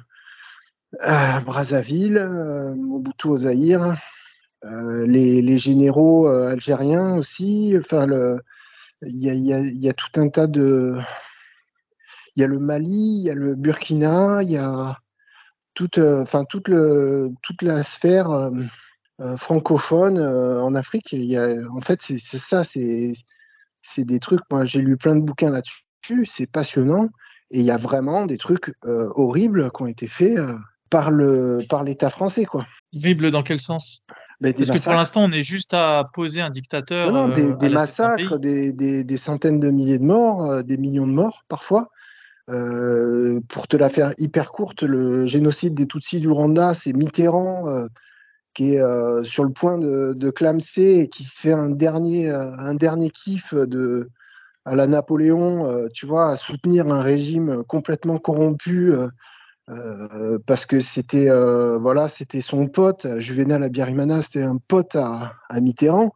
Brazzaville, 0.99 2.19
Mobutu 2.75 3.27
au 3.27 3.37
Zaïre, 3.37 3.95
euh, 4.65 5.05
les, 5.07 5.57
généraux 5.57 6.27
algériens 6.27 7.15
aussi. 7.15 7.73
Enfin, 7.79 8.05
il 9.01 9.17
y 9.17 9.53
a, 9.53 9.59
y, 9.59 9.89
a, 9.89 9.93
tout 9.93 10.19
un 10.19 10.29
tas 10.29 10.47
de. 10.47 10.97
Il 12.35 12.41
y 12.41 12.43
a 12.43 12.47
le 12.47 12.59
Mali, 12.59 13.17
il 13.17 13.23
y 13.23 13.29
a 13.29 13.33
le 13.33 13.55
Burkina, 13.55 14.43
il 14.43 14.51
y 14.51 14.57
a 14.57 14.97
toute, 15.73 15.97
enfin 15.97 16.45
toute, 16.45 16.69
la 17.61 17.83
sphère 17.83 18.51
francophone 19.37 20.19
en 20.19 20.75
Afrique. 20.75 21.15
En 21.71 21.81
fait, 21.81 22.01
c'est 22.01 22.19
ça, 22.19 22.63
c'est 22.63 23.13
c'est 23.81 24.03
des 24.03 24.19
trucs, 24.19 24.41
moi 24.49 24.63
j'ai 24.63 24.81
lu 24.81 24.97
plein 24.97 25.15
de 25.15 25.21
bouquins 25.21 25.51
là-dessus, 25.51 26.25
c'est 26.25 26.47
passionnant, 26.47 27.09
et 27.51 27.59
il 27.59 27.65
y 27.65 27.71
a 27.71 27.77
vraiment 27.77 28.25
des 28.25 28.37
trucs 28.37 28.73
euh, 28.85 29.09
horribles 29.15 29.71
qui 29.75 29.81
ont 29.83 29.87
été 29.87 30.07
faits 30.07 30.37
euh, 30.37 30.57
par 30.89 31.11
le 31.11 31.59
par 31.69 31.83
l'État 31.83 32.09
français, 32.09 32.45
quoi. 32.45 32.65
Horribles 32.95 33.31
dans 33.31 33.43
quel 33.43 33.59
sens? 33.59 34.03
Ben, 34.41 34.53
Parce 34.53 34.69
que 34.69 34.83
pour 34.83 34.93
l'instant, 34.93 35.23
on 35.23 35.31
est 35.31 35.43
juste 35.43 35.73
à 35.73 36.09
poser 36.13 36.41
un 36.41 36.49
dictateur. 36.49 37.11
Non, 37.11 37.29
des, 37.29 37.51
euh, 37.51 37.69
massacres, 37.69 38.37
des, 38.39 38.73
des, 38.73 39.17
centaines 39.17 39.59
de 39.59 39.69
milliers 39.69 39.99
de 39.99 40.03
morts, 40.03 40.63
des 40.63 40.77
millions 40.77 41.07
de 41.07 41.13
morts 41.13 41.43
parfois. 41.47 41.89
pour 42.47 43.67
te 43.67 43.77
la 43.77 43.89
faire 43.89 44.13
hyper 44.17 44.51
courte, 44.51 44.83
le 44.83 45.27
génocide 45.27 45.73
des 45.73 45.85
Tutsis 45.85 46.19
du 46.19 46.29
Rwanda, 46.29 46.73
c'est 46.73 46.91
Mitterrand 46.91 47.87
qui 48.53 48.75
est 48.75 48.81
euh, 48.81 49.23
sur 49.23 49.43
le 49.43 49.51
point 49.51 49.77
de, 49.77 50.29
clamser 50.29 50.99
et 50.99 51.09
qui 51.09 51.23
se 51.23 51.39
fait 51.39 51.53
un 51.53 51.69
dernier, 51.69 52.29
euh, 52.29 52.51
un 52.57 52.73
dernier 52.73 53.09
kiff 53.09 53.53
de, 53.53 54.09
à 54.65 54.75
la 54.75 54.87
Napoléon, 54.87 55.67
euh, 55.67 55.87
tu 55.93 56.05
vois, 56.05 56.31
à 56.31 56.37
soutenir 56.37 56.87
un 56.87 57.01
régime 57.01 57.63
complètement 57.67 58.17
corrompu 58.17 58.93
parce 60.45 60.65
que 60.65 60.81
c'était 60.81 61.29
voilà, 61.77 62.09
c'était 62.09 62.41
son 62.41 62.67
pote, 62.67 63.07
Juvenal 63.19 63.63
Abiyarimana, 63.63 64.21
c'était 64.21 64.43
un 64.43 64.57
pote 64.57 64.97
à, 64.97 65.35
à 65.49 65.61
Mitterrand. 65.61 66.13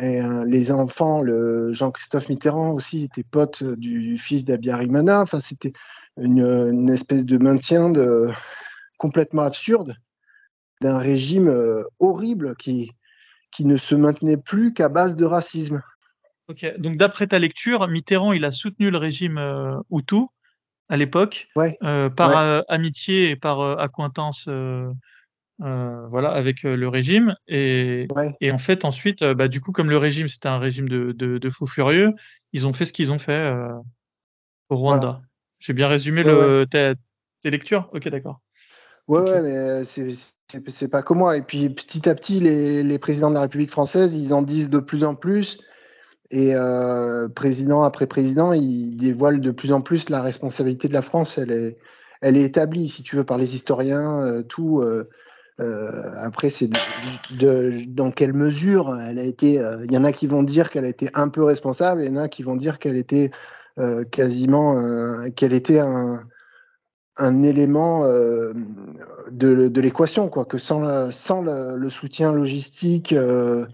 Et 0.00 0.20
les 0.46 0.70
enfants, 0.70 1.20
le 1.20 1.72
Jean-Christophe 1.72 2.28
Mitterrand 2.28 2.70
aussi 2.70 3.02
était 3.02 3.24
pote 3.24 3.64
du 3.64 4.16
fils 4.16 4.44
d'Abiyarimana. 4.44 5.22
Enfin, 5.22 5.40
c'était 5.40 5.72
une, 6.16 6.38
une, 6.38 6.88
espèce 6.88 7.24
de 7.24 7.36
maintien 7.36 7.90
de 7.90 8.28
complètement 8.96 9.42
absurde 9.42 9.96
d'un 10.80 10.98
régime 10.98 11.48
euh, 11.48 11.82
horrible 11.98 12.56
qui, 12.56 12.92
qui 13.50 13.64
ne 13.64 13.76
se 13.76 13.94
maintenait 13.94 14.36
plus 14.36 14.72
qu'à 14.72 14.88
base 14.88 15.16
de 15.16 15.24
racisme. 15.24 15.82
Ok, 16.48 16.66
donc 16.78 16.96
d'après 16.96 17.26
ta 17.26 17.38
lecture, 17.38 17.86
Mitterrand, 17.88 18.32
il 18.32 18.44
a 18.44 18.52
soutenu 18.52 18.90
le 18.90 18.98
régime 18.98 19.38
euh, 19.38 19.76
Hutu 19.90 20.26
à 20.88 20.96
l'époque, 20.96 21.48
euh, 21.82 22.08
par 22.08 22.64
amitié 22.68 23.28
et 23.28 23.36
par 23.36 23.60
accointance, 23.78 24.48
voilà, 25.58 26.30
avec 26.30 26.62
le 26.62 26.88
régime. 26.88 27.34
Et, 27.46 28.08
et, 28.40 28.50
en 28.50 28.56
fait, 28.56 28.86
ensuite, 28.86 29.22
bah, 29.22 29.48
du 29.48 29.60
coup, 29.60 29.72
comme 29.72 29.90
le 29.90 29.98
régime 29.98 30.28
c'était 30.28 30.48
un 30.48 30.58
régime 30.58 30.88
de, 30.88 31.12
de, 31.12 31.36
de 31.36 31.50
fous 31.50 31.66
furieux, 31.66 32.14
ils 32.54 32.66
ont 32.66 32.72
fait 32.72 32.86
ce 32.86 32.94
qu'ils 32.94 33.10
ont 33.10 33.18
fait 33.18 33.52
au 34.70 34.76
Rwanda. 34.76 35.20
J'ai 35.58 35.74
bien 35.74 35.88
résumé 35.88 36.22
le, 36.22 36.64
tes, 36.70 36.94
tes 37.42 37.50
lectures? 37.50 37.90
Ok, 37.92 38.08
d'accord. 38.08 38.40
Ouais, 39.08 39.20
ouais, 39.20 39.42
mais 39.42 39.56
euh, 39.56 39.84
c'est 40.66 40.88
pas 40.88 41.02
comme 41.02 41.18
moi. 41.18 41.36
Et 41.36 41.42
puis 41.42 41.68
petit 41.68 42.08
à 42.08 42.14
petit, 42.14 42.40
les, 42.40 42.98
présidents 42.98 43.30
de 43.30 43.34
la 43.34 43.42
République 43.42 43.70
française, 43.70 44.16
ils 44.16 44.32
en 44.32 44.42
disent 44.42 44.70
de 44.70 44.78
plus 44.78 45.04
en 45.04 45.14
plus. 45.14 45.60
Et 46.30 46.54
euh, 46.54 47.28
président 47.28 47.82
après 47.82 48.06
président, 48.06 48.52
ils 48.52 48.96
dévoilent 48.96 49.40
de 49.40 49.50
plus 49.50 49.72
en 49.72 49.80
plus 49.80 50.10
la 50.10 50.22
responsabilité 50.22 50.88
de 50.88 50.92
la 50.92 51.02
France. 51.02 51.38
Elle 51.38 52.36
est, 52.36 52.42
établie, 52.42 52.88
si 52.88 53.02
tu 53.02 53.16
veux, 53.16 53.24
par 53.24 53.38
les 53.38 53.54
historiens, 53.54 54.22
euh, 54.22 54.42
tout. 54.42 54.80
Euh, 54.80 55.08
après, 56.18 56.50
c'est 56.50 56.70
dans 57.88 58.10
quelle 58.10 58.32
mesure 58.32 58.96
elle 58.96 59.18
a 59.18 59.24
été. 59.24 59.60
Il 59.84 59.92
y 59.92 59.98
en 59.98 60.04
a 60.04 60.12
qui 60.12 60.26
vont 60.26 60.42
dire 60.44 60.70
qu'elle 60.70 60.84
a 60.84 60.88
été 60.88 61.10
un 61.14 61.28
peu 61.28 61.42
responsable, 61.42 62.02
il 62.02 62.08
y 62.08 62.10
en 62.10 62.16
a 62.16 62.28
qui 62.28 62.42
vont 62.42 62.56
dire 62.56 62.78
qu'elle 62.78 62.96
était 62.96 63.32
quasiment, 64.12 65.28
qu'elle 65.34 65.52
était 65.52 65.80
un 65.80 66.22
un 67.18 67.42
élément 67.42 68.04
euh, 68.04 68.52
de, 69.30 69.80
l'équation, 69.80 70.28
quoi, 70.28 70.44
que 70.44 70.58
sans, 70.58 70.80
le, 70.80 71.90
soutien 71.90 72.32
logistique, 72.32 73.12
euh, 73.12 73.66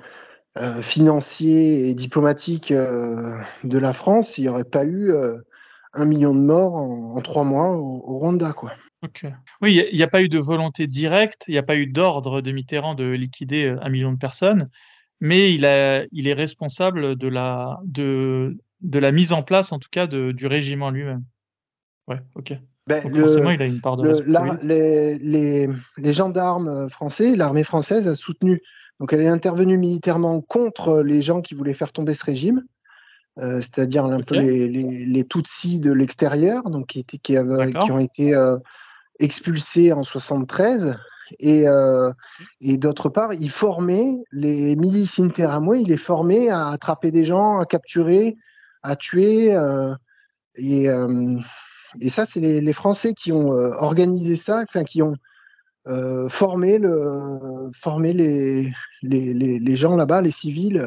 euh, 0.58 0.80
financier 0.82 1.88
et 1.88 1.94
diplomatique 1.94 2.72
de 2.72 3.78
la 3.78 3.92
France, 3.92 4.38
il 4.38 4.42
n'y 4.42 4.48
aurait 4.48 4.64
pas 4.64 4.84
eu 4.84 5.12
un 5.92 6.04
million 6.04 6.34
de 6.34 6.40
morts 6.40 6.74
en, 6.74 7.20
trois 7.20 7.44
mois 7.44 7.70
au, 7.70 8.18
Rwanda, 8.18 8.52
quoi. 8.52 8.72
Oui, 9.60 9.82
il 9.92 9.96
n'y 9.96 10.02
a, 10.02 10.08
pas 10.08 10.22
eu 10.22 10.30
de 10.30 10.38
volonté 10.38 10.86
directe, 10.86 11.44
il 11.46 11.52
n'y 11.52 11.58
a 11.58 11.62
pas 11.62 11.76
eu 11.76 11.86
d'ordre 11.86 12.40
de 12.40 12.52
Mitterrand 12.52 12.94
de 12.94 13.04
liquider 13.04 13.76
un 13.82 13.90
million 13.90 14.10
de 14.12 14.16
personnes, 14.16 14.70
mais 15.20 15.52
il, 15.52 15.64
est 15.64 16.32
responsable 16.32 17.16
de 17.16 17.28
la, 17.28 17.82
mise 19.12 19.32
en 19.32 19.42
place, 19.42 19.72
en 19.72 19.78
tout 19.78 19.90
cas, 19.90 20.06
de, 20.06 20.32
du 20.32 20.46
régime 20.46 20.82
en 20.82 20.90
lui-même. 20.90 21.24
Ouais, 22.08 22.20
ok. 22.34 22.54
Ben, 22.86 23.00
forcément, 23.14 23.50
il 23.50 23.62
a 23.62 23.66
une 23.66 23.80
part 23.80 23.96
de 23.96 24.12
les, 24.62 25.18
les, 25.18 25.68
les, 25.96 26.12
gendarmes 26.12 26.88
français, 26.90 27.34
l'armée 27.34 27.64
française 27.64 28.08
a 28.08 28.14
soutenu. 28.14 28.60
Donc, 29.00 29.12
elle 29.12 29.22
est 29.22 29.28
intervenue 29.28 29.78
militairement 29.78 30.42
contre 30.42 31.00
les 31.00 31.22
gens 31.22 31.40
qui 31.40 31.54
voulaient 31.54 31.74
faire 31.74 31.92
tomber 31.92 32.12
ce 32.12 32.24
régime, 32.24 32.62
euh, 33.38 33.56
c'est-à-dire 33.56 34.04
un 34.04 34.20
peu 34.20 34.36
les, 34.36 34.68
les, 34.68 35.24
Tutsis 35.26 35.78
de 35.78 35.92
l'extérieur, 35.92 36.68
donc 36.68 36.88
qui, 36.88 37.00
étaient, 37.00 37.18
qui, 37.18 37.36
avaient, 37.38 37.72
qui 37.72 37.90
ont 37.90 37.98
été 37.98 38.34
euh, 38.34 38.58
expulsés 39.18 39.92
en 39.92 40.02
73. 40.02 40.98
Et, 41.40 41.66
euh, 41.66 42.12
et 42.60 42.76
d'autre 42.76 43.08
part, 43.08 43.32
il 43.32 43.50
formait 43.50 44.22
les 44.30 44.76
milices 44.76 45.18
interamouées, 45.18 45.80
il 45.80 45.88
les 45.88 45.96
formait 45.96 46.48
à 46.50 46.68
attraper 46.68 47.10
des 47.10 47.24
gens, 47.24 47.58
à 47.58 47.64
capturer, 47.64 48.36
à 48.82 48.96
tuer. 48.96 49.54
Euh, 49.54 49.94
et 50.56 50.88
euh, 50.88 51.38
et 52.00 52.08
ça, 52.08 52.26
c'est 52.26 52.40
les, 52.40 52.60
les, 52.60 52.72
Français 52.72 53.14
qui 53.14 53.32
ont 53.32 53.52
euh, 53.52 53.70
organisé 53.78 54.36
ça, 54.36 54.62
enfin 54.68 54.84
qui 54.84 55.02
ont 55.02 55.14
euh, 55.86 56.28
formé, 56.28 56.78
le, 56.78 57.70
formé 57.74 58.12
les, 58.12 58.72
les, 59.02 59.34
les 59.34 59.76
gens 59.76 59.96
là-bas, 59.96 60.22
les 60.22 60.30
civils, 60.30 60.78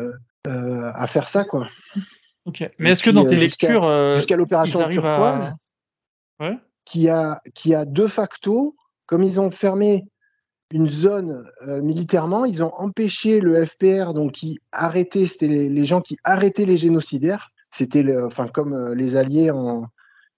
euh, 0.47 0.91
à 0.93 1.07
faire 1.07 1.27
ça, 1.27 1.43
quoi. 1.43 1.67
Ok. 2.45 2.65
Mais 2.79 2.91
est-ce 2.91 3.03
que 3.03 3.09
dans 3.09 3.25
tes 3.25 3.35
lectures, 3.35 4.13
jusqu'à 4.15 4.37
l'opération 4.37 4.87
turquoise, 4.89 5.53
ouais. 6.39 6.57
qui 6.85 7.09
a 7.09 7.41
qui 7.53 7.75
a 7.75 7.83
de 7.83 8.07
facto, 8.07 8.75
comme 9.05 9.23
ils 9.23 9.39
ont 9.41 9.51
fermé 9.51 10.05
une 10.73 10.87
zone 10.87 11.49
militairement, 11.65 12.45
ils 12.45 12.63
ont 12.63 12.73
empêché 12.75 13.39
le 13.39 13.65
FPR, 13.65 14.13
donc 14.13 14.33
qui 14.33 14.59
arrêtait, 14.71 15.25
c'était 15.25 15.47
les, 15.47 15.69
les, 15.69 15.85
gens 15.85 16.01
qui 16.01 16.17
arrêtaient 16.23 16.65
les 16.65 16.77
génocidaires. 16.77 17.51
C'était, 17.69 18.05
enfin, 18.23 18.47
comme 18.47 18.93
les 18.93 19.17
Alliés 19.17 19.51
en, 19.51 19.87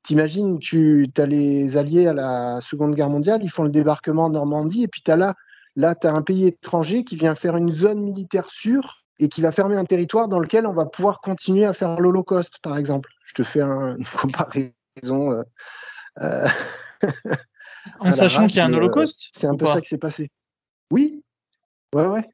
T'imagines, 0.10 0.58
tu 0.58 1.08
as 1.18 1.26
les 1.28 1.78
alliés 1.78 2.08
à 2.08 2.14
la 2.14 2.62
Seconde 2.62 2.96
Guerre 2.96 3.12
mondiale, 3.12 3.42
ils 3.44 3.52
font 3.52 3.62
le 3.62 3.70
débarquement 3.70 4.24
en 4.24 4.32
Normandie, 4.32 4.82
et 4.82 4.88
puis 4.88 5.04
tu 5.04 5.12
as 5.12 5.16
là, 5.16 5.36
là 5.76 5.94
tu 5.94 6.08
as 6.08 6.12
un 6.12 6.24
pays 6.24 6.48
étranger 6.48 7.04
qui 7.04 7.16
vient 7.16 7.36
faire 7.36 7.56
une 7.56 7.70
zone 7.70 8.02
militaire 8.02 8.50
sûre 8.50 9.04
et 9.20 9.30
qui 9.30 9.42
va 9.42 9.52
fermer 9.52 9.78
un 9.78 9.86
territoire 9.86 10.28
dans 10.28 10.40
lequel 10.40 10.66
on 10.66 10.74
va 10.74 10.88
pouvoir 10.88 11.22
continuer 11.22 11.64
à 11.64 11.74
faire 11.74 12.00
l'Holocauste, 12.00 12.58
par 12.64 12.76
exemple. 12.76 13.12
Je 13.24 13.36
te 13.36 13.44
fais 13.44 13.62
un, 13.62 13.98
une 13.98 14.06
comparaison. 14.18 15.32
Euh, 15.32 15.44
euh 16.22 16.48
en 18.00 18.12
sachant 18.12 18.48
qu'il 18.48 18.58
y 18.58 18.62
a 18.62 18.66
un 18.66 18.74
Holocauste 18.74 19.30
C'est 19.32 19.46
un 19.46 19.56
peu 19.56 19.68
ça 19.68 19.80
qui 19.80 19.90
s'est 19.90 20.00
passé. 20.00 20.32
Oui. 20.90 21.22
Ouais, 21.94 22.08
ouais. 22.08 22.28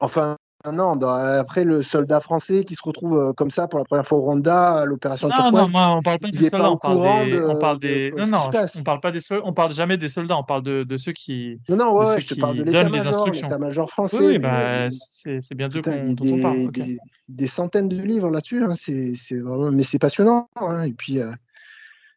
Enfin, 0.00 0.37
non, 0.72 1.00
après 1.02 1.64
le 1.64 1.82
soldat 1.82 2.20
français 2.20 2.64
qui 2.64 2.74
se 2.74 2.82
retrouve 2.82 3.18
euh, 3.18 3.32
comme 3.32 3.50
ça 3.50 3.68
pour 3.68 3.78
la 3.78 3.84
première 3.84 4.06
fois 4.06 4.18
au 4.18 4.22
Rwanda, 4.22 4.84
l'opération 4.84 5.28
Non, 5.28 5.50
non, 5.52 5.68
moi, 5.68 5.96
on 5.96 6.02
parle 6.02 6.18
pas 6.18 6.30
des 6.30 6.48
soldats, 6.48 6.70
on 6.70 6.76
parle 6.76 7.30
des, 7.30 7.42
on 7.42 7.56
parle 7.58 7.78
des, 7.78 8.12
non, 8.16 8.26
non, 8.26 8.38
on 8.48 8.82
parle 8.82 9.00
pas 9.00 9.12
des 9.12 9.20
on 9.44 9.52
parle 9.52 9.74
jamais 9.74 9.96
des 9.96 10.08
soldats, 10.08 10.36
on 10.36 10.44
parle 10.44 10.62
de, 10.62 10.84
de 10.84 10.96
ceux 10.96 11.12
qui, 11.12 11.60
non, 11.68 11.76
non, 11.76 11.92
ouais, 11.94 12.20
je 12.20 12.26
te 12.26 12.34
parle 12.34 12.56
de 12.56 12.62
l'état-major, 12.62 13.88
français. 13.88 14.26
Oui, 14.26 14.38
bah, 14.38 14.88
c'est 14.90 15.54
bien 15.54 15.68
d'eux 15.68 15.82
qu'on 15.82 16.16
on 16.20 16.42
parle. 16.42 16.70
Des, 16.72 16.98
des, 17.28 17.46
centaines 17.46 17.88
de 17.88 18.00
livres 18.00 18.30
là-dessus, 18.30 18.64
hein, 18.64 18.74
c'est 18.74 19.38
vraiment, 19.38 19.70
mais 19.70 19.82
c'est 19.82 19.98
passionnant, 19.98 20.48
hein, 20.56 20.82
et 20.82 20.92
puis, 20.92 21.20
euh, 21.20 21.32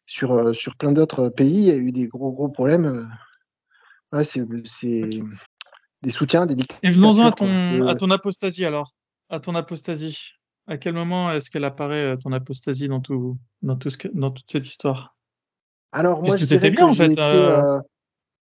sur, 0.06 0.32
euh, 0.32 0.52
sur 0.52 0.76
plein 0.76 0.92
d'autres 0.92 1.28
pays, 1.28 1.62
il 1.62 1.66
y 1.66 1.70
a 1.70 1.76
eu 1.76 1.92
des 1.92 2.08
gros, 2.08 2.32
gros 2.32 2.48
problèmes. 2.48 3.08
Ouais, 4.12 4.24
c'est, 4.24 4.42
des 6.02 6.10
soutiens, 6.10 6.46
des 6.46 6.54
dictatures. 6.54 6.88
Et 6.88 6.92
venons-en 6.92 7.26
à 7.26 7.32
ton, 7.32 7.86
à 7.86 7.94
ton 7.94 8.10
apostasie 8.10 8.64
alors. 8.64 8.92
À 9.30 9.40
ton 9.40 9.54
apostasie. 9.54 10.32
À 10.66 10.76
quel 10.76 10.94
moment 10.94 11.32
est-ce 11.32 11.50
qu'elle 11.50 11.64
apparaît, 11.64 12.12
euh, 12.12 12.16
ton 12.16 12.32
apostasie, 12.32 12.88
dans, 12.88 13.00
tout, 13.00 13.36
dans, 13.62 13.76
tout 13.76 13.90
ce 13.90 13.98
que, 13.98 14.08
dans 14.12 14.30
toute 14.30 14.48
cette 14.48 14.66
histoire? 14.66 15.16
Alors, 15.90 16.22
moi, 16.22 16.36
je 16.36 16.44
dirais 16.44 16.70
bien, 16.70 16.86
en 16.86 16.94
fait. 16.94 17.18
Euh, 17.18 17.76
euh, 17.76 17.80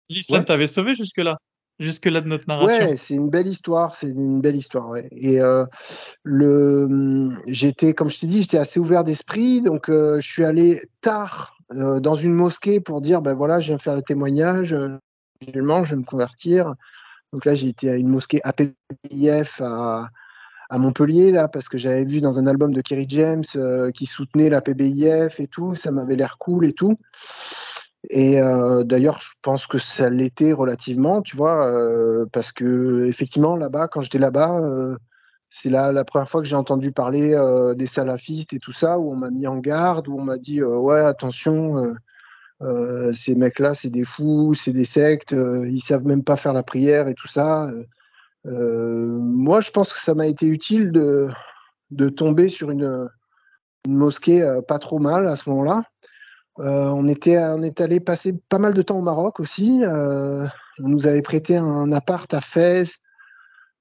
L'islam 0.08 0.44
t'avait 0.44 0.66
sauvé 0.66 0.94
jusque-là 0.94 1.38
jusque-là 1.80 2.20
de 2.20 2.28
notre 2.28 2.44
narration. 2.46 2.90
Ouais, 2.90 2.96
c'est 2.96 3.14
une 3.14 3.30
belle 3.30 3.48
histoire, 3.48 3.96
c'est 3.96 4.08
une 4.08 4.40
belle 4.40 4.54
histoire, 4.54 4.88
ouais. 4.88 5.08
Et 5.12 5.40
euh, 5.40 5.64
le, 6.22 7.30
j'étais, 7.46 7.94
comme 7.94 8.10
je 8.10 8.20
t'ai 8.20 8.26
dit, 8.26 8.42
j'étais 8.42 8.58
assez 8.58 8.78
ouvert 8.78 9.02
d'esprit, 9.02 9.62
donc 9.62 9.88
euh, 9.88 10.20
je 10.20 10.30
suis 10.30 10.44
allé 10.44 10.80
tard 11.00 11.56
euh, 11.72 11.98
dans 11.98 12.14
une 12.14 12.34
mosquée 12.34 12.80
pour 12.80 13.00
dire, 13.00 13.22
ben 13.22 13.32
voilà, 13.32 13.58
je 13.58 13.68
viens 13.68 13.78
faire 13.78 13.96
le 13.96 14.02
témoignage, 14.02 14.76
musulman, 15.40 15.82
je 15.82 15.90
vais 15.90 16.00
me 16.00 16.04
convertir. 16.04 16.74
Donc 17.32 17.44
là, 17.44 17.54
j'ai 17.54 17.68
été 17.68 17.90
à 17.90 17.94
une 17.94 18.08
mosquée 18.08 18.40
APBIF 18.42 19.60
à, 19.60 20.10
Montpellier, 20.72 21.32
là, 21.32 21.48
parce 21.48 21.68
que 21.68 21.78
j'avais 21.78 22.04
vu 22.04 22.20
dans 22.20 22.38
un 22.38 22.46
album 22.46 22.72
de 22.72 22.80
Kerry 22.80 23.06
James 23.08 23.42
euh, 23.56 23.90
qui 23.90 24.06
soutenait 24.06 24.48
la 24.48 24.60
PBIF 24.60 25.40
et 25.40 25.48
tout, 25.48 25.74
ça 25.74 25.90
m'avait 25.90 26.14
l'air 26.14 26.38
cool 26.38 26.64
et 26.64 26.72
tout. 26.72 26.96
Et 28.08 28.40
euh, 28.40 28.84
d'ailleurs, 28.84 29.20
je 29.20 29.32
pense 29.42 29.66
que 29.66 29.78
ça 29.78 30.08
l'était 30.08 30.52
relativement, 30.52 31.22
tu 31.22 31.36
vois, 31.36 31.66
euh, 31.66 32.24
parce 32.32 32.52
que 32.52 33.04
effectivement, 33.06 33.56
là-bas, 33.56 33.88
quand 33.88 34.00
j'étais 34.00 34.18
là-bas, 34.18 34.60
c'est 35.50 35.70
là 35.70 35.90
la 35.90 36.04
première 36.04 36.28
fois 36.28 36.40
que 36.40 36.46
j'ai 36.46 36.56
entendu 36.56 36.92
parler 36.92 37.36
des 37.76 37.86
salafistes 37.86 38.52
et 38.52 38.60
tout 38.60 38.72
ça, 38.72 38.98
où 38.98 39.12
on 39.12 39.16
m'a 39.16 39.30
mis 39.30 39.48
en 39.48 39.58
garde, 39.58 40.06
où 40.06 40.16
on 40.18 40.24
m'a 40.24 40.38
dit 40.38 40.62
ouais, 40.62 41.00
attention, 41.00 41.94
euh, 42.62 43.12
ces 43.12 43.34
mecs-là, 43.34 43.74
c'est 43.74 43.90
des 43.90 44.04
fous, 44.04 44.54
c'est 44.54 44.72
des 44.72 44.84
sectes, 44.84 45.32
euh, 45.32 45.66
ils 45.68 45.80
savent 45.80 46.04
même 46.04 46.22
pas 46.22 46.36
faire 46.36 46.52
la 46.52 46.62
prière 46.62 47.08
et 47.08 47.14
tout 47.14 47.28
ça. 47.28 47.70
Euh, 48.46 49.06
moi, 49.06 49.60
je 49.60 49.70
pense 49.70 49.92
que 49.92 50.00
ça 50.00 50.14
m'a 50.14 50.26
été 50.26 50.46
utile 50.46 50.92
de, 50.92 51.28
de 51.90 52.08
tomber 52.08 52.48
sur 52.48 52.70
une, 52.70 53.08
une 53.86 53.96
mosquée 53.96 54.58
pas 54.68 54.78
trop 54.78 54.98
mal 54.98 55.26
à 55.26 55.36
ce 55.36 55.48
moment-là. 55.50 55.82
on 56.58 57.08
était 57.08 57.38
on 57.38 57.62
est 57.62 57.80
allé 57.80 58.00
passer 58.00 58.34
pas 58.48 58.58
mal 58.58 58.74
de 58.74 58.82
temps 58.82 58.98
au 58.98 59.02
Maroc 59.02 59.40
aussi. 59.40 59.82
on 59.84 60.88
nous 60.88 61.06
avait 61.06 61.22
prêté 61.22 61.56
un 61.56 61.92
appart 61.92 62.32
à 62.34 62.40
Fès, 62.40 62.98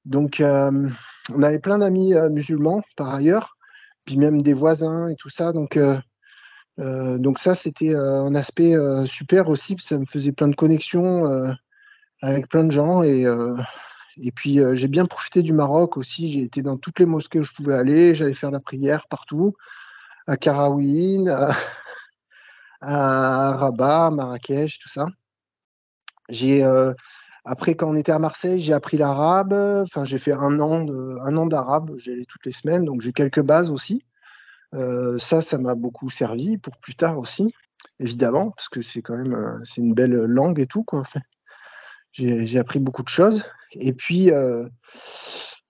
donc 0.06 0.42
on 0.42 1.42
avait 1.42 1.60
plein 1.60 1.78
d'amis 1.78 2.14
musulmans 2.32 2.82
par 2.96 3.14
ailleurs, 3.14 3.58
puis 4.06 4.18
même 4.18 4.42
des 4.42 4.54
voisins 4.54 5.08
et 5.08 5.16
tout 5.16 5.30
ça. 5.30 5.52
Donc 5.52 5.78
euh, 6.80 7.18
donc 7.18 7.40
ça, 7.40 7.56
c'était 7.56 7.94
euh, 7.94 8.24
un 8.24 8.36
aspect 8.36 8.74
euh, 8.74 9.06
super 9.06 9.50
aussi, 9.50 9.76
ça 9.80 9.98
me 9.98 10.06
faisait 10.06 10.32
plein 10.32 10.48
de 10.48 10.56
connexions 10.56 11.26
avec 12.22 12.48
plein 12.50 12.64
de 12.64 12.72
gens 12.72 13.02
et 13.02 14.32
puis 14.36 14.60
j'ai 14.74 14.88
bien 14.88 15.06
profité 15.06 15.42
du 15.42 15.54
Maroc 15.54 15.98
aussi. 15.98 16.32
J'ai 16.34 16.42
été 16.42 16.62
dans 16.62 16.78
toutes 16.78 17.00
les 17.00 17.06
mosquées 17.06 17.40
où 17.40 17.44
je 17.44 17.54
pouvais 17.54 17.76
aller. 17.76 18.16
J'allais 18.16 18.34
faire 18.34 18.52
la 18.52 18.60
prière 18.60 19.08
partout, 19.10 19.56
à 20.28 20.36
Karaouine, 20.36 21.30
à, 22.82 23.52
Rabat, 23.54 24.08
à 24.08 24.12
Marrakech, 24.12 24.80
tout 24.80 24.90
ça. 24.90 25.08
J'ai 26.28 26.64
après 27.46 27.76
quand 27.76 27.90
on 27.90 27.96
était 27.96 28.12
à 28.12 28.20
Marseille, 28.20 28.62
j'ai 28.62 28.74
appris 28.74 28.98
l'arabe. 28.98 29.54
Enfin, 29.54 30.04
j'ai 30.04 30.18
fait 30.18 30.34
un 30.34 30.60
an 30.60 31.46
d'arabe. 31.46 31.92
J'allais 31.98 32.26
toutes 32.26 32.46
les 32.46 32.52
semaines, 32.52 32.84
donc 32.84 33.02
j'ai 33.02 33.14
quelques 33.14 33.42
bases 33.42 33.70
aussi. 33.70 34.04
Euh, 34.76 35.18
ça, 35.18 35.42
ça 35.42 35.58
m'a 35.58 35.76
beaucoup 35.76 36.10
servi 36.10 36.58
pour 36.58 36.78
plus 36.78 36.96
tard 36.96 37.18
aussi, 37.18 37.54
évidemment, 38.00 38.52
parce 38.52 38.70
que 38.70 38.82
c'est 38.82 39.02
quand 39.02 39.18
même 39.18 39.34
euh, 39.34 39.60
c'est 39.64 39.82
une 39.82 39.94
belle 39.94 40.14
langue 40.14 40.60
et 40.60 40.68
tout 40.68 40.84
quoi. 40.84 41.00
Enfin, 41.00 41.22
j'ai 42.12 42.60
appris 42.60 42.80
beaucoup 42.80 43.04
de 43.04 43.10
choses. 43.10 43.44
Et 43.74 43.94
puis, 43.94 44.32
euh, 44.32 44.68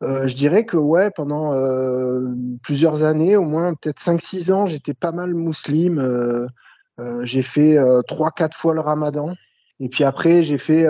euh, 0.04 0.28
je 0.28 0.36
dirais 0.36 0.66
que 0.66 0.78
ouais, 0.78 1.12
pendant 1.12 1.54
euh, 1.54 2.28
plusieurs 2.64 3.04
années, 3.04 3.36
au 3.36 3.44
moins 3.44 3.74
peut-être 3.74 4.00
5-6 4.00 4.52
ans, 4.52 4.66
j'étais 4.66 4.94
pas 4.94 5.12
mal 5.12 5.34
musulman. 5.34 6.02
Euh, 6.02 7.24
j'ai 7.24 7.42
fait 7.42 7.78
trois, 8.08 8.32
quatre 8.32 8.58
fois 8.58 8.74
le 8.74 8.82
Ramadan. 8.82 9.34
Et 9.80 9.88
puis 9.88 10.04
après, 10.04 10.44
j'ai 10.44 10.58
fait 10.58 10.86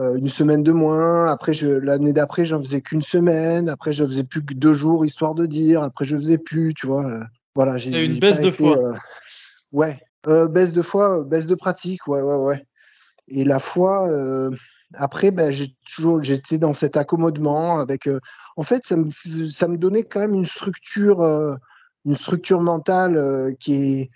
euh, 0.00 0.16
une 0.16 0.28
semaine 0.28 0.62
de 0.62 0.72
moins. 0.72 1.30
Après, 1.30 1.52
l'année 1.52 2.14
d'après, 2.14 2.46
j'en 2.46 2.60
faisais 2.60 2.80
qu'une 2.80 3.02
semaine. 3.02 3.68
Après, 3.68 3.92
je 3.92 4.04
faisais 4.04 4.24
plus 4.24 4.42
que 4.42 4.54
deux 4.54 4.72
jours, 4.72 5.04
histoire 5.04 5.34
de 5.34 5.44
dire. 5.44 5.82
Après, 5.82 6.06
je 6.06 6.16
faisais 6.16 6.38
plus, 6.38 6.72
tu 6.72 6.86
vois. 6.86 7.04
Euh, 7.04 7.20
voilà, 7.54 7.76
j'ai 7.76 8.04
une 8.04 8.18
baisse 8.18 8.40
de 8.40 8.50
foi. 8.50 8.78
Euh, 8.78 8.94
ouais, 9.72 10.00
baisse 10.48 10.72
de 10.72 10.80
foi, 10.80 11.22
baisse 11.24 11.46
de 11.46 11.54
pratique, 11.54 12.06
ouais, 12.06 12.22
ouais, 12.22 12.36
ouais. 12.36 12.66
Et 13.28 13.44
la 13.44 13.58
foi, 13.58 14.08
après, 14.94 15.30
ben, 15.30 15.50
j'ai 15.50 15.76
toujours, 15.86 16.22
j'étais 16.22 16.56
dans 16.56 16.72
cet 16.72 16.96
accommodement 16.96 17.78
avec. 17.78 18.08
en 18.56 18.62
fait, 18.62 18.86
ça 18.86 18.96
me, 18.96 19.10
ça 19.50 19.68
me 19.68 19.76
donnait 19.76 20.04
quand 20.04 20.20
même 20.20 20.34
une 20.34 20.46
structure, 20.46 21.22
une 22.06 22.16
structure 22.16 22.62
mentale 22.62 23.54
qui 23.60 23.74
est 23.74 24.10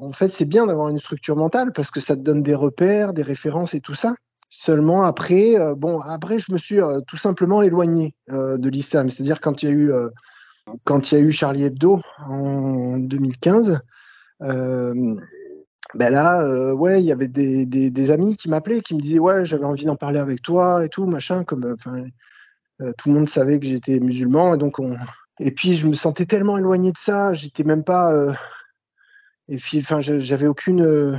en 0.00 0.12
fait 0.12 0.28
c'est 0.28 0.44
bien 0.44 0.66
d'avoir 0.66 0.88
une 0.88 0.98
structure 0.98 1.36
mentale 1.36 1.72
parce 1.72 1.90
que 1.90 2.00
ça 2.00 2.16
te 2.16 2.20
donne 2.20 2.42
des 2.42 2.54
repères, 2.54 3.12
des 3.12 3.22
références 3.22 3.74
et 3.74 3.80
tout 3.80 3.94
ça. 3.94 4.14
Seulement 4.50 5.02
après, 5.02 5.58
euh, 5.58 5.74
bon 5.74 5.98
après 6.00 6.38
je 6.38 6.52
me 6.52 6.58
suis 6.58 6.80
euh, 6.80 7.00
tout 7.06 7.16
simplement 7.16 7.62
éloigné 7.62 8.14
euh, 8.30 8.56
de 8.56 8.68
l'islam. 8.68 9.08
C'est-à-dire 9.08 9.40
quand 9.40 9.62
il 9.62 9.68
y 9.68 9.72
a 9.72 9.74
eu 9.74 9.92
quand 10.84 11.10
il 11.10 11.14
y 11.14 11.18
a 11.18 11.20
eu 11.20 11.30
Charlie 11.30 11.64
Hebdo 11.64 12.00
en 12.26 12.98
2015, 12.98 13.80
ben 14.40 16.10
là 16.10 16.74
ouais 16.74 17.02
il 17.02 17.06
y 17.06 17.12
avait 17.12 17.28
des, 17.28 18.10
amis 18.10 18.36
qui 18.36 18.48
m'appelaient 18.48 18.80
qui 18.80 18.94
me 18.94 19.00
disaient 19.00 19.18
ouais 19.18 19.44
j'avais 19.44 19.64
envie 19.64 19.84
d'en 19.84 19.96
parler 19.96 20.18
avec 20.18 20.42
toi 20.42 20.84
et 20.84 20.88
tout 20.88 21.06
machin 21.06 21.44
comme 21.44 21.76
tout 21.78 23.08
le 23.08 23.14
monde 23.14 23.28
savait 23.28 23.60
que 23.60 23.66
j'étais 23.66 24.00
musulman 24.00 24.54
et 24.54 24.58
donc 24.58 24.78
on 24.78 24.96
et 25.40 25.50
puis 25.50 25.74
je 25.74 25.86
me 25.86 25.94
sentais 25.94 26.26
tellement 26.26 26.58
éloigné 26.58 26.92
de 26.92 26.96
ça, 26.96 27.32
j'étais 27.32 27.64
même 27.64 27.82
pas 27.82 28.36
et 29.48 29.56
puis, 29.56 29.78
enfin, 29.78 30.00
j'avais 30.00 30.46
aucune 30.46 30.82
euh, 30.82 31.16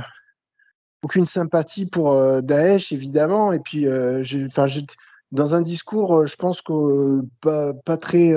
aucune 1.02 1.26
sympathie 1.26 1.86
pour 1.86 2.12
euh, 2.12 2.40
Daesh, 2.40 2.92
évidemment. 2.92 3.52
Et 3.52 3.60
puis, 3.60 3.86
euh, 3.86 4.24
enfin, 4.46 4.66
dans 5.32 5.54
un 5.54 5.60
discours, 5.60 6.26
je 6.26 6.36
pense 6.36 6.62
que 6.62 7.22
pas, 7.40 7.96
très 7.96 8.34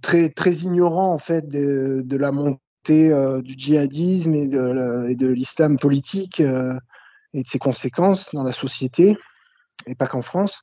très 0.00 0.30
très 0.30 0.52
ignorant 0.52 1.12
en 1.12 1.18
fait 1.18 1.46
de, 1.48 2.16
la 2.16 2.32
montée 2.32 3.10
du 3.42 3.54
djihadisme 3.56 4.34
et 4.34 4.48
de, 4.48 5.14
de 5.14 5.26
l'islam 5.28 5.78
politique 5.78 6.40
et 6.40 7.42
de 7.42 7.46
ses 7.46 7.58
conséquences 7.58 8.30
dans 8.34 8.42
la 8.42 8.52
société 8.52 9.16
et 9.86 9.94
pas 9.94 10.06
qu'en 10.06 10.22
France. 10.22 10.62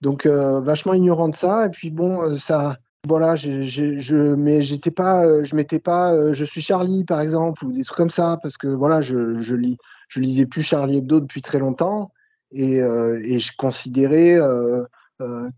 Donc 0.00 0.26
vachement 0.26 0.94
ignorant 0.94 1.28
de 1.28 1.34
ça. 1.34 1.66
Et 1.66 1.70
puis 1.70 1.90
bon, 1.90 2.36
ça 2.36 2.76
voilà, 3.08 3.34
je, 3.34 3.62
je, 3.62 3.98
je 3.98 4.16
mais 4.16 4.62
j'étais 4.62 4.90
pas, 4.90 5.24
euh, 5.24 5.42
je 5.42 5.56
m'étais 5.56 5.78
pas, 5.78 6.12
euh, 6.12 6.34
je 6.34 6.44
suis 6.44 6.60
Charlie 6.60 7.04
par 7.04 7.20
exemple 7.20 7.64
ou 7.64 7.72
des 7.72 7.82
trucs 7.82 7.96
comme 7.96 8.10
ça 8.10 8.38
parce 8.42 8.58
que 8.58 8.66
voilà, 8.68 9.00
je, 9.00 9.38
je 9.38 9.54
lis, 9.56 9.78
je 10.08 10.20
lisais 10.20 10.46
plus 10.46 10.62
Charlie 10.62 10.98
Hebdo 10.98 11.20
depuis 11.20 11.40
très 11.40 11.58
longtemps 11.58 12.12
et, 12.52 12.80
euh, 12.80 13.18
je 13.24 13.50
considérais 13.56 14.38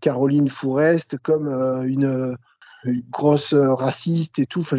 Caroline 0.01 0.49
Fourest 0.49 1.17
comme 1.19 1.47
une, 1.85 2.37
grosse 3.09 3.53
raciste 3.53 4.39
et 4.39 4.45
tout. 4.45 4.59
Enfin, 4.59 4.75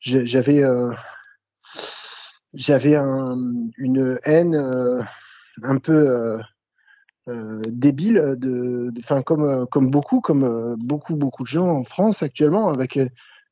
j'avais 0.00 0.62
j'avais 2.54 2.96
un, 2.96 3.36
une 3.76 4.18
haine 4.24 4.56
un 5.62 5.78
peu 5.78 6.40
euh, 7.28 7.60
débile 7.68 8.36
de, 8.38 8.90
enfin 8.98 9.22
comme 9.22 9.44
euh, 9.44 9.66
comme 9.66 9.90
beaucoup 9.90 10.22
comme 10.22 10.44
euh, 10.44 10.76
beaucoup 10.78 11.14
beaucoup 11.14 11.42
de 11.42 11.48
gens 11.48 11.68
en 11.68 11.82
France 11.82 12.22
actuellement 12.22 12.68
avec 12.68 12.98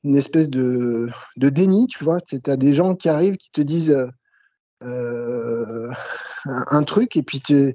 une 0.05 0.16
espèce 0.16 0.48
de, 0.48 1.11
de 1.36 1.48
déni, 1.51 1.86
tu 1.86 2.03
vois. 2.03 2.20
Tu 2.20 2.40
as 2.47 2.57
des 2.57 2.73
gens 2.73 2.94
qui 2.94 3.11
arrivent, 3.11 3.36
qui 3.36 3.51
te 3.51 3.61
disent 3.61 3.98
un, 4.81 6.82
truc, 6.85 7.16
et 7.16 7.23
puis 7.23 7.40
tu 7.40 7.74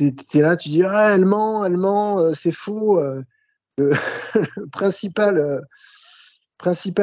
es, 0.00 0.40
là, 0.40 0.56
tu 0.56 0.70
dis, 0.70 0.82
ah, 0.82 1.14
elle 1.14 1.26
ment, 1.26 1.64
elle 1.64 1.76
ment, 1.76 2.32
c'est 2.32 2.52
faux. 2.52 3.00
Le, 3.78 3.92
principal, 4.72 5.60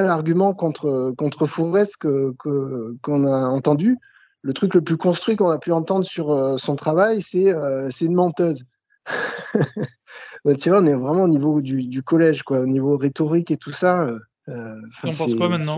argument 0.08 0.56
contre, 0.56 1.14
contre 1.18 1.46
Fourès 1.46 1.96
qu'on 1.98 2.34
que, 2.34 2.98
qu'on 3.04 3.28
a 3.28 3.46
entendu, 3.46 4.00
le 4.44 4.54
truc 4.54 4.76
le 4.76 4.82
plus 4.82 4.98
construit 4.98 5.36
qu'on 5.36 5.50
a 5.50 5.58
pu 5.58 5.72
entendre 5.72 6.06
sur 6.06 6.60
son 6.60 6.76
travail, 6.76 7.22
c'est 7.22 7.54
c'est 7.90 8.06
une 8.06 8.14
menteuse. 8.14 8.64
tu 10.60 10.70
vois, 10.70 10.80
on 10.80 10.86
est 10.86 10.94
vraiment 10.94 11.24
au 11.24 11.28
niveau 11.28 11.62
du, 11.62 11.84
du, 11.84 12.04
collège, 12.04 12.44
quoi, 12.44 12.60
au 12.60 12.66
niveau 12.66 12.98
rhétorique 12.98 13.52
et 13.52 13.58
tout 13.58 13.72
ça. 13.72 14.08
Euh, 14.50 14.82
on 15.04 15.10
pense 15.10 15.36
quoi 15.36 15.50
maintenant 15.50 15.78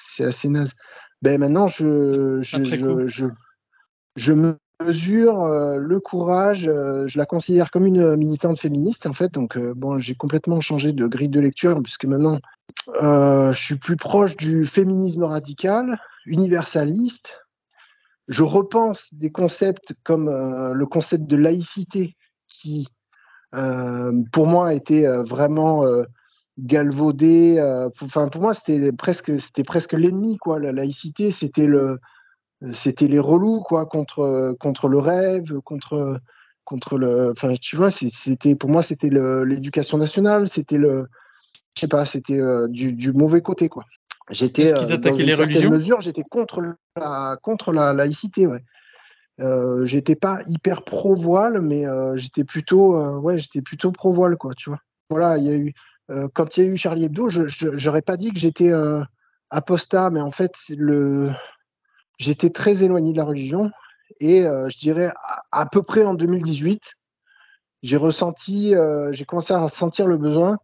C'est 0.00 0.24
assez, 0.24 0.48
naze. 0.48 0.72
Ben 1.22 1.38
maintenant, 1.38 1.66
je, 1.66 2.40
je, 2.42 2.62
je, 3.08 3.26
je, 4.16 4.32
mesure 4.84 5.42
euh, 5.42 5.76
le 5.76 6.00
courage. 6.00 6.68
Euh, 6.68 7.06
je 7.08 7.18
la 7.18 7.26
considère 7.26 7.70
comme 7.70 7.86
une 7.86 8.16
militante 8.16 8.60
féministe 8.60 9.06
en 9.06 9.12
fait. 9.12 9.32
Donc 9.32 9.58
bon, 9.58 9.98
j'ai 9.98 10.14
complètement 10.14 10.60
changé 10.60 10.92
de 10.92 11.06
grille 11.06 11.28
de 11.28 11.40
lecture 11.40 11.80
puisque 11.82 12.04
maintenant 12.04 12.38
je 12.86 13.58
suis 13.58 13.76
plus 13.76 13.96
proche 13.96 14.36
du 14.36 14.64
féminisme 14.64 15.24
radical, 15.24 15.98
universaliste. 16.26 17.36
Je 18.28 18.42
repense 18.42 19.08
des 19.12 19.30
concepts 19.30 19.94
comme 20.04 20.28
le 20.28 20.86
concept 20.86 21.24
de 21.24 21.36
laïcité 21.36 22.14
qui, 22.46 22.86
pour 24.32 24.46
moi, 24.46 24.68
a 24.68 24.74
été 24.74 25.06
vraiment 25.06 25.84
galvaudé. 26.58 27.56
Euh, 27.58 27.88
enfin, 28.02 28.28
pour 28.28 28.42
moi, 28.42 28.54
c'était 28.54 28.92
presque, 28.92 29.38
c'était 29.38 29.64
presque 29.64 29.92
l'ennemi, 29.92 30.36
quoi. 30.38 30.58
La 30.58 30.72
laïcité, 30.72 31.30
c'était 31.30 31.66
le, 31.66 31.98
c'était 32.72 33.08
les 33.08 33.18
relous, 33.18 33.62
quoi, 33.62 33.86
contre, 33.86 34.54
contre 34.58 34.88
le 34.88 34.98
rêve, 34.98 35.60
contre, 35.64 36.20
contre 36.64 36.98
le. 36.98 37.30
Enfin, 37.30 37.54
tu 37.60 37.76
vois, 37.76 37.90
c'était, 37.90 38.54
pour 38.54 38.70
moi, 38.70 38.82
c'était 38.82 39.10
l'éducation 39.10 39.98
nationale, 39.98 40.48
c'était 40.48 40.78
le, 40.78 41.06
je 41.76 41.80
sais 41.80 41.88
pas, 41.88 42.04
c'était 42.04 42.40
euh, 42.40 42.66
du, 42.68 42.92
du, 42.92 43.12
mauvais 43.12 43.42
côté, 43.42 43.68
quoi. 43.68 43.84
J'étais 44.30 44.74
euh, 44.74 44.96
dans 44.96 45.14
une 45.14 45.26
les 45.26 45.34
certaine 45.34 45.70
mesure, 45.70 46.00
j'étais 46.00 46.22
contre 46.22 46.62
la, 46.96 47.38
contre 47.42 47.72
la 47.72 47.92
laïcité, 47.92 48.46
ouais. 48.46 48.62
Euh, 49.40 49.86
j'étais 49.86 50.16
pas 50.16 50.40
hyper 50.48 50.82
pro 50.82 51.14
voile, 51.14 51.60
mais 51.60 51.84
j'étais 52.16 52.44
plutôt, 52.44 52.98
ouais, 53.18 53.38
j'étais 53.38 53.62
plutôt 53.62 53.92
pro 53.92 54.12
voile, 54.12 54.36
quoi, 54.36 54.54
tu 54.54 54.70
vois. 54.70 54.80
Voilà, 55.10 55.38
il 55.38 55.44
y 55.44 55.50
a 55.50 55.54
eu, 55.54 55.72
euh, 56.10 56.28
quand 56.32 56.56
il 56.56 56.64
y 56.64 56.66
a 56.66 56.70
eu 56.70 56.76
Charlie 56.76 57.04
Hebdo, 57.04 57.28
je 57.28 57.86
n'aurais 57.86 58.02
pas 58.02 58.16
dit 58.16 58.30
que 58.30 58.38
j'étais 58.38 58.70
euh, 58.70 59.02
apostat, 59.50 60.10
mais 60.10 60.20
en 60.20 60.30
fait, 60.30 60.54
le... 60.76 61.30
j'étais 62.18 62.50
très 62.50 62.82
éloigné 62.82 63.12
de 63.12 63.18
la 63.18 63.24
religion. 63.24 63.70
Et 64.20 64.44
euh, 64.44 64.68
je 64.70 64.78
dirais 64.78 65.12
à, 65.52 65.66
peu 65.66 65.82
près 65.82 66.04
en 66.04 66.14
2018, 66.14 66.94
j'ai 67.82 67.96
ressenti, 67.96 68.74
j'ai 69.12 69.24
commencé 69.24 69.54
à 69.54 69.68
sentir 69.68 70.06
le 70.06 70.16
besoin 70.16 70.58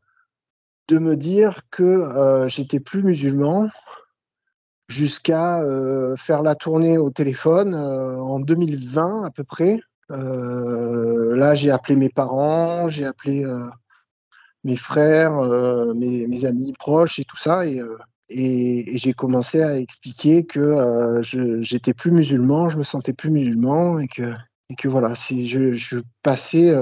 de 0.89 0.98
me 0.98 1.16
dire 1.16 1.62
que 1.70 2.47
j'étais 2.48 2.81
plus 2.81 3.02
musulman 3.02 3.69
jusqu'à 4.89 5.62
faire 6.16 6.43
la 6.43 6.55
tournée 6.55 6.98
au 6.98 7.11
téléphone 7.11 7.74
en 7.74 8.39
2020 8.39 9.24
à 9.24 9.31
peu 9.31 9.44
près. 9.44 9.81
là, 10.11 11.55
j'ai 11.55 11.70
appelé 11.70 11.97
mes 11.97 12.11
parents, 12.11 12.89
j'ai 12.89 13.06
appelé 13.06 13.44
mes 14.65 14.77
frères, 14.77 15.39
euh, 15.39 15.94
mes, 15.94 16.44
amis 16.44 16.73
proches 16.73 17.19
et 17.19 17.24
tout 17.24 17.36
ça. 17.36 17.66
Et, 17.66 17.81
euh, 17.81 17.97
j'ai 18.31 19.12
commencé 19.12 19.62
à 19.62 19.78
expliquer 19.78 20.44
que 20.44 20.59
euh, 20.59 21.23
j'étais 21.62 21.93
plus 21.93 22.11
musulman, 22.11 22.70
je 22.70 22.78
me 22.78 22.82
sentais 22.82 23.12
plus 23.12 23.31
musulman 23.31 24.01
et 24.01 24.09
que, 24.09 24.35
et 24.70 24.74
que 24.74 24.89
voilà, 24.89 25.12
je, 25.15 25.73
je 25.73 25.98
passais 26.23 26.73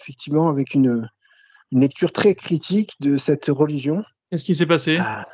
effectivement 0.00 0.48
avec 0.48 0.74
une, 0.74 1.10
une, 1.72 1.80
lecture 1.80 2.12
très 2.12 2.34
critique 2.34 2.92
de 3.00 3.16
cette 3.16 3.46
religion. 3.46 4.02
Qu'est-ce 4.30 4.44
qui 4.44 4.54
s'est 4.54 4.66
passé? 4.66 4.98
Ah. 5.00 5.26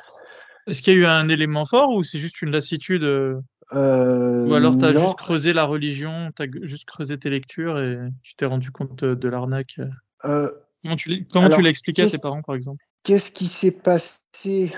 Est-ce 0.67 0.81
qu'il 0.81 0.93
y 0.93 0.95
a 0.97 0.99
eu 0.99 1.05
un 1.05 1.27
élément 1.27 1.65
fort 1.65 1.91
ou 1.91 2.03
c'est 2.03 2.19
juste 2.19 2.41
une 2.41 2.51
lassitude 2.51 3.03
euh, 3.03 3.41
Ou 3.73 4.53
alors 4.53 4.77
tu 4.77 4.85
as 4.85 4.93
juste 4.93 5.17
creusé 5.17 5.53
la 5.53 5.63
religion, 5.63 6.31
tu 6.35 6.43
as 6.43 6.47
juste 6.63 6.85
creusé 6.85 7.17
tes 7.17 7.29
lectures 7.29 7.79
et 7.79 7.97
tu 8.21 8.35
t'es 8.35 8.45
rendu 8.45 8.71
compte 8.71 9.03
de, 9.03 9.27
l'arnaque 9.27 9.79
euh, 10.25 10.49
Comment 10.83 10.95
tu, 10.95 11.27
comment 11.31 11.49
tu 11.49 11.61
l'as 11.61 11.69
expliqué 11.69 12.03
à 12.03 12.07
tes 12.07 12.17
parents, 12.17 12.41
par 12.41 12.55
exemple? 12.55 12.83
Qu'est-ce 13.03 13.31
qui 13.31 13.47
s'est 13.47 13.79
passé? 13.81 14.73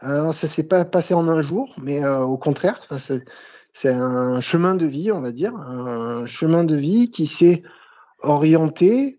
Alors, 0.00 0.34
ça 0.34 0.46
s'est 0.46 0.68
pas 0.68 0.84
passé 0.84 1.14
en 1.14 1.28
un 1.28 1.40
jour, 1.42 1.74
mais 1.80 2.04
euh, 2.04 2.20
au 2.20 2.36
contraire, 2.36 2.80
c'est 3.72 3.88
un 3.88 4.40
chemin 4.40 4.74
de 4.74 4.86
vie, 4.86 5.12
on 5.12 5.20
va 5.20 5.32
dire, 5.32 5.54
un 5.54 6.26
chemin 6.26 6.64
de 6.64 6.76
vie 6.76 7.10
qui 7.10 7.26
s'est 7.26 7.62
orienté 8.20 9.18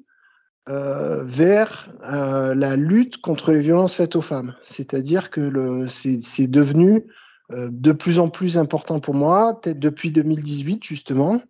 euh, 0.70 1.24
vers 1.24 1.88
euh, 2.12 2.54
la 2.54 2.76
lutte 2.76 3.22
contre 3.22 3.54
les 3.54 3.62
violences 3.62 3.94
faites 3.94 4.18
aux 4.18 4.22
femmes. 4.22 4.54
C'est-à-dire 4.64 5.30
que 5.30 5.88
c'est 5.88 6.48
devenu 6.48 7.06
euh, 7.54 7.70
de 7.72 7.94
plus 7.94 8.20
en 8.20 8.28
plus 8.28 8.58
important 8.58 9.00
pour 9.00 9.14
moi, 9.14 9.62
peut-être 9.62 9.80
depuis 9.80 10.12
2018 10.12 10.84
justement. 10.84 11.42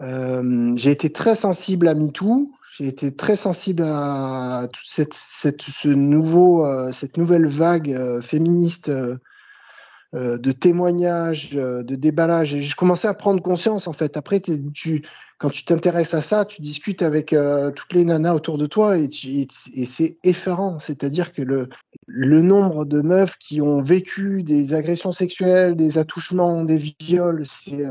J'ai 0.00 0.90
été 0.90 1.10
très 1.10 1.34
sensible 1.34 1.88
à 1.88 1.94
MeToo, 1.94 2.52
j'ai 2.76 2.88
été 2.88 3.16
très 3.16 3.36
sensible 3.36 3.82
à 3.86 4.68
toute 4.70 4.86
cette, 4.86 5.14
ce 5.14 5.88
nouveau, 5.88 6.66
cette 6.92 7.16
nouvelle 7.16 7.46
vague 7.46 8.20
féministe 8.20 8.90
de 10.12 10.52
témoignages, 10.52 11.52
de 11.52 11.94
déballage. 11.94 12.58
Je 12.58 12.76
commençais 12.76 13.08
à 13.08 13.14
prendre 13.14 13.40
conscience, 13.40 13.86
en 13.86 13.94
fait. 13.94 14.18
Après, 14.18 14.40
tu, 14.40 15.02
quand 15.38 15.50
tu 15.50 15.64
t'intéresses 15.64 16.14
à 16.14 16.22
ça, 16.22 16.44
tu 16.44 16.62
discutes 16.62 17.02
avec 17.02 17.34
toutes 17.74 17.92
les 17.92 18.04
nanas 18.04 18.34
autour 18.34 18.56
de 18.56 18.66
toi 18.66 18.96
et, 18.96 19.08
c'est 19.10 20.16
effarant. 20.24 20.78
C'est-à-dire 20.78 21.32
que 21.32 21.42
le, 21.42 22.42
nombre 22.42 22.84
de 22.84 23.02
meufs 23.02 23.36
qui 23.38 23.60
ont 23.60 23.82
vécu 23.82 24.42
des 24.42 24.72
agressions 24.72 25.12
sexuelles, 25.12 25.76
des 25.76 25.98
attouchements, 25.98 26.64
des 26.64 26.78
viols, 26.78 27.44
c'est 27.44 27.84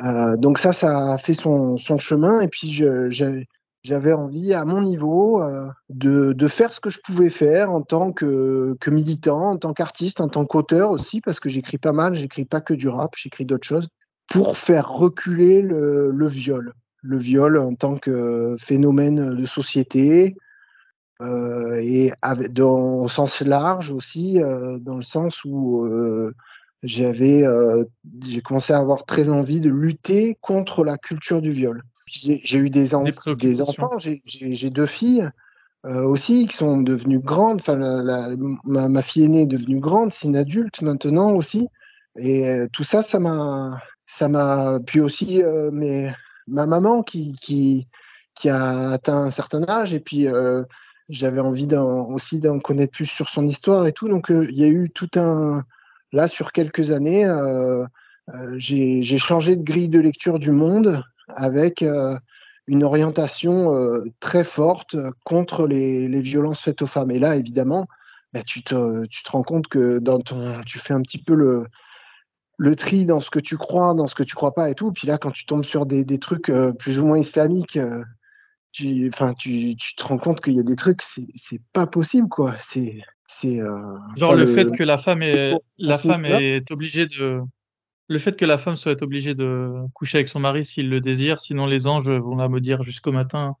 euh, 0.00 0.36
donc 0.36 0.58
ça, 0.58 0.72
ça 0.72 1.12
a 1.12 1.18
fait 1.18 1.34
son, 1.34 1.76
chemin. 1.76 2.40
Et 2.40 2.48
puis 2.48 2.82
j'avais 3.82 4.12
envie, 4.12 4.54
à 4.54 4.64
mon 4.64 4.82
niveau, 4.82 5.42
euh, 5.42 5.66
de, 5.88 6.32
de, 6.32 6.48
faire 6.48 6.72
ce 6.72 6.80
que 6.80 6.90
je 6.90 7.00
pouvais 7.04 7.30
faire 7.30 7.70
en 7.70 7.82
tant 7.82 8.12
que, 8.12 8.76
que 8.80 8.90
militant, 8.90 9.50
en 9.50 9.56
tant 9.56 9.72
qu'artiste, 9.72 10.20
en 10.20 10.28
tant 10.28 10.44
qu'auteur 10.44 10.90
aussi, 10.90 11.20
parce 11.20 11.40
que 11.40 11.48
j'écris 11.48 11.78
pas 11.78 11.92
mal, 11.92 12.14
j'écris 12.14 12.44
pas 12.44 12.60
que 12.60 12.74
du 12.74 12.88
rap, 12.88 13.12
j'écris 13.16 13.44
d'autres 13.44 13.66
choses, 13.66 13.88
pour 14.28 14.56
faire 14.56 14.90
reculer 14.90 15.62
le, 15.62 16.10
le, 16.10 16.28
viol. 16.28 16.74
Le 17.02 17.18
viol 17.18 17.56
en 17.58 17.74
tant 17.74 17.96
que 17.96 18.56
phénomène 18.58 19.34
de 19.34 19.44
société, 19.44 20.36
euh, 21.20 21.80
et 21.82 22.12
avec, 22.22 22.52
dans, 22.52 23.00
au 23.00 23.08
sens 23.08 23.40
large 23.40 23.90
aussi, 23.90 24.40
euh, 24.40 24.78
dans 24.78 24.96
le 24.96 25.02
sens 25.02 25.44
où 25.44 25.84
euh, 25.84 26.34
j'avais, 26.82 27.44
euh, 27.44 27.84
j'ai 28.24 28.40
commencé 28.40 28.72
à 28.72 28.78
avoir 28.78 29.04
très 29.04 29.28
envie 29.28 29.60
de 29.60 29.70
lutter 29.70 30.36
contre 30.40 30.84
la 30.84 30.96
culture 30.96 31.42
du 31.42 31.50
viol. 31.50 31.82
J'ai 32.06 32.56
eu 32.56 32.70
des, 32.70 32.88
des, 33.36 33.60
enfants, 33.60 33.98
j'ai 33.98 34.70
deux 34.70 34.86
filles 34.86 35.28
euh, 35.84 36.04
aussi 36.04 36.46
qui 36.46 36.56
sont 36.56 36.80
devenues 36.80 37.20
grandes. 37.20 37.60
Enfin, 37.60 37.76
la, 37.76 38.30
ma, 38.64 38.88
ma, 38.88 39.02
fille 39.02 39.24
aînée 39.24 39.42
est 39.42 39.46
devenue 39.46 39.78
grande, 39.78 40.12
c'est 40.12 40.26
une 40.26 40.36
adulte 40.36 40.80
maintenant 40.82 41.32
aussi. 41.32 41.68
Et 42.16 42.48
euh, 42.48 42.66
tout 42.72 42.84
ça, 42.84 43.02
ça 43.02 43.18
m'a, 43.18 43.78
ça 44.08 44.26
m'a. 44.28 44.80
Puis 44.84 45.00
aussi, 45.00 45.40
euh, 45.44 45.70
mais 45.72 46.12
ma 46.48 46.66
maman 46.66 47.04
qui, 47.04 47.34
qui, 47.34 47.86
qui 48.34 48.48
a 48.48 48.90
atteint 48.90 49.18
un 49.26 49.30
certain 49.30 49.62
âge, 49.68 49.94
et 49.94 50.00
puis 50.00 50.26
euh, 50.26 50.64
j'avais 51.08 51.40
envie 51.40 51.68
aussi 51.76 52.40
d'en 52.40 52.58
connaître 52.58 52.92
plus 52.92 53.06
sur 53.06 53.28
son 53.28 53.46
histoire 53.46 53.86
et 53.86 53.92
tout. 53.92 54.08
Donc, 54.08 54.32
euh, 54.32 54.48
il 54.50 54.58
y 54.58 54.64
a 54.64 54.68
eu 54.68 54.90
tout 54.90 55.10
un. 55.14 55.62
Là, 56.12 56.26
sur 56.26 56.52
quelques 56.52 56.90
années, 56.90 57.30
j'ai 58.56 59.18
changé 59.18 59.56
de 59.56 59.62
grille 59.62 59.88
de 59.88 60.00
lecture 60.00 60.38
du 60.38 60.50
monde 60.50 61.04
avec 61.36 61.82
euh, 61.82 62.16
une 62.66 62.84
orientation 62.84 63.74
euh, 63.76 64.04
très 64.20 64.44
forte 64.44 64.96
contre 65.24 65.66
les, 65.66 66.08
les, 66.08 66.20
violences 66.20 66.62
faites 66.62 66.82
aux 66.82 66.86
femmes. 66.86 67.10
Et 67.10 67.18
là, 67.18 67.36
évidemment, 67.36 67.86
bah, 68.32 68.42
tu, 68.42 68.62
te, 68.62 69.06
tu 69.06 69.22
te 69.22 69.30
rends 69.30 69.42
compte 69.42 69.68
que 69.68 69.98
dans 69.98 70.18
ton, 70.18 70.60
tu 70.66 70.78
fais 70.78 70.94
un 70.94 71.02
petit 71.02 71.22
peu 71.22 71.34
le, 71.34 71.66
le 72.58 72.76
tri 72.76 73.06
dans 73.06 73.20
ce 73.20 73.30
que 73.30 73.38
tu 73.38 73.56
crois, 73.56 73.94
dans 73.94 74.06
ce 74.06 74.14
que 74.14 74.22
tu 74.22 74.34
crois 74.34 74.52
pas 74.52 74.68
et 74.68 74.74
tout. 74.74 74.92
Puis 74.92 75.06
là, 75.06 75.16
quand 75.16 75.30
tu 75.30 75.46
tombes 75.46 75.64
sur 75.64 75.86
des, 75.86 76.04
des 76.04 76.18
trucs 76.18 76.50
euh, 76.50 76.72
plus 76.72 76.98
ou 76.98 77.06
moins 77.06 77.18
islamiques, 77.18 77.78
tu, 78.72 79.10
enfin, 79.12 79.32
tu, 79.32 79.76
tu 79.76 79.94
te 79.94 80.04
rends 80.04 80.18
compte 80.18 80.40
qu'il 80.40 80.54
y 80.54 80.60
a 80.60 80.64
des 80.64 80.76
trucs, 80.76 81.02
c'est 81.02 81.60
pas 81.72 81.86
possible, 81.86 82.28
quoi. 82.28 82.54
C'est, 82.60 83.00
c'est. 83.26 83.60
Genre 84.16 84.34
le, 84.34 84.46
fait 84.46 84.70
que 84.70 84.82
la 84.82 84.98
femme 84.98 85.22
est, 85.22 85.54
la 85.78 85.96
femme 85.96 86.24
est 86.26 86.70
obligée 86.70 87.06
de, 87.06 87.40
le 88.08 88.18
fait 88.18 88.36
que 88.36 88.44
la 88.44 88.58
femme 88.58 88.76
soit 88.76 89.02
obligée 89.02 89.34
de 89.34 89.70
coucher 89.92 90.18
avec 90.18 90.28
son 90.28 90.40
mari 90.40 90.64
s'il 90.64 90.88
le 90.88 91.00
désire, 91.00 91.40
sinon 91.40 91.66
les 91.66 91.86
anges 91.86 92.08
vont 92.08 92.36
la 92.36 92.48
maudire 92.48 92.82
jusqu'au 92.82 93.12
matin. 93.12 93.56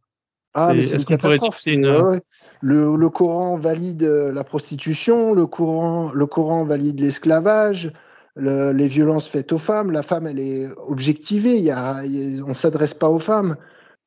Ah, 0.54 0.72
mais 0.74 0.80
c'est 0.80 0.96
une 0.96 1.04
catastrophe. 1.04 1.60
Une... 1.66 2.20
le, 2.62 3.08
Coran 3.10 3.56
valide 3.56 4.02
la 4.02 4.44
prostitution, 4.44 5.34
le 5.34 5.46
Coran, 5.46 6.10
le 6.12 6.26
Coran 6.26 6.64
valide 6.64 7.00
l'esclavage, 7.00 7.92
les 8.38 8.88
violences 8.88 9.28
faites 9.28 9.52
aux 9.52 9.58
femmes. 9.58 9.90
La 9.90 10.02
femme, 10.02 10.26
elle 10.26 10.40
est 10.40 10.66
objectivée. 10.76 11.56
Il 11.56 11.64
y 11.64 11.70
a, 11.70 12.02
on 12.46 12.54
s'adresse 12.54 12.94
pas 12.94 13.08
aux 13.08 13.18
femmes. 13.18 13.56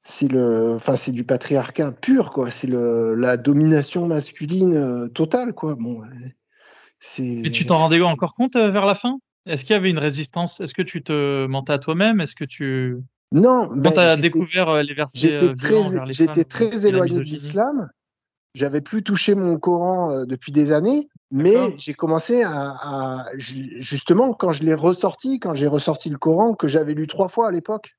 C'est 0.04 0.32
le, 0.32 0.74
enfin, 0.74 0.96
c'est 0.96 1.12
du 1.12 1.24
patriarcat 1.24 1.92
pur, 1.92 2.32
quoi. 2.32 2.50
C'est 2.50 2.70
la 2.70 3.38
domination 3.38 4.08
masculine 4.08 4.76
euh, 4.76 5.08
totale, 5.08 5.54
quoi. 5.54 5.76
Bon, 5.76 6.02
c'est. 7.00 7.24
Et 7.24 7.52
tu 7.52 7.66
t'en 7.66 7.78
rendais 7.78 8.02
encore 8.02 8.34
compte 8.34 8.56
euh, 8.56 8.72
vers 8.72 8.86
la 8.86 8.96
fin? 8.96 9.20
Est-ce 9.46 9.64
qu'il 9.64 9.74
y 9.74 9.78
avait 9.78 9.92
une 9.92 10.00
résistance? 10.00 10.60
Est-ce 10.60 10.74
que 10.74 10.82
tu 10.82 11.04
te 11.04 11.46
mentais 11.46 11.74
à 11.74 11.80
toi-même? 11.80 12.20
Est-ce 12.20 12.36
que 12.36 12.46
tu 12.46 12.98
non, 13.34 13.70
quand 13.70 13.78
ben, 13.78 13.92
tu 13.92 14.00
as 14.00 14.18
découvert 14.18 14.70
euh, 14.70 14.84
les 14.84 14.94
versets 14.94 15.20
j'étais 15.20 15.54
très, 15.54 16.12
j'étais 16.12 16.44
très 16.44 16.86
éloigné 16.86 17.16
de 17.16 17.22
l'islam. 17.22 17.90
J'avais 18.54 18.82
plus 18.82 19.02
touché 19.02 19.34
mon 19.34 19.58
Coran 19.58 20.12
euh, 20.12 20.26
depuis 20.26 20.52
des 20.52 20.74
années, 20.74 21.08
mais 21.32 21.56
j'ai 21.78 21.94
commencé 21.94 22.44
à, 22.44 23.26
justement 23.38 24.34
quand 24.34 24.52
je 24.52 24.64
l'ai 24.64 24.74
ressorti, 24.74 25.40
quand 25.40 25.54
j'ai 25.54 25.68
ressorti 25.68 26.10
le 26.10 26.18
Coran 26.18 26.54
que 26.54 26.68
j'avais 26.68 26.94
lu 26.94 27.08
trois 27.08 27.30
fois 27.30 27.48
à 27.48 27.52
l'époque. 27.52 27.96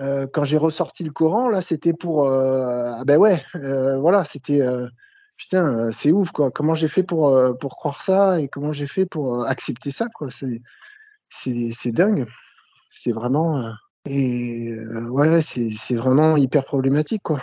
Euh, 0.00 0.26
quand 0.26 0.42
j'ai 0.42 0.56
ressorti 0.56 1.04
le 1.04 1.12
Coran, 1.12 1.48
là, 1.48 1.62
c'était 1.62 1.92
pour, 1.92 2.26
euh, 2.26 2.94
ah 2.98 3.04
ben 3.04 3.16
ouais, 3.16 3.44
voilà, 3.54 4.24
c'était, 4.24 4.60
putain, 5.36 5.92
c'est 5.92 6.10
ouf 6.10 6.32
quoi. 6.32 6.50
Comment 6.50 6.74
j'ai 6.74 6.88
fait 6.88 7.04
pour 7.04 7.38
pour 7.60 7.76
croire 7.76 8.02
ça 8.02 8.40
et 8.40 8.48
comment 8.48 8.72
j'ai 8.72 8.86
fait 8.86 9.06
pour 9.06 9.46
accepter 9.46 9.90
ça 9.90 10.06
quoi. 10.12 10.30
C'est 10.32 10.62
c'est 11.28 11.68
c'est 11.70 11.92
dingue. 11.92 12.26
C'est 12.90 13.12
vraiment 13.12 13.72
et 14.04 14.74
ouais, 15.10 15.42
c'est 15.42 15.70
c'est 15.76 15.94
vraiment 15.94 16.36
hyper 16.36 16.64
problématique 16.64 17.22
quoi. 17.22 17.40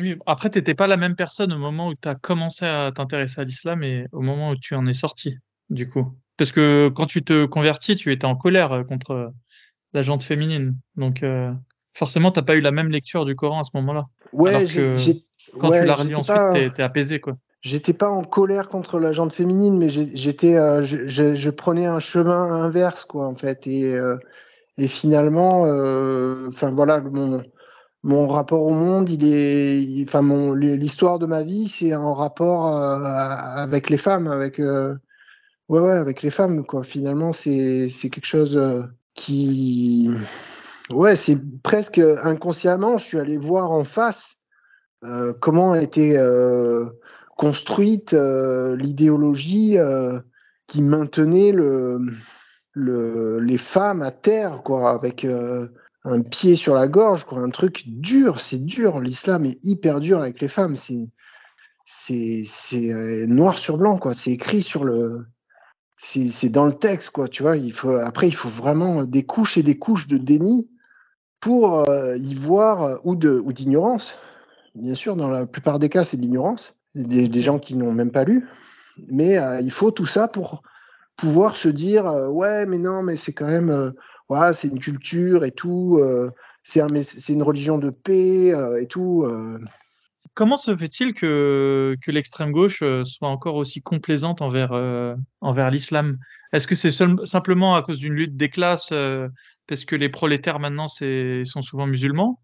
Oui, 0.00 0.16
après, 0.26 0.50
tu 0.50 0.58
n'étais 0.58 0.74
pas 0.74 0.86
la 0.86 0.96
même 0.96 1.16
personne 1.16 1.52
au 1.52 1.58
moment 1.58 1.88
où 1.88 1.94
tu 1.94 2.08
as 2.08 2.14
commencé 2.14 2.64
à 2.64 2.90
t'intéresser 2.94 3.40
à 3.40 3.44
l'islam 3.44 3.82
et 3.82 4.06
au 4.12 4.20
moment 4.20 4.50
où 4.50 4.56
tu 4.56 4.74
en 4.74 4.86
es 4.86 4.92
sorti, 4.92 5.36
du 5.68 5.88
coup. 5.88 6.14
Parce 6.36 6.52
que 6.52 6.88
quand 6.88 7.06
tu 7.06 7.22
te 7.22 7.44
convertis, 7.44 7.96
tu 7.96 8.12
étais 8.12 8.24
en 8.24 8.34
colère 8.34 8.72
euh, 8.72 8.82
contre 8.82 9.10
euh, 9.10 9.28
la 9.92 10.00
jante 10.00 10.22
féminine. 10.22 10.74
Donc, 10.96 11.22
euh, 11.22 11.52
forcément, 11.92 12.30
tu 12.30 12.38
n'as 12.38 12.44
pas 12.44 12.54
eu 12.54 12.62
la 12.62 12.70
même 12.70 12.88
lecture 12.88 13.26
du 13.26 13.36
Coran 13.36 13.60
à 13.60 13.62
ce 13.62 13.70
moment-là. 13.74 14.06
Ouais, 14.32 14.64
quand 15.58 15.70
tu 15.70 15.84
l'as 15.84 15.94
relu 15.94 16.14
ensuite, 16.14 16.72
tu 16.74 16.80
es, 16.80 16.82
apaisé, 16.82 17.20
quoi. 17.20 17.36
J'étais 17.60 17.92
pas 17.92 18.08
en 18.08 18.22
colère 18.24 18.70
contre 18.70 18.98
la 18.98 19.12
jante 19.12 19.34
féminine, 19.34 19.76
mais 19.76 19.90
j'étais, 19.90 20.54
je, 20.82 21.34
je, 21.34 21.50
prenais 21.50 21.84
un 21.84 22.00
chemin 22.00 22.64
inverse, 22.64 23.04
quoi, 23.04 23.26
en 23.26 23.34
fait. 23.34 23.66
Et, 23.66 23.94
et 24.78 24.88
finalement, 24.88 25.64
enfin 26.48 26.70
voilà, 26.70 27.02
mon, 27.02 27.42
mon 28.02 28.28
rapport 28.28 28.62
au 28.62 28.72
monde, 28.72 29.10
il 29.10 29.24
est, 29.24 30.04
enfin 30.04 30.22
mon 30.22 30.54
l'histoire 30.54 31.18
de 31.18 31.26
ma 31.26 31.42
vie, 31.42 31.68
c'est 31.68 31.94
en 31.94 32.14
rapport 32.14 32.76
euh, 32.76 33.04
avec 33.04 33.90
les 33.90 33.98
femmes, 33.98 34.26
avec 34.28 34.58
euh, 34.58 34.94
ouais 35.68 35.80
ouais 35.80 35.92
avec 35.92 36.22
les 36.22 36.30
femmes 36.30 36.64
quoi. 36.64 36.82
Finalement, 36.82 37.32
c'est 37.32 37.88
c'est 37.88 38.08
quelque 38.08 38.26
chose 38.26 38.56
euh, 38.56 38.82
qui 39.14 40.10
ouais 40.92 41.14
c'est 41.16 41.38
presque 41.62 41.98
inconsciemment, 41.98 42.96
je 42.96 43.04
suis 43.04 43.18
allé 43.18 43.36
voir 43.36 43.70
en 43.70 43.84
face 43.84 44.36
comment 45.40 45.74
était 45.74 46.18
construite 47.36 48.12
l'idéologie 48.12 49.78
qui 50.66 50.82
maintenait 50.82 51.52
le, 51.52 52.00
le 52.74 53.40
les 53.40 53.56
femmes 53.56 54.02
à 54.02 54.10
terre 54.10 54.62
quoi 54.62 54.90
avec 54.90 55.26
un 56.04 56.22
pied 56.22 56.56
sur 56.56 56.74
la 56.74 56.88
gorge, 56.88 57.24
quoi, 57.24 57.38
un 57.38 57.50
truc 57.50 57.84
dur, 57.86 58.40
c'est 58.40 58.64
dur. 58.64 59.00
L'islam 59.00 59.44
est 59.44 59.58
hyper 59.62 60.00
dur 60.00 60.20
avec 60.20 60.40
les 60.40 60.48
femmes. 60.48 60.76
C'est 60.76 61.12
c'est 61.84 62.92
euh, 62.92 63.26
noir 63.26 63.58
sur 63.58 63.76
blanc, 63.76 63.98
quoi. 63.98 64.14
C'est 64.14 64.30
écrit 64.30 64.62
sur 64.62 64.84
le, 64.84 65.26
c'est 65.96 66.48
dans 66.48 66.66
le 66.66 66.72
texte, 66.72 67.10
quoi. 67.10 67.28
Tu 67.28 67.42
vois, 67.42 67.56
il 67.56 67.72
faut 67.72 67.96
après 67.96 68.28
il 68.28 68.34
faut 68.34 68.48
vraiment 68.48 69.04
des 69.04 69.24
couches 69.24 69.58
et 69.58 69.62
des 69.62 69.78
couches 69.78 70.06
de 70.06 70.16
déni 70.16 70.70
pour 71.40 71.88
euh, 71.88 72.16
y 72.16 72.34
voir 72.34 72.82
euh, 72.82 72.96
ou 73.04 73.16
de 73.16 73.40
ou 73.44 73.52
d'ignorance. 73.52 74.14
Bien 74.74 74.94
sûr, 74.94 75.16
dans 75.16 75.28
la 75.28 75.46
plupart 75.46 75.78
des 75.78 75.88
cas, 75.88 76.04
c'est 76.04 76.16
de 76.16 76.22
l'ignorance, 76.22 76.80
des, 76.94 77.28
des, 77.28 77.40
gens 77.40 77.58
qui 77.58 77.74
n'ont 77.74 77.92
même 77.92 78.12
pas 78.12 78.22
lu. 78.22 78.48
Mais 79.08 79.36
il 79.62 79.72
faut 79.72 79.90
tout 79.90 80.06
ça 80.06 80.28
pour 80.28 80.62
pouvoir 81.16 81.56
se 81.56 81.68
dire 81.68 82.04
ouais, 82.30 82.66
mais 82.66 82.78
non, 82.78 83.02
mais 83.02 83.16
c'est 83.16 83.32
quand 83.32 83.48
même 83.48 83.92
c'est 84.52 84.68
une 84.68 84.78
culture 84.78 85.44
et 85.44 85.50
tout, 85.50 85.98
euh, 86.00 86.30
c'est 86.62 86.80
un, 86.80 86.88
une 87.28 87.42
religion 87.42 87.78
de 87.78 87.90
paix 87.90 88.54
euh, 88.54 88.80
et 88.80 88.86
tout. 88.86 89.24
Euh. 89.24 89.58
Comment 90.34 90.56
se 90.56 90.76
fait-il 90.76 91.14
que, 91.14 91.96
l'extrême 92.06 92.52
gauche 92.52 92.82
soit 93.04 93.28
encore 93.28 93.56
aussi 93.56 93.82
complaisante 93.82 94.40
envers 94.40 95.70
l'islam? 95.70 96.18
Est-ce 96.52 96.66
que 96.66 96.74
c'est 96.74 96.92
simplement 97.24 97.74
à 97.74 97.82
cause 97.82 97.98
d'une 97.98 98.14
lutte 98.14 98.36
des 98.36 98.48
classes, 98.48 98.92
parce 99.66 99.84
que 99.84 99.96
les 99.96 100.08
prolétaires 100.08 100.60
maintenant 100.60 100.86
sont 100.86 101.62
souvent 101.62 101.86
musulmans? 101.86 102.40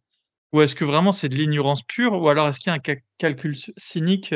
Ou 0.53 0.63
est-ce 0.63 0.75
que 0.75 0.85
vraiment 0.85 1.13
c'est 1.13 1.29
de 1.29 1.37
l'ignorance 1.37 1.83
pure? 1.83 2.21
Ou 2.21 2.29
alors 2.29 2.49
est-ce 2.49 2.59
qu'il 2.59 2.71
y 2.71 2.77
a 2.77 2.79
un 2.79 2.97
calcul 3.19 3.57
cynique 3.77 4.35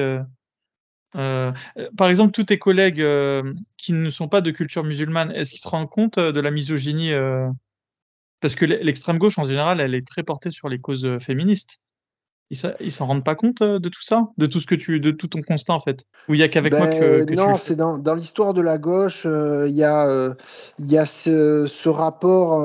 euh, 1.17 1.53
par 1.97 2.09
exemple, 2.09 2.33
tous 2.33 2.45
tes 2.45 2.59
collègues 2.59 3.01
euh, 3.01 3.55
qui 3.77 3.93
ne 3.93 4.11
sont 4.11 4.29
pas 4.29 4.41
de 4.41 4.51
culture 4.51 4.85
musulmane, 4.85 5.33
est-ce 5.33 5.51
qu'ils 5.51 5.61
se 5.61 5.69
rendent 5.69 5.91
compte 5.91 6.19
euh, 6.19 6.33
de 6.33 6.41
la 6.41 6.51
misogynie 6.51 7.13
Parce 8.41 8.55
que 8.55 8.65
l'extrême 8.65 9.19
gauche, 9.19 9.39
en 9.39 9.45
général, 9.45 9.81
elle 9.81 9.95
est 9.95 10.07
très 10.07 10.23
portée 10.23 10.51
sur 10.51 10.69
les 10.69 10.79
causes 10.79 11.19
féministes. 11.21 11.81
Ils 12.51 12.91
s'en 12.91 13.07
rendent 13.07 13.25
pas 13.25 13.37
compte 13.37 13.63
de 13.63 13.89
tout 13.89 14.03
ça, 14.03 14.29
de 14.37 14.47
tout 14.47 14.59
ce 14.59 14.67
que 14.67 14.75
tu, 14.75 14.99
de 14.99 15.13
tout 15.13 15.29
ton 15.29 15.41
constat 15.41 15.73
en 15.73 15.79
fait? 15.79 16.05
Ou 16.29 16.35
il 16.35 16.41
y 16.41 16.43
a 16.43 16.49
qu'avec 16.49 16.73
moi 16.73 16.89
que, 16.89 17.25
ben, 17.25 17.37
non, 17.37 17.57
c'est 17.57 17.77
dans, 17.77 17.97
dans 17.97 18.17
l'histoire 18.17 18.55
de 18.55 18.61
la 18.61 18.77
gauche, 18.77 19.25
il 19.25 19.73
y 19.73 19.85
a, 19.85 20.35
il 20.81 20.91
y 20.91 20.99
a 20.99 21.07
ce, 21.07 21.67
ce 21.69 21.89
rapport, 21.89 22.61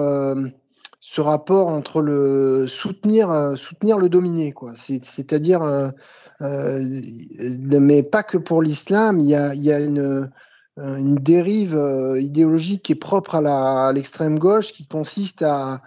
ce 0.99 1.21
rapport 1.21 1.67
entre 1.67 2.01
le 2.01 2.67
soutenir, 2.67 3.53
soutenir 3.57 3.99
le 3.99 4.09
dominé 4.09 4.53
quoi. 4.53 4.73
C'est-à-dire 4.75 5.61
euh, 5.61 5.89
mais 6.39 8.03
pas 8.03 8.23
que 8.23 8.37
pour 8.37 8.61
l'islam. 8.61 9.19
Il 9.19 9.29
y 9.29 9.35
a, 9.35 9.53
euh, 10.77 10.97
une 10.97 11.15
dérive 11.15 11.77
euh, 11.77 12.19
idéologique 12.19 12.83
qui 12.83 12.91
est 12.91 12.95
propre 12.95 13.35
à 13.35 13.91
l'extrême 13.93 14.37
gauche, 14.37 14.73
qui 14.73 14.85
consiste 14.85 15.41
à, 15.41 15.81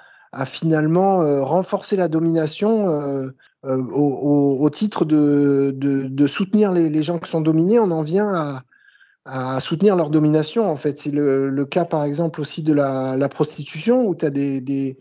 finalement 0.44 1.18
renforcer 1.44 1.96
la 1.96 2.06
domination 2.06 2.86
euh, 3.64 3.82
au, 3.92 4.70
titre 4.70 5.04
de, 5.04 6.26
soutenir 6.26 6.72
les, 6.72 7.02
gens 7.02 7.18
qui 7.18 7.30
sont 7.30 7.40
dominés. 7.40 7.78
On 7.78 7.90
en 7.90 8.02
vient 8.02 8.62
à, 9.26 9.60
soutenir 9.60 9.96
leur 9.96 10.10
domination. 10.10 10.70
En 10.70 10.76
fait, 10.76 10.96
c'est 10.98 11.10
le, 11.10 11.64
cas 11.64 11.84
par 11.84 12.04
exemple 12.04 12.40
aussi 12.40 12.62
de 12.62 12.72
la, 12.72 13.28
prostitution 13.28 14.06
où 14.06 14.14
tu 14.14 14.26
as 14.26 14.30
des, 14.30 14.98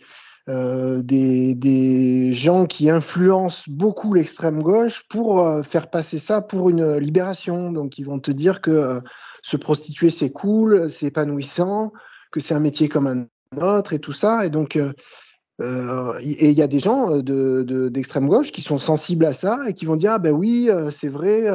euh, 0.50 1.02
des, 1.04 1.56
des, 1.56 2.32
gens 2.32 2.66
qui 2.66 2.90
influencent 2.90 3.64
beaucoup 3.68 4.14
l'extrême 4.14 4.64
gauche 4.64 5.04
pour 5.10 5.42
euh, 5.42 5.62
faire 5.62 5.90
passer 5.90 6.20
ça 6.20 6.40
pour 6.42 6.70
une 6.70 6.96
libération. 6.96 7.74
Donc 7.74 7.98
ils 7.98 8.06
vont 8.06 8.20
te 8.20 8.32
dire 8.32 8.62
que 8.62 8.72
euh, 8.72 9.02
se 9.42 9.58
prostituer 9.58 10.10
c'est 10.10 10.32
cool, 10.32 10.90
c'est 10.90 11.08
épanouissant, 11.08 11.92
que 12.32 12.40
c'est 12.40 12.54
un 12.54 12.62
métier 12.62 12.88
comme 12.88 13.08
un 13.08 13.62
autre 13.62 13.92
et 13.92 14.00
tout 14.00 14.14
ça. 14.14 14.46
Et 14.46 14.50
donc 14.50 14.78
et 14.78 16.50
il 16.50 16.52
y 16.52 16.62
a 16.62 16.68
des 16.68 16.80
gens 16.80 17.18
de, 17.18 17.90
d'extrême 17.90 18.28
gauche 18.28 18.52
qui 18.52 18.62
sont 18.62 18.80
sensibles 18.80 19.26
à 19.26 19.34
ça 19.34 19.60
et 19.68 19.74
qui 19.74 19.86
vont 19.86 19.96
dire 19.96 20.12
ah 20.14 20.20
ben 20.20 20.32
oui 20.32 20.70
c'est 20.92 21.10
vrai. 21.10 21.46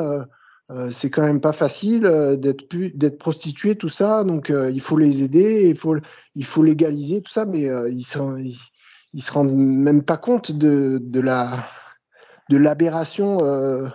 c'est 0.90 1.08
quand 1.08 1.22
même 1.22 1.40
pas 1.40 1.52
facile 1.52 2.02
d'être 2.36 2.64
d'être 2.96 3.18
prostitué 3.18 3.76
tout 3.76 3.88
ça 3.88 4.24
donc 4.24 4.52
il 4.72 4.80
faut 4.80 4.96
les 4.96 5.22
aider 5.22 5.68
il 5.68 5.76
faut 5.76 5.96
il 6.34 6.44
faut 6.44 6.64
légaliser 6.64 7.22
tout 7.22 7.30
ça 7.30 7.44
mais 7.44 7.68
ils 7.92 8.02
sont 8.02 8.36
se 9.20 9.32
rendent 9.32 9.54
même 9.54 10.02
pas 10.02 10.16
compte 10.16 10.52
de, 10.52 10.98
de 11.00 11.20
la 11.20 11.64
de 12.48 12.56
l'aberration 12.56 13.38
euh, 13.42 13.88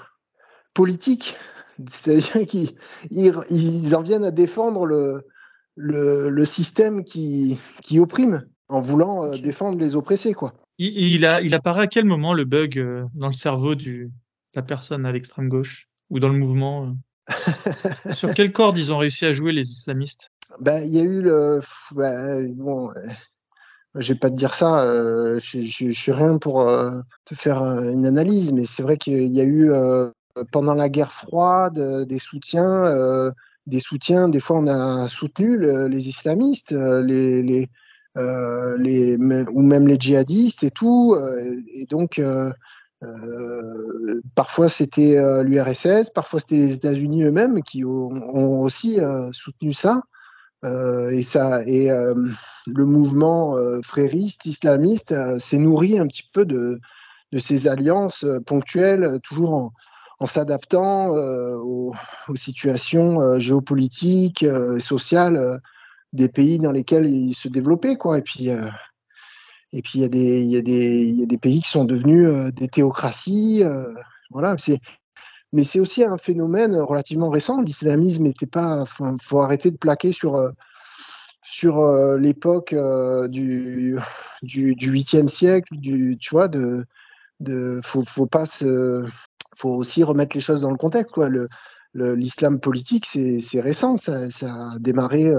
politique. 0.74 1.36
C'est-à-dire 1.88 2.48
qu'ils 2.48 2.74
ils, 3.12 3.96
en 3.96 4.02
viennent 4.02 4.26
à 4.26 4.32
défendre 4.32 4.86
le, 4.86 5.28
le, 5.76 6.30
le 6.30 6.46
système 6.46 7.04
qui, 7.04 7.60
qui 7.84 8.00
opprime 8.00 8.48
en 8.68 8.82
voulant 8.82 9.26
euh, 9.26 9.38
défendre 9.38 9.78
les 9.78 9.96
oppressés. 9.96 10.34
Quoi. 10.34 10.54
Il, 10.80 10.98
il, 10.98 11.26
a, 11.26 11.42
il 11.42 11.54
apparaît 11.54 11.84
à 11.84 11.88
quel 11.88 12.06
moment 12.06 12.34
le 12.34 12.46
bug 12.46 12.80
euh, 12.80 13.06
dans 13.14 13.28
le 13.28 13.34
cerveau 13.34 13.76
de 13.76 14.10
la 14.56 14.64
personne 14.64 15.06
à 15.06 15.12
l'extrême 15.12 15.50
gauche? 15.50 15.88
Ou 16.10 16.20
dans 16.20 16.30
le 16.30 16.38
mouvement 16.38 16.96
Sur 18.10 18.34
quelle 18.34 18.54
corde 18.54 18.78
ils 18.78 18.94
ont 18.94 18.98
réussi 18.98 19.26
à 19.26 19.34
jouer 19.34 19.52
les 19.52 19.70
islamistes? 19.70 20.32
Ben, 20.62 20.82
Il 20.84 20.96
y 20.96 21.00
a 21.00 21.04
eu 21.04 21.22
le. 21.22 21.60
Ben, 21.92 22.50
bon, 22.56 22.90
je 23.96 24.14
vais 24.14 24.20
pas 24.20 24.30
te 24.30 24.36
dire 24.36 24.54
ça, 24.54 24.82
euh, 24.82 25.40
je, 25.40 25.62
je, 25.64 25.92
suis 25.92 26.12
rien 26.12 26.38
pour 26.38 26.62
euh, 26.62 27.00
te 27.26 27.36
faire 27.36 27.64
euh, 27.64 27.92
une 27.92 28.06
analyse, 28.06 28.52
mais 28.52 28.64
c'est 28.64 28.84
vrai 28.84 28.98
qu'il 28.98 29.32
y 29.32 29.42
a 29.42 29.44
eu 29.44 29.72
pendant 30.52 30.74
la 30.74 30.90
guerre 30.90 31.14
froide 31.14 32.06
des 32.06 32.20
soutiens, 32.20 33.32
des 33.66 33.80
soutiens. 33.80 34.30
Des 34.30 34.40
fois, 34.40 34.58
on 34.58 34.68
a 34.68 35.08
soutenu 35.08 35.58
les 35.90 36.10
islamistes, 36.10 36.72
les, 36.74 37.70
ou 38.16 39.62
même 39.62 39.88
les 39.88 40.00
djihadistes 40.00 40.64
et 40.64 40.70
tout. 40.70 41.18
et 41.74 41.86
donc, 41.88 42.22
parfois 44.36 44.70
c'était 44.70 45.20
l'URSS, 45.44 46.12
parfois 46.14 46.40
c'était 46.40 46.58
les 46.58 46.76
États-Unis 46.76 47.24
eux-mêmes 47.24 47.64
qui 47.64 47.84
ont 47.84 48.62
aussi 48.62 49.00
soutenu 49.32 49.74
ça. 49.74 50.04
Et 50.64 51.22
ça 51.24 51.64
et 51.66 51.90
le 51.90 52.86
mouvement 52.86 53.56
frériste 53.84 54.46
islamiste 54.46 55.14
s'est 55.40 55.58
nourri 55.58 56.00
un 56.00 56.08
petit 56.08 56.28
peu 56.34 56.46
de, 56.46 56.80
de 57.32 57.38
ces 57.38 57.68
alliances 57.68 58.26
ponctuelles, 58.46 59.20
toujours 59.24 59.72
en, 60.20 60.26
s'adaptant 60.26 61.10
aux, 61.10 61.94
situations 62.36 63.40
géopolitiques 63.40 64.44
et 64.44 64.80
sociales 64.80 65.62
des 66.14 66.30
pays 66.30 66.58
dans 66.58 66.72
lesquels 66.72 67.06
ils 67.06 67.36
se 67.36 67.48
développaient 67.48 67.98
quoi. 67.98 68.18
Et 68.18 68.22
puis 68.24 68.50
et 69.74 69.82
il 69.84 70.52
y 70.52 70.58
y 70.58 71.20
y 71.20 71.24
a 71.24 71.26
des 71.26 71.38
pays 71.38 71.62
qui 71.62 71.70
sont 71.70 71.86
devenus 71.86 72.28
euh, 72.28 72.52
des 72.52 72.68
théocraties 72.68 73.64
euh, 73.64 73.94
voilà 74.32 74.56
c'est 74.58 74.80
mais 75.54 75.64
c'est 75.64 75.80
aussi 75.80 76.04
un 76.04 76.18
phénomène 76.18 76.76
relativement 76.76 77.30
récent 77.30 77.62
l'islamisme 77.62 78.24
n'était 78.24 78.48
pas 78.48 78.86
faut, 78.86 79.06
faut, 79.22 79.40
arrêter 79.42 79.72
de 79.72 79.78
plaquer 79.78 80.12
sur 80.12 80.36
euh, 80.36 80.52
sur 81.44 81.82
l'époque 82.18 82.76
du 83.30 83.98
du 84.42 84.76
du 84.76 84.90
huitième 84.90 85.30
siècle 85.30 85.78
du 85.78 86.18
tu 86.20 86.32
vois 86.32 86.50
de 86.50 86.86
de 87.40 87.80
faut 87.84 88.04
faut 88.06 88.26
pas 88.26 88.46
se 88.46 89.06
faut 89.56 89.70
aussi 89.70 90.04
remettre 90.04 90.36
les 90.36 90.42
choses 90.42 90.60
dans 90.60 90.72
le 90.72 90.78
contexte 90.78 91.14
quoi 91.14 91.30
l'islam 91.94 92.60
politique 92.60 93.06
c'est 93.06 93.62
récent 93.62 93.96
ça, 93.96 94.16
a 94.42 94.78
démarré 94.80 95.32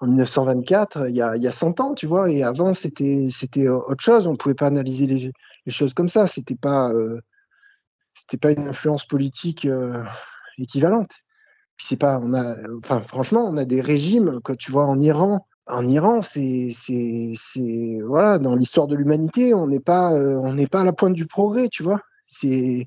en 0.00 0.06
1924, 0.06 1.08
il 1.10 1.16
y 1.16 1.22
a, 1.22 1.36
il 1.36 1.42
y 1.42 1.46
a 1.46 1.52
100 1.52 1.80
ans, 1.80 1.94
tu 1.94 2.06
vois, 2.06 2.30
et 2.30 2.42
avant 2.42 2.72
c'était 2.72 3.68
autre 3.68 4.02
chose. 4.02 4.26
On 4.26 4.36
pouvait 4.36 4.54
pas 4.54 4.66
analyser 4.66 5.06
les, 5.06 5.32
choses 5.70 5.92
comme 5.94 6.08
ça. 6.08 6.26
C'était 6.26 6.56
pas 6.56 6.90
euh, 6.90 7.20
c'était 8.20 8.36
pas 8.36 8.52
une 8.52 8.68
influence 8.68 9.06
politique 9.06 9.64
euh, 9.64 10.04
équivalente. 10.58 11.10
Puis 11.76 11.86
c'est 11.86 11.98
pas, 11.98 12.20
on 12.22 12.34
a, 12.34 12.56
enfin 12.78 13.00
franchement, 13.00 13.46
on 13.46 13.56
a 13.56 13.64
des 13.64 13.80
régimes 13.80 14.40
que 14.42 14.52
tu 14.52 14.70
vois 14.70 14.86
en 14.86 14.98
Iran. 15.00 15.46
En 15.66 15.86
Iran, 15.86 16.20
c'est 16.20 16.68
c'est 16.72 17.32
c'est 17.34 17.98
voilà, 18.04 18.38
dans 18.38 18.54
l'histoire 18.54 18.86
de 18.86 18.96
l'humanité, 18.96 19.54
on 19.54 19.66
n'est 19.66 19.80
pas 19.80 20.12
euh, 20.12 20.36
on 20.42 20.52
n'est 20.52 20.66
pas 20.66 20.80
à 20.80 20.84
la 20.84 20.92
pointe 20.92 21.14
du 21.14 21.26
progrès, 21.26 21.68
tu 21.68 21.82
vois. 21.82 22.00
C'est 22.26 22.86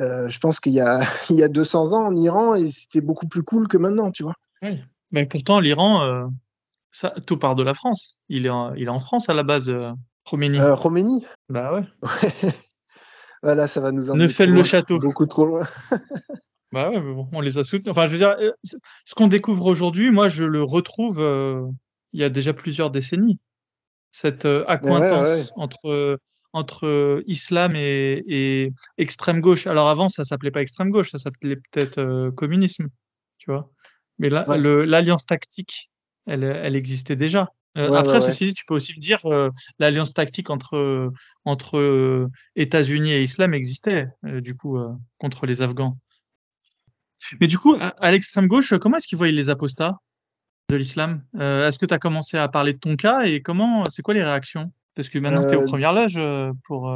euh, 0.00 0.28
je 0.28 0.38
pense 0.38 0.60
qu'il 0.60 0.72
y 0.72 0.80
a 0.80 1.02
il 1.30 1.36
y 1.36 1.42
a 1.42 1.48
200 1.48 1.92
ans 1.92 2.06
en 2.06 2.16
Iran 2.16 2.54
et 2.54 2.66
c'était 2.70 3.00
beaucoup 3.00 3.26
plus 3.26 3.42
cool 3.42 3.68
que 3.68 3.76
maintenant, 3.76 4.10
tu 4.10 4.22
vois. 4.22 4.34
Oui. 4.62 4.80
Mais 5.10 5.26
pourtant, 5.26 5.58
l'Iran, 5.58 6.30
ça, 6.92 7.12
tout 7.26 7.36
part 7.36 7.54
de 7.54 7.62
la 7.62 7.74
France. 7.74 8.18
Il 8.28 8.46
est 8.46 8.50
en, 8.50 8.74
il 8.74 8.84
est 8.84 8.88
en 8.88 8.98
France 8.98 9.28
à 9.28 9.34
la 9.34 9.42
base. 9.42 9.68
Euh, 9.68 9.92
Khomeini 10.24 11.24
Bah 11.48 11.72
ouais. 11.74 11.84
voilà, 13.42 13.66
ça 13.66 13.80
va 13.80 13.92
nous 13.92 14.10
emmener. 14.10 14.24
Neufel 14.24 14.52
le 14.52 14.62
château. 14.62 14.98
Beaucoup 14.98 15.26
trop 15.26 15.46
loin. 15.46 15.66
bah 16.72 16.90
ouais, 16.90 17.00
mais 17.00 17.12
bon, 17.12 17.28
on 17.32 17.40
les 17.40 17.58
a 17.58 17.64
soutenus. 17.64 17.90
Enfin, 17.90 18.06
je 18.06 18.10
veux 18.12 18.18
dire, 18.18 18.36
euh, 18.38 18.52
ce 18.62 19.14
qu'on 19.14 19.28
découvre 19.28 19.66
aujourd'hui, 19.66 20.10
moi, 20.10 20.28
je 20.28 20.44
le 20.44 20.62
retrouve 20.62 21.20
euh, 21.20 21.66
il 22.12 22.20
y 22.20 22.24
a 22.24 22.28
déjà 22.28 22.52
plusieurs 22.52 22.90
décennies. 22.90 23.38
Cette 24.10 24.44
euh, 24.44 24.64
accointance 24.66 25.28
ouais, 25.28 25.36
ouais. 25.36 25.62
entre 25.62 26.18
entre 26.52 27.22
islam 27.26 27.76
et, 27.76 28.24
et, 28.26 28.72
extrême 28.98 29.40
gauche. 29.40 29.66
Alors 29.66 29.88
avant, 29.88 30.08
ça 30.08 30.24
s'appelait 30.24 30.50
pas 30.50 30.62
extrême 30.62 30.90
gauche, 30.90 31.12
ça 31.12 31.18
s'appelait 31.18 31.56
peut-être 31.56 31.98
euh, 31.98 32.30
communisme, 32.32 32.88
tu 33.38 33.50
vois. 33.50 33.70
Mais 34.18 34.30
là, 34.30 34.44
l'alliance 34.56 35.24
tactique 35.24 35.90
elle, 36.26 36.44
elle 36.44 36.76
existait 36.76 37.16
déjà. 37.16 37.48
Euh, 37.78 37.88
ouais, 37.88 37.98
après, 37.98 38.14
ouais, 38.14 38.20
ceci 38.20 38.46
dit, 38.46 38.54
tu 38.54 38.64
peux 38.64 38.74
aussi 38.74 38.94
me 38.94 39.00
dire 39.00 39.20
euh, 39.26 39.50
l'alliance 39.78 40.12
tactique 40.12 40.50
entre 40.50 41.10
entre 41.44 41.78
euh, 41.78 42.28
États-Unis 42.56 43.12
et 43.12 43.22
Islam 43.22 43.54
existait 43.54 44.08
euh, 44.24 44.40
du 44.40 44.56
coup 44.56 44.76
euh, 44.76 44.92
contre 45.18 45.46
les 45.46 45.62
Afghans. 45.62 45.96
Mais 47.40 47.46
du 47.46 47.58
coup, 47.58 47.74
à, 47.74 47.94
à 48.00 48.10
l'extrême 48.10 48.48
gauche, 48.48 48.74
comment 48.78 48.96
est-ce 48.96 49.06
qu'ils 49.06 49.18
voyaient 49.18 49.32
les 49.32 49.50
apostats 49.50 49.98
de 50.68 50.76
l'islam? 50.76 51.22
Est-ce 51.38 51.78
que 51.78 51.86
tu 51.86 51.94
as 51.94 51.98
commencé 51.98 52.38
à 52.38 52.48
parler 52.48 52.72
de 52.72 52.78
ton 52.78 52.96
cas 52.96 53.22
et 53.22 53.42
comment 53.42 53.84
C'est 53.90 54.02
quoi 54.02 54.14
les 54.14 54.22
réactions? 54.22 54.72
Parce 54.94 55.08
que 55.08 55.18
maintenant, 55.18 55.46
tu 55.46 55.54
es 55.54 55.56
aux 55.56 55.66
premières 55.66 55.92
loges 55.92 56.20
pour. 56.64 56.92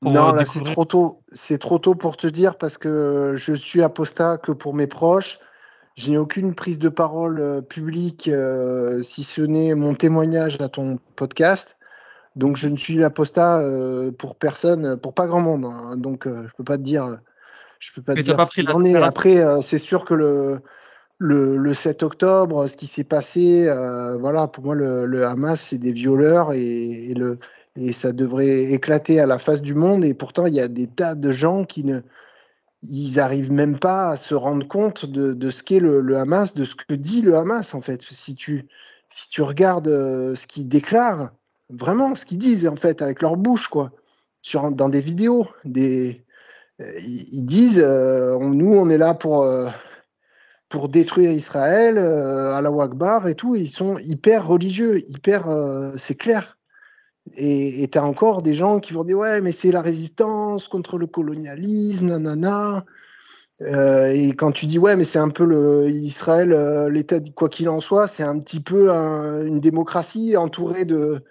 pour 0.00 0.12
non, 0.12 0.32
là 0.32 0.44
c'est 0.44 0.64
trop 0.64 0.84
tôt. 0.84 1.22
C'est 1.30 1.58
trop 1.58 1.78
tôt 1.78 1.94
pour 1.94 2.16
te 2.16 2.26
dire 2.26 2.58
parce 2.58 2.76
que 2.76 3.34
je 3.36 3.54
suis 3.54 3.82
apostat 3.82 4.38
que 4.38 4.52
pour 4.52 4.74
mes 4.74 4.86
proches. 4.86 5.38
Je 5.96 6.10
n'ai 6.10 6.18
aucune 6.18 6.54
prise 6.54 6.78
de 6.78 6.88
parole 6.88 7.40
euh, 7.40 7.60
publique, 7.62 8.28
euh, 8.28 9.02
si 9.02 9.24
ce 9.24 9.40
n'est 9.40 9.74
mon 9.74 9.94
témoignage 9.94 10.60
à 10.60 10.68
ton 10.68 10.98
podcast. 11.16 11.78
Donc 12.36 12.56
je 12.56 12.68
ne 12.68 12.76
suis 12.76 12.96
l'apostat 12.96 13.60
euh, 13.60 14.12
pour 14.12 14.36
personne, 14.36 14.98
pour 14.98 15.14
pas 15.14 15.26
grand 15.26 15.40
monde. 15.40 15.64
Hein. 15.64 15.96
Donc 15.96 16.26
euh, 16.26 16.46
je 16.46 16.54
peux 16.54 16.64
pas 16.64 16.76
te 16.76 16.82
dire, 16.82 17.18
je 17.78 17.92
peux 17.94 18.02
pas 18.02 18.12
Mais 18.14 18.20
te 18.20 18.26
dire 18.26 18.36
pas 18.36 18.44
ce 18.44 18.50
qu'il 18.50 18.70
en 18.70 18.84
est. 18.84 18.94
Après, 18.94 19.38
euh, 19.38 19.62
c'est 19.62 19.78
sûr 19.78 20.04
que 20.04 20.12
le, 20.12 20.60
le, 21.16 21.56
le 21.56 21.74
7 21.74 22.02
octobre, 22.02 22.66
ce 22.66 22.76
qui 22.76 22.86
s'est 22.86 23.04
passé, 23.04 23.66
euh, 23.66 24.18
voilà, 24.18 24.48
pour 24.48 24.64
moi 24.64 24.74
le, 24.74 25.06
le 25.06 25.24
Hamas 25.24 25.58
c'est 25.58 25.78
des 25.78 25.92
violeurs 25.92 26.52
et, 26.52 27.06
et, 27.10 27.14
le 27.14 27.38
et 27.74 27.92
ça 27.92 28.12
devrait 28.12 28.64
éclater 28.72 29.18
à 29.18 29.24
la 29.24 29.38
face 29.38 29.62
du 29.62 29.74
monde. 29.74 30.04
Et 30.04 30.12
pourtant 30.12 30.44
il 30.44 30.54
y 30.54 30.60
a 30.60 30.68
des 30.68 30.88
tas 30.88 31.14
de 31.14 31.32
gens 31.32 31.64
qui 31.64 31.84
ne 31.84 32.00
ils 32.82 33.20
arrivent 33.20 33.52
même 33.52 33.78
pas 33.78 34.10
à 34.10 34.16
se 34.16 34.34
rendre 34.34 34.66
compte 34.66 35.06
de, 35.06 35.32
de 35.32 35.50
ce 35.50 35.62
qu'est 35.62 35.80
le, 35.80 36.16
Hamas, 36.16 36.54
de 36.54 36.64
ce 36.64 36.74
que 36.74 36.94
dit 36.94 37.22
le 37.22 37.36
Hamas 37.36 37.74
en 37.74 37.80
fait. 37.80 38.02
Si 38.02 38.34
tu 38.34 38.68
si 39.08 39.30
tu 39.30 39.42
regardes 39.42 39.88
euh, 39.88 40.34
ce 40.34 40.46
qu'ils 40.46 40.68
déclarent, 40.68 41.32
vraiment 41.70 42.14
ce 42.14 42.26
qu'ils 42.26 42.38
disent 42.38 42.66
en 42.66 42.76
fait 42.76 43.02
avec 43.02 43.22
leur 43.22 43.36
bouche 43.36 43.68
quoi, 43.68 43.92
sur 44.42 44.70
dans 44.72 44.88
des 44.88 45.00
vidéos, 45.00 45.48
des 45.64 46.24
euh, 46.80 46.92
ils 46.98 47.44
disent 47.44 47.82
euh, 47.84 48.36
on, 48.38 48.50
nous 48.50 48.74
on 48.74 48.88
est 48.88 48.98
là 48.98 49.14
pour 49.14 49.42
euh, 49.42 49.70
pour 50.68 50.88
détruire 50.88 51.30
Israël, 51.30 51.96
à 51.96 52.60
la 52.60 52.70
Wakbar 52.70 53.28
et 53.28 53.36
tout. 53.36 53.54
Ils 53.54 53.68
sont 53.68 53.98
hyper 53.98 54.46
religieux, 54.46 54.98
hyper 55.08 55.46
c'est 55.96 56.16
clair. 56.16 56.55
Et 57.36 57.88
tu 57.90 57.98
as 57.98 58.04
encore 58.04 58.42
des 58.42 58.54
gens 58.54 58.78
qui 58.80 58.92
vont 58.92 59.04
dire 59.04 59.18
ouais 59.18 59.40
mais 59.40 59.52
c'est 59.52 59.72
la 59.72 59.82
résistance 59.82 60.68
contre 60.68 60.98
le 60.98 61.06
colonialisme, 61.06 62.06
nanana. 62.06 62.84
Euh, 63.62 64.12
et 64.12 64.34
quand 64.34 64.52
tu 64.52 64.66
dis 64.66 64.78
ouais 64.78 64.96
mais 64.96 65.04
c'est 65.04 65.18
un 65.18 65.30
peu 65.30 65.44
le 65.44 65.88
Israël, 65.90 66.52
euh, 66.52 66.90
l'État 66.90 67.18
quoi 67.34 67.48
qu'il 67.48 67.68
en 67.68 67.80
soit, 67.80 68.06
c'est 68.06 68.22
un 68.22 68.38
petit 68.38 68.60
peu 68.60 68.92
un, 68.92 69.44
une 69.44 69.60
démocratie 69.60 70.36
entourée 70.36 70.84
de 70.84 71.24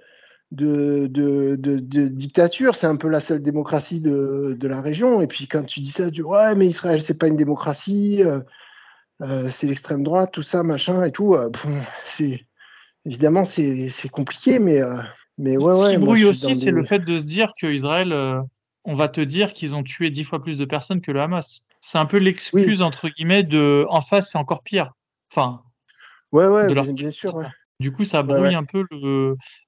de, 0.52 1.08
de, 1.08 1.56
de, 1.56 1.80
de 1.80 2.08
dictature, 2.08 2.76
c'est 2.76 2.88
un 2.88 2.96
peu 2.96 3.10
la 3.10 3.20
seule 3.20 3.42
démocratie 3.42 4.00
de, 4.02 4.58
la 4.62 4.82
région. 4.82 5.22
Et 5.22 5.28
puis 5.28 5.48
quand 5.48 5.64
tu 5.64 5.82
dis 5.82 5.92
ça, 5.92 6.06
tu 6.06 6.12
dis 6.12 6.22
ouais 6.22 6.56
mais 6.56 6.68
Israël 6.68 7.02
c'est 7.02 7.18
pas 7.18 7.28
une 7.28 7.38
démocratie, 7.38 8.24
euh, 8.24 8.40
euh 9.22 9.50
c'est 9.50 9.68
l'extrême 9.68 10.04
droite, 10.04 10.32
tout 10.34 10.44
ça 10.44 10.64
machin 10.64 11.04
et 11.04 11.12
tout. 11.12 11.36
Euh, 11.36 11.50
c'est 12.04 12.46
évidemment 13.06 13.46
c'est 13.46 13.90
c'est 13.90 14.10
compliqué 14.10 14.60
mais 14.60 14.82
euh, 14.82 14.98
mais 15.38 15.57
ouais, 15.57 15.76
Ce 15.76 15.82
qui 15.82 15.88
ouais, 15.88 15.98
brouille 15.98 16.26
aussi, 16.26 16.56
c'est 16.56 16.66
des... 16.66 16.72
le 16.72 16.84
fait 16.84 16.99
de 16.99 17.18
se 17.18 17.26
dire 17.26 17.53
qu'Israël, 17.60 18.14
euh, 18.14 18.41
on 18.84 18.95
va 18.95 19.10
te 19.10 19.22
dire 19.22 19.53
qu'ils 19.53 19.76
ont 19.76 19.84
tué 19.84 20.10
dix 20.10 20.24
fois 20.24 20.41
plus 20.41 20.57
de 20.57 20.66
personnes 20.66 21.02
que 21.02 21.12
le 21.12 21.22
Hamas. 21.22 21.66
C'est 21.82 21.98
un 21.98 22.06
peu 22.06 22.18
l'excuse, 22.18 22.80
oui. 22.80 22.82
entre 22.82 23.10
guillemets, 23.10 23.44
de 23.44 23.86
en 23.90 24.02
face, 24.02 24.32
c'est 24.32 24.38
encore 24.38 24.64
pire. 24.64 24.94
Enfin. 25.32 25.62
Ouais, 26.32 26.48
ouais, 26.48 26.74
bien, 26.74 26.84
bien, 26.94 27.10
sûr. 27.10 27.36
Ouais. 27.36 27.45
Du 27.80 27.91
coup, 27.91 28.06
ça 28.06 28.24
brouille 28.24 28.40
ouais, 28.40 28.56
un 28.56 28.64
peu 28.64 28.86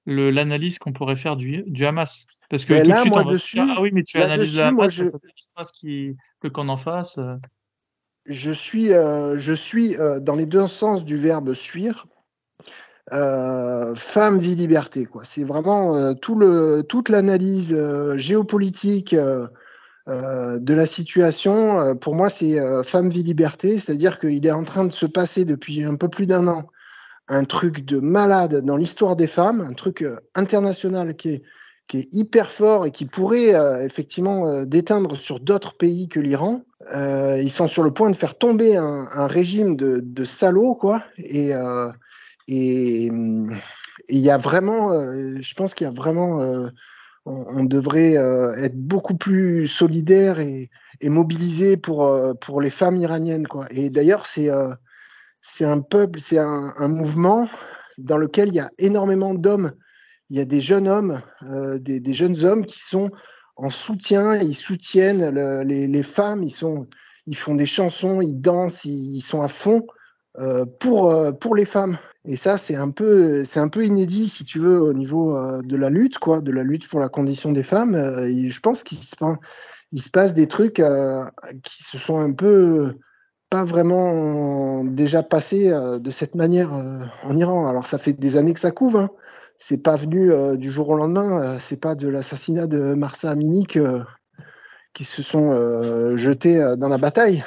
l'analyse 0.05 0.75
le, 0.75 0.79
qu'on 0.79 0.93
pourrait 0.93 1.15
faire 1.15 1.35
du, 1.35 1.63
du, 1.67 1.85
Hamas. 1.85 2.25
Parce 2.49 2.63
que 2.63 2.73
mais 2.73 2.83
tout 2.83 2.89
là, 2.89 2.95
de 2.95 3.01
suite, 3.01 3.13
moi, 3.13 3.23
on 3.25 3.31
dessus, 3.31 3.55
dire, 3.57 3.75
ah 3.77 3.81
oui, 3.81 3.89
mais 3.93 4.03
tu 4.03 4.17
analyses 4.21 4.55
le 4.55 4.63
Hamas, 4.63 4.93
je... 4.93 5.03
qui 5.03 5.43
se 5.43 5.49
passe 5.53 5.71
qui, 5.71 6.15
le 6.41 6.49
camp 6.49 6.69
en 6.69 6.77
face. 6.77 7.17
Euh... 7.17 7.35
Je 8.25 8.51
suis, 8.51 8.93
euh, 8.93 9.37
je 9.37 9.53
suis 9.53 9.97
euh, 9.97 10.19
dans 10.19 10.35
les 10.35 10.45
deux 10.45 10.67
sens 10.67 11.03
du 11.03 11.17
verbe 11.17 11.53
suivre 11.53 12.07
euh, 13.13 13.95
femme, 13.95 14.37
vie, 14.37 14.55
liberté. 14.55 15.05
Quoi. 15.05 15.23
C'est 15.23 15.43
vraiment 15.43 15.95
euh, 15.95 16.13
tout 16.13 16.35
le, 16.35 16.83
toute 16.87 17.09
l'analyse 17.09 17.73
euh, 17.77 18.17
géopolitique 18.17 19.13
euh, 19.13 19.47
euh, 20.09 20.59
de 20.59 20.73
la 20.73 20.85
situation. 20.85 21.95
Pour 21.95 22.15
moi, 22.15 22.29
c'est 22.29 22.57
femme, 22.83 23.09
vie, 23.09 23.23
liberté. 23.23 23.77
C'est-à-dire 23.77 24.19
qu'il 24.19 24.45
est 24.45 24.51
en 24.51 24.63
train 24.63 24.85
de 24.85 24.93
se 24.93 25.05
passer 25.05 25.45
depuis 25.45 25.83
un 25.83 25.95
peu 25.95 26.09
plus 26.09 26.27
d'un 26.27 26.47
an 26.47 26.67
un 27.29 27.43
truc 27.43 27.83
de 27.83 27.99
malade 27.99 28.63
dans 28.63 28.77
l'histoire 28.77 29.17
des 29.17 29.27
femmes, 29.27 29.59
un 29.59 29.73
truc 29.73 30.05
international 30.33 31.17
qui 31.17 31.29
est, 31.31 31.41
qui 31.89 31.97
est 31.97 32.15
hyper 32.15 32.49
fort 32.49 32.85
et 32.85 32.91
qui 32.91 33.03
pourrait 33.05 33.53
effectivement 33.83 34.63
déteindre 34.63 35.17
sur 35.17 35.41
d'autres 35.41 35.75
pays 35.75 36.07
que 36.07 36.21
l'Iran. 36.21 36.61
ils 36.93 37.49
sont 37.49 37.67
sur 37.67 37.83
le 37.83 37.91
point 37.91 38.09
de 38.09 38.15
faire 38.15 38.37
tomber 38.37 38.77
un, 38.77 39.07
un 39.13 39.27
régime 39.27 39.75
de, 39.75 39.99
de 40.01 40.23
salauds, 40.23 40.75
quoi. 40.75 41.03
Et 41.17 41.51
et 42.47 43.09
il 44.09 44.19
y 44.19 44.29
a 44.29 44.37
vraiment, 44.37 44.91
euh, 44.91 45.37
je 45.41 45.53
pense 45.53 45.73
qu'il 45.73 45.85
y 45.85 45.89
a 45.89 45.93
vraiment, 45.93 46.41
euh, 46.41 46.69
on, 47.25 47.65
devrait 47.65 48.17
euh, 48.17 48.55
être 48.55 48.77
beaucoup 48.77 49.15
plus 49.15 49.67
solidaire 49.67 50.39
et, 50.39 50.69
et 51.01 51.09
mobilisé 51.09 51.75
pour 51.75 52.09
pour 52.39 52.61
les 52.61 52.69
femmes 52.69 52.95
iraniennes, 52.95 53.47
quoi. 53.47 53.65
Et 53.71 53.89
d'ailleurs, 53.89 54.25
c'est 54.25 54.49
c'est 55.41 55.65
un 55.65 55.81
peuple, 55.81 56.19
c'est 56.19 56.37
un, 56.37 56.87
mouvement 56.87 57.49
dans 57.97 58.17
lequel 58.17 58.49
il 58.49 58.55
y 58.55 58.59
a 58.59 58.71
énormément 58.77 59.33
d'hommes. 59.33 59.73
Il 60.29 60.37
y 60.37 60.41
a 60.41 60.45
des 60.45 60.61
jeunes 60.61 60.87
hommes, 60.87 61.21
des, 61.79 62.13
jeunes 62.13 62.43
hommes 62.43 62.65
qui 62.65 62.79
sont 62.79 63.11
en 63.55 63.69
soutien, 63.69 64.35
ils 64.35 64.55
soutiennent 64.55 65.29
les, 65.65 66.03
femmes, 66.03 66.43
ils 66.43 66.51
sont, 66.51 66.87
ils 67.25 67.37
font 67.37 67.55
des 67.55 67.65
chansons, 67.65 68.21
ils 68.21 68.39
dansent, 68.39 68.85
ils, 68.85 69.21
sont 69.21 69.41
à 69.41 69.47
fond 69.47 69.85
pour 70.79 71.11
euh, 71.11 71.31
pour 71.31 71.55
les 71.55 71.65
femmes. 71.65 71.97
Et 72.25 72.35
ça, 72.35 72.57
c'est 72.57 72.75
un 72.75 72.89
peu, 72.89 73.43
c'est 73.45 73.59
un 73.59 73.69
peu 73.69 73.85
inédit, 73.85 74.27
si 74.27 74.43
tu 74.43 74.59
veux, 74.59 74.81
au 74.81 74.93
niveau 74.93 75.35
euh, 75.35 75.61
de 75.61 75.77
la 75.77 75.89
lutte, 75.89 76.19
quoi, 76.19 76.41
de 76.41 76.51
la 76.51 76.63
lutte 76.63 76.87
pour 76.89 76.99
la 76.99 77.09
condition 77.09 77.51
des 77.51 77.63
femmes. 77.63 77.95
je 77.95 78.59
pense 78.59 78.83
qu'il 78.83 78.97
se, 78.97 79.15
il 79.93 80.01
se 80.01 80.09
passe 80.09 80.33
des 80.33 80.47
trucs 80.47 80.81
qui 81.63 81.83
se 81.83 81.97
sont 81.97 82.17
un 82.17 82.33
peu 82.33 82.95
pas 83.49 83.63
vraiment 83.63 84.83
déjà 84.83 85.23
passés 85.23 85.69
de 85.71 86.11
cette 86.11 86.35
manière 86.35 86.73
en 86.73 87.35
Iran. 87.35 87.67
Alors 87.67 87.85
ça 87.85 87.97
fait 87.97 88.11
des 88.11 88.35
années 88.35 88.53
que 88.53 88.59
ça 88.59 88.71
couvre. 88.71 88.99
Hein. 88.99 89.09
C'est 89.57 89.81
pas 89.81 89.95
venu 89.95 90.57
du 90.57 90.69
jour 90.69 90.89
au 90.89 90.97
lendemain. 90.97 91.57
c'est 91.59 91.79
pas 91.79 91.95
de 91.95 92.09
l'assassinat 92.09 92.67
de 92.67 92.93
Marsa 92.93 93.31
Amini 93.31 93.65
qui 93.65 95.03
se 95.05 95.23
sont 95.23 96.17
jetés 96.17 96.75
dans 96.77 96.89
la 96.89 96.97
bataille. 96.97 97.45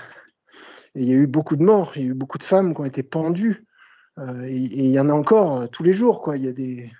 Il 0.95 1.05
y 1.05 1.13
a 1.13 1.17
eu 1.17 1.27
beaucoup 1.27 1.57
de 1.57 1.63
morts, 1.63 1.93
il 1.97 2.03
y 2.03 2.05
a 2.07 2.09
eu 2.09 2.15
beaucoup 2.15 2.39
de 2.39 2.43
femmes 2.43 2.75
qui 2.75 2.81
ont 2.81 2.85
été 2.85 3.03
pendues. 3.03 3.67
Euh, 4.19 4.45
et, 4.45 4.57
il 4.57 4.91
y 4.91 5.01
en 5.01 5.09
a 5.09 5.13
encore 5.13 5.61
euh, 5.61 5.67
tous 5.67 5.83
les 5.83 5.93
jours, 5.93 6.23
quoi. 6.23 6.37
Il 6.37 6.45
y 6.45 6.49
a 6.49 6.53
des. 6.53 6.91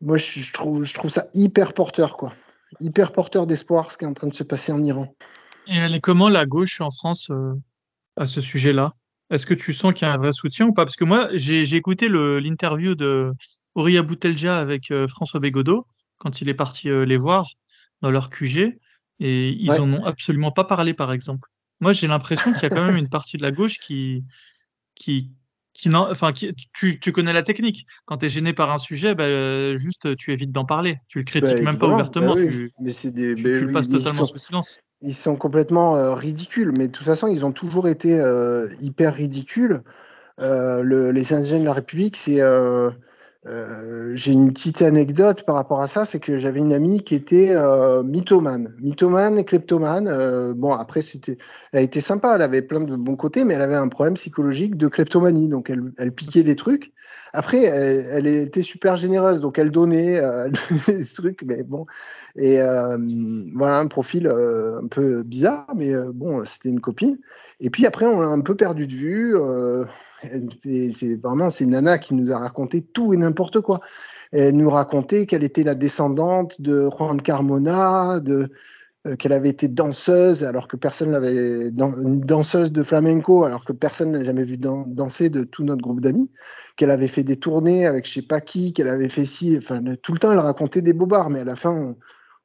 Moi, 0.00 0.16
je, 0.16 0.52
trouve, 0.52 0.84
je 0.84 0.94
trouve 0.94 1.10
ça 1.10 1.26
hyper 1.34 1.72
porteur, 1.72 2.16
quoi. 2.16 2.32
Hyper 2.80 3.12
porteur 3.12 3.46
d'espoir, 3.46 3.90
ce 3.90 3.98
qui 3.98 4.04
est 4.04 4.08
en 4.08 4.14
train 4.14 4.26
de 4.26 4.34
se 4.34 4.44
passer 4.44 4.72
en 4.72 4.82
Iran. 4.82 5.14
Et 5.66 5.76
elle 5.76 5.94
est 5.94 6.00
comment 6.00 6.28
la 6.28 6.46
gauche 6.46 6.80
en 6.80 6.90
France 6.90 7.30
euh, 7.30 7.54
à 8.16 8.26
ce 8.26 8.40
sujet-là? 8.40 8.94
Est-ce 9.30 9.46
que 9.46 9.54
tu 9.54 9.72
sens 9.72 9.92
qu'il 9.92 10.06
y 10.06 10.10
a 10.10 10.14
un 10.14 10.18
vrai 10.18 10.32
soutien 10.32 10.66
ou 10.66 10.72
pas? 10.72 10.84
Parce 10.84 10.96
que 10.96 11.04
moi, 11.04 11.28
j'ai 11.32 11.74
écouté 11.74 12.08
l'interview 12.08 12.94
de 12.94 13.32
Auria 13.74 14.02
Boutelja 14.02 14.58
avec 14.58 14.90
François 15.08 15.38
Bégodeau 15.38 15.86
quand 16.16 16.40
il 16.40 16.48
est 16.48 16.54
parti 16.54 16.88
les 16.88 17.18
voir 17.18 17.52
dans 18.00 18.10
leur 18.10 18.30
QG 18.30 18.78
et 19.20 19.50
ils 19.50 19.66
n'en 19.66 19.92
ont 19.92 20.04
absolument 20.06 20.50
pas 20.50 20.64
parlé, 20.64 20.94
par 20.94 21.12
exemple. 21.12 21.50
Moi, 21.80 21.92
j'ai 21.92 22.06
l'impression 22.06 22.52
qu'il 22.52 22.62
y 22.62 22.66
a 22.66 22.70
quand 22.70 22.84
même 22.84 22.96
une 22.96 23.08
partie 23.08 23.36
de 23.36 23.42
la 23.42 23.52
gauche 23.52 23.78
qui, 23.78 24.24
qui, 24.94 25.30
qui 25.72 25.94
enfin, 25.94 26.32
qui, 26.32 26.54
tu, 26.72 26.98
tu 26.98 27.12
connais 27.12 27.32
la 27.32 27.42
technique. 27.42 27.86
Quand 28.04 28.18
tu 28.18 28.26
es 28.26 28.28
gêné 28.28 28.52
par 28.52 28.70
un 28.72 28.78
sujet, 28.78 29.14
bah, 29.14 29.76
juste 29.76 30.16
tu 30.16 30.32
évites 30.32 30.50
d'en 30.52 30.64
parler. 30.64 30.98
Tu 31.08 31.18
le 31.18 31.24
critiques 31.24 31.54
bah, 31.54 31.62
même 31.62 31.78
pas 31.78 31.88
ouvertement. 31.88 32.34
Bah 32.34 32.40
tu, 32.40 32.72
mais 32.80 32.90
c'est 32.90 33.12
des, 33.12 33.34
tu, 33.34 33.42
le 33.42 33.72
passes 33.72 33.88
totalement 33.88 34.24
sous 34.24 34.38
silence. 34.38 34.80
Ils 35.02 35.14
sont 35.14 35.36
complètement 35.36 35.96
euh, 35.96 36.14
ridicules, 36.14 36.72
mais 36.76 36.88
de 36.88 36.92
toute 36.92 37.06
façon, 37.06 37.28
ils 37.28 37.46
ont 37.46 37.52
toujours 37.52 37.86
été 37.86 38.18
euh, 38.18 38.68
hyper 38.80 39.14
ridicules. 39.14 39.82
Euh, 40.40 40.82
le, 40.82 41.12
les 41.12 41.32
indigènes 41.32 41.60
de 41.60 41.66
la 41.66 41.72
République, 41.72 42.16
c'est 42.16 42.40
euh, 43.48 44.12
j'ai 44.14 44.32
une 44.32 44.52
petite 44.52 44.82
anecdote 44.82 45.44
par 45.44 45.54
rapport 45.54 45.80
à 45.80 45.88
ça, 45.88 46.04
c'est 46.04 46.20
que 46.20 46.36
j'avais 46.36 46.60
une 46.60 46.72
amie 46.72 47.02
qui 47.02 47.14
était 47.14 47.50
euh, 47.52 48.02
mythomane, 48.02 48.74
mythomane 48.80 49.38
et 49.38 49.44
kleptomane. 49.44 50.06
Euh, 50.08 50.52
bon, 50.54 50.72
après, 50.72 51.00
c'était, 51.00 51.38
elle 51.72 51.84
était 51.84 52.00
sympa, 52.00 52.34
elle 52.34 52.42
avait 52.42 52.62
plein 52.62 52.80
de 52.80 52.96
bons 52.96 53.16
côtés, 53.16 53.44
mais 53.44 53.54
elle 53.54 53.62
avait 53.62 53.76
un 53.76 53.88
problème 53.88 54.14
psychologique 54.14 54.76
de 54.76 54.88
kleptomanie, 54.88 55.48
donc 55.48 55.70
elle, 55.70 55.92
elle 55.96 56.12
piquait 56.12 56.42
des 56.42 56.56
trucs. 56.56 56.92
Après, 57.32 57.62
elle, 57.62 58.06
elle, 58.12 58.26
était 58.26 58.62
super 58.62 58.96
généreuse, 58.96 59.40
donc 59.40 59.58
elle 59.58 59.70
donnait 59.70 60.18
euh, 60.18 60.48
des 60.88 61.04
trucs, 61.04 61.42
mais 61.42 61.62
bon. 61.62 61.84
Et 62.36 62.60
euh, 62.60 62.98
voilà, 63.54 63.78
un 63.78 63.86
profil 63.86 64.28
un 64.28 64.86
peu 64.86 65.22
bizarre, 65.22 65.66
mais 65.76 65.92
bon, 66.12 66.44
c'était 66.44 66.68
une 66.68 66.80
copine. 66.80 67.18
Et 67.60 67.70
puis 67.70 67.86
après, 67.86 68.06
on 68.06 68.20
l'a 68.20 68.28
un 68.28 68.40
peu 68.40 68.54
perdu 68.54 68.86
de 68.86 68.92
vue 68.92 69.36
c'est 70.22 71.20
vraiment 71.20 71.50
c'est 71.50 71.66
Nana 71.66 71.98
qui 71.98 72.14
nous 72.14 72.32
a 72.32 72.38
raconté 72.38 72.82
tout 72.82 73.14
et 73.14 73.16
n'importe 73.16 73.60
quoi. 73.60 73.80
Elle 74.32 74.56
nous 74.56 74.70
racontait 74.70 75.26
qu'elle 75.26 75.44
était 75.44 75.64
la 75.64 75.74
descendante 75.74 76.60
de 76.60 76.88
Juan 76.90 77.20
Carmona, 77.20 78.20
de 78.20 78.34
euh, 78.34 78.48
qu'elle 79.18 79.32
avait 79.32 79.48
été 79.48 79.68
danseuse 79.68 80.44
alors 80.44 80.68
que 80.68 80.76
personne 80.76 81.12
l'avait 81.12 81.68
une 81.68 82.20
danseuse 82.20 82.72
de 82.72 82.82
flamenco 82.82 83.44
alors 83.44 83.64
que 83.64 83.72
personne 83.72 84.12
n'a 84.12 84.24
jamais 84.24 84.44
vu 84.44 84.58
danser 84.58 85.30
de 85.30 85.44
tout 85.44 85.64
notre 85.64 85.82
groupe 85.82 86.00
d'amis 86.00 86.30
qu'elle 86.76 86.90
avait 86.90 87.06
fait 87.06 87.22
des 87.22 87.36
tournées 87.36 87.86
avec 87.86 88.06
je 88.06 88.12
sais 88.14 88.26
pas 88.26 88.40
qui 88.40 88.72
qu'elle 88.72 88.88
avait 88.88 89.08
fait 89.08 89.24
si 89.24 89.56
enfin 89.56 89.80
tout 90.02 90.12
le 90.12 90.18
temps 90.18 90.32
elle 90.32 90.38
racontait 90.40 90.82
des 90.82 90.92
bobards 90.92 91.30
mais 91.30 91.40
à 91.40 91.44
la 91.44 91.54
fin 91.54 91.94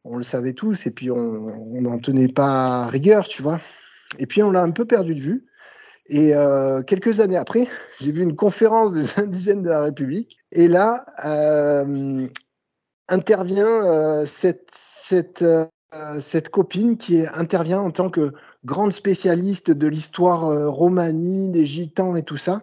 on, 0.04 0.16
le 0.16 0.24
savait 0.24 0.54
tous 0.54 0.86
et 0.86 0.92
puis 0.92 1.10
on 1.10 1.82
n'en 1.82 1.98
tenait 1.98 2.28
pas 2.28 2.86
rigueur 2.88 3.28
tu 3.28 3.42
vois 3.42 3.60
et 4.20 4.28
puis 4.28 4.44
on 4.44 4.52
l'a 4.52 4.62
un 4.62 4.72
peu 4.72 4.86
perdu 4.86 5.16
de 5.16 5.20
vue 5.20 5.46
et 6.08 6.36
euh, 6.36 6.84
quelques 6.84 7.20
années 7.20 7.38
après, 7.38 7.68
j'ai 8.02 8.12
vu 8.12 8.22
une 8.22 8.36
conférence 8.36 8.94
des 8.94 9.06
indigènes 9.20 9.64
de 9.64 9.70
la 9.70 9.84
République. 9.84 10.38
Et 10.52 10.68
là, 10.68 11.06
euh, 11.26 12.28
intervient 13.08 13.86
euh, 13.86 14.26
cette, 14.26 15.42
euh, 15.42 15.66
cette 16.20 16.50
copine 16.50 16.98
qui 16.98 17.26
intervient 17.34 17.80
en 17.80 17.92
tant 17.92 18.10
que 18.10 18.34
grande 18.66 18.94
spécialiste 18.94 19.72
de 19.72 19.88
l'histoire 19.88 20.46
euh, 20.46 20.70
romanie, 20.70 21.50
des 21.50 21.66
gitans 21.66 22.16
et 22.16 22.24
tout 22.24 22.38
ça. 22.38 22.62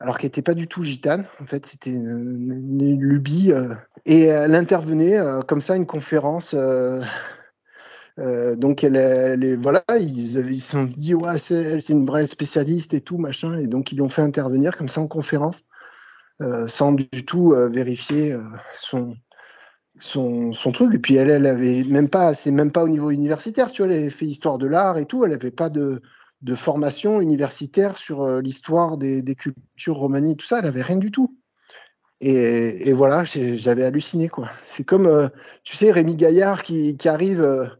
Alors 0.00 0.18
qu'elle 0.18 0.28
n'était 0.28 0.42
pas 0.42 0.54
du 0.54 0.66
tout 0.66 0.82
gitane, 0.82 1.26
en 1.40 1.46
fait, 1.46 1.64
c'était 1.66 1.90
une, 1.90 2.98
lubie. 2.98 3.52
et 4.04 4.24
elle 4.24 4.54
intervenait 4.54 5.18
comme 5.46 5.60
ça, 5.60 5.76
une 5.76 5.86
conférence 5.86 6.54
euh, 8.20 8.54
donc 8.54 8.84
elle, 8.84 9.56
voilà, 9.58 9.82
ils 9.98 10.28
se 10.28 10.54
sont 10.54 10.84
dit 10.84 11.14
ouais 11.14 11.38
c'est 11.38 11.88
une 11.88 12.06
vraie 12.06 12.26
spécialiste 12.26 12.94
et 12.94 13.00
tout 13.00 13.18
machin 13.18 13.58
et 13.58 13.66
donc 13.66 13.90
ils 13.90 13.98
l'ont 13.98 14.08
fait 14.08 14.22
intervenir 14.22 14.76
comme 14.76 14.88
ça 14.88 15.00
en 15.00 15.08
conférence 15.08 15.64
euh, 16.40 16.66
sans 16.68 16.92
du 16.92 17.08
tout 17.26 17.52
euh, 17.52 17.68
vérifier 17.68 18.32
euh, 18.32 18.42
son, 18.78 19.16
son 20.00 20.52
son 20.52 20.72
truc. 20.72 20.94
Et 20.94 20.98
puis 20.98 21.16
elle 21.16 21.30
elle 21.30 21.46
avait 21.46 21.84
même 21.84 22.08
pas 22.08 22.34
c'est 22.34 22.50
même 22.50 22.72
pas 22.72 22.84
au 22.84 22.88
niveau 22.88 23.10
universitaire 23.10 23.70
tu 23.72 23.82
vois 23.82 23.92
elle 23.92 24.00
avait 24.00 24.10
fait 24.10 24.26
histoire 24.26 24.58
de 24.58 24.66
l'art 24.66 24.98
et 24.98 25.06
tout. 25.06 25.24
Elle 25.24 25.32
avait 25.32 25.50
pas 25.50 25.70
de 25.70 26.02
de 26.42 26.54
formation 26.54 27.20
universitaire 27.20 27.96
sur 27.96 28.22
euh, 28.22 28.40
l'histoire 28.40 28.98
des, 28.98 29.22
des 29.22 29.34
cultures 29.34 29.96
romanies 29.96 30.36
tout 30.36 30.46
ça. 30.46 30.58
Elle 30.58 30.66
avait 30.66 30.82
rien 30.82 30.96
du 30.96 31.10
tout. 31.10 31.36
Et, 32.20 32.88
et 32.88 32.92
voilà 32.92 33.24
j'avais 33.24 33.84
halluciné 33.84 34.28
quoi. 34.28 34.48
C'est 34.66 34.84
comme 34.84 35.30
tu 35.62 35.76
sais 35.76 35.90
Rémi 35.90 36.16
Gaillard 36.16 36.62
qui, 36.62 36.96
qui 36.96 37.08
arrive 37.08 37.70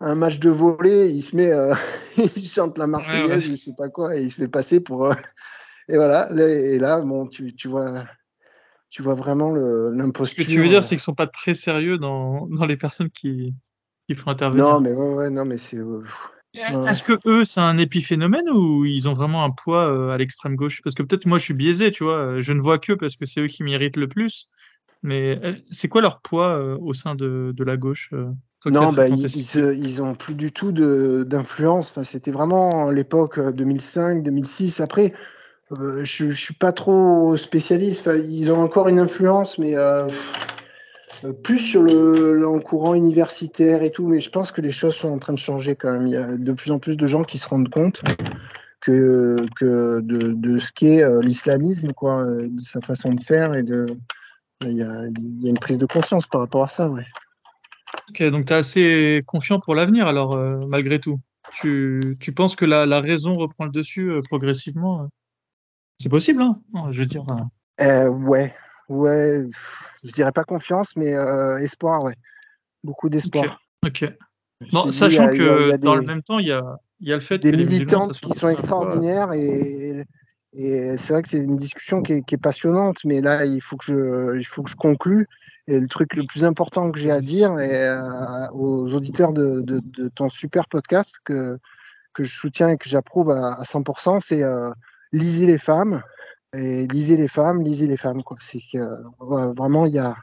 un 0.00 0.14
match 0.14 0.38
de 0.38 0.50
volley, 0.50 1.10
il 1.10 1.22
se 1.22 1.36
met, 1.36 1.52
euh, 1.52 1.74
il 2.16 2.48
chante 2.48 2.78
la 2.78 2.86
Marseillaise, 2.86 3.42
je 3.42 3.56
sais 3.56 3.74
pas 3.76 3.88
quoi, 3.88 4.16
et 4.16 4.22
il 4.22 4.30
se 4.30 4.36
fait 4.36 4.48
passer 4.48 4.80
pour. 4.80 5.06
Euh, 5.06 5.14
et 5.88 5.96
voilà. 5.96 6.30
Et 6.32 6.78
là, 6.78 7.00
bon, 7.00 7.26
tu, 7.26 7.54
tu 7.54 7.68
vois, 7.68 8.04
tu 8.90 9.02
vois 9.02 9.14
vraiment 9.14 9.54
l'imposture. 9.54 10.44
Ce 10.44 10.48
que 10.48 10.52
tu 10.52 10.60
veux 10.60 10.68
dire, 10.68 10.84
c'est 10.84 10.96
qu'ils 10.96 11.00
sont 11.00 11.14
pas 11.14 11.26
très 11.26 11.54
sérieux 11.54 11.98
dans, 11.98 12.46
dans 12.48 12.66
les 12.66 12.76
personnes 12.76 13.10
qui, 13.10 13.54
qui 14.08 14.14
font 14.14 14.30
intervenir. 14.30 14.66
Non, 14.66 14.80
mais 14.80 14.92
ouais, 14.92 15.14
ouais 15.14 15.30
non, 15.30 15.44
mais 15.44 15.56
c'est. 15.56 15.78
Euh, 15.78 16.02
Est-ce 16.54 17.02
que 17.02 17.18
eux, 17.26 17.44
c'est 17.44 17.60
un 17.60 17.78
épiphénomène 17.78 18.50
ou 18.50 18.84
ils 18.84 19.08
ont 19.08 19.14
vraiment 19.14 19.44
un 19.44 19.50
poids 19.50 20.12
à 20.12 20.18
l'extrême 20.18 20.56
gauche? 20.56 20.82
Parce 20.82 20.94
que 20.94 21.02
peut-être 21.02 21.26
moi, 21.26 21.38
je 21.38 21.44
suis 21.44 21.54
biaisé, 21.54 21.92
tu 21.92 22.04
vois. 22.04 22.40
Je 22.40 22.52
ne 22.52 22.60
vois 22.60 22.78
que 22.78 22.92
parce 22.92 23.16
que 23.16 23.26
c'est 23.26 23.40
eux 23.40 23.46
qui 23.46 23.62
méritent 23.62 23.96
le 23.96 24.08
plus. 24.08 24.50
Mais 25.02 25.40
c'est 25.70 25.88
quoi 25.88 26.02
leur 26.02 26.20
poids 26.20 26.58
au 26.80 26.92
sein 26.92 27.14
de, 27.14 27.52
de 27.56 27.64
la 27.64 27.76
gauche 27.76 28.12
non, 28.66 28.92
bah, 28.92 29.08
ils, 29.08 29.24
ils, 29.24 30.02
ont 30.02 30.14
plus 30.14 30.34
du 30.34 30.52
tout 30.52 30.70
d'influence. 30.72 31.90
Enfin, 31.90 32.04
c'était 32.04 32.30
vraiment 32.30 32.90
l'époque 32.90 33.40
2005, 33.40 34.22
2006. 34.22 34.80
Après, 34.80 35.14
euh, 35.78 36.04
je, 36.04 36.30
je 36.30 36.40
suis 36.40 36.54
pas 36.54 36.72
trop 36.72 37.36
spécialiste. 37.36 38.10
Ils 38.28 38.50
ont 38.50 38.60
encore 38.60 38.88
une 38.88 38.98
influence, 38.98 39.58
mais 39.58 39.76
euh, 39.76 40.08
plus 41.44 41.58
sur 41.58 41.82
le, 41.82 42.58
courant 42.60 42.94
universitaire 42.94 43.82
et 43.82 43.90
tout. 43.90 44.06
Mais 44.06 44.20
je 44.20 44.30
pense 44.30 44.52
que 44.52 44.60
les 44.60 44.72
choses 44.72 44.94
sont 44.94 45.10
en 45.10 45.18
train 45.18 45.32
de 45.32 45.38
changer 45.38 45.76
quand 45.76 45.92
même. 45.92 46.06
Il 46.06 46.12
y 46.12 46.16
a 46.16 46.36
de 46.36 46.52
plus 46.52 46.70
en 46.70 46.78
plus 46.78 46.96
de 46.96 47.06
gens 47.06 47.22
qui 47.22 47.38
se 47.38 47.48
rendent 47.48 47.70
compte 47.70 48.02
que, 48.80 49.46
de, 49.60 50.58
ce 50.58 50.72
qu'est 50.72 51.02
euh, 51.02 51.20
l'islamisme, 51.20 51.92
quoi, 51.92 52.24
de 52.24 52.60
sa 52.60 52.80
façon 52.80 53.12
de 53.12 53.20
faire 53.20 53.54
et 53.54 53.62
de. 53.62 53.86
Il 54.62 54.76
y, 54.76 54.82
a, 54.82 55.04
une 55.48 55.58
prise 55.58 55.78
de 55.78 55.86
conscience 55.86 56.26
par 56.26 56.42
rapport 56.42 56.62
à 56.62 56.68
ça, 56.68 56.90
ouais. 56.90 57.06
Ok, 58.10 58.22
donc 58.30 58.46
tu 58.46 58.52
es 58.52 58.56
assez 58.56 59.22
confiant 59.26 59.60
pour 59.60 59.74
l'avenir 59.74 60.06
alors, 60.06 60.34
euh, 60.34 60.58
malgré 60.68 60.98
tout. 60.98 61.20
Tu, 61.52 62.00
tu 62.20 62.32
penses 62.32 62.56
que 62.56 62.64
la, 62.64 63.00
raison 63.00 63.32
reprend 63.32 63.64
le 63.64 63.70
dessus 63.70 64.10
euh, 64.10 64.20
progressivement 64.28 65.02
euh? 65.02 65.06
C'est 66.00 66.08
possible, 66.08 66.42
hein 66.42 66.60
Je 66.90 67.00
veux 67.00 67.06
dire. 67.06 67.24
Euh, 67.80 68.08
ouais, 68.08 68.54
ouais, 68.88 69.46
je 70.02 70.12
dirais 70.12 70.32
pas 70.32 70.44
confiance, 70.44 70.96
mais 70.96 71.14
espoir, 71.60 72.02
ouais. 72.02 72.16
Beaucoup 72.82 73.10
d'espoir. 73.10 73.60
Ok. 73.84 74.04
okay. 74.04 74.16
Sachant 74.90 75.28
dit, 75.28 75.38
que 75.38 75.72
a, 75.72 75.78
dans 75.78 75.94
le 75.94 76.02
même 76.02 76.22
temps, 76.22 76.38
il 76.38 76.48
y 76.48 76.52
a, 76.52 76.78
y 77.00 77.12
a 77.12 77.16
le 77.16 77.20
fait 77.20 77.38
des 77.38 77.50
que 77.50 77.56
militantes 77.56 78.18
qui 78.18 78.32
sont 78.32 78.48
extraordinaires 78.48 79.32
et, 79.32 80.04
et 80.52 80.96
c'est 80.96 81.12
vrai 81.12 81.22
que 81.22 81.28
c'est 81.28 81.38
une 81.38 81.56
discussion 81.56 82.02
qui 82.02 82.14
est, 82.14 82.22
qui 82.22 82.34
est, 82.34 82.38
passionnante, 82.38 82.98
mais 83.04 83.20
là, 83.20 83.44
il 83.44 83.60
faut 83.60 83.76
que 83.76 83.84
je, 83.84 84.38
il 84.38 84.44
faut 84.44 84.62
que 84.62 84.70
je 84.70 84.76
conclue. 84.76 85.28
Et 85.66 85.78
le 85.78 85.86
truc 85.86 86.16
le 86.16 86.24
plus 86.24 86.44
important 86.44 86.90
que 86.90 86.98
j'ai 86.98 87.12
à 87.12 87.20
dire 87.20 87.52
euh, 87.52 88.48
aux 88.52 88.92
auditeurs 88.94 89.32
de, 89.32 89.60
de, 89.60 89.80
de, 89.84 90.08
ton 90.08 90.28
super 90.28 90.66
podcast 90.66 91.16
que, 91.24 91.58
que 92.12 92.24
je 92.24 92.34
soutiens 92.34 92.70
et 92.70 92.76
que 92.76 92.88
j'approuve 92.88 93.30
à, 93.30 93.52
à 93.52 93.62
100%, 93.62 94.18
c'est 94.20 94.42
euh, 94.42 94.70
lisez 95.12 95.46
les 95.46 95.58
femmes 95.58 96.02
et 96.54 96.86
lisez 96.86 97.16
les 97.16 97.28
femmes, 97.28 97.62
lisez 97.62 97.86
les 97.86 97.96
femmes. 97.96 98.22
Quoi. 98.22 98.36
C'est 98.40 98.60
que 98.72 98.78
euh, 98.78 99.52
vraiment 99.52 99.86
il 99.86 99.94
y 99.94 99.98
a, 99.98 100.16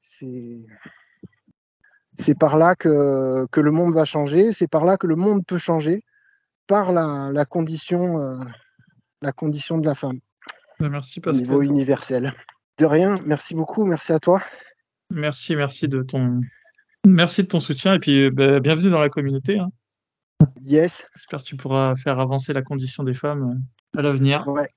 c'est, 0.00 0.66
c'est 2.14 2.38
par 2.38 2.56
là 2.58 2.74
que, 2.74 3.46
que 3.50 3.60
le 3.60 3.70
monde 3.70 3.94
va 3.94 4.04
changer, 4.04 4.52
c'est 4.52 4.68
par 4.68 4.84
là 4.84 4.96
que 4.96 5.06
le 5.06 5.16
monde 5.16 5.44
peut 5.46 5.58
changer, 5.58 6.02
par 6.66 6.92
la, 6.92 7.30
la 7.32 7.44
condition, 7.44 8.20
euh, 8.20 8.44
la 9.22 9.32
condition 9.32 9.78
de 9.78 9.86
la 9.86 9.94
femme. 9.94 10.18
Ben, 10.78 10.90
merci 10.90 11.22
Au 11.24 11.32
niveau 11.32 11.62
universel. 11.62 12.34
De 12.78 12.84
rien, 12.84 13.18
merci 13.24 13.54
beaucoup, 13.54 13.86
merci 13.86 14.12
à 14.12 14.18
toi. 14.18 14.42
Merci, 15.10 15.56
merci 15.56 15.88
de 15.88 16.02
ton, 16.02 16.40
merci 17.06 17.42
de 17.42 17.48
ton 17.48 17.60
soutien 17.60 17.94
et 17.94 17.98
puis 17.98 18.30
ben, 18.30 18.60
bienvenue 18.60 18.90
dans 18.90 19.00
la 19.00 19.08
communauté. 19.08 19.58
Hein. 19.58 19.70
Yes. 20.60 21.04
J'espère 21.14 21.40
que 21.40 21.44
tu 21.44 21.56
pourras 21.56 21.94
faire 21.96 22.18
avancer 22.18 22.52
la 22.52 22.62
condition 22.62 23.04
des 23.04 23.14
femmes 23.14 23.62
euh, 23.94 23.98
à 23.98 24.02
l'avenir. 24.02 24.46
Ouais. 24.48 24.68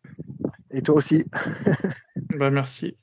Et 0.72 0.82
toi 0.82 0.96
aussi. 0.96 1.26
bah 2.38 2.50
merci. 2.50 2.96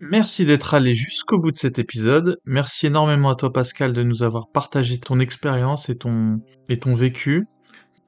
Merci 0.00 0.44
d'être 0.44 0.74
allé 0.74 0.94
jusqu'au 0.94 1.40
bout 1.40 1.50
de 1.50 1.56
cet 1.56 1.78
épisode. 1.78 2.38
Merci 2.44 2.86
énormément 2.86 3.30
à 3.30 3.34
toi 3.34 3.52
Pascal 3.52 3.92
de 3.92 4.02
nous 4.02 4.22
avoir 4.22 4.48
partagé 4.48 4.98
ton 4.98 5.18
expérience 5.18 5.88
et 5.88 5.96
ton 5.96 6.40
et 6.68 6.78
ton 6.78 6.94
vécu. 6.94 7.46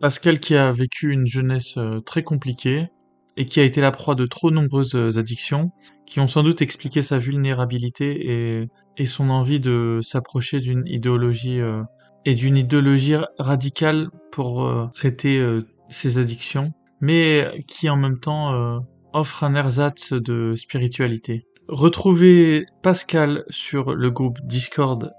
Pascal 0.01 0.41
qui 0.41 0.55
a 0.55 0.73
vécu 0.73 1.11
une 1.13 1.27
jeunesse 1.27 1.77
euh, 1.77 2.01
très 2.01 2.23
compliquée 2.23 2.89
et 3.37 3.45
qui 3.45 3.61
a 3.61 3.65
été 3.65 3.81
la 3.81 3.91
proie 3.91 4.15
de 4.15 4.25
trop 4.25 4.51
nombreuses 4.51 4.95
euh, 4.95 5.19
addictions 5.19 5.73
qui 6.07 6.21
ont 6.21 6.29
sans 6.29 6.43
doute 6.43 6.63
expliqué 6.63 7.03
sa 7.03 7.19
vulnérabilité 7.19 8.31
et, 8.31 8.69
et 8.97 9.07
son 9.07 9.29
envie 9.29 9.61
de 9.61 9.99
s'approcher 10.01 10.61
d'une 10.61 10.87
idéologie 10.87 11.61
euh, 11.61 11.83
et 12.25 12.35
d'une 12.35 12.57
idéologie 12.57 13.17
radicale 13.39 14.09
pour 14.31 14.71
traiter 14.95 15.43
ses 15.89 16.19
addictions, 16.19 16.73
mais 17.01 17.65
qui 17.67 17.89
en 17.89 17.97
même 17.97 18.21
temps 18.21 18.83
offre 19.13 19.45
un 19.45 19.55
ersatz 19.55 20.13
de 20.13 20.55
spiritualité. 20.55 21.47
Retrouvez 21.69 22.67
Pascal 22.83 23.45
sur 23.49 23.95
le 23.95 24.11
groupe 24.11 24.39
Discord 24.45 25.13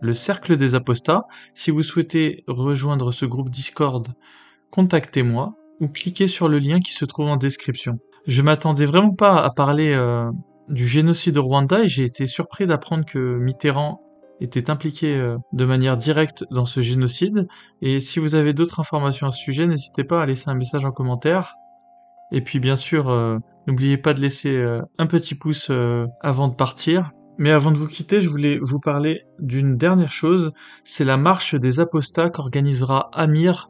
le 0.00 0.14
Cercle 0.14 0.56
des 0.56 0.74
Apostats. 0.74 1.26
Si 1.54 1.70
vous 1.70 1.82
souhaitez 1.82 2.44
rejoindre 2.46 3.12
ce 3.12 3.26
groupe 3.26 3.50
Discord, 3.50 4.08
contactez-moi 4.70 5.54
ou 5.80 5.88
cliquez 5.88 6.28
sur 6.28 6.48
le 6.48 6.58
lien 6.58 6.80
qui 6.80 6.92
se 6.92 7.04
trouve 7.04 7.28
en 7.28 7.36
description. 7.36 7.98
Je 8.26 8.42
m'attendais 8.42 8.86
vraiment 8.86 9.14
pas 9.14 9.42
à 9.42 9.50
parler 9.50 9.92
euh, 9.92 10.30
du 10.68 10.86
génocide 10.86 11.36
au 11.36 11.44
Rwanda 11.44 11.84
et 11.84 11.88
j'ai 11.88 12.04
été 12.04 12.26
surpris 12.26 12.66
d'apprendre 12.66 13.04
que 13.04 13.36
Mitterrand 13.38 14.00
était 14.40 14.70
impliqué 14.70 15.16
euh, 15.16 15.36
de 15.52 15.64
manière 15.64 15.96
directe 15.96 16.44
dans 16.50 16.64
ce 16.64 16.80
génocide. 16.80 17.46
Et 17.82 18.00
si 18.00 18.18
vous 18.18 18.34
avez 18.34 18.52
d'autres 18.52 18.80
informations 18.80 19.26
à 19.26 19.30
ce 19.30 19.38
sujet, 19.38 19.66
n'hésitez 19.66 20.04
pas 20.04 20.22
à 20.22 20.26
laisser 20.26 20.50
un 20.50 20.54
message 20.54 20.84
en 20.84 20.92
commentaire. 20.92 21.54
Et 22.32 22.40
puis 22.40 22.58
bien 22.60 22.76
sûr, 22.76 23.08
euh, 23.08 23.38
n'oubliez 23.66 23.98
pas 23.98 24.14
de 24.14 24.20
laisser 24.20 24.64
un 24.98 25.06
petit 25.06 25.34
pouce 25.34 25.70
avant 26.20 26.48
de 26.48 26.54
partir. 26.54 27.10
Mais 27.38 27.50
avant 27.50 27.70
de 27.70 27.76
vous 27.76 27.88
quitter, 27.88 28.20
je 28.22 28.28
voulais 28.28 28.58
vous 28.62 28.80
parler 28.80 29.26
d'une 29.38 29.76
dernière 29.76 30.10
chose, 30.10 30.52
c'est 30.84 31.04
la 31.04 31.18
marche 31.18 31.54
des 31.54 31.80
apostats 31.80 32.30
qu'organisera 32.30 33.10
Amir, 33.12 33.68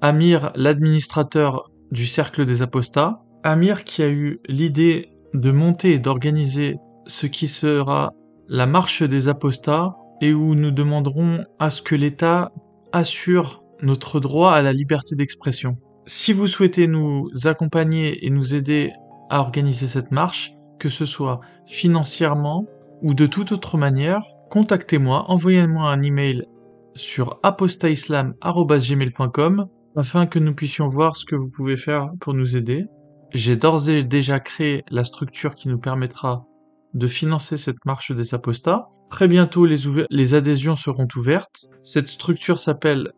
Amir 0.00 0.50
l'administrateur 0.56 1.70
du 1.92 2.06
cercle 2.06 2.44
des 2.44 2.62
apostats, 2.62 3.22
Amir 3.44 3.84
qui 3.84 4.02
a 4.02 4.08
eu 4.08 4.40
l'idée 4.48 5.10
de 5.32 5.52
monter 5.52 5.92
et 5.92 5.98
d'organiser 5.98 6.76
ce 7.06 7.26
qui 7.26 7.46
sera 7.46 8.12
la 8.48 8.66
marche 8.66 9.02
des 9.02 9.28
apostats 9.28 9.96
et 10.24 10.32
où 10.32 10.54
nous 10.54 10.70
demanderons 10.70 11.44
à 11.58 11.68
ce 11.68 11.82
que 11.82 11.94
l'État 11.94 12.50
assure 12.92 13.62
notre 13.82 14.20
droit 14.20 14.52
à 14.52 14.62
la 14.62 14.72
liberté 14.72 15.16
d'expression. 15.16 15.76
Si 16.06 16.32
vous 16.32 16.46
souhaitez 16.46 16.86
nous 16.86 17.28
accompagner 17.44 18.24
et 18.24 18.30
nous 18.30 18.54
aider 18.54 18.90
à 19.28 19.40
organiser 19.40 19.86
cette 19.86 20.12
marche, 20.12 20.54
que 20.78 20.88
ce 20.88 21.04
soit 21.04 21.42
financièrement, 21.66 22.64
ou 23.02 23.12
de 23.12 23.26
toute 23.26 23.52
autre 23.52 23.76
manière, 23.76 24.22
contactez-moi, 24.50 25.26
envoyez-moi 25.28 25.90
un 25.90 26.00
email 26.00 26.46
sur 26.94 27.38
apostaislam.gmail.com 27.42 29.66
afin 29.94 30.24
que 30.24 30.38
nous 30.38 30.54
puissions 30.54 30.86
voir 30.86 31.18
ce 31.18 31.26
que 31.26 31.36
vous 31.36 31.50
pouvez 31.50 31.76
faire 31.76 32.12
pour 32.18 32.32
nous 32.32 32.56
aider. 32.56 32.86
J'ai 33.34 33.56
d'ores 33.56 33.90
et 33.90 34.04
déjà 34.04 34.40
créé 34.40 34.84
la 34.90 35.04
structure 35.04 35.54
qui 35.54 35.68
nous 35.68 35.78
permettra 35.78 36.46
de 36.94 37.06
financer 37.08 37.58
cette 37.58 37.84
marche 37.84 38.12
des 38.12 38.32
apostats. 38.32 38.88
Très 39.14 39.28
bientôt, 39.28 39.64
les, 39.64 40.34
adhésions 40.34 40.74
seront 40.74 41.06
ouvertes. 41.14 41.66
Cette 41.84 42.08
structure 42.08 42.58
s'appelle 42.58 43.12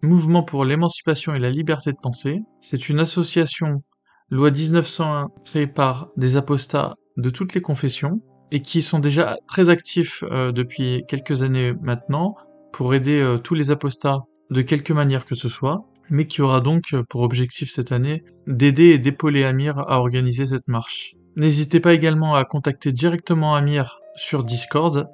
Mouvement 0.00 0.44
pour 0.44 0.64
l'émancipation 0.64 1.34
et 1.34 1.40
la 1.40 1.50
liberté 1.50 1.90
de 1.90 1.96
penser. 2.00 2.42
C'est 2.60 2.88
une 2.88 3.00
association 3.00 3.82
loi 4.30 4.52
1901 4.52 5.30
créée 5.44 5.66
par 5.66 6.10
des 6.16 6.36
apostats 6.36 6.94
de 7.16 7.28
toutes 7.28 7.54
les 7.54 7.60
confessions 7.60 8.20
et 8.52 8.62
qui 8.62 8.82
sont 8.82 9.00
déjà 9.00 9.36
très 9.48 9.68
actifs 9.68 10.22
euh, 10.30 10.52
depuis 10.52 11.02
quelques 11.08 11.42
années 11.42 11.74
maintenant 11.82 12.36
pour 12.72 12.94
aider 12.94 13.20
euh, 13.20 13.38
tous 13.38 13.54
les 13.54 13.72
apostats 13.72 14.20
de 14.50 14.62
quelque 14.62 14.92
manière 14.92 15.26
que 15.26 15.34
ce 15.34 15.48
soit, 15.48 15.88
mais 16.08 16.28
qui 16.28 16.40
aura 16.40 16.60
donc 16.60 16.94
euh, 16.94 17.02
pour 17.02 17.22
objectif 17.22 17.68
cette 17.68 17.90
année 17.90 18.22
d'aider 18.46 18.90
et 18.90 19.00
d'épauler 19.00 19.42
Amir 19.42 19.80
à 19.80 19.98
organiser 19.98 20.46
cette 20.46 20.68
marche. 20.68 21.16
N'hésitez 21.34 21.80
pas 21.80 21.94
également 21.94 22.36
à 22.36 22.44
contacter 22.44 22.92
directement 22.92 23.56
Amir 23.56 23.98
sur 24.14 24.44
Discord 24.44 25.08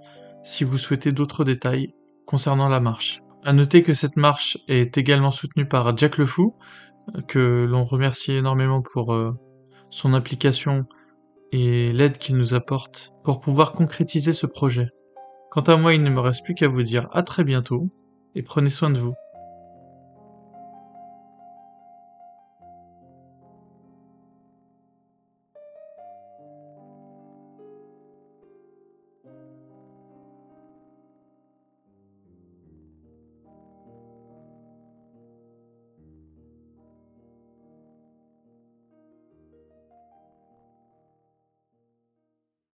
si 0.48 0.64
vous 0.64 0.78
souhaitez 0.78 1.12
d'autres 1.12 1.44
détails 1.44 1.94
concernant 2.26 2.70
la 2.70 2.80
marche. 2.80 3.20
À 3.44 3.52
noter 3.52 3.82
que 3.82 3.92
cette 3.92 4.16
marche 4.16 4.56
est 4.66 4.96
également 4.96 5.30
soutenue 5.30 5.68
par 5.68 5.94
Jack 5.94 6.16
Le 6.16 6.24
Fou, 6.24 6.54
que 7.26 7.66
l'on 7.68 7.84
remercie 7.84 8.32
énormément 8.32 8.80
pour 8.80 9.14
son 9.90 10.14
implication 10.14 10.84
et 11.52 11.92
l'aide 11.92 12.16
qu'il 12.16 12.36
nous 12.36 12.54
apporte 12.54 13.12
pour 13.24 13.40
pouvoir 13.40 13.72
concrétiser 13.72 14.32
ce 14.32 14.46
projet. 14.46 14.88
Quant 15.50 15.60
à 15.60 15.76
moi, 15.76 15.92
il 15.92 16.02
ne 16.02 16.10
me 16.10 16.20
reste 16.20 16.44
plus 16.44 16.54
qu'à 16.54 16.68
vous 16.68 16.82
dire 16.82 17.08
à 17.12 17.22
très 17.22 17.44
bientôt 17.44 17.90
et 18.34 18.42
prenez 18.42 18.70
soin 18.70 18.88
de 18.88 18.98
vous. 18.98 19.14